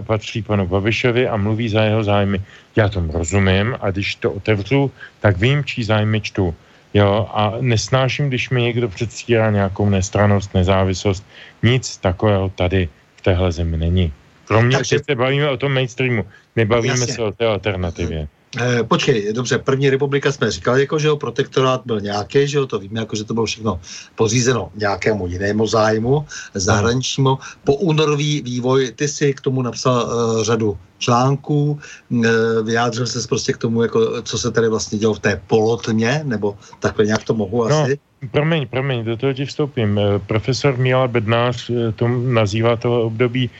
patří 0.06 0.42
panu 0.42 0.66
Babišovi 0.66 1.28
a 1.28 1.36
mluví 1.36 1.68
za 1.68 1.82
jeho 1.82 2.04
zájmy. 2.04 2.42
Já 2.76 2.88
tomu 2.88 3.12
rozumím 3.12 3.76
a 3.80 3.90
když 3.90 4.14
to 4.14 4.32
otevřu, 4.32 4.90
tak 5.20 5.38
vím, 5.38 5.64
čí 5.64 5.84
zájmy 5.84 6.20
čtu. 6.20 6.54
Jo, 6.94 7.26
a 7.34 7.54
nesnáším, 7.60 8.28
když 8.28 8.50
mi 8.50 8.62
někdo 8.62 8.88
předstírá 8.88 9.50
nějakou 9.50 9.90
nestranost, 9.90 10.54
nezávislost. 10.54 11.26
Nic 11.62 11.96
takového 11.96 12.48
tady 12.48 12.88
v 13.16 13.20
téhle 13.22 13.52
zemi 13.52 13.76
není. 13.76 14.12
Kromě, 14.44 14.76
Takže... 14.76 14.96
že 14.96 15.04
se 15.10 15.14
bavíme 15.14 15.50
o 15.50 15.56
tom 15.56 15.74
mainstreamu, 15.74 16.24
nebavíme 16.56 16.98
Jasně. 17.00 17.14
se 17.14 17.22
o 17.22 17.32
té 17.32 17.46
alternativě. 17.46 18.28
Eh, 18.60 18.82
počkej, 18.82 19.32
dobře, 19.32 19.58
první 19.58 19.90
republika 19.90 20.32
jsme 20.32 20.50
říkali, 20.50 20.80
jako, 20.80 20.98
že 20.98 21.08
jo, 21.08 21.16
protektorát 21.16 21.82
byl 21.84 22.00
nějaký, 22.00 22.48
že 22.48 22.58
jo, 22.58 22.66
to 22.66 22.78
víme, 22.78 23.00
jako, 23.00 23.16
že 23.16 23.24
to 23.24 23.34
bylo 23.34 23.46
všechno 23.46 23.80
pořízeno 24.14 24.70
nějakému 24.74 25.26
jinému 25.26 25.66
zájmu, 25.66 26.26
zahraničnímu. 26.54 27.38
Po 27.64 27.74
únorový 27.74 28.42
vývoj, 28.42 28.92
ty 28.96 29.08
si 29.08 29.34
k 29.34 29.40
tomu 29.40 29.62
napsal 29.62 30.06
uh, 30.06 30.42
řadu 30.42 30.78
článků, 30.98 31.80
uh, 32.10 32.26
vyjádřil 32.64 33.06
se 33.06 33.28
prostě 33.28 33.52
k 33.52 33.58
tomu, 33.58 33.82
jako, 33.82 34.22
co 34.22 34.38
se 34.38 34.50
tady 34.50 34.68
vlastně 34.68 34.98
dělo 34.98 35.14
v 35.14 35.18
té 35.18 35.40
polotně, 35.46 36.20
nebo 36.24 36.58
takhle 36.80 37.04
nějak 37.06 37.24
to 37.24 37.34
mohu 37.34 37.68
no, 37.68 37.82
asi. 37.82 37.98
promiň, 38.30 38.66
promiň, 38.68 39.04
do 39.04 39.16
toho 39.16 39.32
ti 39.32 39.44
vstoupím. 39.44 40.00
Profesor 40.26 40.76
Míla 40.76 41.08
Bednář 41.08 41.70
to 41.96 42.08
nazývá 42.08 42.76
to 42.76 43.02
období 43.02 43.50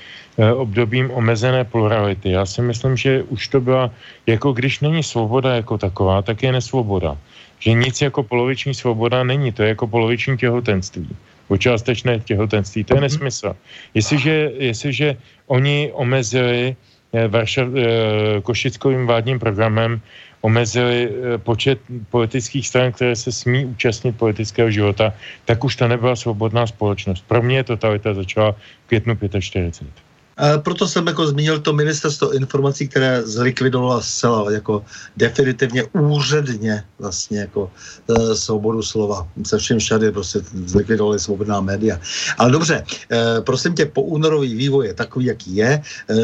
obdobím 0.55 1.11
omezené 1.11 1.65
plurality. 1.65 2.31
Já 2.31 2.47
si 2.47 2.63
myslím, 2.63 2.97
že 2.97 3.23
už 3.23 3.49
to 3.49 3.61
byla, 3.61 3.91
jako 4.27 4.53
když 4.53 4.81
není 4.81 5.03
svoboda 5.03 5.55
jako 5.55 5.79
taková, 5.79 6.23
tak 6.23 6.43
je 6.43 6.53
nesvoboda. 6.53 7.17
Že 7.59 7.73
nic 7.73 8.03
jako 8.03 8.23
poloviční 8.23 8.75
svoboda 8.75 9.25
není, 9.25 9.53
to 9.53 9.63
je 9.63 9.69
jako 9.69 9.87
poloviční 9.87 10.37
těhotenství 10.37 11.09
o 11.49 11.57
částečné 11.57 12.21
těhotenství. 12.21 12.85
To 12.85 12.95
je 12.95 13.01
mhm. 13.01 13.03
nesmysl. 13.03 13.57
Jestliže, 13.95 14.51
jestliže 14.59 15.17
oni 15.47 15.91
omezili 15.93 16.77
eh, 17.13 17.29
Varšav, 17.29 17.69
eh, 17.77 18.41
košickovým 18.41 19.07
vládním 19.07 19.39
programem 19.39 20.01
omezili 20.41 21.09
eh, 21.09 21.39
počet 21.39 21.81
politických 22.11 22.69
stran, 22.69 22.93
které 22.93 23.17
se 23.17 23.33
smí 23.33 23.65
účastnit 23.65 24.17
politického 24.17 24.71
života, 24.71 25.13
tak 25.45 25.65
už 25.65 25.77
to 25.77 25.89
nebyla 25.89 26.17
svobodná 26.17 26.67
společnost. 26.67 27.25
Pro 27.29 27.43
mě 27.43 27.65
totalita 27.65 28.15
začala 28.15 28.53
v 28.53 28.87
květnu 28.87 29.17
45. 29.41 30.04
E, 30.41 30.59
proto 30.59 30.89
jsem 30.89 31.07
jako 31.07 31.27
zmínil 31.27 31.61
to 31.61 31.73
ministerstvo 31.73 32.33
informací, 32.33 32.89
které 32.89 33.23
zlikvidovalo 33.23 34.03
zcela 34.03 34.51
jako 34.51 34.85
definitivně 35.17 35.85
úředně 35.93 36.85
vlastně 36.99 37.39
jako 37.39 37.71
e, 38.09 38.35
svobodu 38.35 38.83
slova. 38.83 39.29
Se 39.47 39.59
všem 39.59 39.79
všady 39.79 40.13
prostě 40.13 40.41
zlikvidovali 40.67 41.19
svobodná 41.19 41.61
média. 41.61 42.01
Ale 42.39 42.51
dobře, 42.51 42.85
e, 43.13 43.41
prosím 43.41 43.75
tě, 43.75 43.87
po 43.87 44.03
únorový 44.03 44.55
vývoj 44.55 44.87
je 44.87 44.95
takový, 44.95 45.25
jaký 45.25 45.57
je. 45.57 45.71
E, 45.73 45.83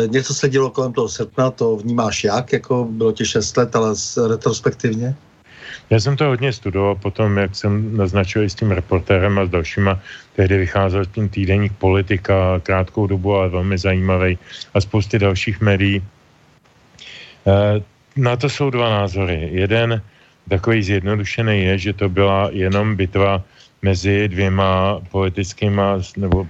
něco 0.08 0.34
se 0.34 0.48
dělo 0.48 0.70
kolem 0.70 0.92
toho 0.92 1.08
srpna, 1.08 1.50
to 1.50 1.76
vnímáš 1.76 2.24
jak? 2.24 2.52
Jako 2.52 2.88
bylo 2.90 3.12
ti 3.12 3.26
6 3.26 3.56
let, 3.56 3.76
ale 3.76 3.94
retrospektivně? 4.28 5.16
Já 5.90 6.00
jsem 6.00 6.16
to 6.16 6.24
hodně 6.24 6.52
studoval 6.52 6.94
potom, 6.94 7.38
jak 7.38 7.56
jsem 7.56 7.96
naznačil 7.96 8.42
s 8.42 8.54
tím 8.54 8.70
reportérem 8.70 9.38
a 9.38 9.46
s 9.46 9.50
dalšíma, 9.50 10.00
tehdy 10.36 10.58
vycházel 10.58 11.04
tím 11.04 11.28
týdeník 11.28 11.72
politika, 11.72 12.60
krátkou 12.62 13.06
dobu, 13.06 13.34
ale 13.34 13.48
velmi 13.48 13.78
zajímavý 13.78 14.38
a 14.74 14.80
spousty 14.80 15.18
dalších 15.18 15.60
médií. 15.60 15.98
E, 15.98 17.82
na 18.16 18.36
to 18.36 18.48
jsou 18.48 18.70
dva 18.70 18.90
názory. 18.90 19.48
Jeden 19.52 20.02
takový 20.48 20.82
zjednodušený 20.82 21.62
je, 21.62 21.78
že 21.78 21.92
to 21.92 22.08
byla 22.08 22.48
jenom 22.52 22.96
bitva 22.96 23.42
mezi 23.82 24.28
dvěma 24.28 25.00
politickýma 25.10 26.04
nebo 26.16 26.46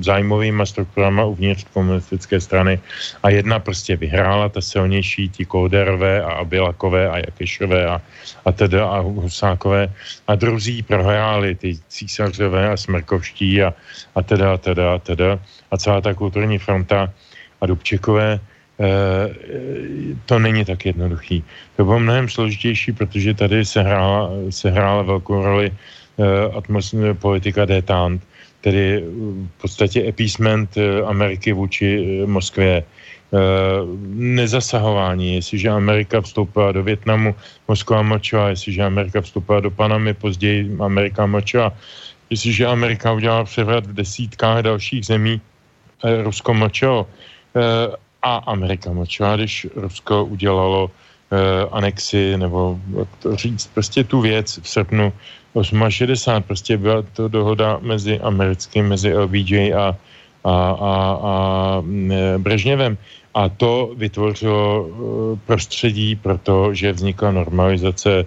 zájmovými 0.00 0.66
strukturama 0.66 1.24
uvnitř 1.24 1.64
komunistické 1.72 2.40
strany. 2.40 2.80
A 3.22 3.30
jedna 3.30 3.58
prostě 3.58 3.96
vyhrála, 3.96 4.48
ta 4.48 4.60
silnější, 4.60 5.28
ti 5.28 5.44
Kouderové 5.44 6.22
a 6.22 6.30
Abilakové 6.44 7.08
a 7.08 7.16
Jakešové 7.16 7.86
a, 7.86 8.00
a 8.44 8.52
teda 8.52 8.88
a 8.88 9.00
Husákové. 9.00 9.88
A 10.28 10.34
druzí 10.34 10.82
prohráli, 10.82 11.54
ty 11.54 11.78
císařové 11.88 12.70
a 12.70 12.76
Smrkovští 12.76 13.62
a, 13.62 13.74
a 14.14 14.22
teda 14.22 14.52
a 14.52 14.56
teda 14.56 14.94
a 14.94 14.98
teda 14.98 15.38
a. 15.70 15.76
Celá 15.76 16.00
ta 16.00 16.14
kulturní 16.14 16.58
fronta 16.58 17.12
a 17.60 17.66
Dubčekové 17.66 18.40
eh, 18.80 19.34
to 20.26 20.38
není 20.38 20.64
tak 20.64 20.86
jednoduchý. 20.86 21.44
To 21.76 21.84
bylo 21.84 22.00
mnohem 22.00 22.28
složitější, 22.28 22.92
protože 22.92 23.34
tady 23.34 23.64
se 23.64 23.82
hrála, 23.82 24.30
se 24.50 24.70
hrála 24.70 25.02
velkou 25.02 25.42
roli 25.42 25.72
atmosféra 26.56 27.14
politika 27.14 27.64
détente, 27.64 28.24
tedy 28.60 29.02
eh, 29.02 29.04
v 29.58 29.60
podstatě 29.60 30.08
appeasement 30.08 30.76
eh, 30.76 31.02
Ameriky 31.02 31.52
vůči 31.52 32.22
Moskvě, 32.26 32.84
nezasahování, 34.12 35.34
jestliže 35.34 35.68
Amerika 35.68 36.20
vstoupila 36.20 36.72
do 36.72 36.82
Větnamu, 36.84 37.34
Moskva 37.68 38.02
mlčela, 38.02 38.48
jestliže 38.48 38.84
Amerika 38.84 39.20
vstoupila 39.20 39.60
do 39.60 39.70
Panamy, 39.70 40.14
později 40.14 40.76
Amerika 40.80 41.26
mlčela, 41.26 41.72
jestliže 42.30 42.66
Amerika 42.66 43.12
udělala 43.12 43.44
převrat 43.44 43.86
v 43.86 43.92
desítkách 43.92 44.62
dalších 44.62 45.06
zemí, 45.06 45.40
Rusko 46.22 46.54
mlčelo. 46.54 47.08
A 48.22 48.36
Amerika 48.52 48.92
mlčela, 48.92 49.36
když 49.36 49.66
Rusko 49.76 50.24
udělalo 50.24 50.90
anexi, 51.72 52.36
nebo 52.36 52.76
jak 52.98 53.08
to 53.24 53.36
říct, 53.36 53.66
prostě 53.74 54.04
tu 54.04 54.20
věc 54.20 54.60
v 54.62 54.68
srpnu 54.68 55.12
68, 55.54 56.42
prostě 56.42 56.76
byla 56.76 57.02
to 57.02 57.28
dohoda 57.28 57.78
mezi 57.82 58.20
americkým, 58.20 58.88
mezi 58.88 59.14
LBJ 59.14 59.74
a, 59.74 59.96
a, 60.44 60.54
a, 60.80 61.20
a 61.22 61.82
Brežněvem. 62.38 62.98
A 63.34 63.48
to 63.48 63.92
vytvořilo 63.96 64.86
e, 64.86 64.92
prostředí 65.46 66.16
pro 66.16 66.38
to, 66.38 66.74
že 66.74 66.92
vznikla 66.92 67.30
normalizace, 67.30 68.12
e, 68.20 68.26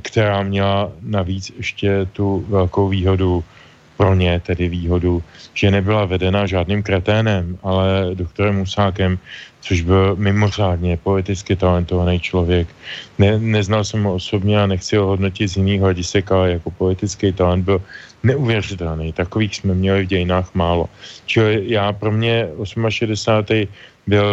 která 0.00 0.42
měla 0.42 0.92
navíc 1.02 1.52
ještě 1.56 2.06
tu 2.12 2.44
velkou 2.48 2.88
výhodu 2.88 3.44
pro 3.96 4.14
ně, 4.14 4.40
tedy 4.40 4.68
výhodu, 4.68 5.22
že 5.54 5.70
nebyla 5.70 6.04
vedena 6.04 6.46
žádným 6.46 6.82
kreténem, 6.82 7.58
ale 7.62 8.10
doktorem 8.14 8.56
Musákem, 8.56 9.18
což 9.66 9.82
byl 9.82 10.16
mimořádně 10.16 10.96
politicky 10.96 11.56
talentovaný 11.56 12.20
člověk. 12.20 12.68
Ne, 13.18 13.38
neznal 13.38 13.84
jsem 13.84 14.02
ho 14.06 14.14
osobně 14.14 14.62
a 14.62 14.66
nechci 14.66 14.96
ho 14.96 15.06
hodnotit 15.06 15.48
z 15.48 15.56
jiných 15.56 15.80
hledisek, 15.80 16.32
ale 16.32 16.50
jako 16.50 16.70
politický 16.70 17.32
talent 17.32 17.64
byl 17.64 17.82
neuvěřitelný. 18.22 19.12
Takových 19.12 19.56
jsme 19.56 19.74
měli 19.74 20.06
v 20.06 20.06
dějinách 20.06 20.54
málo. 20.54 20.86
Čili 21.26 21.66
já 21.66 21.92
pro 21.92 22.12
mě 22.14 22.48
68. 22.88 23.66
byl, 24.06 24.30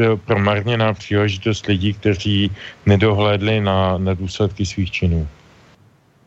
byl 0.00 0.16
promarněná 0.16 0.96
příležitost 0.96 1.66
lidí, 1.66 1.92
kteří 1.92 2.50
nedohlédli 2.86 3.60
na, 3.60 3.98
na 3.98 4.14
důsledky 4.14 4.66
svých 4.66 4.90
činů. 4.90 5.28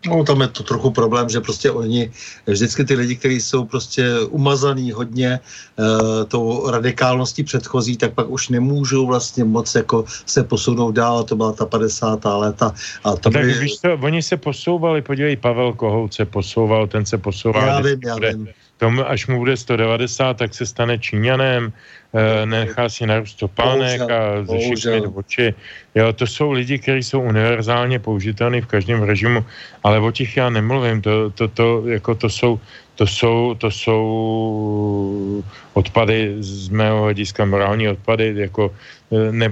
No, 0.07 0.23
tam 0.23 0.41
je 0.41 0.47
to 0.47 0.63
trochu 0.63 0.91
problém, 0.91 1.29
že 1.29 1.41
prostě 1.41 1.71
oni, 1.71 2.11
vždycky 2.47 2.85
ty 2.85 2.93
lidi, 2.95 3.15
kteří 3.15 3.41
jsou 3.41 3.65
prostě 3.65 4.19
umazaný 4.29 4.91
hodně 4.91 5.39
uh, 5.79 6.23
tou 6.27 6.69
radikálností 6.69 7.43
předchozí, 7.43 7.97
tak 7.97 8.13
pak 8.13 8.29
už 8.29 8.49
nemůžou 8.49 9.07
vlastně 9.07 9.43
moc 9.43 9.75
jako 9.75 10.05
se 10.25 10.43
posunout 10.43 10.91
dál, 10.91 11.23
to 11.23 11.35
byla 11.35 11.51
ta 11.51 11.65
50. 11.65 12.25
léta. 12.25 12.73
A 13.03 13.15
to 13.15 13.29
tak 13.29 13.45
by... 13.45 13.53
víš 13.53 13.77
co, 13.79 13.93
oni 14.01 14.23
se 14.23 14.37
posouvali, 14.37 15.01
podívej, 15.01 15.35
Pavel 15.35 15.73
Kohout 15.73 16.13
se 16.13 16.25
posouval, 16.25 16.87
ten 16.87 17.05
se 17.05 17.17
posouval. 17.17 17.67
Já 17.67 17.81
vím, 17.81 17.99
já 18.05 18.15
vím. 18.15 18.47
Tomu, 18.77 19.07
až 19.09 19.27
mu 19.27 19.39
bude 19.39 19.57
190, 19.57 20.37
tak 20.37 20.53
se 20.53 20.65
stane 20.65 20.99
Číňanem, 20.99 21.73
e, 22.13 22.45
nechá 22.45 22.89
si 22.89 23.07
narůst 23.07 23.39
topánek 23.39 24.01
a 24.01 24.43
zešikmit 24.43 25.03
oči. 25.15 25.53
Jo, 25.95 26.13
to 26.13 26.27
jsou 26.27 26.51
lidi, 26.51 26.79
kteří 26.79 27.03
jsou 27.03 27.21
univerzálně 27.21 27.99
použitelní 27.99 28.61
v 28.61 28.67
každém 28.67 29.03
režimu, 29.03 29.45
ale 29.83 29.99
o 29.99 30.11
těch 30.11 30.37
já 30.37 30.49
nemluvím. 30.49 31.01
To, 31.01 31.29
to, 31.29 31.47
to, 31.47 31.87
jako 31.87 32.15
to 32.15 32.29
jsou 32.29 32.59
to 32.95 33.07
jsou, 33.07 33.55
to 33.59 33.71
jsou 33.71 35.43
odpady 35.73 36.35
z 36.39 36.69
mého 36.69 37.03
hlediska, 37.03 37.45
morální 37.45 37.89
odpady, 37.89 38.33
jako 38.35 38.71
e, 39.11 39.31
ne, 39.31 39.51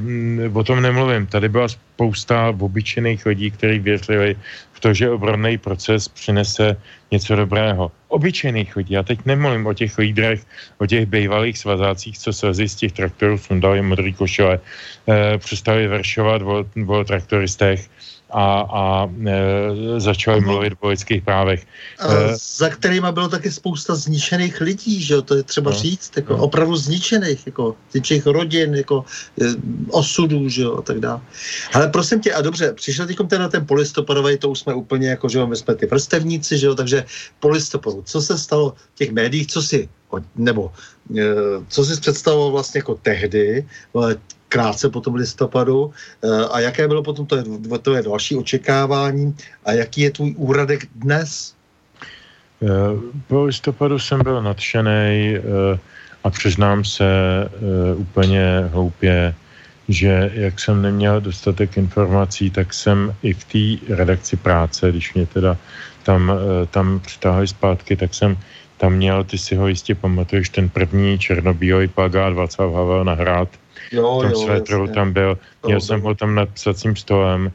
o 0.54 0.64
tom 0.64 0.82
nemluvím. 0.82 1.28
Tady 1.28 1.50
byla 1.50 1.68
spousta 1.68 2.56
obyčejných 2.60 3.26
lidí, 3.26 3.52
kteří 3.52 3.80
věřili 3.80 4.36
to, 4.84 4.94
že 4.94 5.10
obrodný 5.10 5.58
proces 5.58 6.12
přinese 6.12 6.76
něco 7.12 7.36
dobrého. 7.36 7.92
Obyčejných 8.08 8.76
lidí. 8.76 8.94
Já 8.94 9.04
teď 9.04 9.20
nemluvím 9.26 9.66
o 9.66 9.74
těch 9.74 9.98
lídrech, 9.98 10.44
o 10.78 10.86
těch 10.86 11.06
bývalých 11.08 11.58
svazácích, 11.58 12.20
co 12.20 12.34
se 12.34 12.54
z 12.54 12.76
těch 12.76 12.92
traktorů 12.92 13.38
sundali 13.38 13.82
modrý 13.82 14.14
košile, 14.14 14.60
e, 15.08 15.38
přestali 15.38 15.88
veršovat 15.88 16.42
o, 16.42 16.68
o 16.88 17.04
traktoristech, 17.04 17.88
a, 18.34 18.66
a 18.70 18.84
e, 19.28 20.00
začali 20.00 20.42
mluvit 20.42 20.74
o 20.80 20.88
lidských 20.88 21.24
právech. 21.24 21.66
A 22.00 22.14
e, 22.14 22.36
za 22.58 22.70
kterýma 22.70 23.12
bylo 23.12 23.30
taky 23.30 23.52
spousta 23.52 23.96
zničených 23.96 24.62
lidí, 24.62 25.02
že 25.02 25.14
jo, 25.14 25.22
to 25.22 25.36
je 25.36 25.44
třeba 25.44 25.72
no, 25.72 25.78
říct, 25.78 26.12
jako 26.18 26.38
no. 26.38 26.44
opravdu 26.44 26.76
zničených, 26.76 27.46
jako 27.46 27.76
zničených 27.92 28.26
rodin, 28.26 28.76
jako 28.76 29.06
e, 29.42 29.46
osudů, 29.90 30.50
že 30.50 30.62
jo, 30.62 30.78
a 30.78 30.82
tak 30.82 31.00
dále. 31.00 31.22
Ale 31.74 31.88
prosím 31.88 32.20
tě, 32.20 32.34
a 32.34 32.42
dobře, 32.42 32.74
přišel 32.74 33.08
teď 33.08 33.18
teda 33.28 33.50
ten 33.50 33.66
polistopadový, 33.66 34.38
to 34.38 34.50
už 34.50 34.60
jsme 34.60 34.74
úplně 34.74 35.10
jako, 35.10 35.30
že 35.30 35.40
jo, 35.40 35.48
my 35.48 35.56
jsme 35.56 35.76
ty 35.76 35.86
vrstevníci, 35.86 36.58
že 36.58 36.68
jo, 36.68 36.76
takže 36.76 37.06
polistopadu, 37.40 38.04
co 38.06 38.22
se 38.22 38.38
stalo 38.38 38.74
v 38.94 38.98
těch 38.98 39.12
médiích, 39.12 39.48
co 39.48 39.62
si 39.62 39.90
nebo 40.36 40.72
co 41.68 41.86
si 41.86 42.02
představoval 42.02 42.52
vlastně 42.52 42.80
jako 42.80 42.96
tehdy, 43.02 43.66
krátce 44.54 44.90
po 44.90 45.02
tom 45.02 45.18
listopadu. 45.18 45.90
Eh, 46.22 46.46
a 46.54 46.60
jaké 46.70 46.88
bylo 46.88 47.02
potom 47.04 47.26
to, 47.26 47.42
to 47.82 47.98
je 47.98 48.02
další 48.06 48.38
očekávání? 48.38 49.34
A 49.66 49.82
jaký 49.82 50.02
je 50.02 50.12
tvůj 50.12 50.32
úradek 50.38 50.86
dnes? 50.96 51.58
Eh, 52.62 52.68
po 53.28 53.50
listopadu 53.50 53.98
jsem 54.00 54.22
byl 54.22 54.38
nadšený 54.46 55.10
eh, 55.36 55.42
a 56.24 56.30
přiznám 56.30 56.86
se 56.86 57.06
úplně 58.00 58.70
hloupě, 58.72 59.36
že 59.90 60.32
jak 60.34 60.56
jsem 60.56 60.80
neměl 60.82 61.20
dostatek 61.20 61.76
informací, 61.76 62.48
tak 62.48 62.72
jsem 62.72 63.12
i 63.24 63.34
v 63.34 63.44
té 63.44 63.94
redakci 63.96 64.40
práce, 64.40 64.88
když 64.88 65.14
mě 65.14 65.26
teda 65.28 65.58
tam, 66.08 66.32
tam 66.72 67.04
přitáhli 67.04 67.48
zpátky, 67.48 67.96
tak 68.00 68.16
jsem 68.16 68.40
tam 68.80 68.96
měl, 69.04 69.24
ty 69.28 69.36
si 69.36 69.56
ho 69.60 69.68
jistě 69.68 69.96
pamatuješ, 69.96 70.50
ten 70.50 70.72
první 70.72 71.20
černobílý 71.20 71.92
plagát 71.92 72.34
Václav 72.34 72.72
Havel 72.72 73.04
na 73.04 73.20
hrad, 73.20 73.50
jo, 73.94 74.20
v 74.20 74.22
tom 74.22 74.32
jo, 74.32 74.38
svetru 74.38 74.88
tam 74.88 75.14
byl. 75.14 75.38
Měl 75.65 75.82
jsem 75.82 76.02
ho 76.02 76.15
tam 76.15 76.36
nad 76.36 76.49
psacím 76.49 76.95
stolem 76.95 77.52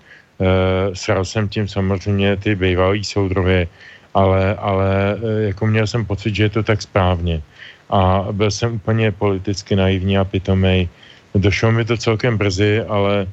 sral 0.92 1.24
jsem 1.24 1.48
tím 1.48 1.68
samozřejmě 1.68 2.36
ty 2.36 2.54
bývalý 2.54 3.04
soudrově, 3.04 3.68
ale, 4.14 4.54
ale 4.54 5.18
jako 5.38 5.66
měl 5.66 5.86
jsem 5.86 6.04
pocit, 6.04 6.34
že 6.34 6.42
je 6.42 6.48
to 6.48 6.62
tak 6.62 6.82
správně. 6.82 7.42
A 7.90 8.26
byl 8.32 8.50
jsem 8.50 8.74
úplně 8.74 9.12
politicky 9.12 9.76
naivní 9.76 10.18
a 10.18 10.24
pitomej. 10.24 10.88
Došlo 11.34 11.72
mi 11.72 11.84
to 11.84 11.96
celkem 11.96 12.38
brzy, 12.38 12.80
ale, 12.88 13.26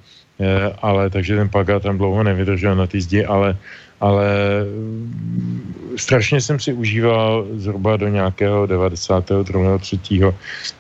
ale 0.82 1.10
takže 1.10 1.36
ten 1.36 1.50
plagát 1.50 1.84
tam 1.84 1.98
dlouho 1.98 2.24
nevydržel 2.24 2.76
na 2.76 2.88
té 2.88 3.02
zdi, 3.02 3.26
ale 3.26 3.58
ale 4.00 4.28
mm, 4.64 5.96
strašně 5.96 6.42
jsem 6.42 6.60
si 6.60 6.74
užíval 6.74 7.46
zhruba 7.56 7.98
do 7.98 8.08
nějakého 8.08 8.66
92. 8.66 9.78
3. 9.78 10.00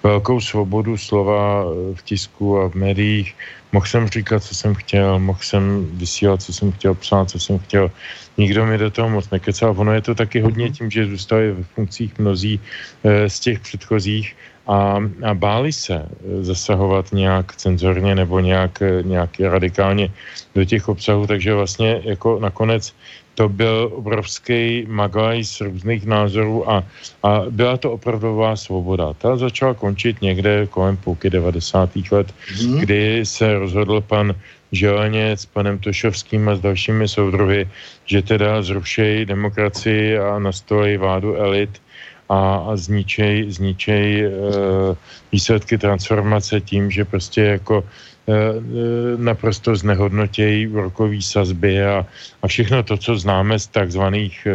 velkou 0.04 0.40
svobodu 0.42 0.98
slova 0.98 1.64
v 1.96 2.02
tisku 2.04 2.60
a 2.60 2.70
v 2.70 2.76
médiích. 2.76 3.36
Mohl 3.72 3.86
jsem 3.86 4.08
říkat, 4.08 4.44
co 4.44 4.56
jsem 4.56 4.76
chtěl, 4.76 5.20
mohl 5.20 5.40
jsem 5.42 5.90
vysílat, 5.94 6.42
co 6.42 6.54
jsem 6.54 6.72
chtěl 6.72 6.94
psát, 6.94 7.30
co 7.30 7.40
jsem 7.40 7.60
chtěl. 7.60 7.92
Nikdo 8.38 8.66
mi 8.66 8.78
do 8.78 8.92
toho 8.92 9.10
moc 9.10 9.30
nekecal. 9.30 9.76
Ono 9.78 9.94
je 9.94 10.02
to 10.02 10.16
taky 10.16 10.40
hodně 10.42 10.70
tím, 10.70 10.92
že 10.92 11.08
zůstali 11.08 11.52
ve 11.52 11.64
funkcích 11.64 12.20
mnozí 12.20 12.60
e, 13.04 13.30
z 13.30 13.40
těch 13.40 13.60
předchozích 13.60 14.36
a, 14.68 14.98
a 15.24 15.34
báli 15.34 15.74
se 15.74 15.96
eh, 15.96 16.44
zasahovat 16.44 17.12
nějak 17.12 17.56
cenzorně 17.56 18.16
nebo 18.16 18.40
nějak, 18.40 18.82
eh, 18.82 19.04
nějak 19.04 19.30
radikálně 19.40 20.10
do 20.56 20.66
těch 20.66 20.90
obsahů, 20.90 21.28
takže 21.28 21.54
vlastně 21.54 22.02
jako 22.04 22.40
nakonec 22.40 22.94
to 23.36 23.50
byl 23.50 23.92
obrovský 23.96 24.86
magaj 24.88 25.44
z 25.44 25.62
různých 25.62 26.06
názorů 26.06 26.72
a, 26.72 26.84
a 27.24 27.44
byla 27.50 27.78
to 27.78 27.92
opravdová 27.92 28.56
svoboda. 28.56 29.14
Ta 29.14 29.38
začala 29.38 29.74
končit 29.74 30.22
někde 30.22 30.68
kolem 30.68 30.98
půlky 30.98 31.30
90. 31.30 31.90
let, 32.12 32.34
hmm. 32.48 32.80
kdy 32.80 33.26
se 33.26 33.60
rozhodl 33.60 34.02
pan 34.02 34.36
Želeněc 34.72 35.42
s 35.42 35.46
panem 35.46 35.80
Tošovským 35.80 36.50
a 36.50 36.56
s 36.56 36.60
dalšími 36.60 37.08
soudruhy, 37.08 37.70
že 38.06 38.22
teda 38.22 38.62
zrušejí 38.62 39.26
demokracii 39.26 40.18
a 40.18 40.40
nastolí 40.40 40.98
vládu 40.98 41.36
elit 41.36 41.82
a, 42.30 42.70
a 42.70 42.72
zničej, 42.76 43.52
zničej 43.52 44.08
e, 44.26 44.30
výsledky 45.32 45.78
transformace 45.78 46.62
tím, 46.62 46.92
že 46.92 47.06
prostě 47.06 47.42
jako 47.42 47.84
e, 47.84 48.34
naprosto 49.18 49.76
znehodnotějí 49.76 50.68
úrokový 50.68 51.22
sazby 51.22 51.86
a, 51.86 52.06
a 52.42 52.46
všechno 52.48 52.84
to, 52.84 52.98
co 52.98 53.18
známe 53.18 53.60
z 53.60 53.68
takzvaných 53.68 54.48
e, 54.48 54.54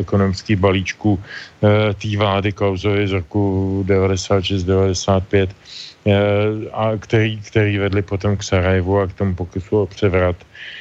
ekonomických 0.00 0.56
balíčků 0.56 1.18
e, 1.18 1.94
té 1.94 2.16
vlády 2.16 2.52
Klausovy 2.52 3.08
z 3.08 3.12
roku 3.12 3.84
96-95, 3.88 5.48
e, 6.06 6.14
a 6.72 6.96
který, 6.98 7.40
který 7.40 7.78
vedli 7.78 8.02
potom 8.02 8.36
k 8.36 8.42
Sarajevu 8.42 9.00
a 9.00 9.06
k 9.06 9.12
tomu 9.12 9.34
pokusu 9.34 9.82
o 9.82 9.86
převrat 9.86 10.36
Ehm, 10.36 10.71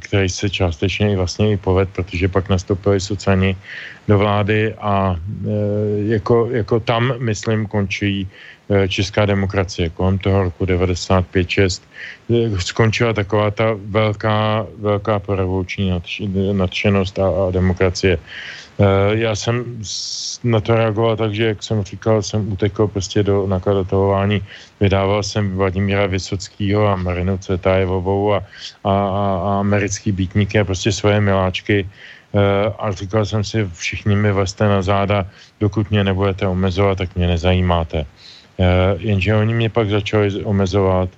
který 0.00 0.28
se 0.28 0.50
částečně 0.50 1.12
i 1.12 1.16
vlastně 1.16 1.52
i 1.52 1.56
poved, 1.56 1.88
protože 1.88 2.28
pak 2.28 2.48
nastoupili 2.48 3.00
sociální 3.00 3.56
do 4.08 4.18
vlády 4.18 4.74
a 4.74 5.14
eh, 5.14 5.50
jako, 6.18 6.48
jako 6.50 6.80
tam, 6.80 7.14
myslím, 7.18 7.66
končí 7.66 8.26
eh, 8.26 8.88
česká 8.88 9.26
demokracie. 9.26 9.90
Kolem 9.90 10.18
toho 10.18 10.42
roku 10.42 10.64
95-6 10.64 11.82
eh, 12.34 12.60
skončila 12.60 13.12
taková 13.12 13.50
ta 13.50 13.78
velká, 13.78 14.66
velká 14.78 15.18
prorevoluční 15.18 15.94
nadšenost 16.52 17.18
a, 17.18 17.28
a 17.28 17.50
demokracie. 17.50 18.18
Já 19.12 19.36
jsem 19.36 19.64
na 20.44 20.60
to 20.60 20.74
reagoval 20.74 21.16
tak, 21.16 21.34
že, 21.34 21.46
jak 21.46 21.62
jsem 21.62 21.84
říkal, 21.84 22.22
jsem 22.22 22.52
utekl 22.52 22.86
prostě 22.86 23.22
do 23.22 23.46
nakladatelování. 23.46 24.42
Vydával 24.80 25.22
jsem 25.22 25.56
Vladimíra 25.56 26.06
Vysockého 26.06 26.88
a 26.88 26.96
Marinu 26.96 27.38
Cetajevovou 27.38 28.34
a, 28.34 28.36
a, 28.84 28.92
a 28.92 29.60
americký 29.60 30.12
býtníky 30.12 30.58
a 30.58 30.64
prostě 30.64 30.92
svoje 30.92 31.20
miláčky. 31.20 31.84
E, 31.84 31.88
a 32.78 32.92
říkal 32.92 33.24
jsem 33.24 33.44
si, 33.44 33.68
všichni 33.74 34.16
mi 34.16 34.32
veste 34.32 34.68
na 34.68 34.82
záda, 34.82 35.26
dokud 35.60 35.90
mě 35.90 36.04
nebudete 36.04 36.46
omezovat, 36.46 36.98
tak 36.98 37.16
mě 37.16 37.26
nezajímáte. 37.26 37.98
E, 37.98 38.06
jenže 38.98 39.36
oni 39.36 39.54
mě 39.54 39.68
pak 39.68 39.90
začali 39.90 40.44
omezovat 40.44 41.08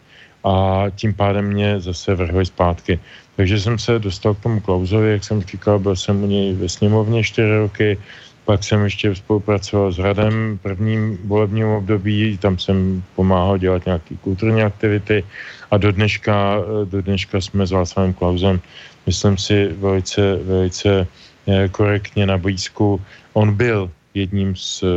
a 0.45 0.85
tím 0.95 1.15
pádem 1.15 1.45
mě 1.45 1.81
zase 1.81 2.15
vrhli 2.15 2.47
zpátky. 2.47 3.01
Takže 3.37 3.61
jsem 3.61 3.79
se 3.79 3.99
dostal 3.99 4.35
k 4.35 4.43
tomu 4.43 4.61
Klauzovi, 4.61 5.13
jak 5.13 5.25
jsem 5.25 5.43
říkal, 5.43 5.79
byl 5.79 5.97
jsem 5.97 6.23
u 6.23 6.27
něj 6.27 6.55
ve 6.55 6.69
sněmovně 6.69 7.25
čtyři 7.25 7.57
roky, 7.57 7.99
pak 8.45 8.65
jsem 8.65 8.85
ještě 8.85 9.15
spolupracoval 9.15 9.93
s 9.93 9.99
Radem 9.99 10.59
prvním 10.63 11.19
volebním 11.25 11.67
období, 11.67 12.39
tam 12.39 12.59
jsem 12.59 13.03
pomáhal 13.17 13.59
dělat 13.59 13.87
nějaké 13.87 14.15
kulturní 14.21 14.63
aktivity 14.63 15.25
a 15.71 15.77
do 15.77 15.93
dneška, 15.93 16.59
do 16.85 17.03
dneška 17.03 17.41
jsme 17.41 17.67
s 17.67 17.71
Václavem 17.71 18.13
Klausem, 18.13 18.61
myslím 19.07 19.39
si, 19.39 19.69
velice, 19.79 20.37
velice 20.43 21.07
eh, 21.47 21.69
korektně 21.69 22.27
na 22.27 22.39
blízku. 22.39 23.01
On 23.33 23.55
byl 23.55 23.91
jedním 24.15 24.57
z 24.57 24.83
uh, 24.83 24.91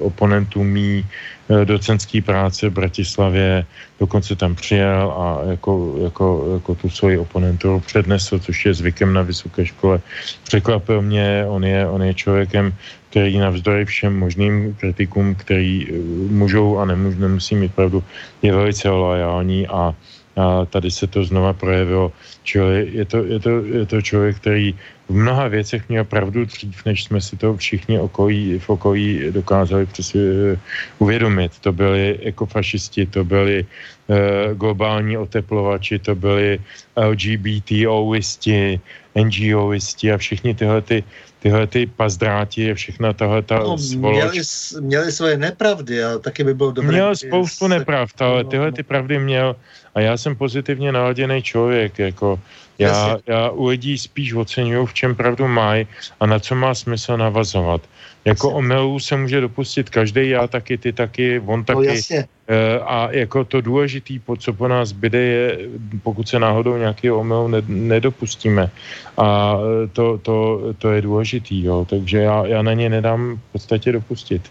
oponentů 0.00 0.64
mý 0.64 1.06
uh, 1.52 1.64
docentské 1.64 2.22
práce 2.22 2.68
v 2.68 2.72
Bratislavě, 2.72 3.66
dokonce 4.00 4.36
tam 4.36 4.54
přijel 4.54 5.14
a 5.16 5.50
jako, 5.50 5.94
jako, 6.02 6.26
jako 6.52 6.74
tu 6.74 6.90
svoji 6.90 7.18
oponenturu 7.18 7.80
přednesl, 7.80 8.38
což 8.38 8.66
je 8.66 8.74
zvykem 8.74 9.12
na 9.12 9.22
vysoké 9.22 9.66
škole. 9.66 10.00
Překvapil 10.44 11.02
mě, 11.02 11.44
on 11.48 11.64
je, 11.64 11.88
on 11.88 12.02
je 12.02 12.14
člověkem, 12.14 12.74
který 13.10 13.38
navzdory 13.38 13.84
všem 13.84 14.18
možným 14.18 14.74
kritikům, 14.74 15.34
který 15.34 15.86
uh, 15.86 16.30
můžou 16.30 16.78
a 16.78 16.84
nemůžou, 16.84 17.18
nemusí 17.20 17.54
mít 17.54 17.74
pravdu, 17.74 18.04
je 18.42 18.54
velice 18.54 18.88
lojální 18.88 19.68
a 19.68 19.94
a 20.36 20.64
tady 20.64 20.90
se 20.90 21.06
to 21.06 21.24
znova 21.24 21.52
projevilo. 21.52 22.12
Čili 22.42 22.88
je 22.92 23.04
to, 23.04 23.24
je 23.24 23.40
to, 23.40 23.50
je 23.50 23.86
to 23.86 24.02
člověk, 24.02 24.36
který 24.36 24.74
v 25.08 25.14
mnoha 25.14 25.48
věcech 25.48 25.88
měl 25.88 26.04
pravdu 26.04 26.44
dřív, 26.44 26.84
než 26.84 27.04
jsme 27.04 27.20
si 27.20 27.36
to 27.36 27.56
všichni 27.56 28.00
okolí, 28.00 28.58
v 28.58 28.68
okolí 28.70 29.20
dokázali 29.30 29.86
přesně 29.86 30.20
eh, 30.20 30.58
uvědomit. 30.98 31.58
To 31.60 31.72
byli 31.72 32.18
ekofašisti, 32.22 33.06
to 33.06 33.24
byli 33.24 33.66
uh, 34.08 34.16
globální 34.56 35.16
oteplovači, 35.16 35.98
to 35.98 36.14
byli 36.14 36.58
LGBTOisti, 36.96 38.80
NGOisti 39.14 40.12
a 40.12 40.16
všichni 40.16 40.54
tyhle 40.54 40.80
ty, 40.82 41.04
tyhle 41.42 41.66
ty 41.66 41.86
pazdráti 41.86 42.70
a 42.70 42.74
všechna 42.74 43.12
tahle 43.12 43.42
ta 43.42 43.58
no, 43.58 43.76
měli, 43.90 44.40
měli 44.80 45.12
svoje 45.12 45.36
nepravdy 45.36 46.04
a 46.04 46.18
taky 46.18 46.44
by 46.44 46.54
bylo 46.54 46.70
dobré... 46.70 46.92
Měl 46.92 47.16
spoustu 47.16 47.68
nepravd, 47.68 48.22
ale 48.22 48.44
tyhle 48.44 48.72
ty 48.72 48.82
pravdy 48.82 49.18
měl. 49.18 49.56
A 49.94 50.00
já 50.00 50.16
jsem 50.16 50.36
pozitivně 50.36 50.92
naladěný 50.92 51.42
člověk, 51.42 51.98
jako 51.98 52.40
já, 52.78 53.18
já 53.26 53.50
u 53.50 53.66
lidí 53.66 53.98
spíš 53.98 54.34
oceňuju, 54.34 54.86
v 54.86 54.94
čem 54.94 55.14
pravdu 55.14 55.48
mají 55.48 55.86
a 56.20 56.26
na 56.26 56.38
co 56.38 56.54
má 56.54 56.74
smysl 56.74 57.16
navazovat. 57.16 57.82
Jako 58.24 58.50
omylů 58.50 59.00
se 59.00 59.16
může 59.16 59.40
dopustit 59.40 59.90
každý, 59.90 60.28
já 60.28 60.46
taky, 60.46 60.78
ty 60.78 60.92
taky, 60.92 61.40
on 61.46 61.58
no, 61.58 61.64
taky. 61.64 61.76
No, 61.76 61.82
jasně. 61.82 62.24
E, 62.48 62.78
a 62.78 63.08
jako 63.10 63.44
to 63.44 63.60
důležitý, 63.60 64.20
co 64.38 64.52
po 64.52 64.68
nás 64.68 64.92
byde, 64.92 65.18
je, 65.18 65.58
pokud 66.02 66.28
se 66.28 66.38
náhodou 66.38 66.76
nějaký 66.76 67.10
omyl 67.10 67.62
nedopustíme. 67.66 68.70
A 69.16 69.56
to, 69.92 70.18
to, 70.18 70.60
to 70.78 70.92
je 70.92 71.02
důležitý, 71.02 71.64
jo. 71.64 71.86
Takže 71.90 72.18
já, 72.18 72.46
já 72.46 72.62
na 72.62 72.72
ně 72.72 72.88
nedám 72.88 73.36
v 73.48 73.52
podstatě 73.52 73.92
dopustit. 73.92 74.42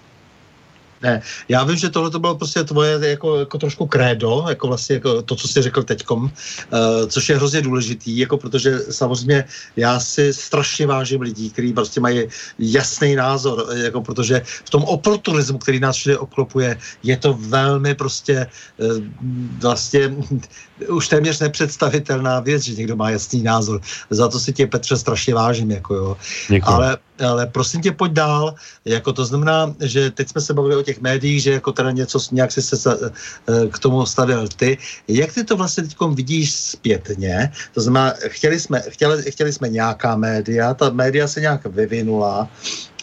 Ne, 1.04 1.22
já 1.50 1.64
vím, 1.64 1.76
že 1.76 1.90
tohle 1.90 2.10
to 2.10 2.20
bylo 2.20 2.36
prostě 2.36 2.64
tvoje 2.64 3.00
jako, 3.02 3.40
jako 3.40 3.58
trošku 3.58 3.86
krédo, 3.88 4.46
jako 4.50 4.68
vlastně 4.68 4.94
jako 4.94 5.22
to, 5.22 5.36
co 5.36 5.48
jsi 5.48 5.62
řekl 5.62 5.84
teďkom, 5.84 6.24
uh, 6.24 6.30
což 7.08 7.30
je 7.30 7.36
hrozně 7.36 7.62
důležitý, 7.62 8.18
jako 8.18 8.38
protože 8.38 8.80
samozřejmě 8.80 9.46
já 9.76 10.00
si 10.00 10.34
strašně 10.34 10.88
vážím 10.88 11.22
lidí, 11.22 11.50
kteří 11.50 11.74
prostě 11.74 12.02
mají 12.02 12.24
jasný 12.60 13.16
názor, 13.16 13.66
jako 13.76 14.02
protože 14.02 14.42
v 14.46 14.70
tom 14.70 14.84
oportunismu, 14.84 15.58
který 15.58 15.80
nás 15.80 15.96
všude 15.96 16.18
obklopuje, 16.18 16.78
je 17.04 17.18
to 17.18 17.34
velmi 17.34 17.96
prostě 17.96 18.48
uh, 18.78 18.98
vlastně 19.62 20.16
už 20.90 21.08
téměř 21.08 21.40
nepředstavitelná 21.40 22.40
věc, 22.40 22.64
že 22.64 22.74
někdo 22.74 22.96
má 22.96 23.10
jasný 23.10 23.44
názor. 23.44 23.82
Za 24.10 24.28
to 24.28 24.40
si 24.40 24.54
tě, 24.54 24.68
Petře, 24.68 24.98
strašně 24.98 25.34
vážím. 25.36 25.72
Jako 25.72 25.96
jo. 25.96 26.18
Ale, 26.64 26.98
ale 27.22 27.48
prosím 27.48 27.82
tě, 27.82 27.92
pojď 27.92 28.12
dál. 28.12 28.56
Jako 28.86 29.14
to 29.14 29.26
znamená, 29.26 29.76
že 29.80 30.12
teď 30.12 30.30
jsme 30.30 30.42
se 30.42 30.54
bavili 30.54 30.76
o 30.76 30.84
těch 30.84 31.02
médiích, 31.02 31.44
že 31.44 31.52
jako 31.52 31.72
teda 31.72 31.92
něco, 31.92 32.20
nějak 32.32 32.52
si 32.52 32.62
se 32.62 32.76
eh, 32.78 33.68
k 33.68 33.80
tomu 33.80 34.06
stavil 34.06 34.48
ty. 34.48 34.78
Jak 35.08 35.34
ty 35.34 35.44
to 35.44 35.58
vlastně 35.58 35.84
teď 35.84 35.96
vidíš 36.14 36.54
zpětně? 36.54 37.52
To 37.74 37.82
znamená, 37.82 38.14
chtěli 38.28 38.60
jsme, 38.60 38.82
chtěli, 38.82 39.32
chtěli 39.32 39.54
jsme 39.54 39.70
nějaká 39.70 40.16
média, 40.16 40.74
ta 40.74 40.90
média 40.90 41.28
se 41.28 41.42
nějak 41.42 41.66
vyvinula, 41.66 42.50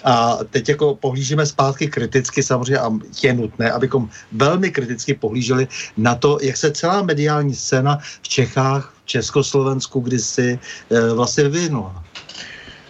a 0.04 0.38
teď 0.50 0.68
jako 0.68 0.94
pohlížíme 0.94 1.46
zpátky 1.46 1.88
kriticky 1.88 2.42
samozřejmě 2.42 2.78
a 2.78 2.90
je 3.22 3.34
nutné, 3.34 3.72
abychom 3.72 4.08
velmi 4.32 4.70
kriticky 4.70 5.14
pohlíželi 5.14 5.68
na 5.96 6.14
to, 6.14 6.38
jak 6.42 6.56
se 6.56 6.70
celá 6.70 7.02
mediální 7.02 7.54
scéna 7.54 7.98
v 8.22 8.28
Čechách, 8.28 8.94
v 9.04 9.06
Československu 9.06 10.00
kdysi 10.00 10.58
e, 10.90 11.14
vlastně 11.14 11.48
vyvinula. 11.48 12.04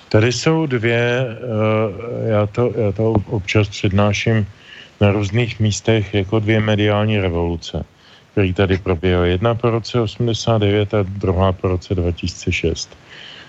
Tady 0.09 0.33
jsou 0.33 0.67
dvě, 0.67 1.27
uh, 1.27 2.29
já, 2.29 2.47
to, 2.47 2.73
já 2.77 2.93
to 2.93 3.13
občas 3.13 3.69
přednáším 3.69 4.47
na 5.01 5.13
různých 5.13 5.61
místech 5.61 6.15
jako 6.15 6.39
dvě 6.39 6.61
mediální 6.61 7.21
revoluce. 7.21 7.85
který 8.33 8.55
tady 8.55 8.79
proběhl. 8.79 9.25
Jedna 9.25 9.55
po 9.55 9.71
roce 9.71 10.01
89 10.01 10.95
a 10.95 11.03
druhá 11.03 11.53
po 11.53 11.69
roce 11.69 11.95
2006. 11.95 12.87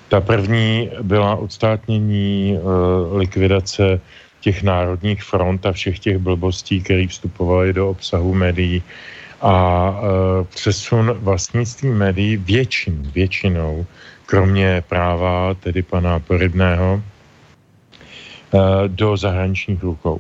Ta 0.10 0.22
první 0.22 0.90
byla 1.02 1.36
odstátnění 1.36 2.58
e, 2.58 2.60
likvidace 3.18 4.02
těch 4.42 4.64
národních 4.64 5.24
front 5.24 5.66
a 5.66 5.72
všech 5.72 6.00
těch 6.00 6.18
blbostí, 6.18 6.82
které 6.82 7.08
vstupovaly 7.08 7.74
do 7.74 7.90
obsahu 7.90 8.34
médií 8.34 8.82
a 9.42 9.54
e, 9.54 10.44
přesun 10.44 11.14
vlastnictví 11.22 11.90
médií 11.90 12.38
většin, 12.38 13.12
většinou, 13.14 13.86
kromě 14.30 14.84
práva 14.88 15.54
tedy 15.54 15.82
pana 15.82 16.20
Porybného, 16.20 17.02
e, 17.02 18.88
do 18.88 19.18
zahraničních 19.18 19.84
rukou. 19.84 20.20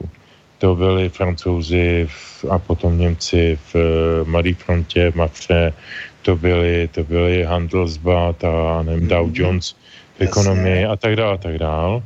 To 0.57 0.75
byli 0.75 1.09
francouzi 1.09 2.07
v, 2.09 2.45
a 2.49 2.59
potom 2.59 2.97
Němci 2.97 3.59
v 3.73 3.75
e, 3.75 3.79
Mladé 4.25 4.53
frontě, 4.53 5.11
v 5.11 5.15
Mafře, 5.15 5.73
to 6.21 6.35
byly, 6.35 6.89
to 6.91 7.03
byly 7.03 7.43
Handelsblatt 7.43 8.43
a 8.43 8.83
nevím, 8.83 9.07
Dow 9.07 9.27
mhm. 9.27 9.35
Jones 9.35 9.75
v 10.17 10.21
ekonomii 10.21 10.85
a 10.85 10.95
tak 10.95 11.15
dále 11.15 11.33
a 11.33 11.37
tak 11.37 11.57
dále. 11.57 12.01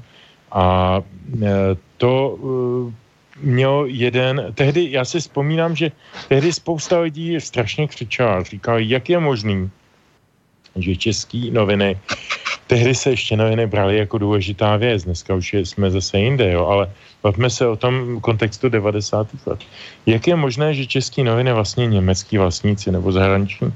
A 0.52 1.02
e, 1.42 1.48
to 1.98 2.38
měl 3.42 3.86
jeden, 3.88 4.52
tehdy, 4.54 4.92
já 4.92 5.06
si 5.06 5.20
vzpomínám, 5.20 5.76
že 5.76 5.92
tehdy 6.28 6.54
spousta 6.54 7.00
lidí 7.00 7.42
strašně 7.42 7.88
křičela, 7.88 8.44
říkal, 8.44 8.80
jak 8.80 9.10
je 9.10 9.20
možný, 9.20 9.70
že 10.76 10.95
český 10.95 11.52
noviny, 11.52 12.00
tehdy 12.68 12.95
se 12.95 13.10
ještě 13.10 13.38
noviny 13.38 13.68
brali 13.68 13.98
jako 13.98 14.18
důležitá 14.18 14.78
věc, 14.78 15.04
dneska 15.04 15.36
už 15.36 15.54
jsme 15.54 15.91
zase 15.91 16.20
jinde, 16.20 16.52
jo, 16.52 16.66
ale 16.66 16.91
bavme 17.24 17.50
se 17.50 17.68
o 17.68 17.76
tom 17.76 18.20
kontextu 18.22 18.70
90. 18.70 19.28
let. 19.45 19.60
Jak 20.06 20.28
je 20.28 20.36
možné, 20.36 20.74
že 20.74 20.86
český 20.86 21.24
noviny 21.24 21.54
vlastně 21.54 21.88
německý 21.88 22.38
vlastníci 22.38 22.91
nebo 22.91 23.12
zahraniční? 23.12 23.74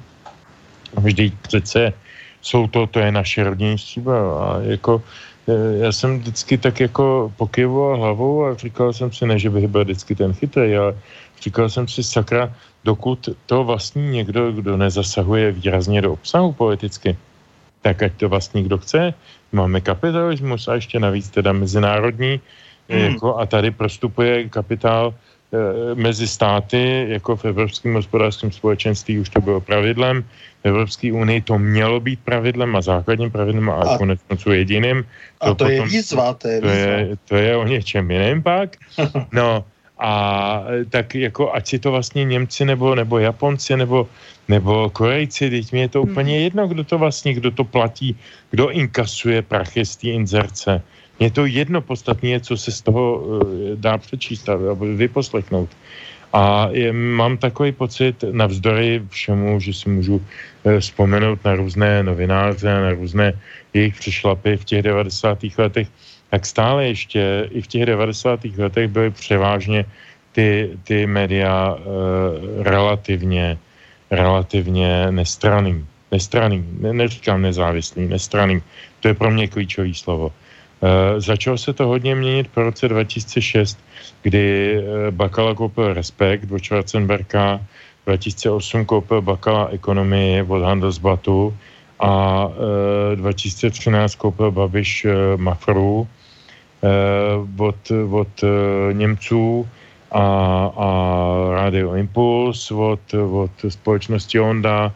Vždyť 0.98 1.34
přece 1.42 1.94
jsou 2.42 2.68
to, 2.68 2.88
to 2.88 3.00
je 3.00 3.12
naše 3.12 3.44
rodinný 3.44 3.78
stříba 3.78 4.16
a 4.42 4.62
jako 4.62 5.04
Eh, 5.48 5.78
já 5.78 5.92
jsem 5.92 6.20
vždycky 6.20 6.58
tak 6.58 6.80
jako 6.80 7.34
pokyvoval 7.38 7.98
hlavou 7.98 8.46
a 8.46 8.56
říkal 8.56 8.94
jsem 8.94 9.12
si, 9.12 9.26
ne, 9.26 9.40
že 9.40 9.50
bych 9.50 9.68
byl 9.68 9.84
vždycky 9.84 10.16
ten 10.16 10.34
chytrý, 10.34 10.76
ale 10.76 10.98
říkal 11.42 11.70
jsem 11.70 11.88
si, 11.88 12.04
sakra, 12.04 12.52
dokud 12.88 13.30
to 13.46 13.68
vlastní 13.68 14.24
někdo, 14.24 14.52
kdo 14.52 14.80
nezasahuje 14.80 15.52
výrazně 15.52 16.02
do 16.02 16.16
obsahu 16.16 16.56
politicky, 16.56 17.18
tak 17.84 18.04
ať 18.04 18.12
to 18.24 18.32
vlastní 18.32 18.64
kdo 18.64 18.80
chce. 18.80 19.12
Máme 19.52 19.84
kapitalismus 19.84 20.68
a 20.68 20.80
ještě 20.80 21.00
navíc 21.00 21.30
teda 21.30 21.52
mezinárodní, 21.52 22.40
hmm. 22.88 23.00
jako, 23.00 23.36
a 23.36 23.46
tady 23.46 23.72
prostupuje 23.76 24.48
kapitál 24.48 25.12
e, 25.12 25.96
mezi 25.96 26.28
státy, 26.28 27.06
jako 27.20 27.36
v 27.36 27.46
Evropském 27.46 27.94
hospodářském 27.94 28.52
společenství 28.52 29.20
už 29.20 29.30
to 29.36 29.44
bylo 29.44 29.60
pravidlem, 29.60 30.24
Evropské 30.64 31.12
unii 31.12 31.42
to 31.44 31.60
mělo 31.60 32.00
být 32.00 32.20
pravidlem 32.24 32.76
a 32.76 32.82
základním 32.82 33.32
pravidlem 33.32 33.70
a, 33.70 33.74
a 33.74 33.98
konec 33.98 34.20
konců 34.28 34.52
jediným. 34.52 35.04
To 35.04 35.10
a 35.44 35.48
to 35.48 35.68
potom, 35.68 35.72
je 35.72 35.82
výzva, 35.84 36.34
to 36.34 36.48
je 36.48 36.60
výzva. 36.62 36.76
To 36.76 36.80
je, 36.80 37.18
to 37.28 37.36
je 37.36 37.52
o 37.56 37.64
něčem 37.68 38.04
jiném 38.12 38.40
pak. 38.44 38.80
No 39.32 39.64
a 40.00 40.64
tak 40.90 41.16
jako 41.16 41.54
ať 41.54 41.68
si 41.68 41.78
to 41.80 41.92
vlastně 41.92 42.26
Němci 42.26 42.66
nebo, 42.66 42.96
nebo 42.96 43.20
Japonci 43.20 43.78
nebo, 43.78 44.08
nebo 44.48 44.90
Korejci, 44.90 45.50
teď 45.50 45.72
mi 45.72 45.80
je 45.80 45.90
to 45.90 46.02
úplně 46.02 46.34
hmm. 46.34 46.44
jedno, 46.44 46.68
kdo 46.68 46.84
to 46.84 46.98
vlastně, 46.98 47.34
kdo 47.34 47.52
to 47.52 47.64
platí, 47.64 48.16
kdo 48.52 48.70
inkasuje 48.70 49.42
prachy 49.42 49.86
z 49.86 49.96
té 49.96 50.08
inzerce. 50.08 50.82
Je 51.20 51.32
to 51.32 51.46
jedno 51.46 51.82
podstatně, 51.82 52.40
co 52.40 52.58
se 52.58 52.72
z 52.72 52.82
toho 52.82 53.18
uh, 53.18 53.44
dá 53.76 53.98
přečíst 53.98 54.50
a 54.50 54.56
vyposlechnout. 54.96 55.70
A 56.34 56.70
je, 56.72 56.94
mám 56.94 57.38
takový 57.38 57.72
pocit, 57.72 58.24
navzdory 58.32 59.02
všemu, 59.10 59.60
že 59.60 59.74
si 59.74 59.90
můžu 59.90 60.22
e, 60.66 60.80
vzpomenout 60.80 61.40
na 61.46 61.56
různé 61.56 62.04
novináře, 62.04 62.68
na 62.68 62.92
různé 62.92 63.34
jejich 63.74 63.96
přešlapy 63.96 64.58
v 64.58 64.66
těch 64.66 64.82
90. 64.82 65.40
letech, 65.58 65.88
tak 66.30 66.46
stále 66.46 66.88
ještě 66.88 67.48
i 67.52 67.62
v 67.62 67.68
těch 67.68 67.86
90. 67.86 68.40
letech 68.58 68.88
byly 68.88 69.12
převážně 69.12 69.86
ty, 70.32 70.78
ty 70.84 71.08
média 71.08 71.76
e, 71.76 71.84
relativně, 72.64 73.58
relativně 74.12 75.12
nestraný. 75.12 75.86
Nestraný, 76.12 76.64
ne, 76.80 76.94
neříkám 76.94 77.42
nezávislý, 77.42 78.08
nestraný. 78.08 78.62
To 79.00 79.08
je 79.08 79.14
pro 79.14 79.32
mě 79.32 79.48
klíčové 79.48 79.94
slovo. 79.94 80.32
E, 80.32 81.22
začalo 81.22 81.58
se 81.58 81.74
to 81.74 81.88
hodně 81.88 82.16
měnit 82.16 82.48
po 82.54 82.62
roce 82.64 82.88
2006, 82.88 83.80
kdy 84.22 84.78
eh, 84.78 85.12
Bakala 85.12 85.56
koupil 85.56 85.94
Respekt 85.94 86.52
od 86.52 86.64
Schwarzenberka, 86.64 87.62
2008 88.06 88.86
koupil 88.86 89.22
Bakala 89.22 89.68
ekonomii 89.72 90.42
od 90.48 90.64
Handelsblatu 90.64 91.58
a 92.00 92.12
e, 92.48 93.14
eh, 93.14 93.16
2013 93.16 94.16
koupil 94.16 94.52
Babiš 94.52 95.06
e, 95.06 95.38
Mafru 95.38 96.08
e, 96.08 96.17
od, 97.58 97.92
od 98.12 98.44
e, 98.44 98.48
Němců 98.94 99.68
a, 100.12 100.24
a 100.78 100.90
Radio 101.52 101.96
Impuls 101.96 102.72
od, 102.72 103.14
od 103.14 103.52
společnosti 103.70 104.38
Honda 104.38 104.94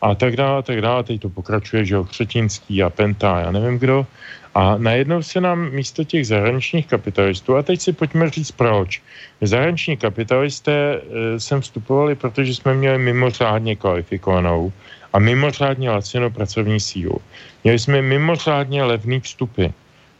a 0.00 0.14
tak 0.14 0.36
dále, 0.36 0.62
tak 0.62 0.80
dále. 0.80 1.04
Teď 1.04 1.20
to 1.20 1.28
pokračuje, 1.28 1.84
že 1.84 1.94
jo, 1.94 2.04
Křetinský 2.04 2.82
a 2.82 2.90
Penta, 2.90 3.40
já 3.40 3.50
nevím 3.50 3.78
kdo. 3.78 4.06
A 4.54 4.78
najednou 4.78 5.22
se 5.22 5.40
nám 5.40 5.70
místo 5.70 6.04
těch 6.04 6.26
zahraničních 6.26 6.86
kapitalistů, 6.86 7.56
a 7.56 7.62
teď 7.62 7.80
si 7.80 7.92
pojďme 7.92 8.30
říct 8.30 8.50
proč. 8.50 9.02
Zahraniční 9.40 9.96
kapitalisté 9.96 11.00
e, 11.00 11.40
sem 11.40 11.60
vstupovali, 11.60 12.14
protože 12.14 12.54
jsme 12.54 12.74
měli 12.74 12.98
mimořádně 12.98 13.76
kvalifikovanou 13.76 14.72
a 15.12 15.18
mimořádně 15.18 15.90
lacinou 15.90 16.30
pracovní 16.30 16.80
sílu. 16.80 17.18
Měli 17.64 17.78
jsme 17.78 18.02
mimořádně 18.02 18.84
levný 18.84 19.20
vstupy 19.20 19.66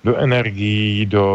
do 0.05 0.17
energií, 0.17 1.07
do, 1.07 1.27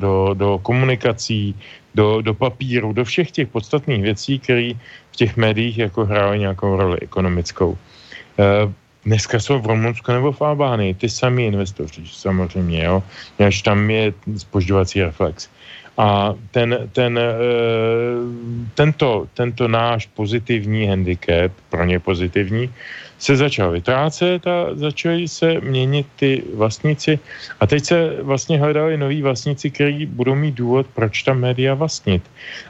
do, 0.00 0.34
do 0.34 0.58
komunikací, 0.62 1.54
do, 1.94 2.20
do 2.20 2.34
papíru, 2.34 2.92
do 2.92 3.04
všech 3.04 3.30
těch 3.30 3.48
podstatných 3.48 4.02
věcí, 4.02 4.38
které 4.38 4.72
v 5.12 5.16
těch 5.16 5.36
médiích 5.36 5.78
jako 5.78 6.04
hrály 6.04 6.38
nějakou 6.38 6.76
roli 6.76 6.98
ekonomickou. 7.00 7.78
E, 8.38 8.72
Dneska 9.04 9.40
jsou 9.40 9.60
v 9.60 9.66
Rumunsku 9.66 10.12
nebo 10.12 10.32
v 10.32 10.42
Albánii 10.42 10.94
ty 10.94 11.08
samý 11.08 11.46
investoři, 11.46 12.02
samozřejmě, 12.08 12.84
jo, 12.84 13.02
až 13.46 13.62
tam 13.62 13.90
je 13.90 14.12
spožďovací 14.36 15.02
reflex. 15.02 15.48
A 15.98 16.34
ten, 16.50 16.90
ten, 16.92 17.18
e, 17.18 17.22
tento, 18.74 19.26
tento 19.34 19.68
náš 19.68 20.06
pozitivní 20.06 20.86
handicap, 20.86 21.52
pro 21.70 21.84
ně 21.84 22.00
pozitivní, 22.00 22.70
se 23.18 23.36
začal 23.36 23.70
vytrácet 23.70 24.46
a 24.46 24.74
začali 24.74 25.28
se 25.28 25.60
měnit 25.60 26.06
ty 26.16 26.42
vlastníci. 26.54 27.18
A 27.60 27.66
teď 27.66 27.84
se 27.84 27.98
vlastně 28.22 28.58
hledali 28.58 28.96
noví 28.96 29.22
vlastníci, 29.22 29.70
kteří 29.70 30.06
budou 30.06 30.34
mít 30.34 30.54
důvod, 30.54 30.86
proč 30.94 31.22
ta 31.22 31.34
média 31.34 31.74
vlastnit. 31.74 32.22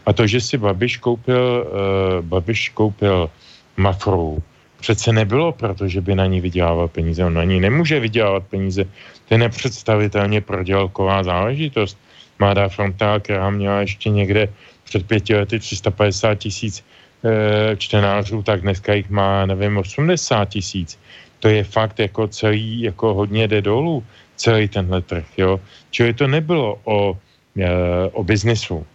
A 0.07 0.13
to, 0.13 0.27
že 0.27 0.41
si 0.41 0.59
Babiš 0.59 0.97
koupil, 0.97 1.67
uh, 1.67 2.25
Babiš 2.25 2.69
koupil 2.69 3.31
Mafru, 3.77 4.43
přece 4.81 5.13
nebylo, 5.13 5.53
protože 5.53 6.01
by 6.01 6.15
na 6.15 6.27
ní 6.27 6.41
vydělával 6.41 6.89
peníze. 6.89 7.25
On 7.25 7.35
na 7.35 7.45
ní 7.45 7.61
nemůže 7.61 8.01
vydělávat 8.01 8.45
peníze. 8.53 8.85
To 9.29 9.35
je 9.35 9.39
nepředstavitelně 9.39 10.41
prodělková 10.41 11.23
záležitost. 11.25 11.99
Mladá 12.39 12.69
fronta, 12.69 13.21
která 13.21 13.51
měla 13.51 13.81
ještě 13.81 14.11
někde 14.11 14.49
před 14.85 15.07
pěti 15.07 15.35
lety 15.35 15.59
350 15.59 16.35
tisíc 16.35 16.85
e, 17.25 17.77
čtenářů, 17.77 18.43
tak 18.43 18.61
dneska 18.61 18.95
jich 18.95 19.11
má, 19.11 19.47
nevím, 19.47 19.77
80 19.79 20.49
tisíc. 20.49 20.99
To 21.41 21.49
je 21.49 21.65
fakt 21.65 21.99
jako 21.99 22.29
celý, 22.29 22.83
jako 22.83 23.15
hodně 23.15 23.49
jde 23.49 23.63
dolů, 23.63 24.05
celý 24.37 24.69
tenhle 24.69 25.03
trh, 25.03 25.25
jo. 25.37 25.61
Čili 25.91 26.15
to 26.15 26.27
nebylo 26.27 26.81
o, 26.85 27.17
e, 27.59 27.69
o 28.13 28.25
biznisu. 28.25 28.87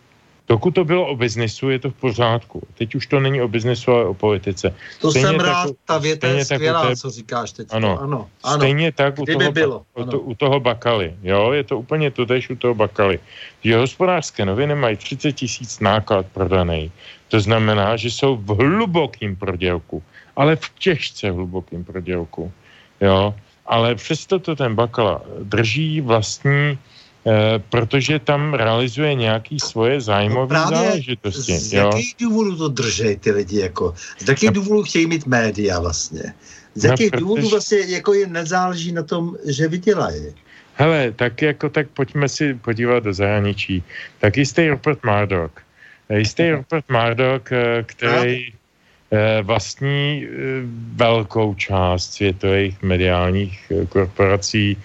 Dokud 0.49 0.71
to 0.71 0.85
bylo 0.85 1.07
o 1.07 1.15
biznesu, 1.15 1.69
je 1.69 1.79
to 1.79 1.89
v 1.89 1.93
pořádku. 1.93 2.67
Teď 2.77 2.95
už 2.95 3.07
to 3.07 3.19
není 3.19 3.41
o 3.41 3.47
biznesu, 3.47 3.91
ale 3.91 4.05
o 4.05 4.13
politice. 4.13 4.73
To 5.01 5.11
stejně 5.11 5.27
jsem 5.27 5.37
tak, 5.37 5.47
rád, 5.47 5.69
ta 5.85 5.97
věta 5.97 6.27
je 6.27 6.45
skvělá, 6.45 6.87
té, 6.87 6.95
co 6.95 7.09
říkáš 7.09 7.51
teď. 7.51 7.67
Ano, 7.71 8.01
ano, 8.01 8.29
ano. 8.43 8.57
stejně 8.57 8.91
tak 8.91 9.19
u 9.19 9.25
toho, 9.25 9.51
bylo, 9.51 9.81
ano. 9.95 10.19
u 10.19 10.35
toho 10.35 10.59
Bakaly. 10.59 11.13
Jo, 11.21 11.51
je 11.51 11.63
to 11.63 11.79
úplně 11.79 12.11
totež 12.11 12.49
u 12.49 12.55
toho 12.55 12.73
Bakaly. 12.73 13.19
Že 13.63 13.77
hospodářské 13.77 14.45
noviny 14.45 14.75
mají 14.75 14.97
30 14.97 15.31
tisíc 15.31 15.79
náklad 15.79 16.25
prodaný. 16.33 16.91
To 17.27 17.39
znamená, 17.39 17.97
že 17.97 18.11
jsou 18.11 18.35
v 18.35 18.47
hlubokým 18.49 19.35
prodělku, 19.35 20.03
ale 20.35 20.55
v 20.55 20.69
těžce 20.79 21.31
hlubokým 21.31 21.85
prodělku. 21.85 22.51
Jo, 23.01 23.35
ale 23.65 23.95
přesto 23.95 24.39
to 24.39 24.55
ten 24.55 24.75
Bakala 24.75 25.21
drží 25.43 26.01
vlastní 26.01 26.77
Eh, 27.27 27.59
protože 27.69 28.19
tam 28.19 28.53
realizuje 28.53 29.15
nějaký 29.15 29.59
svoje 29.59 30.01
zájmové 30.01 30.55
no 30.55 30.69
záležitosti. 30.69 31.59
Z 31.59 31.73
jakých 31.73 32.15
důvodů 32.19 32.57
to 32.57 32.67
drží 32.67 33.15
ty 33.15 33.31
lidi? 33.31 33.59
Jako? 33.59 33.93
Z 34.19 34.29
jakých 34.29 34.49
no, 34.49 34.53
důvodů 34.53 34.83
chtějí 34.83 35.07
mít 35.07 35.27
média 35.27 35.79
vlastně? 35.79 36.33
Z 36.75 36.83
no, 36.83 36.89
jakých 36.89 37.11
no, 37.11 37.19
důvodů 37.19 37.49
vlastně 37.49 37.79
jako 37.87 38.13
je 38.13 38.27
nezáleží 38.27 38.91
na 38.91 39.03
tom, 39.03 39.35
že 39.45 39.67
vydělají? 39.67 40.33
Hele, 40.75 41.11
tak 41.11 41.41
jako 41.41 41.69
tak 41.69 41.87
pojďme 41.87 42.29
si 42.29 42.53
podívat 42.53 43.03
do 43.03 43.13
zahraničí. 43.13 43.83
Tak 44.19 44.37
jistý 44.37 44.69
Rupert 44.69 45.03
Murdoch. 45.03 45.51
Jistý 46.09 46.51
Rupert 46.51 46.85
Murdoch, 46.89 47.51
eh, 47.51 47.83
který 47.83 48.53
vlastní 49.41 50.27
velkou 50.95 51.53
část 51.53 52.13
světových 52.13 52.81
mediálních 52.81 53.71
korporací, 53.89 54.77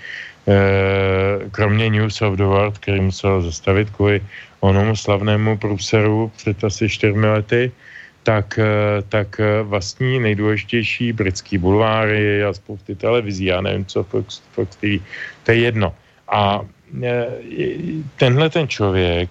kromě 1.50 1.90
News 1.90 2.22
of 2.22 2.36
the 2.36 2.44
World, 2.44 2.78
který 2.78 3.00
musel 3.00 3.42
zastavit 3.42 3.90
kvůli 3.90 4.20
onomu 4.60 4.96
slavnému 4.96 5.58
průseru 5.58 6.32
před 6.36 6.64
asi 6.64 6.88
čtyřmi 6.88 7.26
lety, 7.26 7.72
tak, 8.22 8.58
tak 9.08 9.40
vlastní 9.62 10.20
nejdůležitější 10.20 11.12
britský 11.12 11.58
bulváry 11.58 12.44
a 12.44 12.52
spousty 12.52 12.94
televizí, 12.94 13.44
já 13.44 13.60
nevím 13.60 13.84
co, 13.84 14.04
Fox, 14.04 14.42
Fox 14.52 14.76
TV, 14.76 15.04
to 15.42 15.52
je 15.52 15.58
jedno. 15.58 15.94
A 16.28 16.60
tenhle 18.16 18.50
ten 18.50 18.68
člověk 18.68 19.30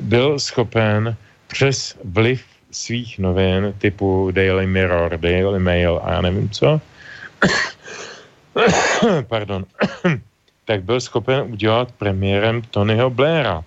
byl 0.00 0.38
schopen 0.38 1.16
přes 1.46 1.98
vliv 2.04 2.44
svých 2.70 3.18
novin 3.18 3.74
typu 3.78 4.30
Daily 4.30 4.66
Mirror, 4.66 5.16
Daily 5.16 5.58
Mail 5.58 6.00
a 6.04 6.12
já 6.12 6.20
nevím 6.20 6.50
co, 6.50 6.80
pardon, 9.28 9.64
tak 10.64 10.84
byl 10.84 11.00
schopen 11.00 11.52
udělat 11.52 11.92
premiérem 11.92 12.62
Tonyho 12.70 13.10
Blaira. 13.10 13.60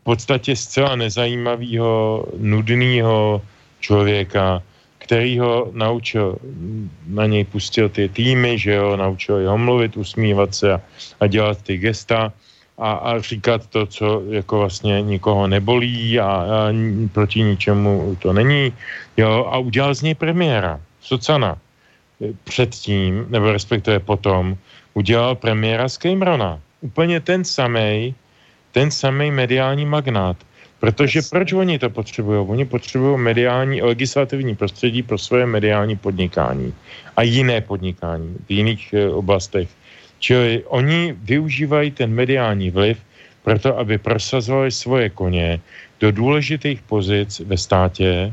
V 0.00 0.04
podstatě 0.04 0.56
zcela 0.56 0.96
nezajímavého, 0.96 2.26
nudného 2.36 3.42
člověka, 3.80 4.62
který 4.98 5.38
ho 5.38 5.68
naučil, 5.72 6.36
na 7.06 7.26
něj 7.26 7.44
pustil 7.44 7.88
ty 7.88 8.08
týmy, 8.08 8.58
že 8.58 8.72
jo, 8.72 8.96
naučil 8.96 9.50
ho 9.50 9.58
mluvit, 9.58 9.96
usmívat 9.96 10.54
se 10.54 10.72
a, 10.72 10.80
a 11.20 11.26
dělat 11.26 11.62
ty 11.62 11.76
gesta 11.76 12.32
a, 12.78 12.92
a 12.92 13.20
říkat 13.20 13.66
to, 13.66 13.86
co 13.86 14.22
jako 14.30 14.58
vlastně 14.58 15.02
nikoho 15.02 15.46
nebolí 15.46 16.20
a, 16.20 16.26
a 16.26 16.72
proti 17.12 17.40
ničemu 17.42 18.16
to 18.22 18.32
není. 18.32 18.72
Jo, 19.16 19.48
a 19.52 19.58
udělal 19.58 19.94
z 19.94 20.02
něj 20.02 20.14
premiéra, 20.14 20.80
Socana. 21.00 21.56
Předtím, 22.44 23.26
nebo 23.28 23.52
respektive 23.52 24.00
potom, 24.00 24.56
udělal 24.94 25.34
premiéra 25.34 25.88
z 25.88 25.98
Camerona. 25.98 26.60
Úplně 26.80 27.20
ten 27.20 27.44
samý, 27.44 28.14
ten 28.72 28.90
samý 28.90 29.30
mediální 29.30 29.86
magnát. 29.86 30.36
Protože 30.80 31.22
proč 31.30 31.52
oni 31.52 31.78
to 31.78 31.90
potřebují? 31.90 32.38
Oni 32.48 32.64
potřebují 32.64 33.18
mediální, 33.18 33.82
legislativní 33.82 34.56
prostředí 34.56 35.02
pro 35.02 35.18
svoje 35.18 35.46
mediální 35.46 35.96
podnikání 35.96 36.74
a 37.16 37.22
jiné 37.22 37.60
podnikání 37.60 38.36
v 38.46 38.50
jiných 38.52 38.92
e, 38.92 39.08
oblastech. 39.08 39.68
Čili 40.18 40.64
oni 40.68 41.16
využívají 41.24 41.90
ten 41.90 42.12
mediální 42.12 42.70
vliv 42.70 42.98
proto, 43.42 43.78
aby 43.78 43.98
prosazovali 43.98 44.70
svoje 44.70 45.08
koně 45.10 45.60
do 46.00 46.12
důležitých 46.12 46.82
pozic 46.82 47.40
ve 47.40 47.56
státě 47.56 48.32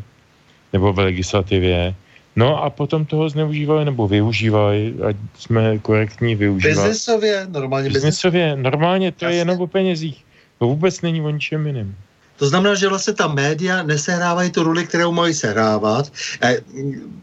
nebo 0.73 0.93
v 0.93 0.99
legislativě, 0.99 1.95
No 2.35 2.63
a 2.63 2.69
potom 2.69 3.05
toho 3.05 3.29
zneužívali 3.29 3.85
nebo 3.85 4.07
využívali, 4.07 4.93
ať 5.03 5.15
jsme 5.37 5.79
korektní, 5.79 6.35
využívali. 6.35 6.75
Biznesově, 6.75 7.47
normálně 7.49 7.89
biznesově. 7.89 8.55
Normálně 8.55 9.11
to 9.11 9.25
Jasně. 9.25 9.35
je 9.35 9.39
jenom 9.39 9.61
o 9.61 9.67
penězích. 9.67 10.25
To 10.59 10.65
vůbec 10.65 11.01
není 11.01 11.21
o 11.21 11.29
ničem 11.29 11.67
jiném. 11.67 11.95
To 12.41 12.49
znamená, 12.49 12.73
že 12.75 12.89
vlastně 12.89 13.13
ta 13.13 13.27
média 13.27 13.83
nesehrávají 13.85 14.49
tu 14.49 14.63
roli, 14.63 14.87
kterou 14.87 15.11
mají 15.13 15.33
sehrávat. 15.33 16.09
E, 16.41 16.57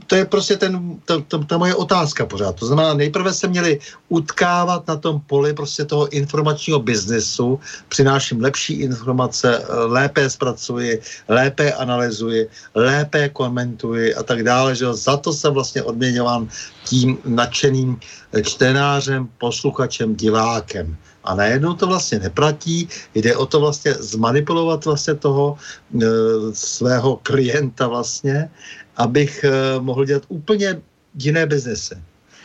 to 0.06 0.14
je 0.14 0.24
prostě 0.24 0.56
ten, 0.56 1.02
to, 1.04 1.20
to, 1.20 1.38
ta 1.42 1.58
moje 1.58 1.74
otázka 1.74 2.26
pořád. 2.26 2.54
To 2.62 2.66
znamená, 2.66 2.94
nejprve 2.94 3.34
se 3.34 3.48
měli 3.50 3.82
utkávat 4.08 4.86
na 4.86 4.96
tom 4.96 5.20
poli 5.26 5.52
prostě 5.54 5.84
toho 5.84 6.06
informačního 6.08 6.78
biznesu, 6.78 7.58
přináším 7.88 8.40
lepší 8.40 8.72
informace, 8.86 9.66
lépe 9.90 10.30
zpracuji, 10.30 11.02
lépe 11.28 11.72
analyzuji, 11.72 12.48
lépe 12.74 13.28
komentuji 13.28 14.14
a 14.14 14.22
tak 14.22 14.42
dále, 14.42 14.74
že 14.78 14.86
za 14.94 15.16
to 15.16 15.32
jsem 15.32 15.54
vlastně 15.54 15.82
odměňován 15.82 16.48
tím 16.84 17.18
nadšeným 17.26 17.98
čtenářem, 18.42 19.28
posluchačem, 19.38 20.14
divákem. 20.14 20.96
A 21.28 21.34
najednou 21.34 21.74
to 21.74 21.86
vlastně 21.86 22.18
neplatí, 22.18 22.88
jde 23.14 23.36
o 23.36 23.46
to 23.46 23.60
vlastně 23.60 23.94
zmanipulovat 23.94 24.84
vlastně 24.84 25.14
toho 25.14 25.56
e, 25.56 26.06
svého 26.52 27.20
klienta 27.22 27.88
vlastně, 27.88 28.48
abych 28.96 29.44
e, 29.44 29.80
mohl 29.80 30.04
dělat 30.04 30.22
úplně 30.28 30.80
jiné 31.14 31.46
biznesy. 31.46 31.94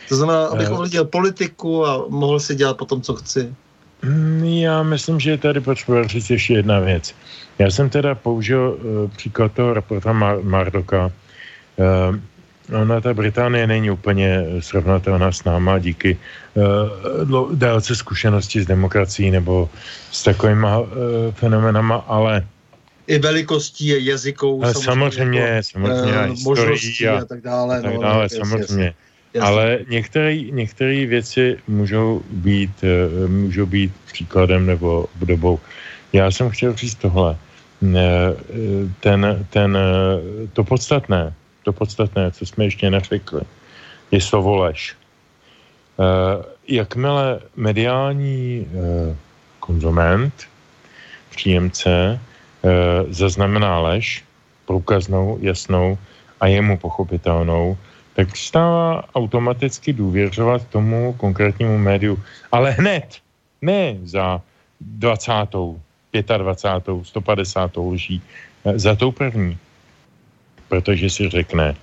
To 0.08 0.16
znamená, 0.16 0.46
abych 0.46 0.66
eh. 0.66 0.70
mohl 0.70 0.88
dělat 0.88 1.10
politiku 1.10 1.86
a 1.86 2.04
mohl 2.08 2.40
si 2.40 2.54
dělat 2.54 2.76
potom, 2.76 3.00
co 3.00 3.14
chci. 3.14 3.54
Mm, 4.02 4.44
já 4.44 4.82
myslím, 4.82 5.20
že 5.20 5.30
je 5.30 5.38
tady 5.38 5.60
potřeba 5.60 6.06
říct 6.06 6.30
ještě 6.30 6.54
jedna 6.54 6.80
věc. 6.80 7.14
Já 7.58 7.70
jsem 7.70 7.90
teda 7.90 8.14
použil 8.14 8.76
uh, 8.76 9.10
příklad 9.16 9.52
toho 9.52 9.74
reporta 9.74 10.12
Mar- 10.12 10.42
Mardoka. 10.42 11.12
Uh, 11.76 12.16
Ona, 12.72 13.00
ta 13.00 13.14
Británie 13.14 13.66
není 13.66 13.90
úplně 13.90 14.44
srovnatelná 14.60 15.32
s 15.32 15.44
náma 15.44 15.78
díky 15.78 16.16
uh, 16.54 17.54
délce 17.54 17.96
zkušenosti 17.96 18.62
s 18.62 18.66
demokracií 18.66 19.30
nebo 19.30 19.68
s 20.10 20.22
takovýma 20.22 20.78
uh, 20.78 20.88
fenomenama, 21.34 21.96
ale 21.96 22.46
i 23.06 23.18
velikostí, 23.18 23.86
je 23.86 24.00
jazykou, 24.00 24.62
ale 24.62 24.74
samozřejmě, 24.74 25.40
jako, 25.40 25.62
samozřejmě, 25.62 26.30
uh, 26.30 26.42
možností 26.42 27.08
a, 27.08 27.18
a 27.18 27.24
tak 27.24 27.40
dále. 27.40 27.78
A 27.78 27.82
tak 27.82 27.94
no, 27.94 28.00
dále, 28.00 28.22
no, 28.22 28.28
samozřejmě. 28.28 28.84
Jasně, 28.84 28.94
jasně. 29.34 29.48
Ale 29.48 29.78
některé, 29.88 30.36
některé 30.36 31.06
věci 31.06 31.56
můžou 31.68 32.22
být, 32.30 32.70
uh, 32.82 33.30
můžou 33.30 33.66
být 33.66 33.92
příkladem 34.12 34.66
nebo 34.66 35.06
obdobou. 35.20 35.60
Já 36.12 36.30
jsem 36.30 36.50
chtěl 36.50 36.76
říct 36.76 36.94
tohle. 36.94 37.36
Ten, 39.00 39.46
ten, 39.50 39.78
to 40.52 40.64
podstatné, 40.64 41.34
to 41.64 41.72
podstatné, 41.72 42.30
co 42.30 42.46
jsme 42.46 42.64
ještě 42.64 42.90
neřekli, 42.90 43.40
je 44.10 44.20
slovo 44.20 44.56
lež. 44.56 44.96
Uh, 45.96 46.44
jakmile 46.68 47.40
mediální 47.56 48.66
uh, 48.66 49.16
konzument, 49.60 50.34
příjemce, 51.30 52.20
uh, 52.62 52.70
zaznamená 53.10 53.80
lež, 53.80 54.24
průkaznou, 54.66 55.38
jasnou 55.40 55.98
a 56.40 56.46
jemu 56.46 56.78
pochopitelnou, 56.78 57.76
tak 58.14 58.32
přestává 58.32 59.04
automaticky 59.14 59.92
důvěřovat 59.92 60.68
tomu 60.68 61.12
konkrétnímu 61.12 61.78
médiu. 61.78 62.18
Ale 62.52 62.70
hned, 62.70 63.18
ne 63.62 63.96
za 64.04 64.40
20., 64.80 65.32
25., 66.12 67.06
150. 67.06 67.76
lží, 67.76 68.22
za 68.74 68.94
tou 68.94 69.10
první 69.12 69.58
protože 70.74 71.06
si 71.10 71.22
řekne, 71.30 71.74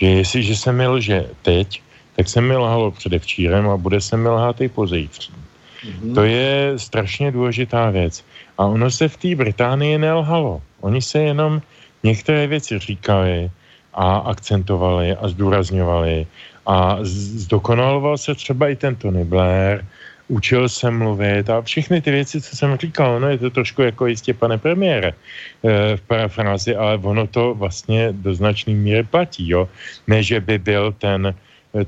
že 0.00 0.06
jestliže 0.06 0.56
se 0.56 0.72
mi 0.72 0.86
lže 0.88 1.28
teď, 1.44 1.82
tak 2.16 2.28
se 2.28 2.40
mi 2.40 2.56
lhalo 2.56 2.90
předevčírem 2.90 3.68
a 3.68 3.76
bude 3.76 4.00
se 4.00 4.16
mi 4.16 4.28
lhát 4.28 4.60
i 4.60 4.68
pozítří. 4.68 5.32
Mm-hmm. 5.32 6.14
To 6.14 6.22
je 6.24 6.72
strašně 6.76 7.32
důležitá 7.32 7.90
věc. 7.92 8.24
A 8.58 8.64
ono 8.64 8.88
se 8.90 9.08
v 9.08 9.16
té 9.16 9.30
Británii 9.36 10.00
nelhalo. 10.00 10.64
Oni 10.80 11.02
se 11.04 11.18
jenom 11.18 11.60
některé 12.02 12.46
věci 12.46 12.78
říkali 12.78 13.50
a 13.92 14.32
akcentovali 14.32 15.12
a 15.12 15.28
zdůrazňovali. 15.28 16.26
A 16.66 16.98
zdokonaloval 17.44 18.16
se 18.18 18.34
třeba 18.34 18.68
i 18.68 18.76
ten 18.76 18.96
Tony 18.96 19.24
Blair, 19.24 19.84
učil 20.30 20.70
jsem 20.70 20.94
mluvit 20.94 21.50
a 21.50 21.62
všechny 21.62 22.00
ty 22.00 22.10
věci, 22.10 22.40
co 22.40 22.56
jsem 22.56 22.70
říkal, 22.78 23.20
no 23.20 23.28
je 23.28 23.38
to 23.38 23.50
trošku 23.50 23.82
jako 23.82 24.06
jistě, 24.06 24.30
pane 24.34 24.58
premiére, 24.58 25.10
eh, 25.12 25.96
v 25.98 26.02
parafrázi, 26.06 26.78
ale 26.78 26.96
ono 27.02 27.26
to 27.26 27.54
vlastně 27.58 28.14
do 28.14 28.30
značný 28.34 28.78
míry 28.78 29.02
platí, 29.02 29.50
jo. 29.50 29.66
Ne, 30.06 30.22
že 30.22 30.38
by 30.40 30.58
byl 30.58 30.94
ten, 30.94 31.34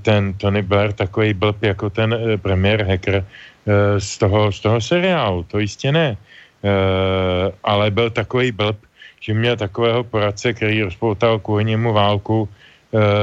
ten 0.02 0.35
Tony 0.35 0.62
Blair 0.62 0.93
takový 0.93 1.32
blb 1.39 1.62
jako 1.62 1.90
ten 1.90 2.10
eh, 2.10 2.36
premiér 2.36 2.82
hacker 2.82 3.23
eh, 3.23 4.01
z 4.02 4.19
toho, 4.19 4.51
z 4.51 4.59
toho 4.60 4.78
seriálu, 4.82 5.47
to 5.47 5.62
jistě 5.62 5.94
ne. 5.94 6.19
Ale 7.66 7.90
byl 7.90 8.14
takový 8.14 8.55
blb, 8.55 8.78
že 9.19 9.35
měl 9.35 9.59
takového 9.59 10.06
poradce, 10.06 10.55
který 10.55 10.86
rozpoutal 10.86 11.43
kvůli 11.43 11.74
němu 11.74 11.90
válku 11.90 12.47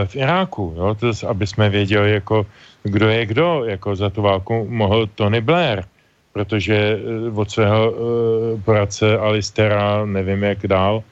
v 0.06 0.16
Iráku, 0.16 0.76
jo, 0.76 0.92
to, 1.00 1.08
aby 1.24 1.48
jsme 1.48 1.72
věděli, 1.72 2.20
jako 2.20 2.44
kdo 2.84 3.10
je 3.10 3.26
kdo, 3.26 3.66
jako 3.66 3.96
za 3.96 4.10
tu 4.10 4.22
válku 4.22 4.68
mohl 4.70 5.08
Tony 5.08 5.42
Blair, 5.42 5.84
protože 6.34 6.76
eh, 6.76 7.32
od 7.36 7.52
svého 7.52 7.92
uh, 7.92 7.98
poradce 8.62 9.18
Alistera, 9.18 10.06
nevím 10.06 10.44
jak 10.44 10.68
dál, 10.68 11.04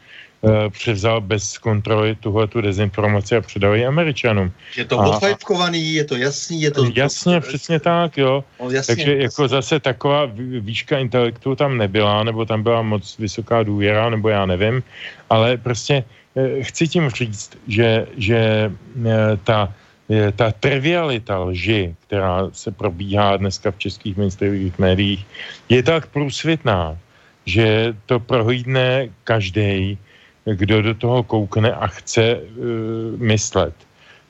uh, 0.41 0.51
převzal 0.69 1.21
bez 1.21 1.57
kontroly 1.57 2.15
tuhle 2.15 2.47
tu 2.47 2.61
dezinformaci 2.61 3.35
a 3.35 3.41
předal 3.41 3.75
ji 3.75 3.85
Američanům. 3.85 4.51
Je 4.77 4.85
to 4.85 4.97
odfajfkovaný, 4.97 5.93
je 5.93 6.05
to 6.05 6.15
jasný, 6.15 6.61
je 6.61 6.71
to... 6.71 6.85
Jasně, 6.95 7.41
to, 7.41 7.47
přesně 7.47 7.79
tak, 7.79 8.17
jo. 8.17 8.43
No, 8.59 8.69
jasně, 8.69 8.95
Takže 8.95 9.11
jasně. 9.11 9.23
jako 9.23 9.47
zase 9.47 9.79
taková 9.79 10.29
výška 10.59 10.97
intelektu 10.97 11.55
tam 11.55 11.77
nebyla, 11.77 12.23
nebo 12.23 12.45
tam 12.45 12.63
byla 12.63 12.81
moc 12.81 13.17
vysoká 13.17 13.63
důvěra, 13.63 14.09
nebo 14.09 14.29
já 14.29 14.45
nevím, 14.45 14.83
ale 15.29 15.57
prostě 15.57 16.03
chci 16.61 16.87
tím 16.87 17.09
říct, 17.09 17.57
že, 17.67 18.07
že 18.17 18.71
ta 19.43 19.73
je 20.09 20.31
ta 20.31 20.51
trivialita 20.51 21.39
lži, 21.39 21.95
která 22.07 22.49
se 22.51 22.71
probíhá 22.71 23.37
dneska 23.37 23.71
v 23.71 23.77
českých 23.77 24.17
mainstreamových 24.17 24.79
médiích, 24.79 25.25
je 25.69 25.83
tak 25.83 26.07
průsvitná, 26.07 26.97
že 27.45 27.95
to 28.05 28.19
prohlídne 28.19 29.09
každý, 29.23 29.97
kdo 30.45 30.81
do 30.81 30.93
toho 30.93 31.23
koukne 31.23 31.71
a 31.71 31.87
chce 31.87 32.35
uh, 32.35 33.19
myslet. 33.19 33.75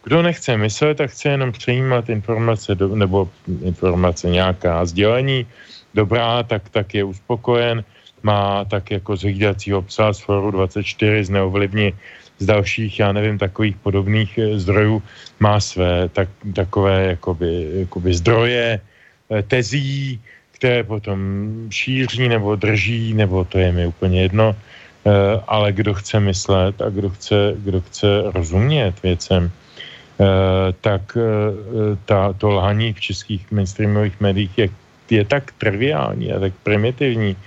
Kdo 0.03 0.21
nechce 0.21 0.57
myslet 0.57 1.01
a 1.01 1.07
chce 1.07 1.29
jenom 1.29 1.51
přejímat 1.51 2.09
informace 2.09 2.75
do, 2.75 2.95
nebo 2.95 3.29
informace 3.61 4.29
nějaká 4.29 4.85
sdělení, 4.85 5.45
dobrá, 5.93 6.43
tak, 6.43 6.69
tak 6.69 6.93
je 6.93 7.03
uspokojen, 7.03 7.83
má 8.23 8.65
tak 8.65 8.91
jako 8.91 9.17
z 9.17 9.21
hlídacího 9.21 9.81
psa 9.81 10.13
z 10.13 10.19
Foru 10.19 10.51
24 10.51 11.23
z 11.23 11.29
neovlivní 11.29 11.93
z 12.39 12.45
dalších, 12.45 12.99
já 12.99 13.11
nevím, 13.11 13.37
takových 13.37 13.75
podobných 13.75 14.37
eh, 14.37 14.59
zdrojů 14.59 15.03
má 15.39 15.59
své 15.59 16.09
tak, 16.09 16.29
takové 16.53 17.05
jakoby, 17.05 17.69
jakoby 17.73 18.13
zdroje, 18.13 18.79
eh, 18.79 19.43
tezí, 19.43 20.21
které 20.51 20.83
potom 20.83 21.19
šíří 21.69 22.29
nebo 22.29 22.55
drží, 22.55 23.13
nebo 23.13 23.45
to 23.45 23.57
je 23.57 23.71
mi 23.71 23.87
úplně 23.87 24.21
jedno, 24.21 24.55
eh, 24.55 25.09
ale 25.47 25.73
kdo 25.73 25.93
chce 25.93 26.19
myslet 26.19 26.81
a 26.81 26.89
kdo 26.89 27.09
chce, 27.09 27.55
kdo 27.57 27.81
chce 27.81 28.07
rozumět 28.33 28.93
věcem, 29.03 29.51
tak 30.81 31.17
ta, 32.05 32.33
to 32.33 32.49
lhaní 32.49 32.89
v 32.93 33.01
českých 33.13 33.51
mainstreamových 33.53 34.17
médiích 34.17 34.53
je, 34.57 34.67
je 35.13 35.23
tak 35.25 35.53
triviální 35.61 36.33
a 36.33 36.41
tak 36.41 36.53
primitivní, 36.65 37.37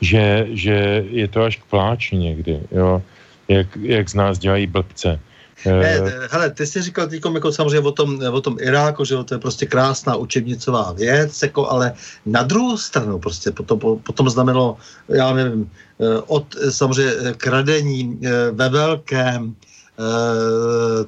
že, 0.00 0.48
že 0.56 1.04
je 1.04 1.28
to 1.28 1.44
až 1.44 1.60
k 1.60 1.68
pláči 1.68 2.16
někdy, 2.16 2.60
jo 2.72 3.04
jak, 3.48 3.76
jak 3.76 4.08
z 4.08 4.14
nás 4.14 4.38
dělají 4.38 4.66
blbce. 4.66 5.20
Ne, 5.66 5.96
eh, 5.96 6.28
hele, 6.30 6.50
ty 6.50 6.66
jsi 6.66 6.82
říkal 6.82 7.06
teď 7.06 7.22
jako 7.34 7.52
samozřejmě 7.52 7.80
o 7.80 7.92
tom, 7.92 8.20
o 8.32 8.40
tom 8.40 8.56
Iráku, 8.60 9.04
že 9.04 9.16
to 9.24 9.34
je 9.34 9.38
prostě 9.38 9.66
krásná 9.66 10.16
učebnicová 10.16 10.92
věc, 10.92 11.42
jako, 11.42 11.70
ale 11.70 11.92
na 12.26 12.42
druhou 12.42 12.76
stranu 12.76 13.18
prostě 13.18 13.50
potom, 13.50 13.78
potom 14.02 14.30
znamenalo, 14.30 14.76
já 15.08 15.32
nevím, 15.32 15.70
eh, 16.00 16.20
od 16.26 16.56
samozřejmě 16.70 17.12
kradení 17.36 18.20
eh, 18.22 18.50
ve 18.52 18.68
velkém, 18.68 19.54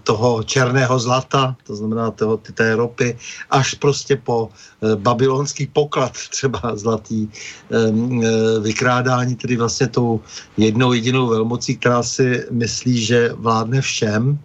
toho 0.02 0.42
černého 0.42 0.98
zlata, 0.98 1.56
to 1.66 1.76
znamená 1.76 2.10
toho, 2.10 2.36
té 2.36 2.76
ropy, 2.76 3.18
až 3.50 3.74
prostě 3.74 4.16
po 4.16 4.48
eh, 4.48 4.96
babylonský 4.96 5.66
poklad 5.66 6.12
třeba 6.30 6.60
zlatý 6.76 7.28
eh, 7.28 8.60
vykrádání, 8.60 9.36
tedy 9.36 9.56
vlastně 9.56 9.86
tou 9.86 10.20
jednou 10.56 10.92
jedinou 10.92 11.28
velmocí, 11.28 11.76
která 11.76 12.02
si 12.02 12.46
myslí, 12.50 13.04
že 13.04 13.32
vládne 13.34 13.80
všem, 13.80 14.38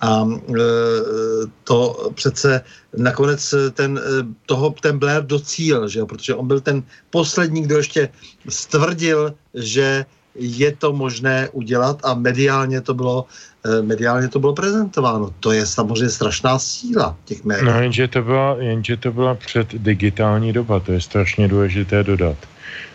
a 0.00 0.24
to 1.64 2.10
přece 2.14 2.64
nakonec 2.96 3.54
ten, 3.76 4.00
toho, 4.46 4.74
ten 4.80 4.98
Blair 4.98 5.22
docíl, 5.22 5.88
že 5.88 5.98
jo? 5.98 6.06
protože 6.06 6.34
on 6.34 6.48
byl 6.48 6.60
ten 6.60 6.82
poslední, 7.10 7.62
kdo 7.62 7.76
ještě 7.76 8.08
stvrdil, 8.48 9.34
že 9.54 10.06
je 10.34 10.72
to 10.76 10.92
možné 10.92 11.48
udělat 11.52 12.00
a 12.04 12.14
mediálně 12.14 12.80
to 12.80 12.94
bylo 12.94 13.26
Eh, 13.60 13.82
mediálně 13.82 14.28
to 14.28 14.40
bylo 14.40 14.52
prezentováno. 14.52 15.30
To 15.40 15.52
je 15.52 15.66
samozřejmě 15.66 16.08
strašná 16.08 16.58
síla 16.58 17.16
těch 17.24 17.44
médií. 17.44 17.66
No 17.66 17.80
jenže 17.82 18.08
to 18.08 18.22
byla, 18.22 18.56
jenže 18.58 18.96
to 18.96 19.12
byla 19.12 19.34
před 19.34 19.74
digitální 19.74 20.52
doba, 20.52 20.80
to 20.80 20.92
je 20.92 21.00
strašně 21.00 21.48
důležité 21.48 22.02
dodat. 22.02 22.36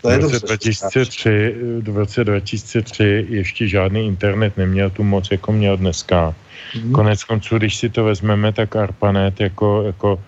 To 0.02 0.08
v, 0.08 0.18
roce 0.18 0.46
2003, 0.46 1.54
v 1.82 1.96
roce 1.96 2.24
2003 2.24 3.26
ještě 3.28 3.68
žádný 3.68 4.06
internet 4.06 4.56
neměl 4.56 4.90
tu 4.90 5.02
moc, 5.02 5.30
jako 5.30 5.52
měl 5.52 5.76
dneska. 5.76 6.34
Mm-hmm. 6.74 6.92
Konec 6.92 7.24
konců, 7.24 7.58
když 7.58 7.76
si 7.76 7.88
to 7.88 8.04
vezmeme, 8.04 8.52
tak 8.52 8.76
ARPANET 8.76 9.40
jako, 9.40 9.82
jako 9.82 10.22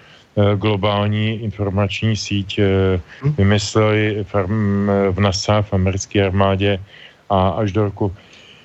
globální 0.57 1.43
informační 1.43 2.17
síť 2.17 2.59
mm-hmm. 2.59 3.35
vymysleli 3.39 4.25
v 5.11 5.21
NASA, 5.21 5.63
v 5.63 5.73
americké 5.73 6.27
armádě 6.27 6.79
a 7.31 7.49
až 7.49 7.73
do 7.73 7.85
roku 7.85 8.15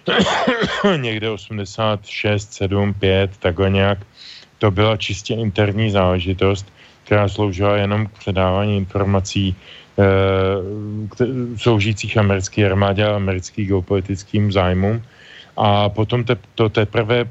někde 0.98 1.30
86, 1.30 2.54
7, 2.54 2.94
5, 2.94 3.38
takhle 3.40 3.70
nějak. 3.70 3.98
To 4.60 4.72
byla 4.72 4.98
čistě 4.98 5.34
interní 5.34 5.92
záležitost, 5.92 6.66
která 7.04 7.28
sloužila 7.30 7.78
jenom 7.78 8.08
k 8.08 8.18
předávání 8.20 8.78
informací 8.78 9.56
sloužících 11.58 12.18
americké 12.18 12.66
armádě 12.66 13.06
a 13.06 13.16
americkým 13.16 13.68
geopolitickým 13.68 14.52
zájmům. 14.52 15.04
A 15.58 15.90
potom 15.90 16.24
te, 16.24 16.38
to 16.56 16.70
teprve 16.70 17.26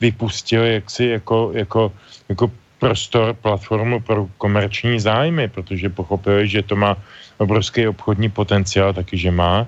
vypustil 0.00 0.64
jaksi 0.64 1.04
jako, 1.06 1.50
jako, 1.54 1.92
jako 2.28 2.50
prostor, 2.78 3.34
platformu 3.34 4.00
pro 4.00 4.28
komerční 4.38 5.00
zájmy, 5.00 5.48
protože 5.48 5.88
pochopili, 5.88 6.48
že 6.48 6.62
to 6.62 6.76
má 6.76 6.96
obrovský 7.38 7.88
obchodní 7.88 8.30
potenciál, 8.30 8.92
taky 8.92 9.16
že 9.16 9.30
má 9.30 9.66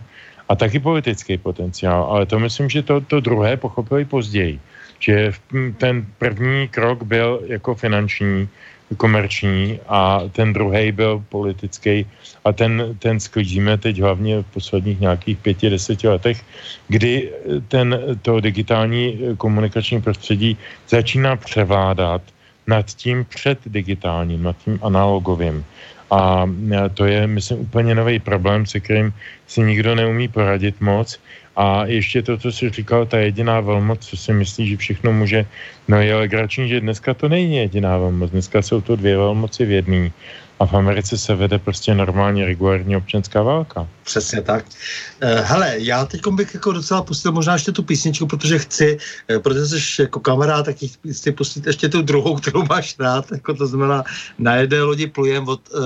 a 0.49 0.57
taky 0.57 0.79
politický 0.79 1.39
potenciál, 1.39 2.05
ale 2.05 2.27
to 2.27 2.39
myslím, 2.39 2.71
že 2.71 2.83
to, 2.83 3.01
to 3.01 3.21
druhé 3.21 3.57
pochopili 3.57 4.05
později, 4.05 4.61
že 4.99 5.33
ten 5.79 6.07
první 6.19 6.69
krok 6.69 7.03
byl 7.03 7.43
jako 7.47 7.75
finanční, 7.75 8.49
komerční 8.97 9.81
a 9.89 10.23
ten 10.33 10.53
druhý 10.53 10.93
byl 10.93 11.25
politický. 11.29 12.07
A 12.45 12.53
ten, 12.53 12.95
ten 12.99 13.21
sklízíme 13.21 13.79
teď 13.79 14.01
hlavně 14.01 14.43
v 14.43 14.47
posledních 14.55 15.01
nějakých 15.01 15.39
pěti, 15.39 15.71
deseti 15.71 16.09
letech, 16.09 16.45
kdy 16.89 17.33
ten, 17.69 17.99
to 18.23 18.41
digitální 18.41 19.19
komunikační 19.39 20.03
prostředí 20.03 20.59
začíná 20.89 21.37
převládat 21.37 22.23
nad 22.67 22.87
tím 22.87 23.25
před 23.25 23.59
digitálním, 23.67 24.43
nad 24.43 24.57
tím 24.65 24.79
analogovým. 24.83 25.65
A 26.11 26.47
e, 26.47 26.89
to 26.89 27.05
je, 27.05 27.27
myslím, 27.27 27.59
úplně 27.59 27.95
nový 27.95 28.19
problém, 28.19 28.67
se 28.67 28.81
kterým 28.81 29.15
si 29.47 29.61
nikdo 29.61 29.95
neumí 29.95 30.29
poradit 30.29 30.81
moc. 30.81 31.19
A 31.57 31.87
ještě 31.87 32.23
to, 32.23 32.39
co 32.39 32.53
jsi 32.53 32.71
říkal, 32.71 33.07
ta 33.07 33.19
jediná 33.19 33.61
velmoc, 33.61 34.07
co 34.07 34.17
si 34.17 34.33
myslí, 34.33 34.69
že 34.69 34.77
všechno 34.77 35.13
může, 35.13 35.47
no 35.89 36.01
je 36.01 36.15
legrační, 36.15 36.69
že 36.69 36.81
dneska 36.81 37.15
to 37.15 37.29
není 37.29 37.57
jediná 37.57 37.99
velmoc, 37.99 38.31
dneska 38.31 38.63
jsou 38.63 38.81
to 38.81 38.97
dvě 38.97 39.17
velmoci 39.17 39.65
v 39.65 39.71
jedné. 39.71 40.11
A 40.59 40.67
v 40.67 40.75
Americe 40.75 41.19
se 41.19 41.35
vede 41.35 41.59
prostě 41.59 41.95
normálně 41.95 42.45
regulární 42.45 42.97
občanská 42.97 43.43
válka. 43.43 43.89
Přesně 44.05 44.43
tak. 44.43 44.65
Uh, 44.65 45.41
hele, 45.45 45.75
já 45.79 46.05
teď 46.05 46.21
bych 46.27 46.55
jako 46.55 46.73
docela 46.73 47.03
pustil 47.03 47.33
možná 47.33 47.53
ještě 47.53 47.73
tu 47.73 47.83
písničku, 47.83 48.27
protože 48.27 48.59
chci, 48.59 48.99
uh, 49.31 49.43
protože 49.43 49.67
jsi 49.67 50.03
jako 50.03 50.21
kamarád, 50.21 50.65
tak 50.65 50.77
chci 51.13 51.33
pustit 51.33 51.67
ještě 51.67 51.89
tu 51.89 52.03
druhou, 52.03 52.37
kterou 52.37 52.65
máš 52.65 52.97
rád, 52.99 53.33
jako 53.33 53.55
to 53.55 53.67
znamená 53.67 54.05
na 54.39 54.57
jedné 54.57 54.83
lodi 54.83 55.07
plujem 55.07 55.49
od 55.49 55.61
uh, 55.75 55.81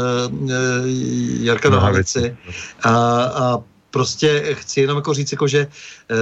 Jarka 1.40 1.70
Nohavici. 1.70 2.36
A, 2.82 2.90
a 3.24 3.59
prostě 3.90 4.42
chci 4.52 4.80
jenom 4.80 4.96
jako 4.96 5.14
říct, 5.14 5.32
jako, 5.32 5.48
že 5.48 5.66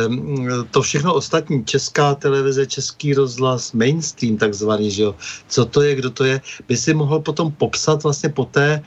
um, 0.09 0.49
to 0.71 0.83
všechno 0.83 1.15
ostatní, 1.15 1.65
česká 1.65 2.15
televize, 2.15 2.67
český 2.67 3.15
rozhlas, 3.15 3.73
mainstream 3.73 4.37
takzvaný, 4.37 4.91
že 4.91 5.03
jo, 5.03 5.15
co 5.49 5.65
to 5.65 5.83
je, 5.83 5.95
kdo 5.95 6.11
to 6.11 6.25
je, 6.25 6.41
by 6.69 6.77
si 6.77 6.95
mohl 6.95 7.21
potom 7.21 7.53
popsat 7.53 8.03
vlastně 8.03 8.29
po 8.29 8.45
té, 8.45 8.83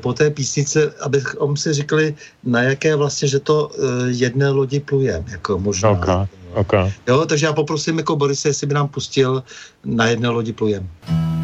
po 0.00 0.12
té 0.12 0.30
písnice, 0.30 0.94
abychom 1.00 1.56
si 1.56 1.72
říkali, 1.72 2.14
na 2.44 2.62
jaké 2.62 2.96
vlastně, 2.96 3.28
že 3.28 3.40
to 3.40 3.68
uh, 3.68 3.84
jedné 4.08 4.50
lodi 4.50 4.80
plujem, 4.80 5.24
jako 5.28 5.58
možná. 5.58 5.90
Okay. 5.90 6.26
Okay. 6.54 6.92
Jo, 7.08 7.26
takže 7.26 7.46
já 7.46 7.52
poprosím 7.52 7.98
jako 7.98 8.16
Borise, 8.16 8.48
jestli 8.48 8.66
by 8.66 8.74
nám 8.74 8.88
pustil 8.88 9.42
na 9.84 10.06
jedné 10.06 10.28
lodi 10.28 10.52
plujem. 10.52 10.88
lodi 11.10 11.39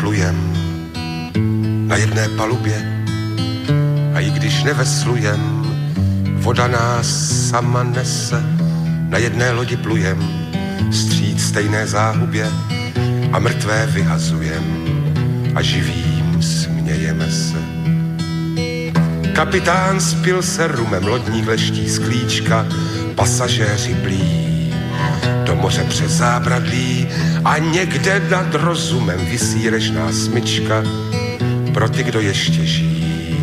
plujem 0.00 0.52
na 1.86 1.96
jedné 1.96 2.28
palubě 2.28 3.06
a 4.14 4.20
i 4.20 4.30
když 4.30 4.62
neveslujem, 4.62 5.62
voda 6.34 6.68
nás 6.68 7.06
sama 7.50 7.82
nese. 7.82 8.42
Na 9.08 9.18
jedné 9.18 9.50
lodi 9.50 9.76
plujem 9.76 10.28
stříc 10.92 11.44
stejné 11.44 11.86
záhubě 11.86 12.50
a 13.32 13.38
mrtvé 13.38 13.86
vyhazujem 13.86 14.64
a 15.54 15.62
živým 15.62 16.42
smějeme 16.42 17.30
se. 17.30 17.58
Kapitán 19.32 20.00
spil 20.00 20.42
se 20.42 20.66
rumem, 20.66 21.04
lodník 21.04 21.46
leští 21.46 21.88
z 21.88 21.98
klíčka, 21.98 22.66
pasažéři 23.14 23.94
blí 23.94 24.53
do 25.54 25.60
moře 25.60 25.84
přes 25.88 26.10
zábradlí 26.12 27.06
a 27.44 27.58
někde 27.58 28.22
nad 28.30 28.54
rozumem 28.54 29.26
vysí 29.26 29.70
režná 29.70 30.12
smyčka 30.12 30.82
pro 31.74 31.88
ty, 31.88 32.02
kdo 32.02 32.20
ještě 32.20 32.66
žijí, 32.66 33.36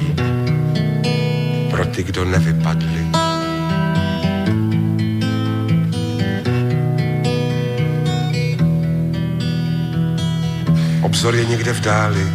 pro 1.72 1.86
ty, 1.86 2.04
kdo 2.04 2.26
nevypadli. 2.26 3.06
Obzor 11.02 11.36
je 11.36 11.46
někde 11.46 11.74
v 11.74 11.82
dáli, 11.82 12.28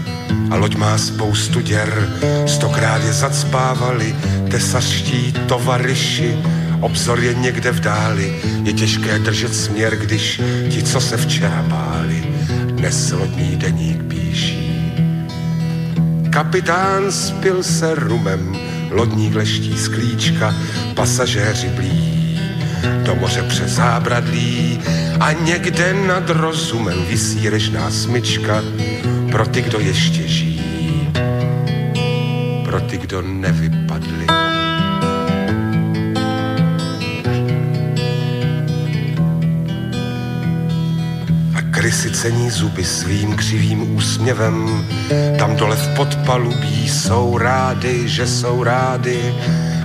a 0.51 0.57
loď 0.57 0.77
má 0.77 0.98
spoustu 0.98 1.61
děr. 1.61 2.09
Stokrát 2.47 3.05
je 3.05 3.12
zacpávali 3.12 4.16
tesařští 4.51 5.32
tovariši, 5.32 6.39
obzor 6.81 7.20
je 7.20 7.35
někde 7.35 7.73
v 7.73 7.81
dáli, 7.81 8.36
je 8.62 8.73
těžké 8.73 9.19
držet 9.19 9.55
směr, 9.55 9.97
když 9.97 10.40
ti, 10.69 10.82
co 10.82 11.01
se 11.01 11.16
včera 11.16 11.65
báli, 11.69 12.24
dnes 12.66 13.12
lodní 13.12 13.57
deník 13.57 14.03
píší. 14.03 14.82
Kapitán 16.31 17.12
spil 17.12 17.62
se 17.62 17.94
rumem, 17.94 18.57
lodník 18.90 19.35
leští 19.35 19.78
z 19.78 19.89
klíčka, 19.89 20.55
pasažéři 20.94 21.69
blí 21.69 22.16
do 23.07 23.15
moře 23.15 23.43
přes 23.43 23.70
zábradlí 23.70 24.81
a 25.20 25.32
někde 25.32 25.94
nad 26.07 26.31
rozumem 26.31 27.05
vysí 27.09 27.48
režná 27.48 27.90
smyčka 27.90 28.62
pro 29.31 29.47
ty, 29.47 29.62
kdo 29.62 29.78
ještě 29.81 30.28
žijí, 30.28 31.11
pro 32.65 32.81
ty, 32.81 32.98
kdo 32.98 33.23
nevypadli. 33.23 34.45
Krysy 41.86 42.10
cení 42.10 42.50
zuby 42.50 42.84
svým 42.84 43.36
křivým 43.36 43.96
úsměvem. 43.96 44.86
Tam 45.38 45.56
dole 45.56 45.76
v 45.76 45.88
podpalubí 45.96 46.88
jsou 46.88 47.38
rády, 47.38 48.08
že 48.08 48.26
jsou 48.26 48.62
rády 48.62 49.34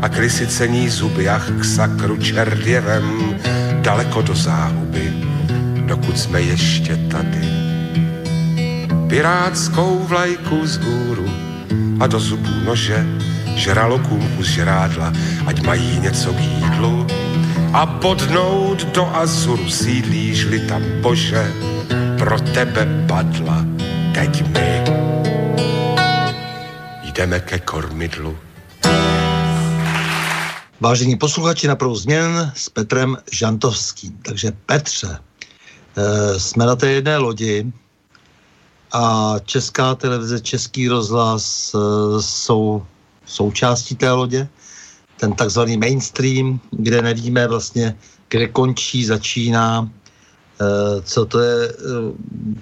a 0.02 0.10
krysy 0.10 0.48
cení 0.48 0.90
zuby, 0.90 1.30
ach 1.30 1.52
k 1.60 1.66
sakru 1.66 2.18
čerděvem, 2.18 3.36
daleko 3.82 4.22
do 4.22 4.36
záhuby, 4.36 5.14
dokud 5.86 6.20
jsme 6.20 6.42
ještě 6.42 6.98
tady. 6.98 7.46
Pirátskou 9.08 10.06
vlajku 10.08 10.68
z 10.68 10.78
hůru 10.78 11.30
a 12.00 12.08
do 12.08 12.20
zubů 12.20 12.52
nože, 12.66 13.06
žralokům 13.56 14.28
kus 14.38 14.48
žrádla, 14.48 15.14
ať 15.46 15.62
mají 15.62 16.00
něco 16.00 16.34
k 16.34 16.40
jídlu 16.40 17.08
a 17.74 17.86
podnout 17.86 18.86
do 18.94 19.16
Azuru 19.16 19.70
sídlíš-li 19.70 20.60
tam 20.60 20.82
Bože, 21.02 21.71
pro 22.22 22.38
tebe 22.54 22.86
padla, 23.08 23.66
teď 24.14 24.46
my 24.48 24.84
jdeme 27.04 27.40
ke 27.40 27.60
kormidlu. 27.60 28.38
Vážení 30.80 31.16
posluchači 31.16 31.68
na 31.68 31.78
změn 31.94 32.52
s 32.56 32.70
Petrem 32.70 33.18
Žantovským. 33.32 34.18
Takže 34.22 34.52
Petře, 34.66 35.18
eh, 35.18 36.40
jsme 36.40 36.66
na 36.66 36.76
té 36.76 36.92
jedné 36.92 37.18
lodi 37.18 37.72
a 38.94 39.36
Česká 39.46 39.96
televize, 39.96 40.40
Český 40.40 40.88
rozhlas 40.88 41.74
eh, 41.74 41.78
jsou 42.22 42.86
součástí 43.26 43.96
té 43.96 44.12
lodě, 44.12 44.48
ten 45.18 45.34
takzvaný 45.34 45.78
mainstream, 45.78 46.60
kde 46.72 47.02
nevíme 47.02 47.48
vlastně, 47.48 47.98
kde 48.30 48.48
končí, 48.48 49.06
začíná 49.06 49.90
co 51.04 51.26
to 51.26 51.40
je 51.40 51.70
eh, 51.70 51.74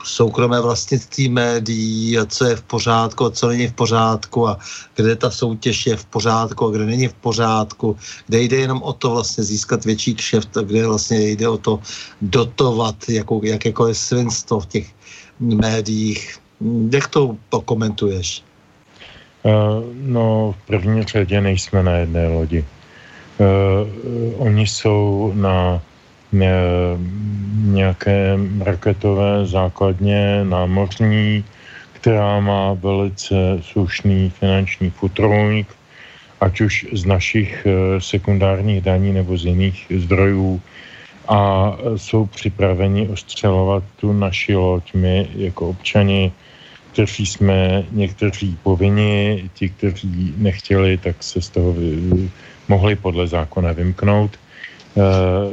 soukromé 0.04 0.62
vlastnictví 0.62 1.30
médií 1.30 2.18
a 2.18 2.26
co 2.26 2.46
je 2.46 2.56
v 2.56 2.62
pořádku 2.62 3.26
a 3.26 3.32
co 3.32 3.48
není 3.48 3.68
v 3.68 3.74
pořádku 3.74 4.48
a 4.48 4.60
kde 4.96 5.16
ta 5.16 5.30
soutěž 5.32 5.86
je 5.86 5.96
v 5.96 6.06
pořádku 6.06 6.66
a 6.66 6.72
kde 6.72 6.86
není 6.86 7.08
v 7.08 7.14
pořádku, 7.14 7.98
kde 8.28 8.42
jde 8.42 8.58
jenom 8.58 8.84
o 8.84 8.94
to 8.94 9.12
vlastně 9.12 9.44
získat 9.44 9.86
větší 9.86 10.16
kšeft 10.16 10.58
a 10.58 10.62
kde 10.62 10.88
vlastně 10.88 11.30
jde 11.30 11.48
o 11.48 11.58
to 11.58 11.80
dotovat 12.22 12.96
jako, 13.10 13.42
jakékoliv 13.44 13.98
svinstvo 13.98 14.60
v 14.60 14.66
těch 14.66 14.88
médiích. 15.40 16.38
Jak 16.92 17.08
to 17.08 17.36
pokomentuješ? 17.50 18.44
Uh, 19.44 19.84
no, 19.94 20.56
v 20.64 20.68
první 20.68 21.04
řadě 21.04 21.42
nejsme 21.42 21.84
na 21.84 21.92
jedné 21.92 22.28
lodi. 22.28 22.66
Oni 24.38 24.68
jsou 24.68 25.32
na 25.36 25.82
nějaké 26.32 28.38
raketové 28.60 29.46
základně 29.46 30.44
námořní, 30.44 31.46
která 31.94 32.40
má 32.40 32.74
velice 32.74 33.36
slušný 33.62 34.30
finanční 34.30 34.90
futrojník, 34.90 35.68
ať 36.42 36.62
už 36.62 36.88
z 36.94 37.06
našich 37.06 37.68
eh, 37.68 38.02
sekundárních 38.02 38.82
daní 38.82 39.14
nebo 39.14 39.38
z 39.38 39.46
jiných 39.46 39.92
zdrojů 39.96 40.62
a 41.28 41.74
jsou 41.96 42.26
připraveni 42.26 43.08
ostřelovat 43.08 43.84
tu 44.00 44.14
naši 44.14 44.56
loď. 44.56 44.94
My 44.94 45.28
jako 45.36 45.70
občani, 45.70 46.32
kteří 46.92 47.26
jsme 47.26 47.84
někteří 47.92 48.58
povinni, 48.64 49.50
ti, 49.54 49.70
kteří 49.70 50.34
nechtěli, 50.38 50.98
tak 50.98 51.24
se 51.24 51.42
z 51.42 51.50
toho 51.50 51.76
mohli 52.68 52.96
podle 52.96 53.28
zákona 53.28 53.72
vymknout 53.72 54.38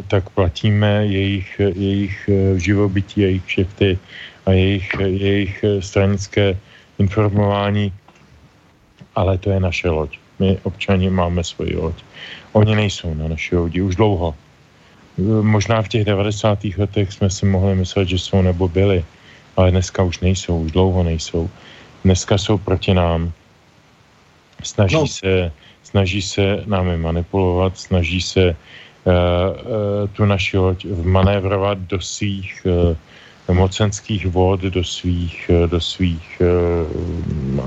tak 0.08 0.30
platíme 0.30 1.06
jejich, 1.06 1.60
jejich 1.74 2.16
eh, 2.28 2.58
živobytí, 2.58 3.20
jejich 3.20 3.44
kšefty 3.44 3.98
a 4.46 4.52
jejich, 4.52 4.90
jejich 5.00 5.64
stranické 5.80 6.58
informování, 6.98 7.92
ale 9.14 9.38
to 9.38 9.50
je 9.50 9.60
naše 9.60 9.90
loď. 9.90 10.18
My 10.38 10.58
občani 10.62 11.10
máme 11.10 11.44
svoji 11.44 11.76
loď. 11.76 11.94
Oni 12.52 12.74
nejsou 12.74 13.14
na 13.14 13.28
naší 13.28 13.56
lodi 13.56 13.80
už 13.82 13.96
dlouho. 13.96 14.34
Eh, 15.18 15.42
možná 15.42 15.82
v 15.82 15.88
těch 15.88 16.04
90. 16.04 16.58
letech 16.78 17.12
jsme 17.12 17.30
si 17.30 17.46
mohli 17.46 17.74
myslet, 17.74 18.08
že 18.08 18.18
jsou 18.18 18.42
nebo 18.42 18.68
byli, 18.68 19.04
ale 19.56 19.70
dneska 19.70 20.02
už 20.02 20.20
nejsou, 20.20 20.60
už 20.60 20.72
dlouho 20.72 21.02
nejsou. 21.02 21.50
Dneska 22.04 22.38
jsou 22.38 22.58
proti 22.58 22.94
nám. 22.94 23.32
Snaží, 24.62 24.96
no. 24.96 25.06
se, 25.06 25.52
snaží 25.84 26.22
se 26.22 26.64
námi 26.66 26.96
manipulovat, 26.96 27.78
snaží 27.78 28.20
se 28.20 28.40
Eh, 28.40 28.54
eh, 28.56 28.85
tu 30.12 30.24
naši 30.24 30.59
loď 30.59 30.85
vmanévrovat 30.85 31.78
do 31.78 32.01
svých 32.01 32.66
eh, 32.66 33.55
mocenských 33.55 34.27
vod, 34.27 34.61
do 34.61 34.85
svých, 34.85 35.51
do 35.66 35.81
svých 35.81 36.43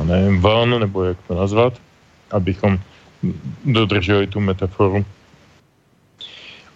nevím, 0.03 0.41
vln, 0.41 0.79
nebo 0.79 1.03
jak 1.03 1.17
to 1.27 1.35
nazvat, 1.35 1.73
abychom 2.31 2.79
dodrželi 3.65 4.27
tu 4.27 4.39
metaforu. 4.39 5.05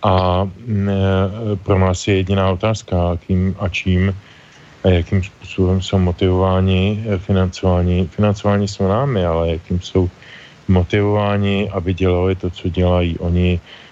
A 0.04 0.48
pro 1.64 1.80
nás 1.80 2.08
je 2.08 2.16
jediná 2.16 2.52
otázka, 2.52 3.20
kým 3.28 3.56
a 3.60 3.68
čím 3.68 4.16
a 4.84 4.88
jakým 4.88 5.24
způsobem 5.24 5.82
jsou 5.82 6.00
motivováni 6.00 7.04
financování. 7.18 8.08
Financování 8.08 8.68
jsou 8.68 8.88
námi, 8.88 9.26
ale 9.26 9.50
jakým 9.52 9.82
jsou 9.82 10.10
motivováni, 10.68 11.70
aby 11.70 11.94
dělali 11.94 12.36
to, 12.36 12.50
co 12.50 12.70
dělají 12.70 13.20
oni, 13.20 13.60
Eh, 13.60 13.60
eh, 13.60 13.83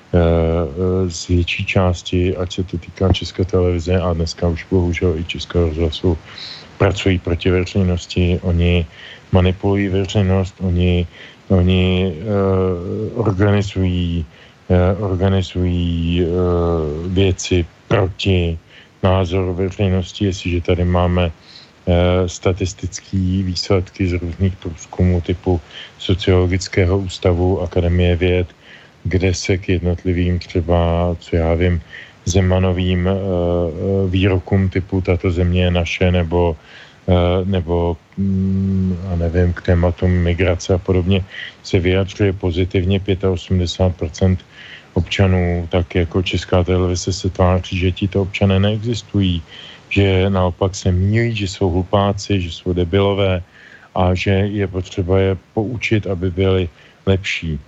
z 1.07 1.27
větší 1.27 1.65
části, 1.65 2.35
ať 2.37 2.53
se 2.53 2.63
to 2.63 2.77
týká 2.77 3.13
České 3.13 3.45
televize 3.45 3.99
a 3.99 4.13
dneska 4.13 4.47
už 4.47 4.65
bohužel 4.71 5.15
i 5.17 5.23
Českého 5.23 5.69
rozhlasu, 5.69 6.17
pracují 6.77 7.19
proti 7.19 7.51
veřejnosti, 7.51 8.39
oni 8.43 8.85
manipulují 9.31 9.87
veřejnost, 9.87 10.55
oni, 10.59 11.07
oni 11.47 12.13
uh, 12.17 13.19
organizují, 13.19 14.25
uh, 14.67 15.11
organizují 15.11 16.25
uh, 16.25 16.27
věci 17.13 17.65
proti 17.87 18.59
názoru 19.03 19.53
veřejnosti, 19.53 20.25
jestliže 20.25 20.61
tady 20.61 20.85
máme 20.85 21.31
statistické 22.25 23.17
výsledky 23.41 24.07
z 24.07 24.13
různých 24.13 24.55
průzkumů 24.55 25.21
typu 25.21 25.61
Sociologického 25.97 26.97
ústavu 26.97 27.61
Akademie 27.61 28.15
věd, 28.15 28.47
kde 29.03 29.33
se 29.33 29.57
k 29.57 29.69
jednotlivým 29.69 30.39
třeba, 30.39 31.15
co 31.19 31.35
já 31.35 31.53
vím, 31.53 31.81
zemanovým 32.25 33.05
uh, 33.05 34.11
výrokům 34.11 34.69
typu 34.69 35.01
tato 35.01 35.31
země 35.31 35.63
je 35.63 35.71
naše 35.71 36.11
nebo 36.11 36.55
uh, 37.05 37.47
nebo 37.47 37.97
mm, 38.17 38.97
a 39.13 39.15
nevím, 39.15 39.53
k 39.53 39.61
tématu 39.61 40.07
migrace 40.07 40.73
a 40.73 40.77
podobně 40.77 41.25
se 41.63 41.79
vyjadřuje 41.79 42.33
pozitivně. 42.33 42.99
85% 42.99 44.37
občanů, 44.93 45.67
tak 45.71 45.95
jako 45.95 46.21
Česká 46.21 46.63
televize 46.63 47.13
se 47.13 47.29
tváří, 47.29 47.77
že 47.77 47.91
tito 47.91 48.21
občané 48.21 48.59
neexistují, 48.59 49.41
že 49.89 50.29
naopak 50.29 50.75
se 50.75 50.91
mílí, 50.91 51.35
že 51.35 51.47
jsou 51.47 51.69
hlupáci, 51.69 52.41
že 52.41 52.51
jsou 52.51 52.73
debilové 52.73 53.43
a 53.95 54.13
že 54.15 54.31
je 54.31 54.67
potřeba 54.67 55.19
je 55.19 55.37
poučit, 55.53 56.07
aby 56.07 56.31
byli 56.31 56.69
lepší 57.05 57.59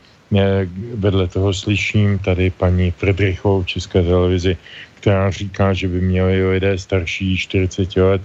vedle 0.95 1.27
toho 1.27 1.53
slyším 1.53 2.19
tady 2.19 2.49
paní 2.49 2.91
Friedrichovou 2.91 3.63
v 3.63 3.67
České 3.77 4.03
televizi, 4.03 4.57
která 5.03 5.31
říká, 5.31 5.73
že 5.73 5.87
by 5.87 6.01
měli 6.01 6.49
lidé 6.49 6.77
starší 6.77 7.37
40 7.37 7.95
let 7.97 8.21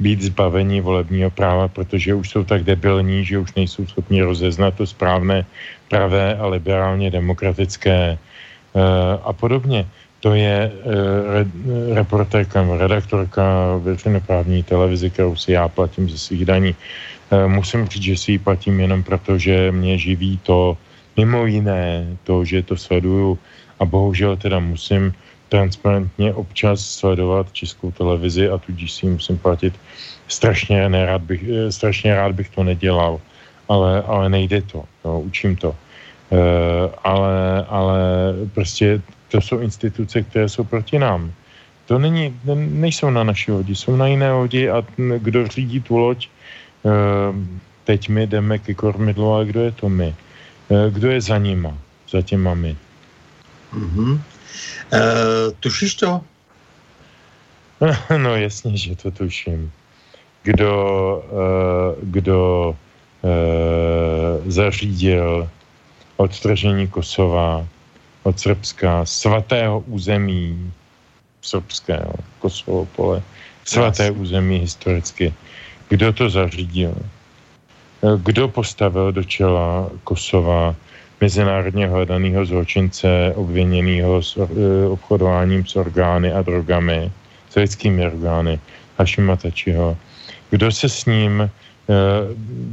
být 0.00 0.22
zbaveni 0.22 0.80
volebního 0.80 1.30
práva, 1.30 1.68
protože 1.68 2.14
už 2.14 2.30
jsou 2.30 2.44
tak 2.44 2.64
debilní, 2.64 3.24
že 3.24 3.38
už 3.38 3.54
nejsou 3.54 3.86
schopni 3.86 4.22
rozeznat 4.22 4.74
to 4.74 4.86
správné, 4.86 5.46
pravé 5.88 6.36
a 6.36 6.46
liberálně 6.46 7.10
demokratické 7.10 8.18
uh, 8.72 8.82
a 9.22 9.32
podobně. 9.32 9.86
to 10.24 10.32
je 10.34 10.72
re, 11.28 11.44
reportérka, 11.94 12.64
redaktorka 12.64 13.76
veřejnoprávní 13.84 14.62
televize, 14.64 15.12
kterou 15.12 15.36
si 15.36 15.52
já 15.52 15.68
platím 15.68 16.08
ze 16.08 16.16
svých 16.18 16.48
daní. 16.48 16.72
Musím 17.46 17.86
říct, 17.86 18.02
že 18.02 18.16
si 18.16 18.28
ji 18.32 18.38
platím 18.38 18.80
jenom 18.80 19.04
proto, 19.04 19.36
že 19.38 19.68
mě 19.68 19.98
živí 19.98 20.40
to, 20.42 20.80
mimo 21.16 21.46
jiné, 21.46 22.16
to, 22.24 22.44
že 22.44 22.62
to 22.62 22.76
sleduju 22.76 23.38
a 23.80 23.84
bohužel 23.84 24.36
teda 24.36 24.58
musím 24.58 25.14
transparentně 25.48 26.34
občas 26.34 26.80
sledovat 26.80 27.52
českou 27.52 27.90
televizi 27.90 28.48
a 28.48 28.58
tudíž 28.58 28.92
si 28.92 29.06
musím 29.06 29.38
platit 29.38 29.74
strašně, 30.28 30.88
nerád 30.88 31.22
bych, 31.22 31.42
eh, 31.48 31.72
strašně 31.72 32.14
rád 32.14 32.32
bych 32.32 32.48
to 32.50 32.64
nedělal, 32.64 33.20
ale, 33.68 34.02
ale 34.02 34.28
nejde 34.28 34.62
to, 34.62 34.84
jo, 35.04 35.20
učím 35.20 35.56
to. 35.56 35.74
E, 36.32 36.90
ale, 37.04 37.64
ale 37.68 38.00
prostě 38.54 39.00
to 39.28 39.40
jsou 39.40 39.58
instituce, 39.58 40.22
které 40.22 40.48
jsou 40.48 40.64
proti 40.64 40.98
nám. 40.98 41.32
To 41.86 41.98
není, 41.98 42.40
nejsou 42.56 43.10
na 43.10 43.24
naší 43.24 43.52
lodi, 43.52 43.74
jsou 43.76 43.96
na 43.96 44.06
jiné 44.06 44.32
lodi 44.32 44.70
a 44.70 44.82
kdo 44.96 45.46
řídí 45.46 45.80
tu 45.80 45.96
loď, 45.96 46.26
e, 46.26 46.30
teď 47.84 48.08
my 48.08 48.26
jdeme 48.26 48.58
ke 48.58 48.74
kormidlu, 48.74 49.32
ale 49.32 49.44
kdo 49.44 49.60
je 49.60 49.72
to 49.72 49.88
my? 49.88 50.14
E, 50.70 50.90
kdo 50.90 51.10
je 51.10 51.20
za 51.20 51.38
nima, 51.38 51.78
za 52.10 52.22
těma 52.22 52.54
my? 52.54 52.76
Mm-hmm. 53.74 54.12
Uh, 54.12 55.52
tušíš 55.60 55.94
to? 55.94 56.20
No 58.16 58.36
jasně, 58.36 58.76
že 58.76 58.96
to 58.96 59.10
tuším. 59.10 59.72
Kdo, 60.42 60.72
uh, 61.30 62.04
kdo 62.04 62.76
zařídil 64.46 65.48
odstržení 66.16 66.88
Kosova 66.88 67.66
od 68.22 68.40
Srbska, 68.40 69.04
svatého 69.04 69.80
území 69.80 70.72
srbského, 71.42 72.14
Kosovo 72.38 72.88
pole, 72.96 73.22
svaté 73.64 74.10
území 74.10 74.58
historicky. 74.58 75.34
Kdo 75.88 76.12
to 76.12 76.30
zařídil? 76.30 76.96
Kdo 78.04 78.48
postavil 78.48 79.12
do 79.12 79.24
čela 79.24 79.90
Kosova 80.04 80.74
mezinárodně 81.20 81.86
hledaného 81.86 82.44
zločince 82.44 83.32
obviněného 83.34 84.22
s 84.22 84.36
uh, 84.36 84.48
obchodováním 84.92 85.66
s 85.66 85.76
orgány 85.76 86.32
a 86.32 86.42
drogami, 86.42 87.12
s 87.50 87.54
lidskými 87.54 88.06
orgány, 88.06 88.60
Hašima 88.98 89.36
Tačiho. 89.36 89.96
Kdo 90.50 90.72
se 90.72 90.88
s 90.88 91.06
ním 91.06 91.40
uh, 91.40 91.48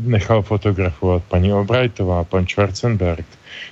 nechal 0.04 0.42
fotografovat? 0.42 1.24
Paní 1.24 1.52
Albrightová, 1.52 2.24
pan 2.24 2.48
Schwarzenberg. 2.48 3.26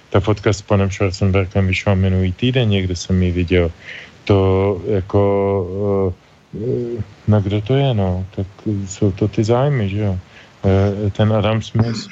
Ta 0.10 0.20
fotka 0.20 0.54
s 0.54 0.62
panem 0.62 0.92
Schwarzenbergem 0.92 1.68
vyšla 1.68 1.96
minulý 1.96 2.32
týden, 2.32 2.70
někde 2.70 2.96
jsem 2.96 3.24
ji 3.24 3.32
viděl. 3.32 3.72
To 4.24 4.82
jako... 4.88 6.14
No 7.28 7.42
kdo 7.42 7.62
to 7.62 7.76
je, 7.76 7.94
no? 7.94 8.26
Tak 8.36 8.48
jsou 8.88 9.12
to 9.12 9.28
ty 9.28 9.44
zájmy, 9.44 9.90
že 9.90 10.00
jo? 10.00 10.20
Ten 11.12 11.34
Adam 11.34 11.62
Smith. 11.62 12.08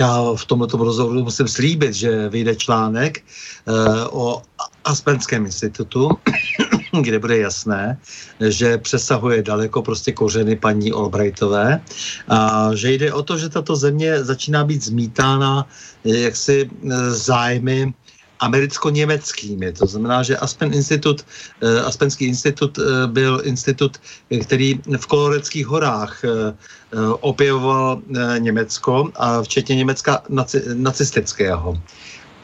Já 0.00 0.34
v 0.36 0.44
tomto 0.44 0.76
rozhovoru 0.76 1.24
musím 1.24 1.48
slíbit, 1.48 1.94
že 1.94 2.28
vyjde 2.28 2.56
článek 2.56 3.24
uh, 3.64 3.74
o 4.10 4.42
Aspenském 4.84 5.44
institutu, 5.44 6.08
kde 7.02 7.18
bude 7.18 7.38
jasné, 7.38 7.98
že 8.40 8.78
přesahuje 8.78 9.42
daleko 9.42 9.82
prostě 9.82 10.12
kořeny 10.12 10.56
paní 10.56 10.92
Albrightové 10.92 11.80
a 12.28 12.70
že 12.74 12.92
jde 12.92 13.12
o 13.12 13.22
to, 13.22 13.38
že 13.38 13.48
tato 13.48 13.76
země 13.76 14.24
začíná 14.24 14.64
být 14.64 14.84
zmítána 14.84 15.66
eh, 16.04 16.16
jaksi 16.16 16.70
eh, 16.70 17.10
zájmy 17.10 17.92
americko-německými. 18.40 19.72
To 19.72 19.86
znamená, 19.86 20.22
že 20.22 20.36
Aspen 20.36 20.74
institut, 20.74 21.24
eh, 21.62 21.80
Aspenský 21.80 22.24
institut 22.24 22.78
eh, 22.78 23.06
byl 23.06 23.40
institut, 23.44 23.98
který 24.42 24.80
v 25.00 25.06
Koloreckých 25.06 25.66
horách 25.66 26.24
eh, 26.24 26.54
opěvoval 27.20 28.00
Německo, 28.38 29.10
a 29.16 29.42
včetně 29.42 29.76
Německa 29.76 30.22
naci, 30.28 30.62
nacistického. 30.74 31.76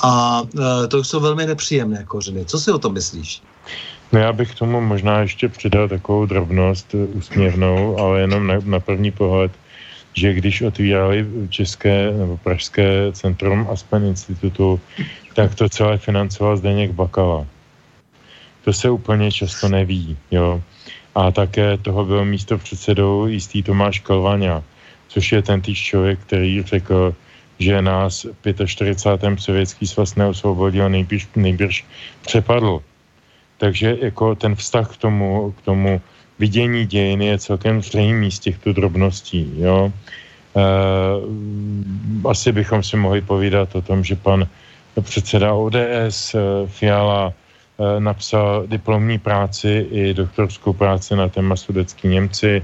A 0.02 0.42
to 0.88 1.04
jsou 1.04 1.20
velmi 1.20 1.46
nepříjemné 1.46 2.04
kořeny. 2.04 2.44
Co 2.44 2.58
si 2.60 2.72
o 2.72 2.78
tom 2.78 2.92
myslíš? 2.92 3.42
No 4.12 4.20
já 4.20 4.32
bych 4.32 4.54
tomu 4.54 4.80
možná 4.80 5.20
ještě 5.20 5.48
přidal 5.48 5.88
takovou 5.88 6.26
drobnost 6.26 6.94
úsměvnou, 6.94 7.98
ale 7.98 8.20
jenom 8.20 8.46
na, 8.46 8.54
na 8.64 8.80
první 8.80 9.10
pohled, 9.10 9.52
že 10.14 10.32
když 10.32 10.62
otvírali 10.62 11.26
České 11.48 12.12
nebo 12.12 12.36
Pražské 12.36 13.12
centrum 13.12 13.66
Aspen 13.70 14.04
institutu, 14.04 14.80
tak 15.34 15.54
to 15.54 15.68
celé 15.68 15.98
financoval 15.98 16.56
Zdeněk 16.56 16.90
Bakala. 16.90 17.46
To 18.64 18.72
se 18.72 18.90
úplně 18.90 19.32
často 19.32 19.68
neví, 19.68 20.16
jo. 20.30 20.62
A 21.14 21.30
také 21.30 21.78
toho 21.78 22.04
byl 22.04 22.24
místo 22.24 22.58
předsedou 22.58 23.26
jistý 23.26 23.62
Tomáš 23.62 23.98
Kalvaňa, 23.98 24.62
což 25.08 25.32
je 25.32 25.42
ten 25.42 25.60
týž 25.60 25.82
člověk, 25.82 26.18
který 26.20 26.62
řekl, 26.62 27.14
že 27.58 27.82
nás 27.82 28.26
45. 28.66 29.40
sovětský 29.40 29.86
svaz 29.86 30.14
neosvobodil, 30.14 30.90
nejbrž, 30.90 31.28
nejbrž 31.36 31.84
přepadl. 32.26 32.82
Takže 33.58 33.96
jako 34.00 34.34
ten 34.34 34.54
vztah 34.54 34.94
k 34.94 34.96
tomu, 34.96 35.54
k 35.58 35.62
tomu 35.62 36.00
vidění 36.38 36.86
dějin 36.86 37.22
je 37.22 37.38
celkem 37.38 37.82
zřejmý 37.82 38.30
z 38.30 38.38
těchto 38.38 38.72
drobností. 38.72 39.52
Jo? 39.56 39.92
E, 40.56 40.62
asi 42.28 42.52
bychom 42.52 42.82
si 42.82 42.96
mohli 42.96 43.20
povídat 43.20 43.74
o 43.74 43.82
tom, 43.82 44.04
že 44.04 44.16
pan 44.16 44.46
předseda 45.00 45.54
ODS 45.54 46.34
eh, 46.34 46.38
Fiala 46.66 47.32
eh, 47.32 48.00
napsal 48.00 48.66
diplomní 48.66 49.18
práci 49.18 49.86
i 49.90 50.14
doktorskou 50.14 50.72
práci 50.72 51.16
na 51.16 51.28
téma 51.28 51.56
sudecký 51.56 52.08
Němci. 52.08 52.62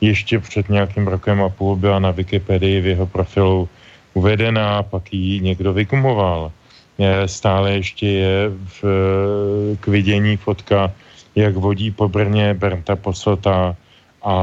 Ještě 0.00 0.38
před 0.38 0.68
nějakým 0.68 1.06
rokem 1.06 1.42
a 1.42 1.48
půl 1.48 1.76
byla 1.76 1.98
na 1.98 2.10
Wikipedii 2.10 2.80
v 2.80 2.86
jeho 2.86 3.06
profilu 3.06 3.68
uvedená, 4.14 4.82
pak 4.82 5.12
ji 5.12 5.40
někdo 5.40 5.72
vykumoval. 5.72 6.52
Stále 7.26 7.72
ještě 7.72 8.06
je 8.06 8.48
v, 8.48 8.80
k 9.80 9.86
vidění 9.86 10.36
fotka, 10.36 10.92
jak 11.36 11.56
vodí 11.56 11.90
po 11.90 12.08
Brně 12.08 12.54
Bernta 12.54 12.96
Poslota 12.96 13.76
a 14.22 14.36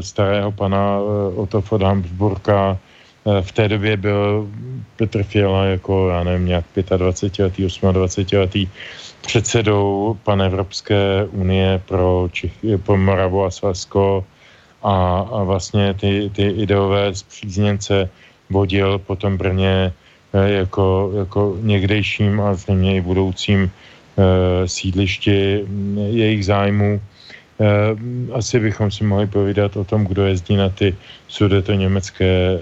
starého 0.00 0.52
pana 0.52 0.98
Otto 1.36 1.60
von 1.60 1.84
Habsburka, 1.84 2.78
Eh, 3.26 3.42
v 3.42 3.52
té 3.52 3.68
době 3.68 3.96
byl 3.96 4.48
Petr 4.96 5.22
Fiala 5.22 5.64
jako, 5.64 6.08
já 6.08 6.24
nevím, 6.24 6.46
nějak 6.46 6.64
25letý, 6.76 7.66
28 7.92 8.38
letý 8.38 8.68
předsedou 9.26 10.16
Evropské 10.44 11.26
unie 11.30 11.82
pro, 11.88 12.28
Čech, 12.32 12.52
pro 12.86 12.96
Moravu 12.96 13.44
a 13.44 13.50
Slezsko 13.50 14.24
a, 14.82 15.26
a 15.32 15.42
vlastně 15.42 15.94
ty, 15.94 16.30
ty 16.30 16.42
ideové 16.42 17.14
zpřízněnce 17.14 18.10
vodil 18.50 18.98
potom 18.98 19.36
Brně 19.36 19.92
eh, 20.32 20.50
jako, 20.50 21.10
jako 21.18 21.56
někdejším 21.60 22.40
a 22.40 22.54
zřejmě 22.54 22.96
i 22.96 23.00
budoucím 23.00 23.66
eh, 23.66 23.95
sídlišti 24.66 25.64
mm, 25.68 25.98
jejich 25.98 26.44
zájmů. 26.44 27.00
Eh, 27.56 27.96
asi 28.36 28.60
bychom 28.60 28.90
si 28.90 29.04
mohli 29.04 29.26
povídat 29.26 29.76
o 29.76 29.84
tom, 29.84 30.04
kdo 30.04 30.26
jezdí 30.26 30.56
na 30.56 30.68
ty 30.68 30.96
sudeto 31.28 31.72
německé 31.72 32.28
eh, 32.28 32.60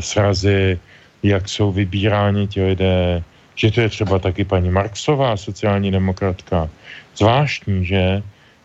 srazy, 0.00 0.80
jak 1.22 1.48
jsou 1.48 1.72
vybíráni 1.72 2.48
ti 2.48 2.64
lidé, 2.64 3.22
že 3.54 3.70
to 3.70 3.80
je 3.80 3.88
třeba 3.88 4.18
taky 4.18 4.44
paní 4.44 4.70
Marksová, 4.70 5.36
sociální 5.36 5.90
demokratka. 5.90 6.70
Zvláštní, 7.16 7.84
že, 7.84 8.22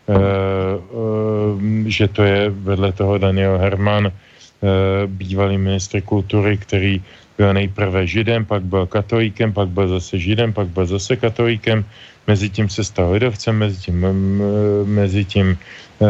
eh, 0.08 0.16
že 1.86 2.08
to 2.08 2.22
je 2.22 2.50
vedle 2.50 2.92
toho 2.92 3.18
Daniel 3.18 3.58
Herman, 3.58 4.12
bývalý 5.06 5.56
ministr 5.56 6.04
kultury, 6.04 6.56
který 6.60 7.00
nejprve 7.52 8.06
židem, 8.06 8.44
pak 8.44 8.62
byl 8.62 8.86
katolíkem, 8.86 9.52
pak 9.52 9.68
byl 9.68 9.88
zase 9.88 10.18
židem, 10.18 10.52
pak 10.52 10.68
byl 10.68 10.86
zase 10.86 11.16
katolíkem, 11.16 11.84
mezi 12.26 12.50
tím 12.50 12.68
se 12.68 12.84
stal 12.84 13.12
lidovcem, 13.12 13.58
mezi 13.58 13.80
tím, 13.80 14.06
mezi 14.84 15.24
tím 15.24 15.58
uh, 15.98 16.08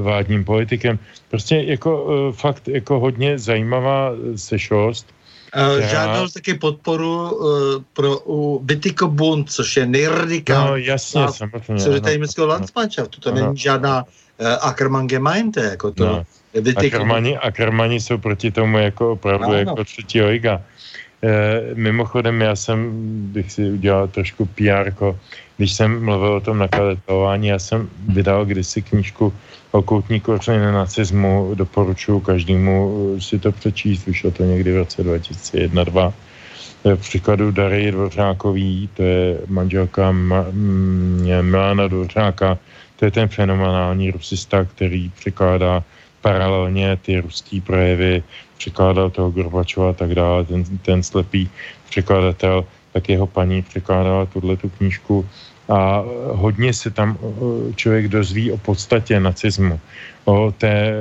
vládním 0.00 0.44
politikem. 0.44 0.98
Prostě 1.30 1.56
jako 1.56 2.04
uh, 2.04 2.34
fakt 2.34 2.68
jako 2.68 3.00
hodně 3.00 3.38
zajímavá 3.38 4.12
sešlost. 4.36 5.06
Uh, 5.56 5.80
já... 5.80 5.88
Žádal 5.88 6.28
taky 6.28 6.54
podporu 6.54 7.30
uh, 7.30 7.82
pro 7.92 8.18
uh, 8.18 8.62
Bitiko 8.62 9.08
Bund, 9.08 9.50
což 9.50 9.76
je 9.76 9.86
nejradikálnější. 9.86 10.88
No 10.88 10.92
jasně, 10.92 11.26
samozřejmě. 11.28 11.84
Co 11.84 11.92
je 11.92 12.00
tady 12.00 12.18
městského 12.18 12.46
Landsmannschaftu, 12.46 13.20
to 13.20 13.32
není 13.32 13.56
žádná 13.56 14.04
uh, 14.04 14.46
Ackermann 14.60 15.06
Gemeinde, 15.06 15.62
jako 15.62 15.90
to. 15.90 16.06
No. 16.06 16.24
Ackermani, 16.76 17.38
Ackermani 17.38 18.00
jsou 18.00 18.18
proti 18.18 18.50
tomu 18.50 18.78
jako 18.78 19.12
opravdu 19.12 19.48
no, 19.48 19.54
jako 19.54 19.84
třetí 19.84 20.22
liga. 20.22 20.62
E, 21.22 21.60
mimochodem, 21.74 22.40
já 22.40 22.56
jsem, 22.56 22.90
bych 23.32 23.52
si 23.52 23.70
udělal 23.70 24.08
trošku 24.08 24.46
PR, 24.46 24.92
když 25.56 25.72
jsem 25.72 26.04
mluvil 26.04 26.32
o 26.32 26.40
tom 26.40 26.58
nakladatelování, 26.58 27.48
já 27.48 27.58
jsem 27.58 27.88
vydal 28.08 28.44
kdysi 28.44 28.82
knížku 28.82 29.32
Okultní 29.70 30.20
kořeny 30.20 30.72
nacismu, 30.72 31.52
doporučuji 31.54 32.20
každému 32.20 33.16
si 33.20 33.38
to 33.38 33.52
přečíst, 33.52 34.06
vyšlo 34.06 34.30
to 34.30 34.44
někdy 34.44 34.72
v 34.72 34.76
roce 34.76 35.02
2001-2002. 35.02 36.12
příkladu 36.96 37.50
Dary 37.50 37.90
Dvořákový, 37.90 38.88
to 38.94 39.02
je 39.02 39.38
manželka 39.46 40.12
Milana 41.42 41.88
Dvořáka, 41.88 42.58
to 42.96 43.04
je 43.04 43.10
ten 43.10 43.28
fenomenální 43.28 44.10
rusista, 44.10 44.64
který 44.64 45.10
překládá 45.10 45.84
paralelně 46.20 46.96
ty 47.02 47.20
ruský 47.20 47.60
projevy, 47.60 48.22
překládal 48.58 49.10
toho 49.10 49.30
Gorbačova 49.30 49.90
a 49.90 49.92
tak 49.92 50.14
dále, 50.14 50.44
ten, 50.44 50.64
ten 50.82 51.02
slepý 51.02 51.50
překladatel, 51.90 52.64
tak 52.92 53.08
jeho 53.08 53.26
paní 53.26 53.62
překládala 53.62 54.26
tuhle 54.26 54.56
tu 54.56 54.68
knížku. 54.68 55.26
A 55.68 56.04
hodně 56.32 56.72
se 56.72 56.90
tam 56.90 57.18
člověk 57.76 58.08
dozví 58.08 58.52
o 58.52 58.56
podstatě 58.56 59.20
nacismu, 59.20 59.80
o 60.24 60.52
té, 60.52 60.92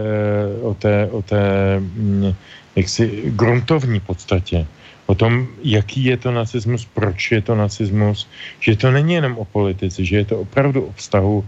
o 0.62 0.74
té, 0.74 1.08
o 1.12 1.22
té 1.22 1.44
mm, 1.80 2.34
jaksi 2.76 3.32
gruntovní 3.32 4.00
podstatě, 4.00 4.68
o 5.06 5.16
tom, 5.16 5.48
jaký 5.64 6.04
je 6.04 6.18
to 6.18 6.32
nacismus, 6.32 6.86
proč 6.86 7.32
je 7.32 7.42
to 7.42 7.56
nacismus, 7.56 8.28
že 8.60 8.76
to 8.76 8.92
není 8.92 9.14
jenom 9.14 9.38
o 9.38 9.46
politice, 9.46 10.06
že 10.06 10.18
je 10.18 10.26
to 10.26 10.40
opravdu 10.40 10.86
o 10.86 10.92
vztahu 10.92 11.46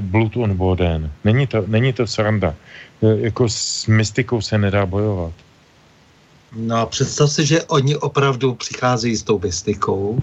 blood 0.00 0.36
on 0.36 0.56
boden. 0.56 1.12
Není 1.24 1.46
to, 1.46 1.64
není 1.66 1.92
to 1.92 2.06
sranda. 2.06 2.54
Uh, 3.00 3.18
jako 3.20 3.48
s 3.48 3.86
mystikou 3.86 4.40
se 4.40 4.58
nedá 4.58 4.86
bojovat. 4.86 5.32
No 6.56 6.76
a 6.76 6.86
představ 6.86 7.32
si, 7.32 7.46
že 7.46 7.62
oni 7.62 7.96
opravdu 7.96 8.54
přicházejí 8.54 9.16
s 9.16 9.22
tou 9.22 9.38
mystikou, 9.38 10.22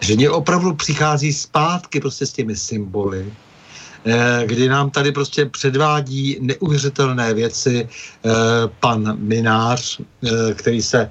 že 0.00 0.12
oni 0.12 0.28
opravdu 0.28 0.74
přichází 0.74 1.32
zpátky 1.32 2.00
prostě 2.00 2.26
s 2.26 2.32
těmi 2.32 2.56
symboly, 2.56 3.32
eh, 4.06 4.42
kdy 4.46 4.68
nám 4.68 4.90
tady 4.90 5.12
prostě 5.12 5.46
předvádí 5.46 6.38
neuvěřitelné 6.40 7.34
věci 7.34 7.88
pan 8.80 9.18
Minář, 9.18 10.00
který 10.54 10.82
se 10.82 11.10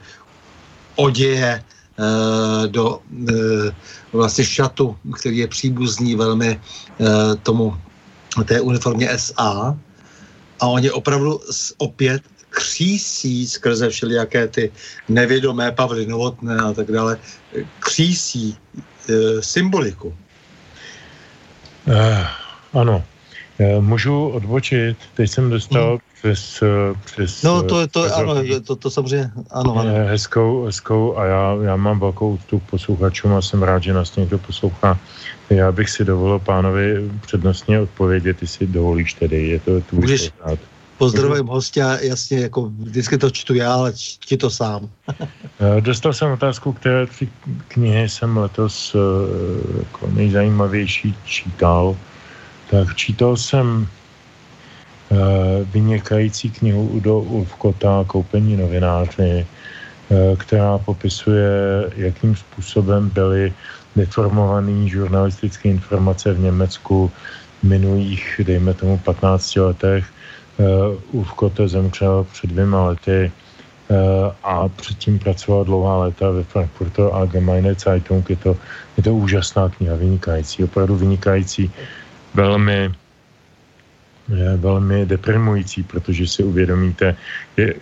oděje 0.95 1.63
eh, 1.63 1.74
do 2.67 2.99
eh, 3.30 3.76
vlastně 4.13 4.45
šatu, 4.45 4.97
který 5.19 5.38
je 5.38 5.47
příbuzný 5.47 6.15
velmi 6.15 6.59
eh, 6.59 7.05
tomu 7.43 7.77
té 8.45 8.61
uniformě 8.61 9.09
SA 9.17 9.77
a 10.59 10.67
oni 10.67 10.91
opravdu 10.91 11.39
opět 11.77 12.22
křísí 12.49 13.47
skrze 13.47 13.89
všelijaké 13.89 14.47
ty 14.47 14.72
nevědomé 15.09 15.72
Pavly 15.72 16.05
Novotné 16.05 16.57
a 16.57 16.73
tak 16.73 16.91
dále, 16.91 17.19
křísí 17.80 18.57
symboliku. 19.39 20.15
Uh, 21.88 22.26
ano. 22.73 23.03
Můžu 23.80 24.30
odbočit. 24.30 24.98
Teď 25.15 25.32
jsem 25.32 25.49
dostal 25.49 25.90
hmm 25.90 25.99
přes, 26.26 26.64
přes 27.06 27.44
No 27.44 27.64
to, 27.64 27.88
to, 27.88 28.02
přes 28.02 28.11
ano, 28.11 28.36
to, 28.65 28.76
to 28.76 28.90
samozřejmě, 28.90 29.32
ano, 29.52 29.76
ano. 29.77 29.91
Hezkou, 30.07 30.65
hezkou 30.65 31.18
a 31.18 31.26
já, 31.26 31.57
já 31.61 31.76
mám 31.76 31.99
velkou 31.99 32.40
tu 32.49 32.60
posluchačům 32.60 33.34
a 33.34 33.41
jsem 33.41 33.64
rád, 33.64 33.84
že 33.84 33.94
nás 33.94 34.15
někdo 34.15 34.38
poslouchá. 34.38 34.99
Já 35.49 35.72
bych 35.72 35.90
si 35.90 36.06
dovolil 36.06 36.40
pánovi 36.40 37.11
přednostně 37.22 37.80
odpovědět, 37.80 38.41
jestli 38.41 38.68
dovolíš 38.68 39.14
tedy, 39.14 39.48
je 39.48 39.60
to 39.60 39.82
tvůj 39.82 40.02
Můžeš, 40.02 40.32
Pozdravím 40.98 41.48
hostia, 41.48 41.98
jasně, 42.02 42.40
jako 42.40 42.72
vždycky 42.80 43.18
to 43.18 43.32
čtu 43.32 43.53
já, 43.53 43.73
ale 43.73 43.94
ti 44.26 44.38
to 44.38 44.49
sám. 44.49 44.90
Eh, 45.60 45.82
dostal 45.82 46.14
jsem 46.14 46.32
otázku, 46.32 46.73
které 46.73 47.06
tři 47.07 47.30
knihy 47.68 48.10
jsem 48.10 48.38
letos 48.38 48.95
eh, 48.95 49.80
jako 49.80 50.07
nejzajímavější 50.07 51.15
čítal. 51.26 51.95
Tak 52.69 52.95
čítal 52.95 53.37
jsem 53.37 53.87
Eh, 55.11 55.65
vynikající 55.73 56.49
knihu 56.49 56.87
Udo 56.87 57.19
Ulfkota 57.19 58.03
Koupení 58.07 58.57
novináři, 58.57 59.45
eh, 59.45 60.35
která 60.35 60.77
popisuje, 60.77 61.49
jakým 61.95 62.35
způsobem 62.35 63.09
byly 63.09 63.53
deformované 63.95 64.89
žurnalistické 64.89 65.69
informace 65.69 66.33
v 66.33 66.39
Německu 66.39 67.11
minulých, 67.63 68.41
dejme 68.43 68.73
tomu, 68.73 68.97
15 68.97 69.55
letech. 69.61 70.05
Ulfkote 71.11 71.67
zemřel 71.67 72.25
před 72.31 72.47
dvěma 72.49 72.95
lety 72.95 73.31
a 74.43 74.67
předtím 74.67 75.19
pracoval 75.19 75.63
dlouhá 75.63 75.97
léta 75.97 76.31
ve 76.31 76.43
Frankfurter 76.43 77.11
Allgemeine 77.11 77.75
Zeitung. 77.75 78.29
Je 78.29 78.35
to, 78.35 78.55
je 78.97 79.03
to 79.03 79.15
úžasná 79.15 79.69
kniha, 79.69 79.95
vynikající, 79.95 80.63
opravdu 80.63 80.95
vynikající, 80.95 81.71
velmi 82.35 82.91
velmi 84.57 85.05
deprimující, 85.05 85.83
protože 85.83 86.27
si 86.27 86.43
uvědomíte, 86.43 87.15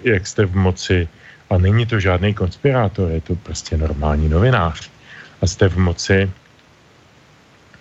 jak 0.03 0.27
jste 0.27 0.45
v 0.45 0.55
moci 0.55 1.07
a 1.49 1.57
není 1.57 1.85
to 1.85 1.99
žádný 1.99 2.33
konspirátor, 2.33 3.11
je 3.11 3.21
to 3.21 3.35
prostě 3.35 3.77
normální 3.77 4.29
novinář 4.29 4.91
a 5.41 5.47
jste 5.47 5.69
v 5.69 5.77
moci 5.77 6.31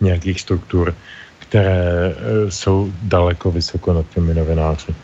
nějakých 0.00 0.40
struktur, 0.40 0.94
které 1.38 1.74
e, 1.74 2.50
jsou 2.50 2.92
daleko 3.02 3.50
vysoko 3.50 3.92
nad 3.92 4.06
těmi 4.14 4.34
novináři. 4.34 4.94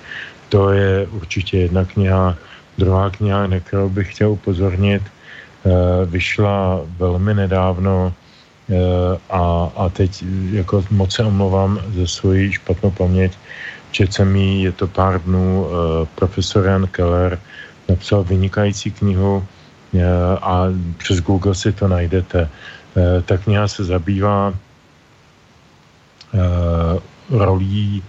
To 0.49 0.71
je 0.71 1.07
určitě 1.07 1.59
jedna 1.59 1.85
kniha. 1.85 2.37
Druhá 2.79 3.11
kniha, 3.11 3.47
na 3.47 3.61
kterou 3.61 3.89
bych 3.89 4.15
chtěl 4.15 4.31
upozornit, 4.31 5.03
e, 5.03 5.11
vyšla 6.07 6.81
velmi 6.99 7.35
nedávno 7.35 8.15
Eh, 8.28 8.28
a, 9.31 9.73
a 9.77 9.89
teď 9.89 10.25
jako 10.53 10.85
moc 10.91 11.15
se 11.15 11.25
omlouvám 11.25 11.81
za 11.97 12.07
svoji 12.07 12.53
špatnou 12.53 12.91
paměť. 12.91 13.33
Četl 13.91 14.13
jsem 14.13 14.37
jí, 14.37 14.63
je 14.63 14.73
to 14.73 14.87
pár 14.87 15.23
dnů, 15.23 15.67
eh, 15.67 16.07
profesor 16.15 16.67
Jan 16.67 16.87
Keller 16.87 17.41
napsal 17.89 18.25
vynikající 18.25 18.91
knihu 18.91 19.45
eh, 19.95 20.05
a 20.43 20.69
přes 20.97 21.21
Google 21.21 21.55
si 21.55 21.73
to 21.73 21.89
najdete. 21.89 22.49
Ta 23.25 23.37
kniha 23.39 23.69
se 23.69 23.85
zabývá 23.85 24.55
rolí 27.31 28.03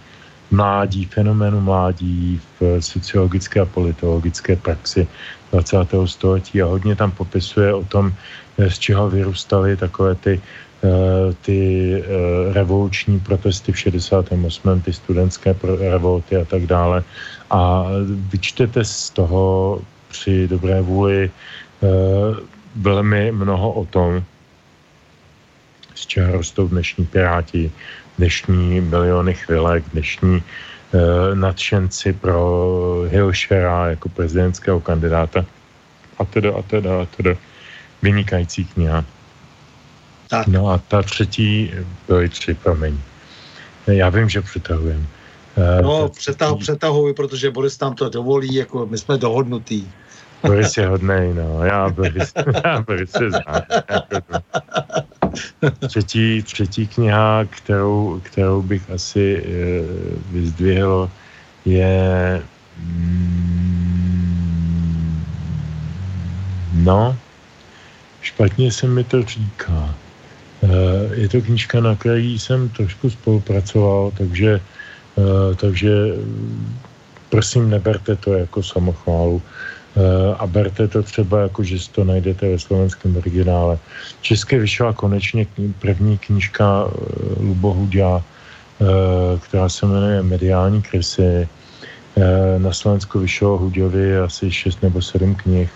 mládí, 0.50 1.04
fenoménu 1.04 1.60
mládí 1.60 2.40
v 2.60 2.82
sociologické 2.82 3.60
a 3.60 3.64
politologické 3.64 4.56
praxi 4.56 5.06
20. 5.52 5.76
století 6.04 6.62
a 6.62 6.66
hodně 6.66 6.96
tam 6.96 7.10
popisuje 7.10 7.74
o 7.74 7.84
tom, 7.84 8.12
z 8.68 8.78
čeho 8.78 9.10
vyrůstaly 9.10 9.76
takové 9.76 10.14
ty, 10.14 10.40
eh, 10.84 11.34
ty 11.42 11.58
eh, 11.96 12.52
revoluční 12.52 13.20
protesty 13.20 13.72
v 13.72 13.78
68. 13.78 14.80
ty 14.80 14.92
studentské 14.92 15.54
revolty 15.90 16.36
a 16.36 16.44
tak 16.44 16.66
dále. 16.66 17.02
A 17.50 17.86
vyčtete 18.30 18.84
z 18.84 19.10
toho 19.10 19.80
při 20.08 20.48
dobré 20.48 20.80
vůli 20.80 21.30
eh, 21.30 21.88
velmi 22.76 23.32
mnoho 23.32 23.72
o 23.72 23.84
tom, 23.84 24.22
z 25.94 26.06
čeho 26.06 26.32
rostou 26.32 26.68
dnešní 26.68 27.06
piráti, 27.06 27.70
dnešní 28.18 28.80
miliony 28.80 29.34
chvilek, 29.34 29.84
dnešní 29.92 30.42
nadšenci 31.34 32.12
pro 32.12 33.04
Hilšera 33.08 33.86
jako 33.86 34.08
prezidentského 34.08 34.80
kandidáta 34.80 35.44
a 36.18 36.24
teda 36.24 36.50
a 36.58 36.62
teda 36.62 37.02
a 37.02 37.06
teda 37.16 37.34
vynikající 38.02 38.64
kniha. 38.64 39.04
Tak. 40.28 40.46
No 40.46 40.68
a 40.68 40.78
ta 40.78 41.02
třetí 41.02 41.70
byly 42.08 42.28
tři, 42.28 42.54
promiň. 42.54 42.98
Já 43.86 44.08
vím, 44.08 44.28
že 44.28 44.40
přetahujem. 44.40 45.06
Eh, 45.56 45.82
no, 45.82 46.08
třetí... 46.08 46.20
přetahu, 46.20 46.56
přetahuji, 46.58 47.14
protože 47.14 47.50
Boris 47.50 47.76
tam 47.76 47.94
to 47.94 48.08
dovolí, 48.08 48.54
jako 48.54 48.86
my 48.86 48.98
jsme 48.98 49.18
dohodnutý. 49.18 49.86
Boris 50.42 50.76
je 50.76 50.86
hodnej, 50.86 51.34
no. 51.34 51.64
Já 51.64 51.88
Boris, 51.88 52.32
já 52.64 52.80
Boris 52.80 53.10
se 53.10 53.30
znám. 53.30 53.62
Třetí, 55.88 56.42
třetí 56.42 56.86
kniha, 56.86 57.44
kterou, 57.50 58.20
kterou 58.24 58.62
bych 58.62 58.90
asi 58.90 59.36
e, 59.36 59.82
vyzdvihl, 60.32 61.10
je 61.64 62.42
mm, 62.78 63.40
no, 66.72 67.16
špatně 68.20 68.72
se 68.72 68.86
mi 68.86 69.04
to 69.04 69.22
říká. 69.22 69.94
Eh, 70.62 71.14
je 71.14 71.28
to 71.28 71.40
knížka, 71.40 71.80
na 71.80 71.96
které 71.96 72.20
jsem 72.20 72.68
trošku 72.68 73.10
spolupracoval, 73.10 74.12
takže, 74.18 74.60
eh, 75.18 75.54
takže 75.56 75.90
prosím, 77.28 77.70
neberte 77.70 78.16
to 78.16 78.32
jako 78.32 78.62
samochválu 78.62 79.42
eh, 79.42 79.59
a 80.38 80.46
berte 80.46 80.88
to 80.88 81.02
třeba 81.02 81.40
jako, 81.40 81.62
že 81.62 81.78
si 81.78 81.90
to 81.90 82.04
najdete 82.04 82.50
ve 82.50 82.58
slovenském 82.58 83.16
originále. 83.16 83.78
České 84.20 84.58
vyšla 84.58 84.92
konečně 84.92 85.46
první 85.78 86.18
knížka 86.18 86.88
Lubohudia, 87.40 88.22
která 89.40 89.68
se 89.68 89.86
jmenuje 89.86 90.22
Mediální 90.22 90.82
krysy. 90.82 91.48
Na 92.58 92.72
Slovensku 92.72 93.18
vyšlo 93.18 93.58
Huďovi 93.58 94.18
asi 94.18 94.50
6 94.50 94.82
nebo 94.82 95.02
7 95.02 95.34
knih 95.34 95.70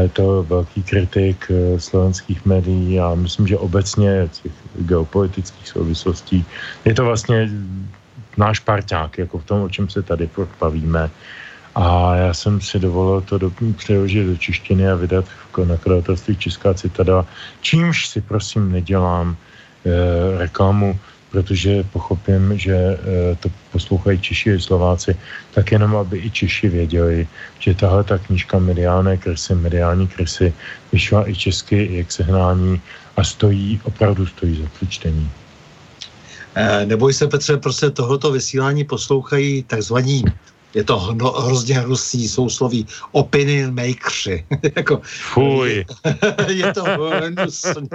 je 0.00 0.08
to 0.08 0.42
velký 0.42 0.82
kritik 0.82 1.50
eh, 1.50 1.80
slovenských 1.80 2.44
médií 2.44 3.00
a 3.00 3.14
myslím, 3.14 3.46
že 3.46 3.58
obecně 3.58 4.28
těch 4.42 4.52
geopolitických 4.74 5.68
souvislostí 5.68 6.46
je 6.84 6.94
to 6.94 7.04
vlastně 7.04 7.50
náš 8.36 8.58
parťák, 8.58 9.18
jako 9.18 9.38
v 9.38 9.44
tom, 9.44 9.62
o 9.62 9.68
čem 9.68 9.88
se 9.88 10.02
tady 10.02 10.28
bavíme. 10.60 11.10
A 11.74 12.16
já 12.16 12.34
jsem 12.34 12.60
si 12.60 12.78
dovolil 12.78 13.20
to 13.20 13.38
do, 13.38 13.52
přeložit 13.76 14.26
do 14.26 14.36
češtiny 14.36 14.88
a 14.88 14.94
vydat 14.94 15.24
v 15.24 15.64
nakladatelství 15.64 16.36
Česká 16.36 16.74
citadela, 16.74 17.26
čímž 17.60 18.08
si 18.08 18.20
prosím 18.20 18.72
nedělám 18.72 19.36
e, 19.36 20.38
reklamu 20.38 20.98
protože 21.34 21.82
pochopím, 21.90 22.54
že 22.54 22.78
eh, 22.78 23.34
to 23.42 23.50
poslouchají 23.74 24.22
Češi 24.22 24.54
a 24.54 24.60
Slováci, 24.62 25.18
tak 25.50 25.74
jenom, 25.74 25.98
aby 25.98 26.22
i 26.22 26.30
Češi 26.30 26.70
věděli, 26.70 27.26
že 27.58 27.74
tahle 27.74 28.06
ta 28.06 28.22
knížka 28.22 28.62
Mediálné 28.62 29.18
krysy, 29.18 29.54
mediální 29.54 30.06
krysy 30.06 30.54
vyšla 30.94 31.26
i 31.26 31.34
česky, 31.34 31.82
i 31.90 32.06
jak 32.06 32.12
sehnání 32.12 32.78
a 33.18 33.24
stojí, 33.26 33.80
opravdu 33.82 34.26
stojí 34.26 34.62
za 34.62 34.68
přečtení. 34.78 35.26
Eh, 36.54 36.86
neboj 36.86 37.10
se, 37.10 37.26
Petře, 37.26 37.58
prostě 37.58 37.90
tohoto 37.90 38.30
vysílání 38.30 38.86
poslouchají 38.86 39.66
takzvaní 39.66 40.22
je 40.74 40.84
to 40.84 40.98
hno, 40.98 41.30
hrozně 41.30 41.78
hnusný 41.78 42.28
sousloví 42.28 42.86
opinion 43.12 43.74
makersi. 43.74 44.44
jako, 44.76 45.00
Fuj. 45.32 45.84
je 46.48 46.72
to 46.72 46.84
hnusný. 46.84 47.88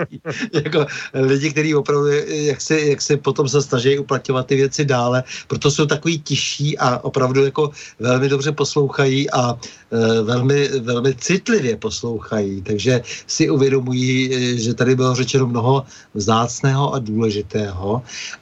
jako 0.54 0.86
lidi, 1.14 1.52
kteří 1.52 1.76
opravdu, 1.76 2.08
jak 2.28 2.62
se, 2.62 2.82
jak 2.82 3.02
se 3.02 3.18
potom 3.18 3.50
se 3.50 3.62
snaží 3.62 4.00
uplatňovat 4.00 4.48
ty 4.48 4.56
věci 4.56 4.86
dále, 4.86 5.24
proto 5.48 5.72
jsou 5.72 5.86
takový 5.86 6.20
tiší 6.20 6.78
a 6.78 7.00
opravdu 7.04 7.46
jako 7.46 7.72
velmi 8.00 8.30
dobře 8.30 8.52
poslouchají 8.52 9.30
a 9.30 9.54
e, 9.92 10.22
velmi, 10.22 10.68
velmi 10.80 11.16
citlivě 11.16 11.78
poslouchají. 11.78 12.62
Takže 12.62 13.02
si 13.28 13.50
uvědomují, 13.50 14.30
že 14.64 14.74
tady 14.74 14.96
bylo 14.96 15.16
řečeno 15.16 15.48
mnoho 15.48 15.86
vzácného 16.14 16.94
a 16.94 17.00
důležitého. 17.00 18.02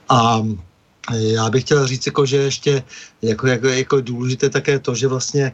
A 0.10 0.44
já 1.16 1.50
bych 1.50 1.64
chtěl 1.64 1.88
říct, 1.88 2.06
jako, 2.06 2.26
že 2.26 2.38
ještě 2.38 2.84
jako, 3.22 3.48
jako, 3.48 3.68
jako 3.68 4.02
důležité 4.02 4.50
také 4.50 4.80
to, 4.80 4.96
že 4.96 5.08
vlastně 5.08 5.46
e, 5.46 5.54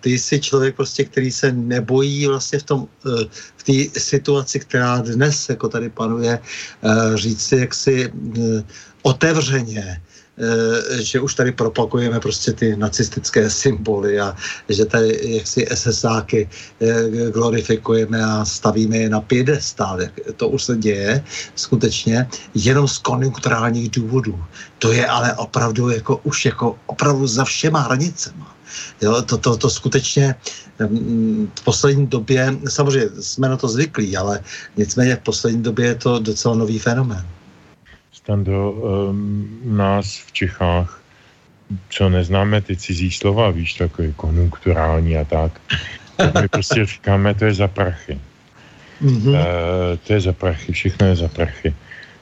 ty 0.00 0.18
jsi 0.18 0.40
člověk, 0.40 0.76
prostě, 0.76 1.04
který 1.04 1.30
se 1.30 1.52
nebojí 1.52 2.26
vlastně 2.26 2.58
v 2.58 2.62
tom 2.62 2.88
e, 3.06 3.24
v 3.56 3.62
té 3.62 4.00
situaci, 4.00 4.60
která 4.60 4.98
dnes 4.98 5.48
jako 5.48 5.68
tady 5.68 5.90
panuje, 5.90 6.38
e, 6.38 7.16
říct 7.16 7.42
si 7.42 7.56
jaksi 7.56 8.04
e, 8.04 8.10
otevřeně, 9.02 10.02
že 10.98 11.20
už 11.20 11.34
tady 11.34 11.52
propagujeme 11.52 12.20
prostě 12.20 12.52
ty 12.52 12.76
nacistické 12.76 13.50
symboly 13.50 14.20
a 14.20 14.36
že 14.68 14.84
tady 14.84 15.18
jaksi 15.22 15.66
SSáky 15.74 16.48
eh, 16.80 17.30
glorifikujeme 17.30 18.24
a 18.24 18.44
stavíme 18.44 18.96
je 18.96 19.08
na 19.08 19.20
piedestál. 19.20 19.98
To 20.36 20.48
už 20.48 20.62
se 20.62 20.76
děje 20.76 21.24
skutečně 21.54 22.28
jenom 22.54 22.88
z 22.88 22.98
konjunkturálních 22.98 23.90
důvodů. 23.90 24.44
To 24.78 24.92
je 24.92 25.06
ale 25.06 25.34
opravdu 25.34 25.90
jako 25.90 26.20
už 26.24 26.44
jako 26.44 26.76
opravdu 26.86 27.26
za 27.26 27.44
všema 27.44 27.80
hranicema. 27.80 28.56
Jo, 29.02 29.22
to, 29.22 29.38
to, 29.38 29.56
to 29.56 29.70
skutečně 29.70 30.34
v 31.54 31.64
poslední 31.64 32.06
době, 32.06 32.58
samozřejmě 32.68 33.08
jsme 33.20 33.48
na 33.48 33.56
to 33.56 33.68
zvyklí, 33.68 34.16
ale 34.16 34.40
nicméně 34.76 35.16
v 35.16 35.20
poslední 35.20 35.62
době 35.62 35.86
je 35.86 35.94
to 35.94 36.18
docela 36.18 36.54
nový 36.54 36.78
fenomén 36.78 37.26
do 38.28 38.70
um, 38.72 39.48
nás 39.64 40.18
v 40.18 40.32
Čechách, 40.32 41.00
co 41.88 42.08
neznáme 42.08 42.60
ty 42.60 42.76
cizí 42.76 43.10
slova, 43.10 43.50
víš, 43.50 43.74
takový 43.74 44.12
konjunkturální 44.16 45.16
a 45.16 45.24
tak, 45.24 45.60
tak 46.16 46.40
my 46.40 46.48
prostě 46.48 46.84
říkáme, 46.84 47.34
to 47.34 47.44
je 47.44 47.54
za 47.54 47.68
prachy. 47.68 48.18
Mm-hmm. 49.02 49.28
Uh, 49.28 49.36
to 50.06 50.12
je 50.12 50.20
za 50.20 50.32
prachy, 50.32 50.72
všechno 50.72 51.06
je 51.06 51.16
za 51.16 51.28
prachy. 51.28 51.74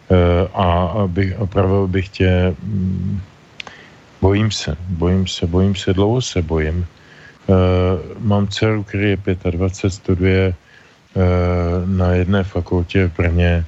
Uh, 0.09 0.61
a 0.61 0.95
bych, 1.07 1.39
opravdu 1.39 1.89
bych 1.89 2.09
tě... 2.09 2.55
Um, 2.63 3.23
bojím 4.21 4.51
se, 4.51 4.77
bojím 4.89 5.27
se, 5.27 5.47
bojím 5.47 5.75
se, 5.75 5.93
dlouho 5.93 6.23
se 6.23 6.43
bojím. 6.43 6.87
Uh, 7.47 7.57
mám 8.19 8.49
dceru, 8.49 8.83
který 8.83 9.11
je 9.11 9.19
25, 9.51 9.91
studuje 9.91 10.55
na 11.87 12.13
jedné 12.13 12.45
fakultě 12.45 13.09
v 13.09 13.17
Brně 13.17 13.65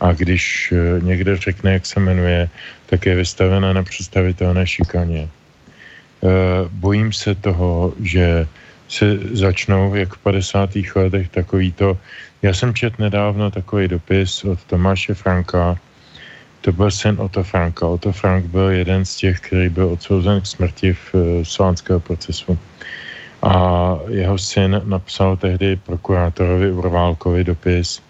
a 0.00 0.12
když 0.12 0.72
eh, 0.72 1.00
někde 1.00 1.36
řekne, 1.36 1.72
jak 1.72 1.86
se 1.86 2.00
jmenuje, 2.00 2.48
tak 2.86 3.06
je 3.06 3.14
vystavena 3.14 3.72
na 3.72 3.82
představitelné 3.82 4.66
šikaně. 4.66 5.28
Eh, 5.28 6.28
bojím 6.70 7.12
se 7.12 7.34
toho, 7.34 7.94
že 8.00 8.46
se 8.88 9.18
začnou, 9.32 9.94
jak 9.94 10.14
v 10.14 10.18
50. 10.18 10.70
letech, 10.96 11.28
takový 11.28 11.72
to. 11.72 11.98
Já 12.42 12.54
jsem 12.54 12.74
čet 12.74 12.98
nedávno 12.98 13.50
takový 13.50 13.88
dopis 13.88 14.44
od 14.44 14.64
Tomáše 14.64 15.14
Franka, 15.14 15.76
to 16.60 16.72
byl 16.72 16.90
syn 16.90 17.16
Otto 17.18 17.44
Franka. 17.44 17.86
Otto 17.86 18.12
Frank 18.12 18.46
byl 18.46 18.70
jeden 18.70 19.04
z 19.04 19.16
těch, 19.16 19.40
který 19.40 19.68
byl 19.68 19.88
odsouzen 19.88 20.40
k 20.40 20.46
smrti 20.46 20.92
v 20.92 21.14
uh, 21.14 21.22
slánského 21.42 22.00
procesu. 22.00 22.58
A 23.42 23.52
jeho 24.08 24.38
syn 24.38 24.82
napsal 24.84 25.36
tehdy 25.36 25.76
prokurátorovi 25.76 26.70
Urválkovi 26.70 27.44
dopis, 27.44 28.02
Eh, 28.02 28.05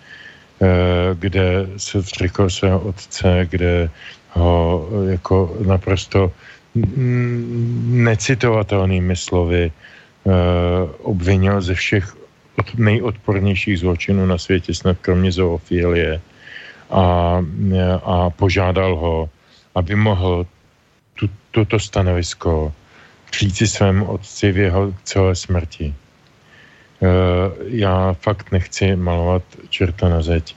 kde 1.15 1.67
se 1.77 2.01
zřekl 2.01 2.51
svého 2.51 2.81
otce, 2.81 3.47
kde 3.51 3.91
ho 4.31 4.89
jako 5.09 5.57
naprosto 5.67 6.33
necitovatelnými 8.05 9.17
slovy 9.17 9.73
eh, 9.73 10.33
obvinil 11.03 11.61
ze 11.61 11.75
všech 11.75 12.17
nejodpornějších 12.77 13.79
zločinů 13.79 14.27
na 14.27 14.39
světě, 14.39 14.75
snad 14.75 14.97
kromě 15.01 15.33
zoofilie, 15.33 16.21
a, 16.91 17.43
a 18.03 18.31
požádal 18.31 18.97
ho, 18.97 19.31
aby 19.75 19.97
mohl 19.97 20.47
tu, 21.15 21.29
toto 21.51 21.79
stanovisko 21.79 22.73
říci 23.39 23.67
svému 23.67 24.07
otci 24.07 24.53
v 24.53 24.57
jeho 24.57 24.95
celé 25.05 25.35
smrti. 25.35 25.95
Eh, 27.03 27.53
já 27.69 28.13
fakt 28.13 28.53
nechci 28.53 28.97
malovat 28.97 29.43
čerta 29.69 30.09
na 30.09 30.23
zeď, 30.23 30.57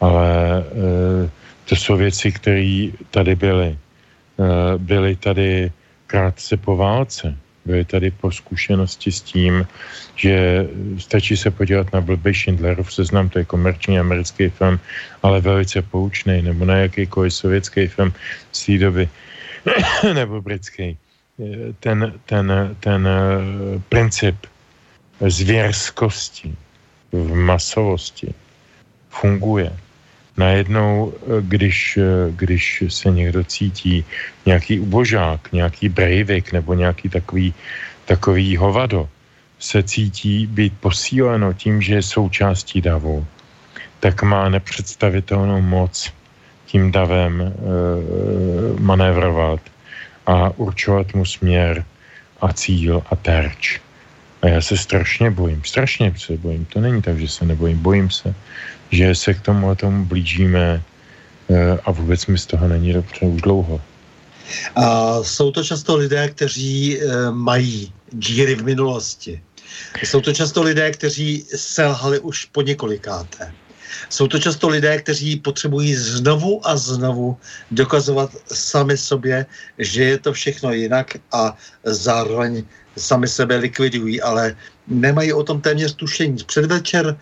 ale 0.00 0.28
eh, 0.64 1.30
to 1.64 1.76
jsou 1.76 1.96
věci, 1.96 2.32
které 2.32 2.88
tady 3.10 3.36
byly. 3.36 3.78
Eh, 4.40 4.78
byly 4.78 5.16
tady 5.16 5.72
krátce 6.06 6.56
po 6.56 6.76
válce. 6.76 7.36
Byly 7.64 7.84
tady 7.84 8.10
po 8.10 8.32
zkušenosti 8.32 9.12
s 9.12 9.20
tím, 9.20 9.66
že 10.16 10.66
stačí 10.98 11.36
se 11.36 11.50
podívat 11.50 11.92
na 11.92 12.00
blbý 12.00 12.34
Schindlerův 12.34 12.92
seznam, 12.92 13.28
to 13.28 13.38
je 13.38 13.44
komerční 13.44 13.98
americký 13.98 14.48
film, 14.48 14.80
ale 15.22 15.40
velice 15.40 15.82
poučný, 15.82 16.42
nebo 16.42 16.64
na 16.64 16.76
jakýkoliv 16.76 17.34
sovětský 17.34 17.86
film 17.86 18.12
z 18.52 18.66
té 18.66 18.78
doby, 18.78 19.08
nebo 20.14 20.42
britský. 20.42 20.96
Ten, 21.80 22.12
ten, 22.26 22.76
ten 22.80 23.08
princip 23.88 24.36
zvěrskosti, 25.20 26.54
v 27.12 27.34
masovosti 27.34 28.34
funguje. 29.10 29.72
Najednou, 30.36 31.12
když, 31.40 31.98
když 32.30 32.84
se 32.88 33.10
někdo 33.10 33.44
cítí 33.44 34.04
nějaký 34.46 34.80
ubožák, 34.80 35.52
nějaký 35.52 35.88
brejvik 35.88 36.52
nebo 36.52 36.74
nějaký 36.74 37.08
takový, 37.08 37.54
takový 38.04 38.56
hovado, 38.56 39.08
se 39.58 39.82
cítí 39.82 40.46
být 40.46 40.72
posíleno 40.80 41.52
tím, 41.52 41.82
že 41.82 41.94
je 41.94 42.02
součástí 42.02 42.80
davu, 42.80 43.26
tak 44.00 44.22
má 44.22 44.48
nepředstavitelnou 44.48 45.60
moc 45.60 46.12
tím 46.66 46.92
davem 46.92 47.40
e, 47.40 47.50
manévrovat 48.80 49.60
a 50.26 50.50
určovat 50.56 51.14
mu 51.14 51.24
směr 51.24 51.84
a 52.40 52.52
cíl 52.52 53.02
a 53.10 53.16
terč. 53.16 53.80
A 54.44 54.48
já 54.48 54.60
se 54.60 54.76
strašně 54.76 55.30
bojím, 55.30 55.62
strašně 55.64 56.14
se 56.18 56.36
bojím. 56.36 56.64
To 56.64 56.80
není 56.80 57.02
tak, 57.02 57.18
že 57.18 57.28
se 57.28 57.44
nebojím, 57.44 57.78
bojím 57.78 58.10
se, 58.10 58.34
že 58.90 59.14
se 59.14 59.34
k 59.34 59.40
tomu 59.40 59.70
a 59.70 59.74
tomu 59.74 60.04
blížíme 60.04 60.82
eh, 61.50 61.78
a 61.84 61.90
vůbec 61.90 62.26
mi 62.26 62.38
z 62.38 62.46
toho 62.46 62.68
není 62.68 62.92
dobře 62.92 63.26
už 63.26 63.42
dlouho. 63.42 63.80
A 64.76 65.16
jsou 65.22 65.50
to 65.50 65.64
často 65.64 65.96
lidé, 65.96 66.28
kteří 66.28 67.00
e, 67.00 67.30
mají 67.30 67.92
díry 68.12 68.54
v 68.54 68.64
minulosti. 68.64 69.42
Jsou 70.02 70.20
to 70.20 70.32
často 70.32 70.62
lidé, 70.62 70.90
kteří 70.90 71.44
selhali 71.56 72.18
už 72.20 72.44
po 72.44 72.62
několikáté. 72.62 73.52
Jsou 74.08 74.28
to 74.28 74.38
často 74.38 74.68
lidé, 74.68 74.98
kteří 74.98 75.36
potřebují 75.36 75.94
znovu 75.94 76.68
a 76.68 76.76
znovu 76.76 77.36
dokazovat 77.70 78.30
sami 78.52 78.96
sobě, 78.96 79.46
že 79.78 80.04
je 80.04 80.18
to 80.18 80.32
všechno 80.32 80.72
jinak 80.72 81.16
a 81.32 81.56
zároveň 81.84 82.64
sami 82.96 83.28
sebe 83.28 83.56
likvidují, 83.56 84.22
ale 84.22 84.56
nemají 84.88 85.32
o 85.32 85.42
tom 85.42 85.60
téměř 85.60 85.94
tušení. 85.94 86.36
Předvečer 86.46 87.16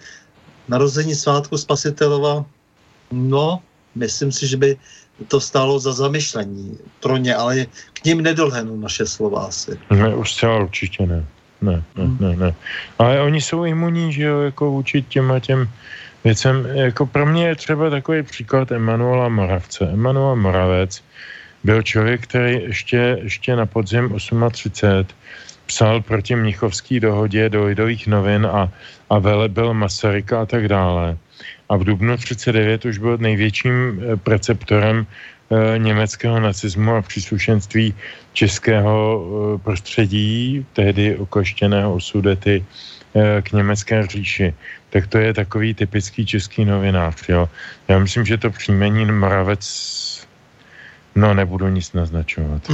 narození 0.68 1.14
svátku 1.14 1.58
Spasitelova, 1.58 2.44
no, 3.12 3.62
myslím 3.94 4.32
si, 4.32 4.46
že 4.46 4.56
by 4.56 4.76
to 5.28 5.40
stálo 5.40 5.78
za 5.78 5.92
zamyšlení 5.92 6.78
pro 7.00 7.16
ně, 7.16 7.34
ale 7.34 7.66
k 7.92 8.04
ním 8.04 8.20
nedolhnou 8.22 8.76
naše 8.76 9.06
slova 9.06 9.44
asi. 9.44 9.78
Ne, 9.90 10.14
už 10.14 10.32
zcela 10.32 10.58
určitě 10.58 11.06
ne. 11.06 11.24
Ne, 11.62 11.82
ne, 11.96 12.04
ne, 12.20 12.36
ne. 12.36 12.54
Ale 12.98 13.20
oni 13.20 13.40
jsou 13.40 13.64
imunní, 13.64 14.12
že 14.12 14.22
jo, 14.22 14.40
jako 14.40 14.70
vůči 14.70 15.02
těm 15.02 15.32
a 15.32 15.40
těm 15.40 15.70
věcem. 16.24 16.66
Jako 16.66 17.06
pro 17.06 17.26
mě 17.26 17.48
je 17.48 17.56
třeba 17.56 17.90
takový 17.90 18.22
příklad 18.22 18.72
Emanuela 18.72 19.28
Moravce. 19.28 19.84
Emanuel 19.92 20.36
Moravec 20.36 21.02
byl 21.64 21.82
člověk, 21.82 22.22
který 22.22 22.62
ještě, 22.62 23.18
ještě 23.22 23.56
na 23.56 23.66
podzim 23.66 24.14
38 24.18 24.50
psal 25.72 26.04
proti 26.04 26.36
Mnichovský 26.36 27.00
dohodě 27.00 27.48
do 27.48 27.64
Lidových 27.64 28.06
novin 28.06 28.46
a, 28.46 28.68
a 29.10 29.18
velebil 29.18 29.74
Masaryka 29.74 30.42
a 30.42 30.46
tak 30.46 30.68
dále. 30.68 31.16
A 31.68 31.76
v 31.76 31.84
dubnu 31.84 32.16
39 32.16 32.84
už 32.84 32.98
byl 32.98 33.18
největším 33.18 33.72
eh, 33.72 34.16
preceptorem 34.16 35.06
e, 35.08 35.78
německého 35.78 36.40
nacismu 36.40 36.96
a 36.96 37.02
příslušenství 37.02 37.94
českého 38.32 38.94
e, 39.24 39.58
prostředí, 39.64 40.66
tehdy 40.72 41.16
okoštěného 41.16 41.94
osudety 41.94 42.64
e, 43.16 43.42
k 43.42 43.52
německé 43.52 44.06
říši. 44.06 44.54
Tak 44.92 45.06
to 45.08 45.18
je 45.18 45.32
takový 45.32 45.74
typický 45.74 46.26
český 46.26 46.64
novinář. 46.68 47.28
Jo. 47.28 47.48
Já 47.88 47.98
myslím, 47.98 48.28
že 48.28 48.36
to 48.36 48.50
příjmení 48.50 49.08
Moravec, 49.08 49.64
no 51.16 51.34
nebudu 51.34 51.68
nic 51.68 51.92
naznačovat. 51.92 52.68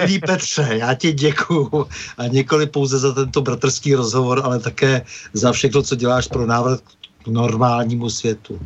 Milý 0.00 0.18
Petře, 0.18 0.68
já 0.70 0.94
ti 0.94 1.12
děkuju 1.12 1.86
a 2.18 2.26
nikoli 2.26 2.66
pouze 2.66 2.98
za 2.98 3.12
tento 3.12 3.42
bratrský 3.42 3.94
rozhovor, 3.94 4.40
ale 4.44 4.60
také 4.60 5.02
za 5.32 5.52
všechno, 5.52 5.82
co 5.82 5.94
děláš 5.94 6.26
pro 6.26 6.46
návrat 6.46 6.80
k 7.24 7.28
normálnímu 7.28 8.10
světu. 8.10 8.60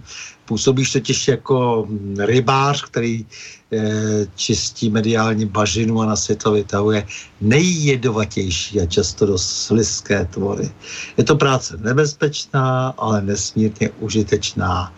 Působíš 0.44 0.92
totiž 0.92 1.28
jako 1.28 1.88
rybář, 2.18 2.82
který 2.84 3.26
eh, 3.72 4.26
čistí 4.36 4.90
mediální 4.90 5.46
bažinu 5.46 6.00
a 6.00 6.06
na 6.06 6.16
světlo 6.16 6.52
vytahuje 6.52 7.06
nejjedovatější 7.40 8.80
a 8.80 8.86
často 8.86 9.26
dost 9.26 9.46
sliské 9.46 10.24
tvory. 10.24 10.70
Je 11.16 11.24
to 11.24 11.36
práce 11.36 11.76
nebezpečná, 11.80 12.94
ale 12.98 13.22
nesmírně 13.22 13.90
užitečná. 13.98 14.92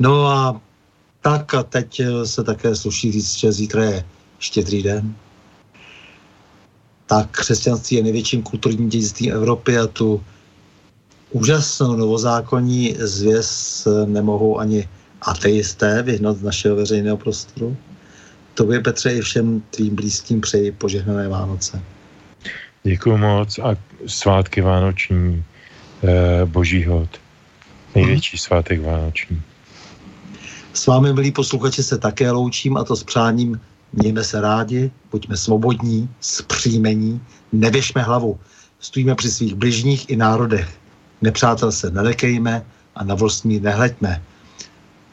No 0.00 0.26
a 0.26 0.60
tak 1.26 1.54
a 1.54 1.62
teď 1.62 2.00
eh, 2.00 2.26
se 2.26 2.44
také 2.44 2.76
sluší 2.76 3.12
říct, 3.12 3.36
že 3.36 3.52
zítra 3.52 3.84
je 3.84 4.04
štědrý 4.38 4.82
den. 4.82 5.14
Tak 7.06 7.30
křesťanství 7.30 7.96
je 7.96 8.02
největším 8.02 8.42
kulturním 8.42 8.88
dědictvím 8.88 9.32
Evropy 9.32 9.78
a 9.78 9.86
tu 9.86 10.24
úžasnou 11.30 11.96
novozákonní 11.96 12.94
zvěst 12.98 13.88
nemohou 14.06 14.58
ani 14.58 14.88
ateisté 15.22 16.02
vyhnout 16.02 16.36
z 16.36 16.42
našeho 16.42 16.76
veřejného 16.76 17.16
prostoru. 17.16 17.76
Tobě, 18.54 18.80
Petře, 18.80 19.10
i 19.10 19.20
všem 19.20 19.62
tvým 19.70 19.94
blízkým 19.94 20.40
přeji 20.40 20.72
požehnané 20.72 21.28
Vánoce. 21.28 21.82
Děkuji 22.82 23.16
moc 23.16 23.58
a 23.58 23.76
svátky 24.06 24.60
Vánoční, 24.60 25.44
eh, 26.04 26.44
boží 26.44 26.84
hod. 26.84 27.10
Největší 27.94 28.36
hmm. 28.36 28.38
svátek 28.38 28.80
Vánoční. 28.82 29.42
S 30.76 30.86
vámi, 30.86 31.12
milí 31.12 31.32
posluchači, 31.32 31.82
se 31.82 31.98
také 31.98 32.30
loučím 32.30 32.76
a 32.76 32.84
to 32.84 32.96
s 32.96 33.04
přáním 33.04 33.60
mějme 33.92 34.24
se 34.24 34.40
rádi, 34.40 34.90
buďme 35.10 35.36
svobodní, 35.36 36.08
zpříjmení, 36.20 37.20
nevěšme 37.52 38.02
hlavu, 38.02 38.38
stojíme 38.80 39.14
při 39.14 39.30
svých 39.30 39.54
bližních 39.54 40.10
i 40.10 40.16
národech. 40.16 40.68
Nepřátel 41.22 41.72
se 41.72 41.90
nelekejme 41.90 42.66
a 42.94 43.04
na 43.04 43.14
vlastní 43.14 43.60
nehleďme. 43.60 44.22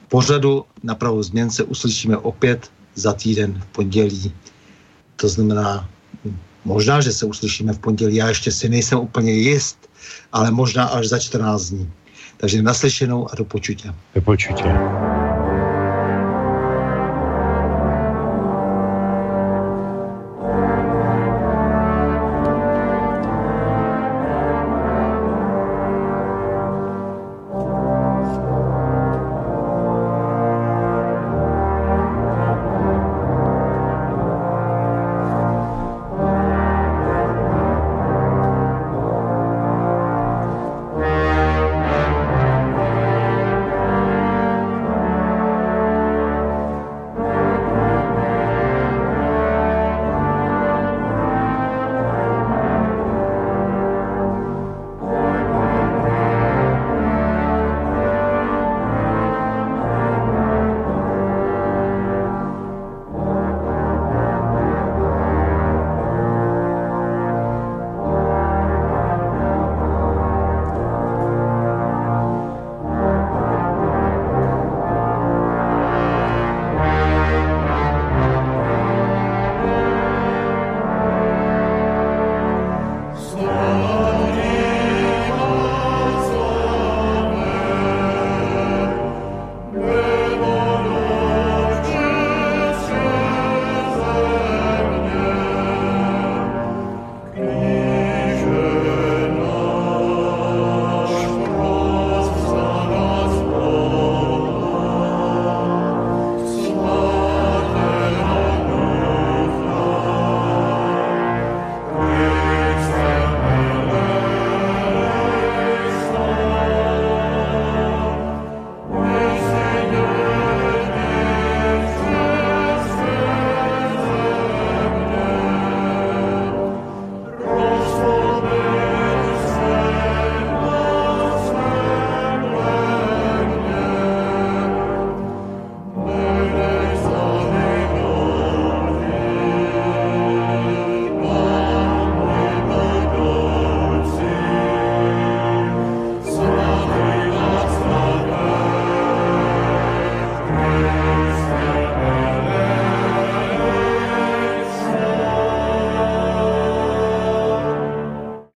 Pořadu 0.10 0.65
na 0.84 0.95
pravou 0.95 1.23
změn 1.23 1.49
se 1.49 1.64
uslyšíme 1.64 2.18
opět 2.18 2.72
za 2.95 3.14
týden 3.14 3.61
v 3.61 3.65
pondělí. 3.65 4.34
To 5.15 5.30
znamená, 5.30 5.90
možná, 6.65 7.02
že 7.02 7.11
se 7.11 7.26
uslyšíme 7.26 7.73
v 7.73 7.80
pondělí, 7.80 8.15
já 8.15 8.30
ještě 8.30 8.52
si 8.52 8.69
nejsem 8.69 8.99
úplně 8.99 9.31
jist, 9.31 9.90
ale 10.31 10.52
možná 10.52 10.85
až 10.85 11.07
za 11.07 11.19
14 11.19 11.69
dní. 11.69 11.91
Takže 12.38 12.61
naslyšenou 12.61 13.31
a 13.31 13.35
do 13.35 13.45
počutě. 13.45 13.94
Do 14.15 14.22
počutě. 14.22 14.64